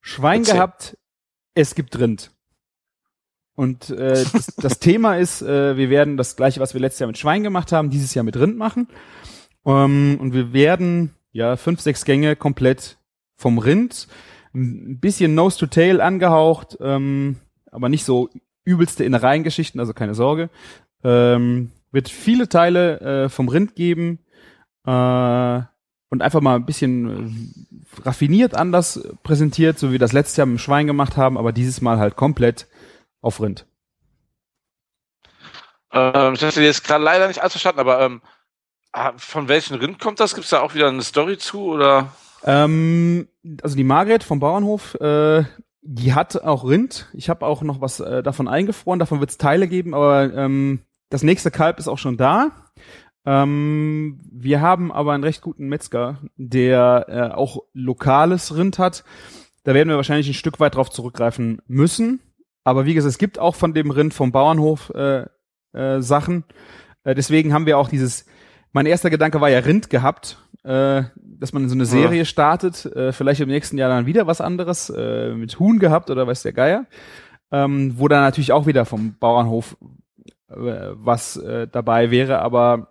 Schwein 0.00 0.40
Erzähl. 0.40 0.54
gehabt, 0.54 0.98
es 1.54 1.76
gibt 1.76 1.96
Rind. 1.96 2.32
Und 3.56 3.90
äh, 3.90 4.24
das, 4.32 4.54
das 4.56 4.78
Thema 4.80 5.16
ist, 5.16 5.42
äh, 5.42 5.76
wir 5.76 5.90
werden 5.90 6.16
das 6.16 6.36
gleiche, 6.36 6.60
was 6.60 6.74
wir 6.74 6.80
letztes 6.80 7.00
Jahr 7.00 7.08
mit 7.08 7.18
Schwein 7.18 7.42
gemacht 7.42 7.72
haben, 7.72 7.90
dieses 7.90 8.14
Jahr 8.14 8.24
mit 8.24 8.38
Rind 8.38 8.56
machen. 8.56 8.86
Ähm, 9.64 10.18
und 10.20 10.32
wir 10.32 10.52
werden 10.52 11.14
ja 11.32 11.56
fünf, 11.56 11.80
sechs 11.80 12.04
Gänge 12.04 12.36
komplett 12.36 12.98
vom 13.36 13.58
Rind, 13.58 14.08
ein 14.54 15.00
bisschen 15.00 15.34
Nose 15.34 15.58
to 15.58 15.66
Tail 15.66 16.00
angehaucht, 16.00 16.78
ähm, 16.80 17.36
aber 17.70 17.88
nicht 17.88 18.04
so 18.04 18.30
übelste 18.64 19.04
Innereiengeschichten, 19.04 19.80
also 19.80 19.92
keine 19.92 20.14
Sorge. 20.14 20.50
Ähm, 21.04 21.72
wird 21.92 22.08
viele 22.08 22.48
Teile 22.48 23.00
äh, 23.00 23.28
vom 23.28 23.48
Rind 23.48 23.74
geben 23.74 24.18
äh, 24.86 25.60
und 26.08 26.22
einfach 26.22 26.40
mal 26.40 26.56
ein 26.56 26.66
bisschen 26.66 27.54
raffiniert 28.04 28.54
anders 28.54 29.08
präsentiert, 29.22 29.78
so 29.78 29.88
wie 29.88 29.92
wir 29.92 29.98
das 29.98 30.12
letztes 30.12 30.36
Jahr 30.36 30.46
mit 30.46 30.56
dem 30.56 30.58
Schwein 30.58 30.86
gemacht 30.86 31.16
haben, 31.16 31.38
aber 31.38 31.52
dieses 31.52 31.80
Mal 31.80 31.98
halt 31.98 32.16
komplett 32.16 32.66
auf 33.26 33.40
Rind. 33.40 33.66
Ähm, 35.92 36.34
ich 36.34 36.44
hatte 36.44 36.62
jetzt 36.62 36.84
gerade 36.84 37.02
leider 37.02 37.28
nicht 37.28 37.40
alles 37.40 37.52
verstanden, 37.54 37.80
aber 37.80 38.00
ähm, 38.00 38.22
ah, 38.92 39.12
von 39.16 39.48
welchem 39.48 39.76
Rind 39.76 39.98
kommt 39.98 40.20
das? 40.20 40.34
Gibt 40.34 40.44
es 40.44 40.50
da 40.50 40.60
auch 40.60 40.74
wieder 40.74 40.88
eine 40.88 41.02
Story 41.02 41.36
zu 41.36 41.64
oder? 41.64 42.12
Ähm, 42.44 43.28
also 43.62 43.76
die 43.76 43.84
Margret 43.84 44.22
vom 44.22 44.40
Bauernhof, 44.40 44.94
äh, 45.00 45.44
die 45.82 46.14
hat 46.14 46.42
auch 46.42 46.64
Rind. 46.64 47.08
Ich 47.12 47.28
habe 47.28 47.44
auch 47.44 47.62
noch 47.62 47.80
was 47.80 48.00
äh, 48.00 48.22
davon 48.22 48.48
eingefroren. 48.48 48.98
Davon 48.98 49.20
wird 49.20 49.30
es 49.30 49.38
Teile 49.38 49.68
geben, 49.68 49.94
aber 49.94 50.32
ähm, 50.34 50.80
das 51.10 51.22
nächste 51.22 51.50
Kalb 51.50 51.78
ist 51.78 51.88
auch 51.88 51.98
schon 51.98 52.16
da. 52.16 52.50
Ähm, 53.24 54.20
wir 54.30 54.60
haben 54.60 54.92
aber 54.92 55.12
einen 55.12 55.24
recht 55.24 55.42
guten 55.42 55.66
Metzger, 55.66 56.20
der 56.36 57.06
äh, 57.08 57.34
auch 57.34 57.64
lokales 57.72 58.54
Rind 58.56 58.78
hat. 58.78 59.02
Da 59.64 59.74
werden 59.74 59.88
wir 59.88 59.96
wahrscheinlich 59.96 60.28
ein 60.28 60.34
Stück 60.34 60.60
weit 60.60 60.76
drauf 60.76 60.90
zurückgreifen 60.90 61.60
müssen. 61.66 62.20
Aber 62.66 62.84
wie 62.84 62.94
gesagt, 62.94 63.10
es 63.10 63.18
gibt 63.18 63.38
auch 63.38 63.54
von 63.54 63.74
dem 63.74 63.92
Rind 63.92 64.12
vom 64.12 64.32
Bauernhof 64.32 64.90
äh, 64.90 65.26
äh, 65.72 66.02
Sachen. 66.02 66.42
Äh, 67.04 67.14
deswegen 67.14 67.54
haben 67.54 67.64
wir 67.64 67.78
auch 67.78 67.88
dieses, 67.88 68.26
mein 68.72 68.86
erster 68.86 69.08
Gedanke 69.08 69.40
war 69.40 69.48
ja 69.48 69.60
Rind 69.60 69.88
gehabt, 69.88 70.38
äh, 70.64 71.04
dass 71.16 71.52
man 71.52 71.68
so 71.68 71.76
eine 71.76 71.86
Serie 71.86 72.24
startet, 72.24 72.84
äh, 72.86 73.12
vielleicht 73.12 73.40
im 73.40 73.48
nächsten 73.48 73.78
Jahr 73.78 73.88
dann 73.88 74.06
wieder 74.06 74.26
was 74.26 74.40
anderes, 74.40 74.90
äh, 74.90 75.32
mit 75.34 75.60
Huhn 75.60 75.78
gehabt 75.78 76.10
oder 76.10 76.26
weiß 76.26 76.42
der 76.42 76.54
Geier, 76.54 76.86
ähm, 77.52 77.94
wo 77.98 78.08
dann 78.08 78.22
natürlich 78.22 78.50
auch 78.50 78.66
wieder 78.66 78.84
vom 78.84 79.14
Bauernhof 79.16 79.76
äh, 80.48 80.56
was 80.56 81.36
äh, 81.36 81.68
dabei 81.68 82.10
wäre, 82.10 82.40
aber 82.40 82.88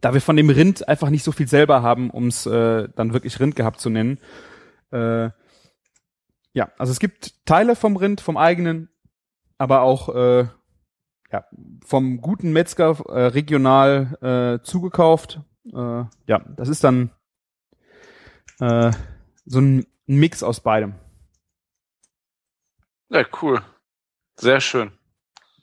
da 0.00 0.14
wir 0.14 0.22
von 0.22 0.36
dem 0.36 0.48
Rind 0.48 0.88
einfach 0.88 1.10
nicht 1.10 1.24
so 1.24 1.32
viel 1.32 1.46
selber 1.46 1.82
haben, 1.82 2.08
um 2.08 2.28
es 2.28 2.46
äh, 2.46 2.88
dann 2.96 3.12
wirklich 3.12 3.38
Rind 3.38 3.54
gehabt 3.54 3.80
zu 3.80 3.90
nennen. 3.90 4.18
Äh, 4.92 5.28
ja, 6.54 6.70
also 6.78 6.90
es 6.90 7.00
gibt 7.00 7.44
Teile 7.44 7.76
vom 7.76 7.96
Rind, 7.96 8.22
vom 8.22 8.38
eigenen, 8.38 8.88
aber 9.64 9.80
auch 9.82 10.08
äh, 10.14 10.46
ja, 11.32 11.44
vom 11.84 12.20
guten 12.20 12.52
Metzger 12.52 12.98
äh, 13.08 13.26
regional 13.26 14.16
äh, 14.60 14.64
zugekauft. 14.64 15.40
Äh, 15.72 16.04
ja, 16.26 16.38
das 16.56 16.68
ist 16.68 16.84
dann 16.84 17.10
äh, 18.60 18.92
so 19.46 19.60
ein 19.60 19.86
Mix 20.06 20.42
aus 20.42 20.60
beidem. 20.60 20.94
Ja, 23.10 23.24
cool. 23.42 23.62
Sehr 24.36 24.60
schön. 24.60 24.92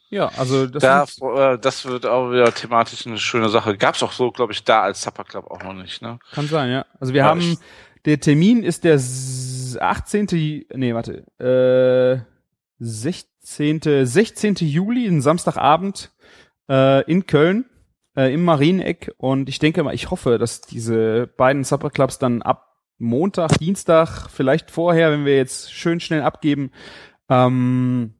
Ja, 0.09 0.27
also 0.37 0.67
das, 0.67 0.81
Da, 0.83 1.05
sind, 1.05 1.23
äh, 1.37 1.57
das 1.57 1.85
wird 1.85 2.05
auch 2.05 2.31
wieder 2.31 2.53
thematisch 2.53 3.07
eine 3.07 3.17
schöne 3.17 3.49
Sache. 3.49 3.77
Gab's 3.77 4.03
auch 4.03 4.11
so, 4.11 4.31
glaube 4.31 4.51
ich, 4.51 4.63
da 4.63 4.81
als 4.81 5.01
Supper 5.01 5.23
Club 5.23 5.49
auch 5.49 5.63
noch 5.63 5.73
nicht, 5.73 6.01
ne? 6.01 6.19
kann 6.33 6.47
sein, 6.47 6.69
ja. 6.69 6.85
Also 6.99 7.13
wir 7.13 7.19
Ja, 7.19 7.25
haben, 7.29 7.57
der 8.05 8.19
Termin 8.19 8.63
ist 8.63 8.83
der 8.83 8.95
s- 8.95 9.77
18. 9.79 10.27
Ju- 10.27 10.65
Nee, 10.75 10.93
warte. 10.93 11.25
Äh, 11.39 12.25
16. 12.79 13.30
16. 13.41 14.55
Juli, 14.59 15.07
ein 15.07 15.21
Samstagabend 15.21 16.11
äh, 16.69 17.03
in 17.11 17.25
Köln 17.25 17.65
äh, 18.15 18.33
im 18.33 18.43
Marieneck 18.43 19.13
und 19.17 19.49
ich 19.49 19.59
denke 19.59 19.83
mal, 19.83 19.93
ich 19.93 20.11
hoffe, 20.11 20.37
dass 20.37 20.61
diese 20.61 21.27
beiden 21.37 21.63
Supper 21.63 21.89
Clubs 21.89 22.19
dann 22.19 22.41
ab 22.41 22.67
Montag, 22.97 23.57
Dienstag, 23.57 24.29
vielleicht 24.29 24.69
vorher, 24.69 25.11
wenn 25.11 25.25
wir 25.25 25.35
jetzt 25.35 25.73
schön 25.73 25.99
schnell 25.99 26.21
abgeben, 26.21 26.71
ähm, 27.29 28.13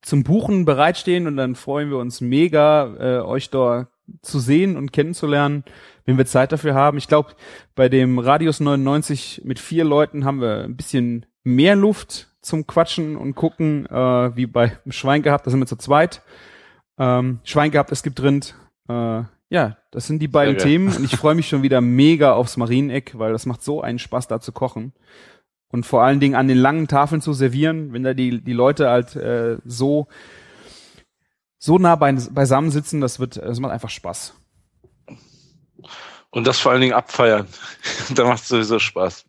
zum 0.00 0.22
Buchen 0.22 0.64
bereitstehen 0.64 1.26
und 1.26 1.36
dann 1.36 1.54
freuen 1.54 1.90
wir 1.90 1.98
uns 1.98 2.20
mega, 2.20 2.94
äh, 2.98 3.22
euch 3.22 3.50
da 3.50 3.88
zu 4.22 4.38
sehen 4.38 4.76
und 4.76 4.92
kennenzulernen, 4.92 5.64
wenn 6.04 6.18
wir 6.18 6.26
Zeit 6.26 6.52
dafür 6.52 6.74
haben. 6.74 6.98
Ich 6.98 7.08
glaube, 7.08 7.34
bei 7.74 7.88
dem 7.88 8.18
Radius 8.18 8.60
99 8.60 9.42
mit 9.44 9.58
vier 9.58 9.84
Leuten 9.84 10.24
haben 10.24 10.40
wir 10.40 10.64
ein 10.64 10.76
bisschen 10.76 11.26
mehr 11.42 11.76
Luft 11.76 12.33
zum 12.44 12.66
Quatschen 12.66 13.16
und 13.16 13.34
gucken, 13.34 13.86
äh, 13.86 14.36
wie 14.36 14.46
bei 14.46 14.76
Schwein 14.88 15.22
gehabt, 15.22 15.46
da 15.46 15.50
sind 15.50 15.60
wir 15.60 15.66
zu 15.66 15.76
zweit. 15.76 16.22
Ähm, 16.98 17.40
Schwein 17.44 17.70
gehabt, 17.70 17.90
es 17.90 18.02
gibt 18.02 18.22
Rind. 18.22 18.54
Äh, 18.88 19.22
ja, 19.50 19.76
das 19.90 20.06
sind 20.06 20.20
die 20.20 20.28
beiden 20.28 20.58
Sehr. 20.58 20.68
Themen 20.68 20.94
und 20.94 21.04
ich 21.04 21.16
freue 21.16 21.34
mich 21.34 21.48
schon 21.48 21.62
wieder 21.62 21.80
mega 21.82 22.32
aufs 22.32 22.56
Marieneck, 22.56 23.18
weil 23.18 23.32
das 23.32 23.46
macht 23.46 23.62
so 23.62 23.80
einen 23.80 23.98
Spaß, 23.98 24.28
da 24.28 24.40
zu 24.40 24.52
kochen. 24.52 24.92
Und 25.68 25.86
vor 25.86 26.02
allen 26.02 26.20
Dingen 26.20 26.36
an 26.36 26.46
den 26.46 26.58
langen 26.58 26.86
Tafeln 26.86 27.20
zu 27.20 27.32
servieren, 27.32 27.92
wenn 27.92 28.04
da 28.04 28.14
die, 28.14 28.42
die 28.42 28.52
Leute 28.52 28.88
halt 28.90 29.16
äh, 29.16 29.58
so, 29.64 30.06
so 31.58 31.78
nah 31.78 31.96
bei, 31.96 32.12
beisammen 32.12 32.70
sitzen, 32.70 33.00
das 33.00 33.18
wird, 33.18 33.38
das 33.38 33.58
macht 33.58 33.72
einfach 33.72 33.90
Spaß. 33.90 34.34
Und 36.30 36.46
das 36.46 36.60
vor 36.60 36.72
allen 36.72 36.80
Dingen 36.80 36.94
abfeiern. 36.94 37.46
da 38.14 38.24
macht 38.24 38.44
sowieso 38.44 38.78
Spaß. 38.78 39.24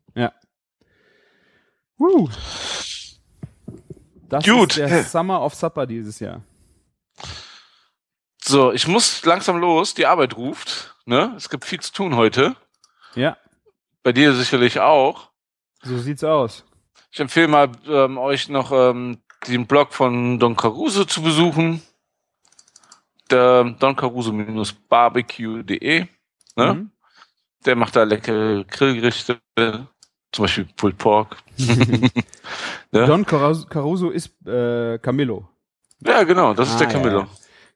Woo. 1.97 2.29
Das 4.41 4.45
Gut. 4.45 4.77
ist 4.77 4.89
der 4.89 5.03
Summer 5.03 5.41
of 5.41 5.53
Supper 5.55 5.85
dieses 5.85 6.19
Jahr. 6.19 6.41
So, 8.43 8.71
ich 8.71 8.87
muss 8.87 9.23
langsam 9.25 9.57
los. 9.57 9.93
Die 9.93 10.05
Arbeit 10.05 10.37
ruft. 10.37 10.95
Ne? 11.05 11.33
Es 11.37 11.49
gibt 11.49 11.65
viel 11.65 11.79
zu 11.79 11.93
tun 11.93 12.15
heute. 12.15 12.55
Ja, 13.15 13.37
Bei 14.03 14.11
dir 14.11 14.33
sicherlich 14.33 14.79
auch. 14.81 15.29
so 15.83 15.97
sieht's 15.97 16.23
aus. 16.23 16.63
Ich 17.11 17.19
empfehle 17.19 17.47
mal 17.47 17.71
ähm, 17.87 18.17
euch 18.17 18.49
noch 18.49 18.71
ähm, 18.73 19.19
den 19.47 19.67
Blog 19.67 19.93
von 19.93 20.37
Don 20.39 20.55
Caruso 20.57 21.05
zu 21.05 21.21
besuchen. 21.21 21.81
Der 23.29 23.63
doncaruso-barbecue.de. 23.63 26.07
Ne? 26.57 26.73
Mhm. 26.73 26.91
Der 27.65 27.75
macht 27.75 27.95
da 27.95 28.03
leckere 28.03 28.63
Grillgerichte, 28.65 29.39
zum 30.35 30.43
Beispiel 30.43 30.67
Pulled 30.75 30.97
Pork. 30.97 31.37
Ja. 32.91 33.05
Don 33.07 33.25
Caruso, 33.25 33.65
Caruso 33.67 34.09
ist 34.09 34.31
äh, 34.45 34.97
Camillo. 34.99 35.47
Ja, 36.05 36.23
genau, 36.23 36.53
das 36.53 36.69
ist 36.69 36.75
Ah, 36.75 36.79
der 36.79 36.87
ja, 36.87 36.93
Camillo. 36.93 37.19
ja. 37.21 37.27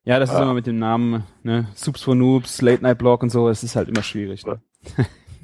Ja, 0.05 0.19
das 0.19 0.29
ist 0.29 0.35
Ah. 0.35 0.43
immer 0.43 0.53
mit 0.53 0.65
dem 0.67 0.79
Namen, 0.79 1.23
ne? 1.43 1.67
Soups 1.75 2.01
for 2.01 2.15
Noobs, 2.15 2.61
Late 2.61 2.83
Night 2.83 2.97
Blog 2.97 3.21
und 3.23 3.29
so, 3.29 3.47
es 3.49 3.63
ist 3.63 3.75
halt 3.75 3.89
immer 3.89 4.03
schwierig. 4.03 4.45
Ne? 4.45 4.59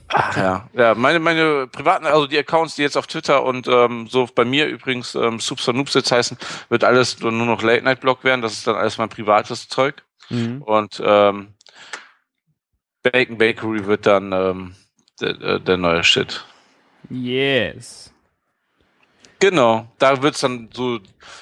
Ach 0.09 0.38
ja. 0.38 0.70
Ja, 0.74 0.93
meine, 0.95 1.20
meine 1.20 1.68
privaten, 1.68 2.05
also 2.05 2.28
die 2.28 2.38
Accounts, 2.38 2.76
die 2.76 2.82
jetzt 2.82 2.97
auf 2.97 3.07
Twitter 3.07 3.43
und 3.43 3.68
ähm, 3.68 4.07
so 4.09 4.28
bei 4.34 4.43
mir 4.45 4.68
übrigens 4.68 5.16
ähm, 5.16 5.39
Soups 5.39 5.63
for 5.66 5.74
Noobs 5.74 5.93
jetzt 5.93 6.11
heißen, 6.11 6.38
wird 6.70 6.84
alles 6.84 7.20
nur 7.22 7.32
noch 7.32 7.61
Late 7.63 7.84
Night 7.84 8.01
Blog 8.01 8.24
werden. 8.24 8.41
Das 8.41 8.53
ist 8.53 8.68
dann 8.68 8.76
alles 8.76 8.97
mein 8.97 9.09
privates 9.09 9.68
Zeug. 9.68 10.03
Mhm. 10.30 10.61
Und 10.63 11.01
ähm, 11.05 11.53
Bacon 13.03 13.38
Bakery 13.38 13.86
wird 13.86 14.05
dann 14.05 14.32
ähm, 14.32 14.76
der, 15.22 15.34
der, 15.34 15.59
der 15.59 15.78
neue 15.78 16.03
Shit. 16.03 16.45
Yes. 17.10 18.12
Genau, 19.39 19.88
da 19.99 20.22
wird's 20.22 20.39
dann 20.39 20.70
so 20.74 20.99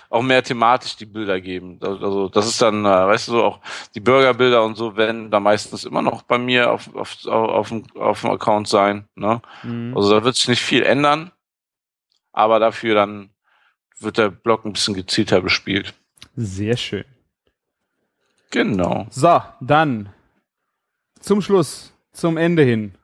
auch 0.09 0.21
mehr 0.21 0.43
thematisch 0.43 0.95
die 0.95 1.05
Bilder 1.05 1.39
geben. 1.39 1.79
Also 1.81 2.27
das 2.27 2.47
ist 2.47 2.61
dann, 2.61 2.85
äh, 2.85 2.89
weißt 2.89 3.27
du, 3.27 3.31
so 3.33 3.43
auch 3.43 3.59
die 3.93 3.99
Burgerbilder 3.99 4.63
und 4.63 4.75
so 4.75 4.97
werden 4.97 5.29
da 5.29 5.39
meistens 5.39 5.85
immer 5.85 6.01
noch 6.01 6.23
bei 6.23 6.37
mir 6.37 6.71
auf, 6.71 6.93
auf, 6.95 7.25
auf, 7.27 7.69
dem, 7.69 7.83
auf 7.95 8.21
dem 8.21 8.31
Account 8.31 8.67
sein. 8.67 9.07
Ne? 9.15 9.41
Mhm. 9.61 9.95
Also 9.95 10.11
da 10.11 10.23
wird 10.23 10.35
sich 10.35 10.47
nicht 10.47 10.61
viel 10.61 10.83
ändern, 10.83 11.31
aber 12.31 12.59
dafür 12.59 12.95
dann 12.95 13.29
wird 13.99 14.17
der 14.17 14.29
Blog 14.31 14.65
ein 14.65 14.73
bisschen 14.73 14.95
gezielter 14.95 15.41
bespielt. 15.41 15.93
Sehr 16.35 16.77
schön. 16.77 17.05
Genau. 18.49 19.07
So, 19.11 19.41
dann 19.61 20.09
zum 21.19 21.41
Schluss, 21.41 21.93
zum 22.11 22.37
Ende 22.37 22.63
hin. 22.63 22.95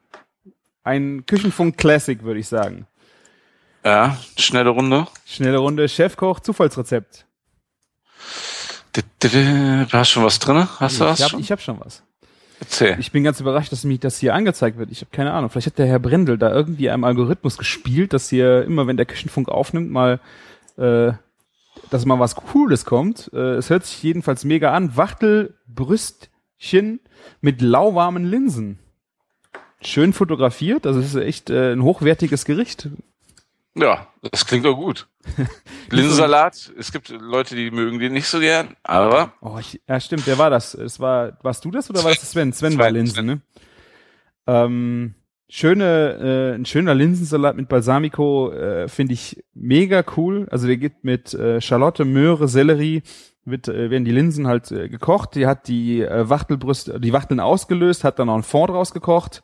Ein 0.84 1.25
Küchenfunk 1.25 1.77
Classic, 1.77 2.23
würde 2.23 2.39
ich 2.39 2.47
sagen. 2.47 2.88
Ja, 3.84 4.17
schnelle 4.38 4.69
Runde. 4.69 5.07
Schnelle 5.25 5.57
Runde, 5.57 5.88
Chefkoch, 5.88 6.39
Zufallsrezept. 6.39 7.25
Du 9.19 9.88
hast 9.91 10.09
schon 10.09 10.23
was 10.23 10.39
drin? 10.39 10.67
Hast 10.80 10.99
du 10.99 11.05
was 11.05 11.19
ich 11.19 11.51
habe 11.51 11.61
schon 11.61 11.80
was. 11.80 12.03
Erzähl. 12.59 12.97
Ich 12.99 13.13
bin 13.13 13.23
ganz 13.23 13.39
überrascht, 13.39 13.71
dass 13.71 13.86
mich 13.86 14.01
das 14.01 14.19
hier 14.19 14.34
angezeigt 14.34 14.77
wird. 14.77 14.91
Ich 14.91 14.99
habe 15.01 15.11
keine 15.11 15.32
Ahnung. 15.32 15.49
Vielleicht 15.49 15.67
hat 15.67 15.77
der 15.77 15.88
Herr 15.88 15.99
Brendel 15.99 16.38
da 16.38 16.51
irgendwie 16.51 16.89
einem 16.89 17.05
Algorithmus 17.05 17.57
gespielt, 17.57 18.11
dass 18.11 18.30
hier 18.30 18.63
immer, 18.63 18.88
wenn 18.88 18.97
der 18.97 19.05
Küchenfunk 19.05 19.47
aufnimmt, 19.47 19.89
mal, 19.89 20.19
äh, 20.77 21.13
dass 21.89 22.05
mal 22.05 22.19
was 22.19 22.36
Cooles 22.36 22.84
kommt. 22.84 23.32
Äh, 23.34 23.55
es 23.55 23.69
hört 23.69 23.86
sich 23.86 24.03
jedenfalls 24.03 24.43
mega 24.43 24.73
an. 24.73 24.97
Wachtelbrüstchen 24.97 26.99
mit 27.39 27.61
lauwarmen 27.61 28.25
Linsen. 28.25 28.77
Schön 29.82 30.13
fotografiert. 30.13 30.86
Also 30.86 30.99
es 30.99 31.15
ist 31.15 31.21
echt 31.21 31.49
äh, 31.49 31.73
ein 31.73 31.84
hochwertiges 31.84 32.45
Gericht. 32.45 32.89
Ja, 33.76 34.07
das 34.31 34.45
klingt 34.45 34.65
doch 34.65 34.76
gut. 34.76 35.07
Linsensalat, 35.89 36.72
es 36.77 36.91
gibt 36.91 37.10
Leute, 37.10 37.56
die 37.56 37.72
mögen 37.72 37.99
den 37.99 38.14
nicht 38.14 38.27
so 38.27 38.39
gern, 38.39 38.76
aber 38.84 39.34
Oh, 39.41 39.57
ich, 39.60 39.81
ja, 39.88 39.99
stimmt, 39.99 40.26
wer 40.27 40.38
war 40.38 40.49
das? 40.49 40.73
Es 40.73 40.99
war, 40.99 41.38
warst 41.43 41.64
du 41.65 41.72
das 41.72 41.89
oder 41.89 42.03
war 42.03 42.11
das 42.14 42.31
Sven? 42.31 42.51
Sven 42.51 42.77
war 42.77 42.89
Linsen, 42.89 43.26
ne? 43.26 43.41
Ähm, 44.47 45.14
schöne, 45.49 46.51
äh, 46.53 46.56
ein 46.56 46.65
schöner 46.65 46.95
Linsensalat 46.95 47.56
mit 47.56 47.69
Balsamico 47.69 48.51
äh, 48.51 48.88
finde 48.88 49.14
ich 49.14 49.43
mega 49.53 50.03
cool. 50.18 50.47
Also 50.51 50.68
der 50.68 50.77
geht 50.77 51.03
mit 51.03 51.34
äh, 51.34 51.61
Schalotte, 51.61 52.06
Möhre, 52.06 52.47
Sellerie, 52.47 53.03
wird, 53.49 53.67
äh, 53.67 53.89
werden 53.89 54.05
die 54.05 54.11
Linsen 54.11 54.47
halt 54.47 54.71
äh, 54.71 54.89
gekocht. 54.89 55.35
Die 55.35 55.45
hat 55.47 55.67
die 55.67 56.01
äh, 56.01 56.30
Wachtelbrüste, 56.30 56.99
die 56.99 57.13
Wachteln 57.13 57.39
ausgelöst, 57.39 58.03
hat 58.03 58.19
dann 58.19 58.27
noch 58.27 58.35
ein 58.35 58.43
Fond 58.43 58.69
draus 58.69 58.93
gekocht. 58.93 59.43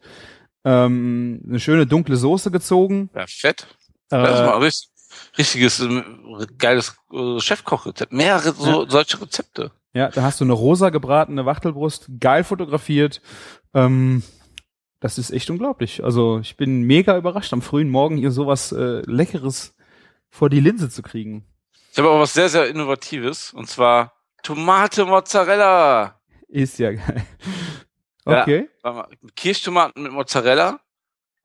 Ähm, 0.63 1.41
eine 1.47 1.59
schöne 1.59 1.85
dunkle 1.85 2.15
Soße 2.17 2.51
gezogen. 2.51 3.09
ja, 3.15 3.25
fett. 3.27 3.67
Das 4.09 4.31
ist 4.35 4.39
Äh, 4.39 4.45
mal 4.45 4.57
richtig, 4.59 4.89
richtiges, 5.37 5.79
ähm, 5.79 6.03
geiles 6.57 6.95
äh, 7.13 7.39
Chefkochrezept. 7.39 8.11
Mehrere 8.13 8.53
so, 8.53 8.87
solche 8.89 9.21
Rezepte. 9.21 9.71
Ja, 9.93 10.09
da 10.09 10.23
hast 10.23 10.39
du 10.41 10.43
eine 10.45 10.53
rosa 10.53 10.89
gebratene 10.89 11.45
Wachtelbrust, 11.45 12.07
geil 12.19 12.43
fotografiert. 12.43 13.21
Ähm, 13.73 14.23
das 14.99 15.17
ist 15.17 15.31
echt 15.31 15.49
unglaublich. 15.49 16.03
Also 16.03 16.39
ich 16.39 16.57
bin 16.57 16.81
mega 16.83 17.17
überrascht, 17.17 17.53
am 17.53 17.61
frühen 17.61 17.89
Morgen 17.89 18.17
hier 18.17 18.31
sowas 18.31 18.71
äh, 18.71 19.01
Leckeres 19.05 19.75
vor 20.29 20.49
die 20.49 20.59
Linse 20.59 20.89
zu 20.89 21.01
kriegen. 21.01 21.45
Ich 21.95 21.99
habe 21.99 22.09
aber 22.09 22.19
was 22.19 22.33
sehr, 22.33 22.49
sehr 22.49 22.67
Innovatives, 22.67 23.53
und 23.53 23.69
zwar 23.69 24.11
Tomate 24.43 25.05
Mozzarella. 25.05 26.19
Ist 26.49 26.77
ja 26.77 26.91
geil. 26.91 27.25
Ja. 28.25 28.41
Okay. 28.41 28.69
Mal, 28.83 29.07
Kirschtomaten 29.33 30.03
mit 30.03 30.11
Mozzarella. 30.11 30.81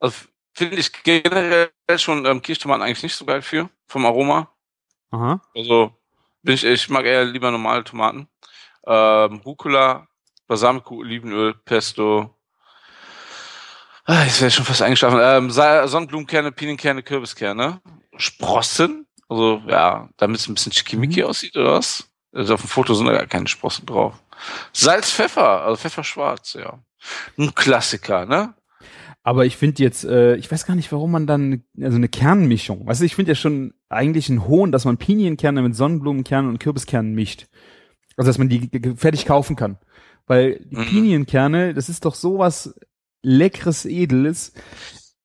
Also 0.00 0.16
finde 0.52 0.74
ich 0.78 0.90
generell 1.04 1.70
schon 1.98 2.26
ähm, 2.26 2.42
Kirschtomaten 2.42 2.82
eigentlich 2.82 3.04
nicht 3.04 3.14
so 3.14 3.24
geil 3.24 3.42
für, 3.42 3.70
vom 3.86 4.04
Aroma. 4.04 4.52
Aha. 5.12 5.40
Also 5.54 5.92
bin 6.42 6.56
ich, 6.56 6.64
ich 6.64 6.88
mag 6.88 7.04
eher 7.04 7.24
lieber 7.26 7.52
normale 7.52 7.84
Tomaten. 7.84 8.26
ähm, 8.88 9.36
Rucola, 9.44 10.08
Balsamico, 10.48 10.96
Olivenöl, 10.96 11.54
Pesto. 11.64 12.36
Ah, 14.04 14.24
jetzt 14.24 14.40
wäre 14.40 14.50
schon 14.50 14.64
fast 14.64 14.82
eingeschlafen. 14.82 15.20
Ähm, 15.22 15.50
Sonnenblumenkerne, 15.52 16.50
Pinienkerne, 16.50 17.04
Kürbiskerne, 17.04 17.80
Sprossen. 18.16 19.06
Also 19.30 19.62
ja, 19.68 20.10
damit 20.16 20.38
es 20.40 20.48
ein 20.48 20.54
bisschen 20.54 20.72
schickimicki 20.72 21.22
aussieht 21.22 21.56
oder 21.56 21.74
was? 21.74 22.10
Also 22.32 22.54
auf 22.54 22.60
dem 22.62 22.68
Foto 22.68 22.94
sind 22.94 23.06
da 23.06 23.12
gar 23.12 23.26
keine 23.26 23.46
Sprossen 23.48 23.86
drauf. 23.86 24.14
Salz, 24.72 25.10
Pfeffer, 25.10 25.62
also 25.62 25.76
Pfefferschwarz, 25.76 26.54
ja. 26.54 26.78
Ein 27.38 27.54
Klassiker, 27.54 28.26
ne? 28.26 28.54
Aber 29.22 29.44
ich 29.46 29.56
finde 29.56 29.82
jetzt, 29.82 30.04
äh, 30.04 30.34
ich 30.36 30.50
weiß 30.50 30.66
gar 30.66 30.74
nicht, 30.74 30.90
warum 30.92 31.12
man 31.12 31.26
dann 31.26 31.62
also 31.80 31.96
eine 31.96 32.08
Kernmischung. 32.08 32.86
Weißt 32.86 33.00
du, 33.02 33.04
ich 33.04 33.14
finde 33.14 33.32
ja 33.32 33.36
schon 33.36 33.74
eigentlich 33.88 34.28
ein 34.30 34.46
Hohn, 34.48 34.72
dass 34.72 34.84
man 34.84 34.96
Pinienkerne 34.96 35.62
mit 35.62 35.76
Sonnenblumenkernen 35.76 36.50
und 36.50 36.58
Kürbiskernen 36.58 37.14
mischt. 37.14 37.46
Also 38.16 38.28
dass 38.28 38.38
man 38.38 38.48
die 38.48 38.68
fertig 38.96 39.26
kaufen 39.26 39.56
kann. 39.56 39.78
Weil 40.26 40.60
die 40.64 40.76
Mhm. 40.76 40.86
Pinienkerne, 40.86 41.74
das 41.74 41.88
ist 41.88 42.04
doch 42.04 42.14
sowas 42.14 42.74
leckeres, 43.22 43.84
edles. 43.84 44.52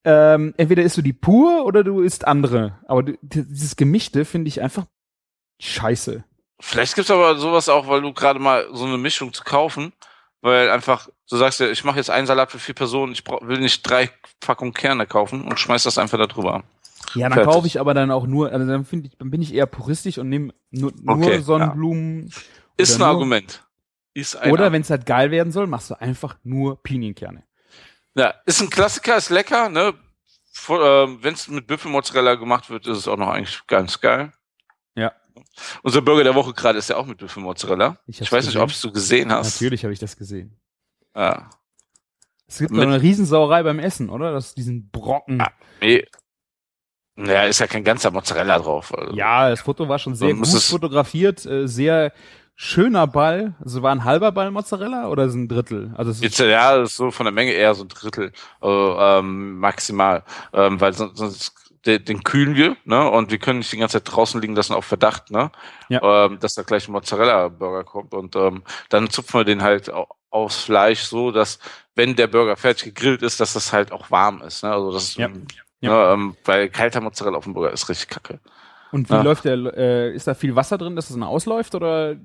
Ähm, 0.08 0.54
entweder 0.56 0.84
isst 0.84 0.96
du 0.96 1.02
die 1.02 1.12
pur 1.12 1.64
oder 1.66 1.82
du 1.82 2.00
isst 2.00 2.26
andere. 2.26 2.78
Aber 2.86 3.02
du, 3.02 3.14
dieses 3.22 3.74
Gemischte 3.74 4.24
finde 4.24 4.46
ich 4.48 4.62
einfach 4.62 4.86
scheiße. 5.60 6.22
Vielleicht 6.60 6.94
gibt's 6.94 7.10
aber 7.10 7.36
sowas 7.36 7.68
auch, 7.68 7.88
weil 7.88 8.00
du 8.02 8.12
gerade 8.12 8.38
mal 8.38 8.66
so 8.72 8.84
eine 8.84 8.98
Mischung 8.98 9.32
zu 9.32 9.42
kaufen, 9.44 9.92
weil 10.40 10.70
einfach, 10.70 11.08
du 11.28 11.36
sagst 11.36 11.60
ja, 11.60 11.68
ich 11.68 11.84
mache 11.84 11.96
jetzt 11.96 12.08
einen 12.10 12.26
Salat 12.26 12.50
für 12.52 12.58
vier 12.58 12.74
Personen, 12.74 13.12
ich 13.12 13.24
brauch, 13.24 13.46
will 13.46 13.58
nicht 13.58 13.82
drei 13.82 14.08
Packungen 14.40 14.72
Kerne 14.72 15.06
kaufen 15.06 15.42
und 15.42 15.58
schmeiß 15.58 15.82
das 15.82 15.98
einfach 15.98 16.18
da 16.18 16.26
drüber. 16.26 16.62
Ja, 17.14 17.28
dann 17.28 17.34
Fertig. 17.34 17.52
kaufe 17.52 17.66
ich 17.66 17.80
aber 17.80 17.92
dann 17.94 18.10
auch 18.10 18.26
nur, 18.26 18.52
also 18.52 18.66
dann 18.66 18.84
finde 18.84 19.08
ich, 19.08 19.18
dann 19.18 19.30
bin 19.30 19.42
ich 19.42 19.52
eher 19.54 19.66
puristisch 19.66 20.18
und 20.18 20.28
nehme 20.28 20.54
nur, 20.70 20.92
nur 21.02 21.16
Okay, 21.16 21.40
Sonnenblumen. 21.40 22.30
Ist 22.76 22.94
ein 22.94 22.98
nur- 23.00 23.08
Argument. 23.08 23.62
Ist 24.14 24.36
ein 24.36 24.50
Oder 24.52 24.72
wenn 24.72 24.80
es 24.82 24.88
halt 24.90 25.04
geil 25.04 25.30
werden 25.30 25.52
soll, 25.52 25.66
machst 25.66 25.90
du 25.90 26.00
einfach 26.00 26.36
nur 26.42 26.82
Pinienkerne. 26.82 27.42
Ja, 28.16 28.34
ist 28.46 28.60
ein 28.62 28.70
Klassiker, 28.70 29.16
ist 29.16 29.30
lecker, 29.30 29.68
ne? 29.68 29.94
Ähm, 30.70 31.18
wenn 31.22 31.34
es 31.34 31.48
mit 31.48 31.66
Büffelmozzarella 31.66 32.34
gemacht 32.36 32.70
wird, 32.70 32.86
ist 32.86 32.96
es 32.98 33.08
auch 33.08 33.18
noch 33.18 33.28
eigentlich 33.28 33.60
ganz 33.66 34.00
geil. 34.00 34.32
Ja. 34.94 35.12
Unser 35.82 36.00
Burger 36.00 36.24
der 36.24 36.34
Woche 36.34 36.54
gerade 36.54 36.78
ist 36.78 36.88
ja 36.88 36.96
auch 36.96 37.04
mit 37.04 37.18
Büffelmozzarella. 37.18 37.98
Ich 38.06 38.20
Ich, 38.22 38.32
weiß 38.32 38.46
nicht, 38.46 38.54
gesehen. 38.54 38.62
ob 38.62 38.80
du 38.80 38.92
gesehen 38.92 39.32
hast. 39.32 39.54
Natürlich 39.56 39.84
habe 39.84 39.92
ich 39.92 39.98
das 39.98 40.16
gesehen. 40.16 40.58
Ja. 41.14 41.50
Es 42.48 42.58
gibt 42.58 42.70
Mit- 42.70 42.80
doch 42.82 42.86
eine 42.88 43.02
Riesensauerei 43.02 43.62
beim 43.62 43.78
Essen, 43.78 44.08
oder? 44.08 44.32
Das 44.32 44.54
diesen 44.54 44.88
Brocken. 44.90 45.40
Ah. 45.42 45.52
Nee. 45.82 46.06
Naja, 47.16 47.44
ist 47.44 47.58
ja 47.60 47.66
kein 47.66 47.84
ganzer 47.84 48.10
Mozzarella 48.10 48.58
drauf. 48.58 48.94
Also. 48.94 49.14
Ja, 49.14 49.50
das 49.50 49.60
Foto 49.60 49.88
war 49.88 49.98
schon 49.98 50.14
sehr 50.14 50.32
gut 50.34 50.46
fotografiert, 50.48 51.44
äh, 51.46 51.66
sehr 51.66 52.12
schöner 52.56 53.06
Ball. 53.06 53.54
Also 53.62 53.82
war 53.82 53.92
ein 53.92 54.04
halber 54.04 54.32
Ball 54.32 54.50
Mozzarella 54.50 55.08
oder 55.08 55.24
ist 55.24 55.34
ein 55.34 55.46
Drittel? 55.48 55.92
Also 55.96 56.10
es 56.10 56.22
ist, 56.22 56.38
ja, 56.38 56.76
das 56.78 56.90
ist 56.90 56.96
so 56.96 57.10
von 57.10 57.24
der 57.24 57.32
Menge 57.32 57.52
eher 57.52 57.74
so 57.74 57.84
ein 57.84 57.88
Drittel, 57.88 58.32
also, 58.60 58.96
ähm, 58.98 59.58
maximal, 59.58 60.24
ähm, 60.52 60.80
weil 60.80 60.92
sonst, 60.94 61.18
sonst 61.18 61.52
den, 61.84 62.04
den 62.04 62.24
kühlen 62.24 62.56
wir, 62.56 62.76
ne, 62.84 63.08
und 63.08 63.30
wir 63.30 63.38
können 63.38 63.58
nicht 63.60 63.70
die 63.72 63.76
ganze 63.76 64.02
Zeit 64.02 64.12
draußen 64.12 64.40
liegen 64.40 64.56
lassen 64.56 64.72
auf 64.74 64.84
Verdacht, 64.86 65.30
ne, 65.30 65.52
Ja. 65.88 66.24
ähm, 66.26 66.38
dass 66.40 66.54
da 66.54 66.62
gleich 66.62 66.88
ein 66.88 66.92
Mozzarella-Burger 66.92 67.84
kommt 67.84 68.12
und 68.14 68.34
ähm, 68.34 68.62
dann 68.88 69.08
zupfen 69.10 69.38
wir 69.40 69.44
den 69.44 69.62
halt 69.62 69.92
au- 69.92 70.08
aufs 70.30 70.64
Fleisch 70.64 71.02
so, 71.02 71.30
dass 71.30 71.58
wenn 71.94 72.16
der 72.16 72.26
Burger 72.26 72.56
fertig 72.56 72.94
gegrillt 72.94 73.22
ist, 73.22 73.38
dass 73.38 73.52
das 73.52 73.72
halt 73.72 73.92
auch 73.92 74.10
warm 74.10 74.42
ist, 74.42 74.64
ne, 74.64 74.72
also 74.72 74.90
das, 74.92 75.14
Ja. 75.16 75.26
ähm, 75.26 75.46
Ja. 75.80 75.90
Ne, 76.08 76.12
ähm, 76.14 76.36
weil 76.46 76.70
kalter 76.70 77.00
Mozzarella 77.02 77.36
auf 77.36 77.44
dem 77.44 77.52
Burger 77.52 77.70
ist 77.72 77.88
richtig 77.90 78.08
kacke. 78.08 78.40
und 78.92 79.10
wie 79.10 79.14
ja. 79.14 79.22
läuft 79.22 79.44
der? 79.44 79.56
Äh, 79.76 80.14
ist 80.14 80.26
da 80.26 80.32
viel 80.34 80.56
Wasser 80.56 80.78
drin, 80.78 80.96
dass 80.96 81.08
das 81.08 81.14
dann 81.16 81.22
ausläuft 81.22 81.74
oder? 81.74 82.16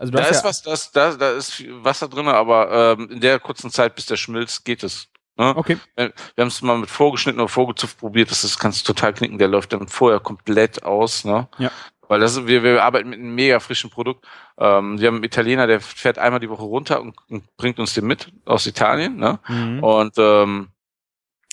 Also 0.00 0.12
Da 0.12 0.20
ist 0.24 0.42
ja, 0.42 0.48
was, 0.48 0.62
das, 0.62 0.92
da, 0.92 1.14
da 1.14 1.32
ist 1.32 1.62
Wasser 1.84 2.08
drin, 2.08 2.26
aber 2.26 2.96
ähm, 2.98 3.10
in 3.10 3.20
der 3.20 3.38
kurzen 3.38 3.70
Zeit, 3.70 3.94
bis 3.94 4.06
der 4.06 4.16
schmilzt, 4.16 4.64
geht 4.64 4.82
es. 4.82 5.08
Ne? 5.36 5.52
Okay. 5.54 5.76
Wir 5.94 6.12
haben 6.38 6.48
es 6.48 6.62
mal 6.62 6.78
mit 6.78 6.88
vorgeschnitten 6.88 7.38
oder 7.38 7.48
vorgezupft 7.48 7.98
probiert, 7.98 8.30
das 8.30 8.42
ist, 8.42 8.58
kannst 8.58 8.88
du 8.88 8.94
total 8.94 9.12
knicken, 9.12 9.36
der 9.36 9.48
läuft 9.48 9.74
dann 9.74 9.88
vorher 9.88 10.18
komplett 10.18 10.82
aus, 10.82 11.24
ne? 11.24 11.48
Ja. 11.58 11.70
Weil 12.08 12.18
das 12.18 12.46
wir, 12.46 12.62
wir 12.62 12.82
arbeiten 12.82 13.10
mit 13.10 13.18
einem 13.20 13.34
mega 13.34 13.60
frischen 13.60 13.90
Produkt. 13.90 14.26
Ähm, 14.58 14.98
wir 14.98 15.08
haben 15.08 15.16
einen 15.16 15.24
Italiener, 15.24 15.66
der 15.66 15.80
fährt 15.80 16.18
einmal 16.18 16.40
die 16.40 16.48
Woche 16.50 16.64
runter 16.64 17.00
und, 17.02 17.14
und 17.28 17.44
bringt 17.58 17.78
uns 17.78 17.92
den 17.94 18.06
mit 18.06 18.32
aus 18.46 18.66
Italien, 18.66 19.16
ne? 19.16 19.38
Mhm. 19.48 19.84
Und 19.84 20.14
ähm, 20.18 20.68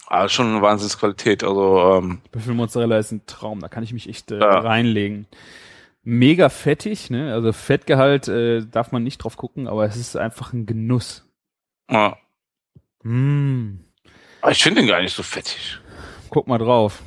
ah, 0.08 0.28
schon 0.30 0.48
eine 0.48 0.62
Wahnsinnsqualität. 0.62 1.44
Also 1.44 2.00
ähm, 2.00 2.22
Büffelmozzarella 2.32 2.98
ist 2.98 3.12
ein 3.12 3.26
Traum, 3.28 3.60
da 3.60 3.68
kann 3.68 3.84
ich 3.84 3.94
mich 3.94 4.10
echt 4.10 4.32
äh, 4.32 4.40
Ja. 4.40 4.60
reinlegen. 4.60 5.28
Mega 6.10 6.48
fettig, 6.48 7.10
ne? 7.10 7.34
Also 7.34 7.52
Fettgehalt 7.52 8.30
äh, 8.30 8.66
darf 8.66 8.94
man 8.94 9.04
nicht 9.04 9.18
drauf 9.18 9.36
gucken, 9.36 9.68
aber 9.68 9.84
es 9.84 9.98
ist 9.98 10.16
einfach 10.16 10.54
ein 10.54 10.66
Genuss. 10.66 11.28
ja. 11.92 12.16
Mm. 13.04 13.80
Aber 14.42 14.52
ich 14.54 14.64
finde 14.64 14.80
den 14.80 14.88
gar 14.88 15.02
nicht 15.02 15.14
so 15.14 15.22
fettig. 15.22 15.80
Guck 16.30 16.48
mal 16.48 16.58
drauf. 16.60 17.04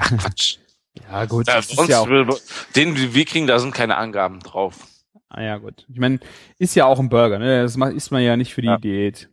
Quatsch. 0.00 0.58
Ja, 1.10 1.24
gut. 1.26 1.48
Ja, 1.48 1.60
ja 1.88 2.00
auch, 2.00 2.38
den, 2.76 2.94
kriegen, 2.94 3.48
da 3.48 3.58
sind 3.58 3.74
keine 3.74 3.96
Angaben 3.96 4.38
drauf. 4.38 4.86
ah, 5.28 5.42
ja, 5.42 5.58
gut. 5.58 5.84
Ich 5.88 5.98
meine, 5.98 6.20
ist 6.58 6.76
ja 6.76 6.86
auch 6.86 7.00
ein 7.00 7.08
Burger, 7.08 7.40
ne? 7.40 7.62
Das 7.62 7.76
isst 7.76 8.12
man 8.12 8.22
ja 8.22 8.36
nicht 8.36 8.54
für 8.54 8.62
die 8.62 8.68
Ja. 8.68 8.78
Diät. 8.78 9.28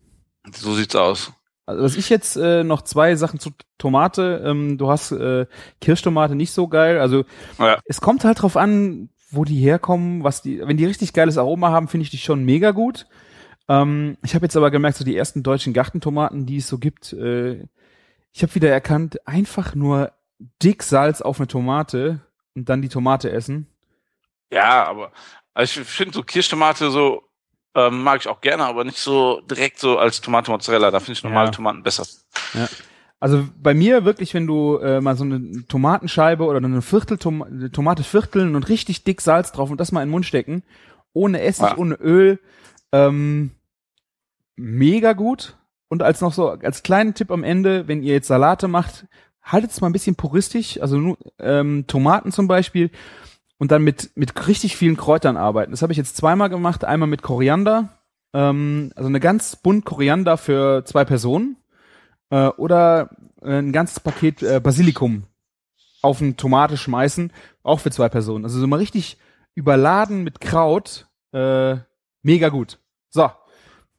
So 0.53 0.73
sieht's 0.73 0.95
aus. 0.95 1.31
Also 1.71 1.83
was 1.83 1.95
ich 1.97 2.09
jetzt 2.09 2.35
äh, 2.37 2.63
noch 2.63 2.81
zwei 2.83 3.15
Sachen 3.15 3.39
zu 3.39 3.51
Tomate. 3.77 4.43
Ähm, 4.45 4.77
du 4.77 4.89
hast 4.89 5.11
äh, 5.11 5.45
Kirschtomate 5.79 6.35
nicht 6.35 6.51
so 6.51 6.67
geil. 6.67 6.99
Also 6.99 7.25
Ja. 7.59 7.79
es 7.85 8.01
kommt 8.01 8.23
halt 8.23 8.41
drauf 8.41 8.57
an, 8.57 9.09
wo 9.31 9.43
die 9.45 9.57
herkommen, 9.59 10.23
was 10.23 10.41
die, 10.41 10.59
wenn 10.65 10.77
die 10.77 10.85
richtig 10.85 11.13
geiles 11.13 11.37
Aroma 11.37 11.69
haben, 11.71 11.87
finde 11.87 12.03
ich 12.03 12.09
die 12.11 12.17
schon 12.17 12.43
mega 12.43 12.71
gut. 12.71 13.07
Ähm, 13.67 14.17
ich 14.23 14.35
habe 14.35 14.45
jetzt 14.45 14.57
aber 14.57 14.71
gemerkt, 14.71 14.97
so 14.97 15.05
die 15.05 15.15
ersten 15.15 15.43
deutschen 15.43 15.73
Gartentomaten, 15.73 16.45
die 16.45 16.57
es 16.57 16.67
so 16.67 16.77
gibt, 16.77 17.13
äh, 17.13 17.65
ich 18.33 18.43
habe 18.43 18.55
wieder 18.55 18.69
erkannt, 18.69 19.27
einfach 19.27 19.75
nur 19.75 20.11
dick 20.63 20.83
Salz 20.83 21.21
auf 21.21 21.39
eine 21.39 21.47
Tomate 21.47 22.21
und 22.55 22.69
dann 22.69 22.81
die 22.81 22.89
Tomate 22.89 23.31
essen. 23.31 23.67
Ja, 24.51 24.85
aber 24.85 25.11
also 25.53 25.81
ich 25.81 25.87
finde 25.87 26.13
so 26.13 26.23
Kirschtomate 26.23 26.91
so 26.91 27.23
ähm, 27.75 28.03
mag 28.03 28.19
ich 28.21 28.27
auch 28.27 28.41
gerne, 28.41 28.65
aber 28.65 28.83
nicht 28.83 28.97
so 28.99 29.41
direkt 29.49 29.79
so 29.79 29.97
als 29.97 30.21
Tomate 30.21 30.51
Mozzarella. 30.51 30.91
Da 30.91 30.99
finde 30.99 31.13
ich 31.13 31.23
normale 31.23 31.47
Ja. 31.47 31.51
Tomaten 31.51 31.83
besser. 31.83 32.05
Also 33.19 33.47
bei 33.61 33.73
mir 33.73 34.03
wirklich, 34.03 34.33
wenn 34.33 34.47
du 34.47 34.77
äh, 34.77 34.99
mal 34.99 35.15
so 35.15 35.23
eine 35.23 35.65
Tomatenscheibe 35.67 36.43
oder 36.43 36.57
eine 36.57 36.81
Viertel 36.81 37.17
Tom 37.17 37.69
Tomate 37.71 38.03
vierteln 38.03 38.55
und 38.55 38.67
richtig 38.67 39.03
dick 39.03 39.21
Salz 39.21 39.51
drauf 39.51 39.69
und 39.69 39.79
das 39.79 39.91
mal 39.91 40.01
in 40.01 40.07
den 40.07 40.11
Mund 40.11 40.25
stecken, 40.25 40.63
ohne 41.13 41.41
Essig, 41.41 41.65
Ja. 41.67 41.77
ohne 41.77 41.95
Öl, 41.95 42.39
ähm, 42.91 43.51
mega 44.55 45.13
gut. 45.13 45.57
Und 45.87 46.03
als 46.03 46.21
noch 46.21 46.33
so 46.33 46.49
als 46.49 46.83
kleinen 46.83 47.13
Tipp 47.13 47.31
am 47.31 47.43
Ende, 47.43 47.87
wenn 47.87 48.01
ihr 48.01 48.13
jetzt 48.13 48.27
Salate 48.27 48.67
macht, 48.67 49.05
haltet 49.43 49.71
es 49.71 49.81
mal 49.81 49.89
ein 49.89 49.93
bisschen 49.93 50.15
puristisch, 50.15 50.79
also 50.81 50.97
nur 50.97 51.17
ähm, 51.39 51.85
Tomaten 51.87 52.31
zum 52.31 52.47
Beispiel 52.47 52.91
und 53.61 53.71
dann 53.71 53.83
mit 53.83 54.09
mit 54.15 54.47
richtig 54.47 54.75
vielen 54.75 54.97
Kräutern 54.97 55.37
arbeiten. 55.37 55.69
Das 55.69 55.83
habe 55.83 55.93
ich 55.93 55.97
jetzt 55.97 56.17
zweimal 56.17 56.49
gemacht, 56.49 56.83
einmal 56.83 57.07
mit 57.07 57.21
Koriander, 57.21 57.89
ähm, 58.33 58.91
also 58.95 59.07
eine 59.07 59.19
ganz 59.19 59.55
bunt 59.55 59.85
Koriander 59.85 60.37
für 60.37 60.83
zwei 60.83 61.05
Personen 61.05 61.57
äh, 62.31 62.47
oder 62.47 63.11
äh, 63.43 63.59
ein 63.59 63.71
ganzes 63.71 63.99
Paket 63.99 64.41
äh, 64.41 64.59
Basilikum 64.59 65.25
auf 66.01 66.23
eine 66.23 66.35
Tomate 66.35 66.75
schmeißen, 66.75 67.31
auch 67.61 67.79
für 67.81 67.91
zwei 67.91 68.09
Personen. 68.09 68.45
Also 68.45 68.59
so 68.59 68.65
mal 68.65 68.77
richtig 68.77 69.19
überladen 69.53 70.23
mit 70.23 70.41
Kraut, 70.41 71.07
äh, 71.31 71.75
mega 72.23 72.49
gut. 72.49 72.79
So, 73.11 73.29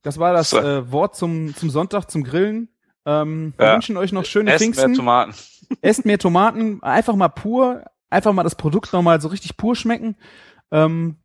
das 0.03 0.19
war 0.19 0.33
das 0.33 0.53
äh, 0.55 0.91
Wort 0.91 1.15
zum, 1.15 1.55
zum 1.55 1.71
Sonntag, 1.71 2.11
zum 2.11 2.25
Grillen. 2.25 2.69
Ähm, 3.07 3.55
Wir 3.57 3.67
Ja. 3.67 3.75
wünschen 3.75 3.97
euch 3.97 4.11
noch 4.11 4.25
schöne 4.25 4.51
Esst 4.51 4.61
mehr 4.61 4.71
Pfingsten. 4.73 4.95
Tomaten. 4.95 5.35
Esst 5.83 6.05
mehr 6.05 6.19
Tomaten, 6.19 6.83
einfach 6.83 7.15
mal 7.15 7.29
pur, 7.29 7.85
einfach 8.13 8.33
mal 8.33 8.43
das 8.43 8.55
Produkt 8.55 8.93
nochmal 8.93 9.21
so 9.21 9.29
richtig 9.29 9.57
pur 9.57 9.75
schmecken. 9.75 10.17
Ähm, 10.71 11.17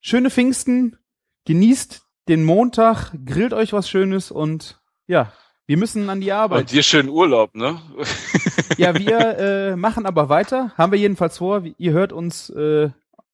schöne 0.00 0.30
Pfingsten, 0.30 0.96
genießt 1.44 2.02
den 2.28 2.44
Montag, 2.44 3.12
grillt 3.24 3.52
euch 3.52 3.72
was 3.72 3.88
Schönes 3.88 4.30
und 4.30 4.80
ja, 5.06 5.32
wir 5.66 5.76
müssen 5.76 6.08
an 6.10 6.20
die 6.20 6.32
Arbeit. 6.32 6.60
Und 6.60 6.72
dir 6.72 6.82
schönen 6.82 7.08
Urlaub, 7.08 7.54
ne? 7.54 7.80
Ja, 8.78 8.94
wir 8.94 9.38
äh, 9.38 9.76
machen 9.76 10.04
aber 10.04 10.28
weiter. 10.28 10.72
Haben 10.76 10.92
wir 10.92 10.98
jedenfalls 10.98 11.38
vor. 11.38 11.62
Ihr 11.78 11.92
hört 11.92 12.12
uns 12.12 12.50
äh, 12.50 12.90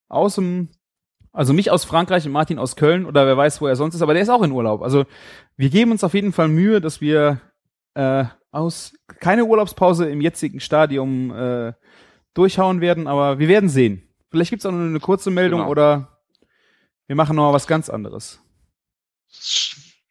aus 0.07 0.35
dem, 0.35 0.69
also 1.33 1.53
mich 1.53 1.69
aus 1.69 1.83
Frankreich 1.83 2.25
und 2.25 2.31
Martin 2.31 2.59
aus 2.59 2.77
Köln 2.77 3.05
oder 3.05 3.27
wer 3.27 3.35
weiß, 3.35 3.59
wo 3.59 3.67
er 3.67 3.75
sonst 3.75 3.95
ist, 3.95 4.01
aber 4.01 4.13
der 4.13 4.23
ist 4.23 4.29
auch 4.29 4.41
in 4.41 4.53
Urlaub. 4.53 4.81
Also 4.81 5.05
wir 5.57 5.69
geben 5.69 5.91
uns 5.91 6.03
auf 6.03 6.13
jeden 6.13 6.31
Fall 6.31 6.47
Mühe, 6.47 6.79
dass 6.79 7.01
wir 7.01 7.41
äh, 7.95 8.25
aus 8.51 8.93
keine 9.19 9.45
Urlaubspause 9.45 10.07
im 10.09 10.21
jetzigen 10.21 10.59
Stadium 10.61 11.31
äh, 11.31 11.73
durchhauen 12.33 12.81
werden, 12.81 13.07
aber 13.07 13.39
wir 13.39 13.47
werden 13.47 13.69
sehen. 13.69 14.07
Vielleicht 14.31 14.49
gibt's 14.49 14.65
auch 14.65 14.71
nur 14.71 14.81
eine 14.81 14.99
kurze 14.99 15.29
Meldung 15.31 15.59
Genau. 15.61 15.71
oder 15.71 16.19
wir 17.07 17.15
machen 17.15 17.35
noch 17.35 17.43
mal 17.47 17.53
was 17.53 17.67
ganz 17.67 17.89
anderes. 17.89 18.39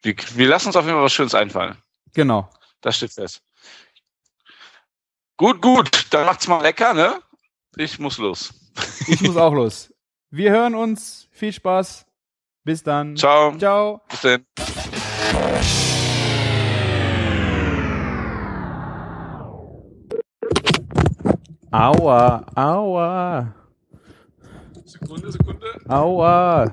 Wir, 0.01 0.15
wir 0.35 0.47
lassen 0.47 0.67
uns 0.67 0.75
auf 0.75 0.85
jeden 0.85 0.95
Fall 0.95 1.03
was 1.05 1.13
Schönes 1.13 1.35
einfallen. 1.35 1.77
Genau. 2.13 2.49
Das 2.81 2.97
steht 2.97 3.11
fest. 3.13 3.41
Gut, 5.37 5.61
gut. 5.61 6.05
Dann 6.11 6.25
macht's 6.25 6.47
mal 6.47 6.61
lecker, 6.61 6.93
ne? 6.93 7.21
Ich 7.75 7.97
muss 7.99 8.17
los. 8.17 8.53
Ich 9.07 9.21
muss 9.21 9.35
auch 9.37 9.53
los. 9.53 9.93
Wir 10.29 10.51
hören 10.51 10.75
uns. 10.75 11.27
Viel 11.31 11.51
Spaß. 11.53 12.05
Bis 12.63 12.83
dann. 12.83 13.17
Ciao. 13.17 13.57
Ciao. 13.57 14.01
Bis 14.09 14.21
dann. 14.21 15.82
Aua, 21.73 22.45
aua, 22.55 23.47
Sekunde, 24.85 25.31
Sekunde. 25.31 25.65
aua. 25.89 26.71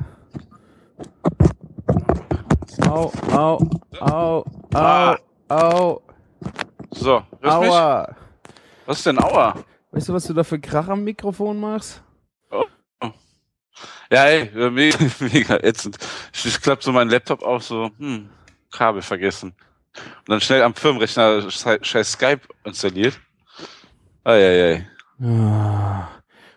Au, 2.87 3.13
au, 3.33 3.59
au, 4.01 4.45
au, 4.75 5.17
au, 5.49 6.03
So, 6.93 7.23
hörst 7.41 7.61
mich? 7.61 7.71
aua. 7.71 8.17
Was 8.87 8.99
ist 8.99 9.07
denn 9.07 9.19
Aua? 9.19 9.55
Weißt 9.93 10.09
du, 10.09 10.13
was 10.15 10.25
du 10.25 10.35
da 10.35 10.45
für 10.45 10.59
Krach 10.59 10.89
am 10.89 11.03
Mikrofon 11.05 11.59
machst? 11.61 12.03
Ja, 14.13 14.25
ey, 14.25 14.49
äh, 14.49 14.71
mega, 14.71 14.99
mega 15.21 15.57
ätzend. 15.59 15.97
Ich, 16.35 16.61
klappe 16.61 16.83
so 16.83 16.91
meinen 16.93 17.11
Laptop 17.11 17.43
auf, 17.43 17.63
so, 17.63 17.91
hm, 17.99 18.29
Kabel 18.73 19.01
vergessen. 19.03 19.55
Und 20.19 20.29
dann 20.29 20.41
schnell 20.41 20.63
am 20.63 20.75
Firmenrechner 20.75 21.49
schei- 21.51 21.83
scheiß 21.83 22.13
Skype 22.13 22.41
installiert. 22.65 23.21
Eieiei. 24.31 24.87
Ah. 25.23 26.09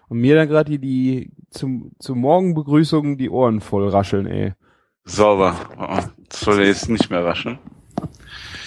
Und 0.10 0.20
mir 0.20 0.36
dann 0.36 0.48
gerade 0.48 0.72
die, 0.72 0.80
die 0.80 1.32
zum, 1.50 1.92
zur 2.00 2.16
Morgenbegrüßung 2.16 3.18
die 3.18 3.30
Ohren 3.30 3.62
voll 3.62 3.88
rascheln, 3.90 4.28
ey. 4.28 4.54
Sauber. 5.06 5.56
Oh, 5.78 6.00
Das 6.30 6.40
soll 6.42 6.64
jetzt 6.64 6.90
nicht 6.90 7.10
mehr 7.10 7.26
raschen. 7.26 7.60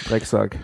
Drecksack. 0.09 0.59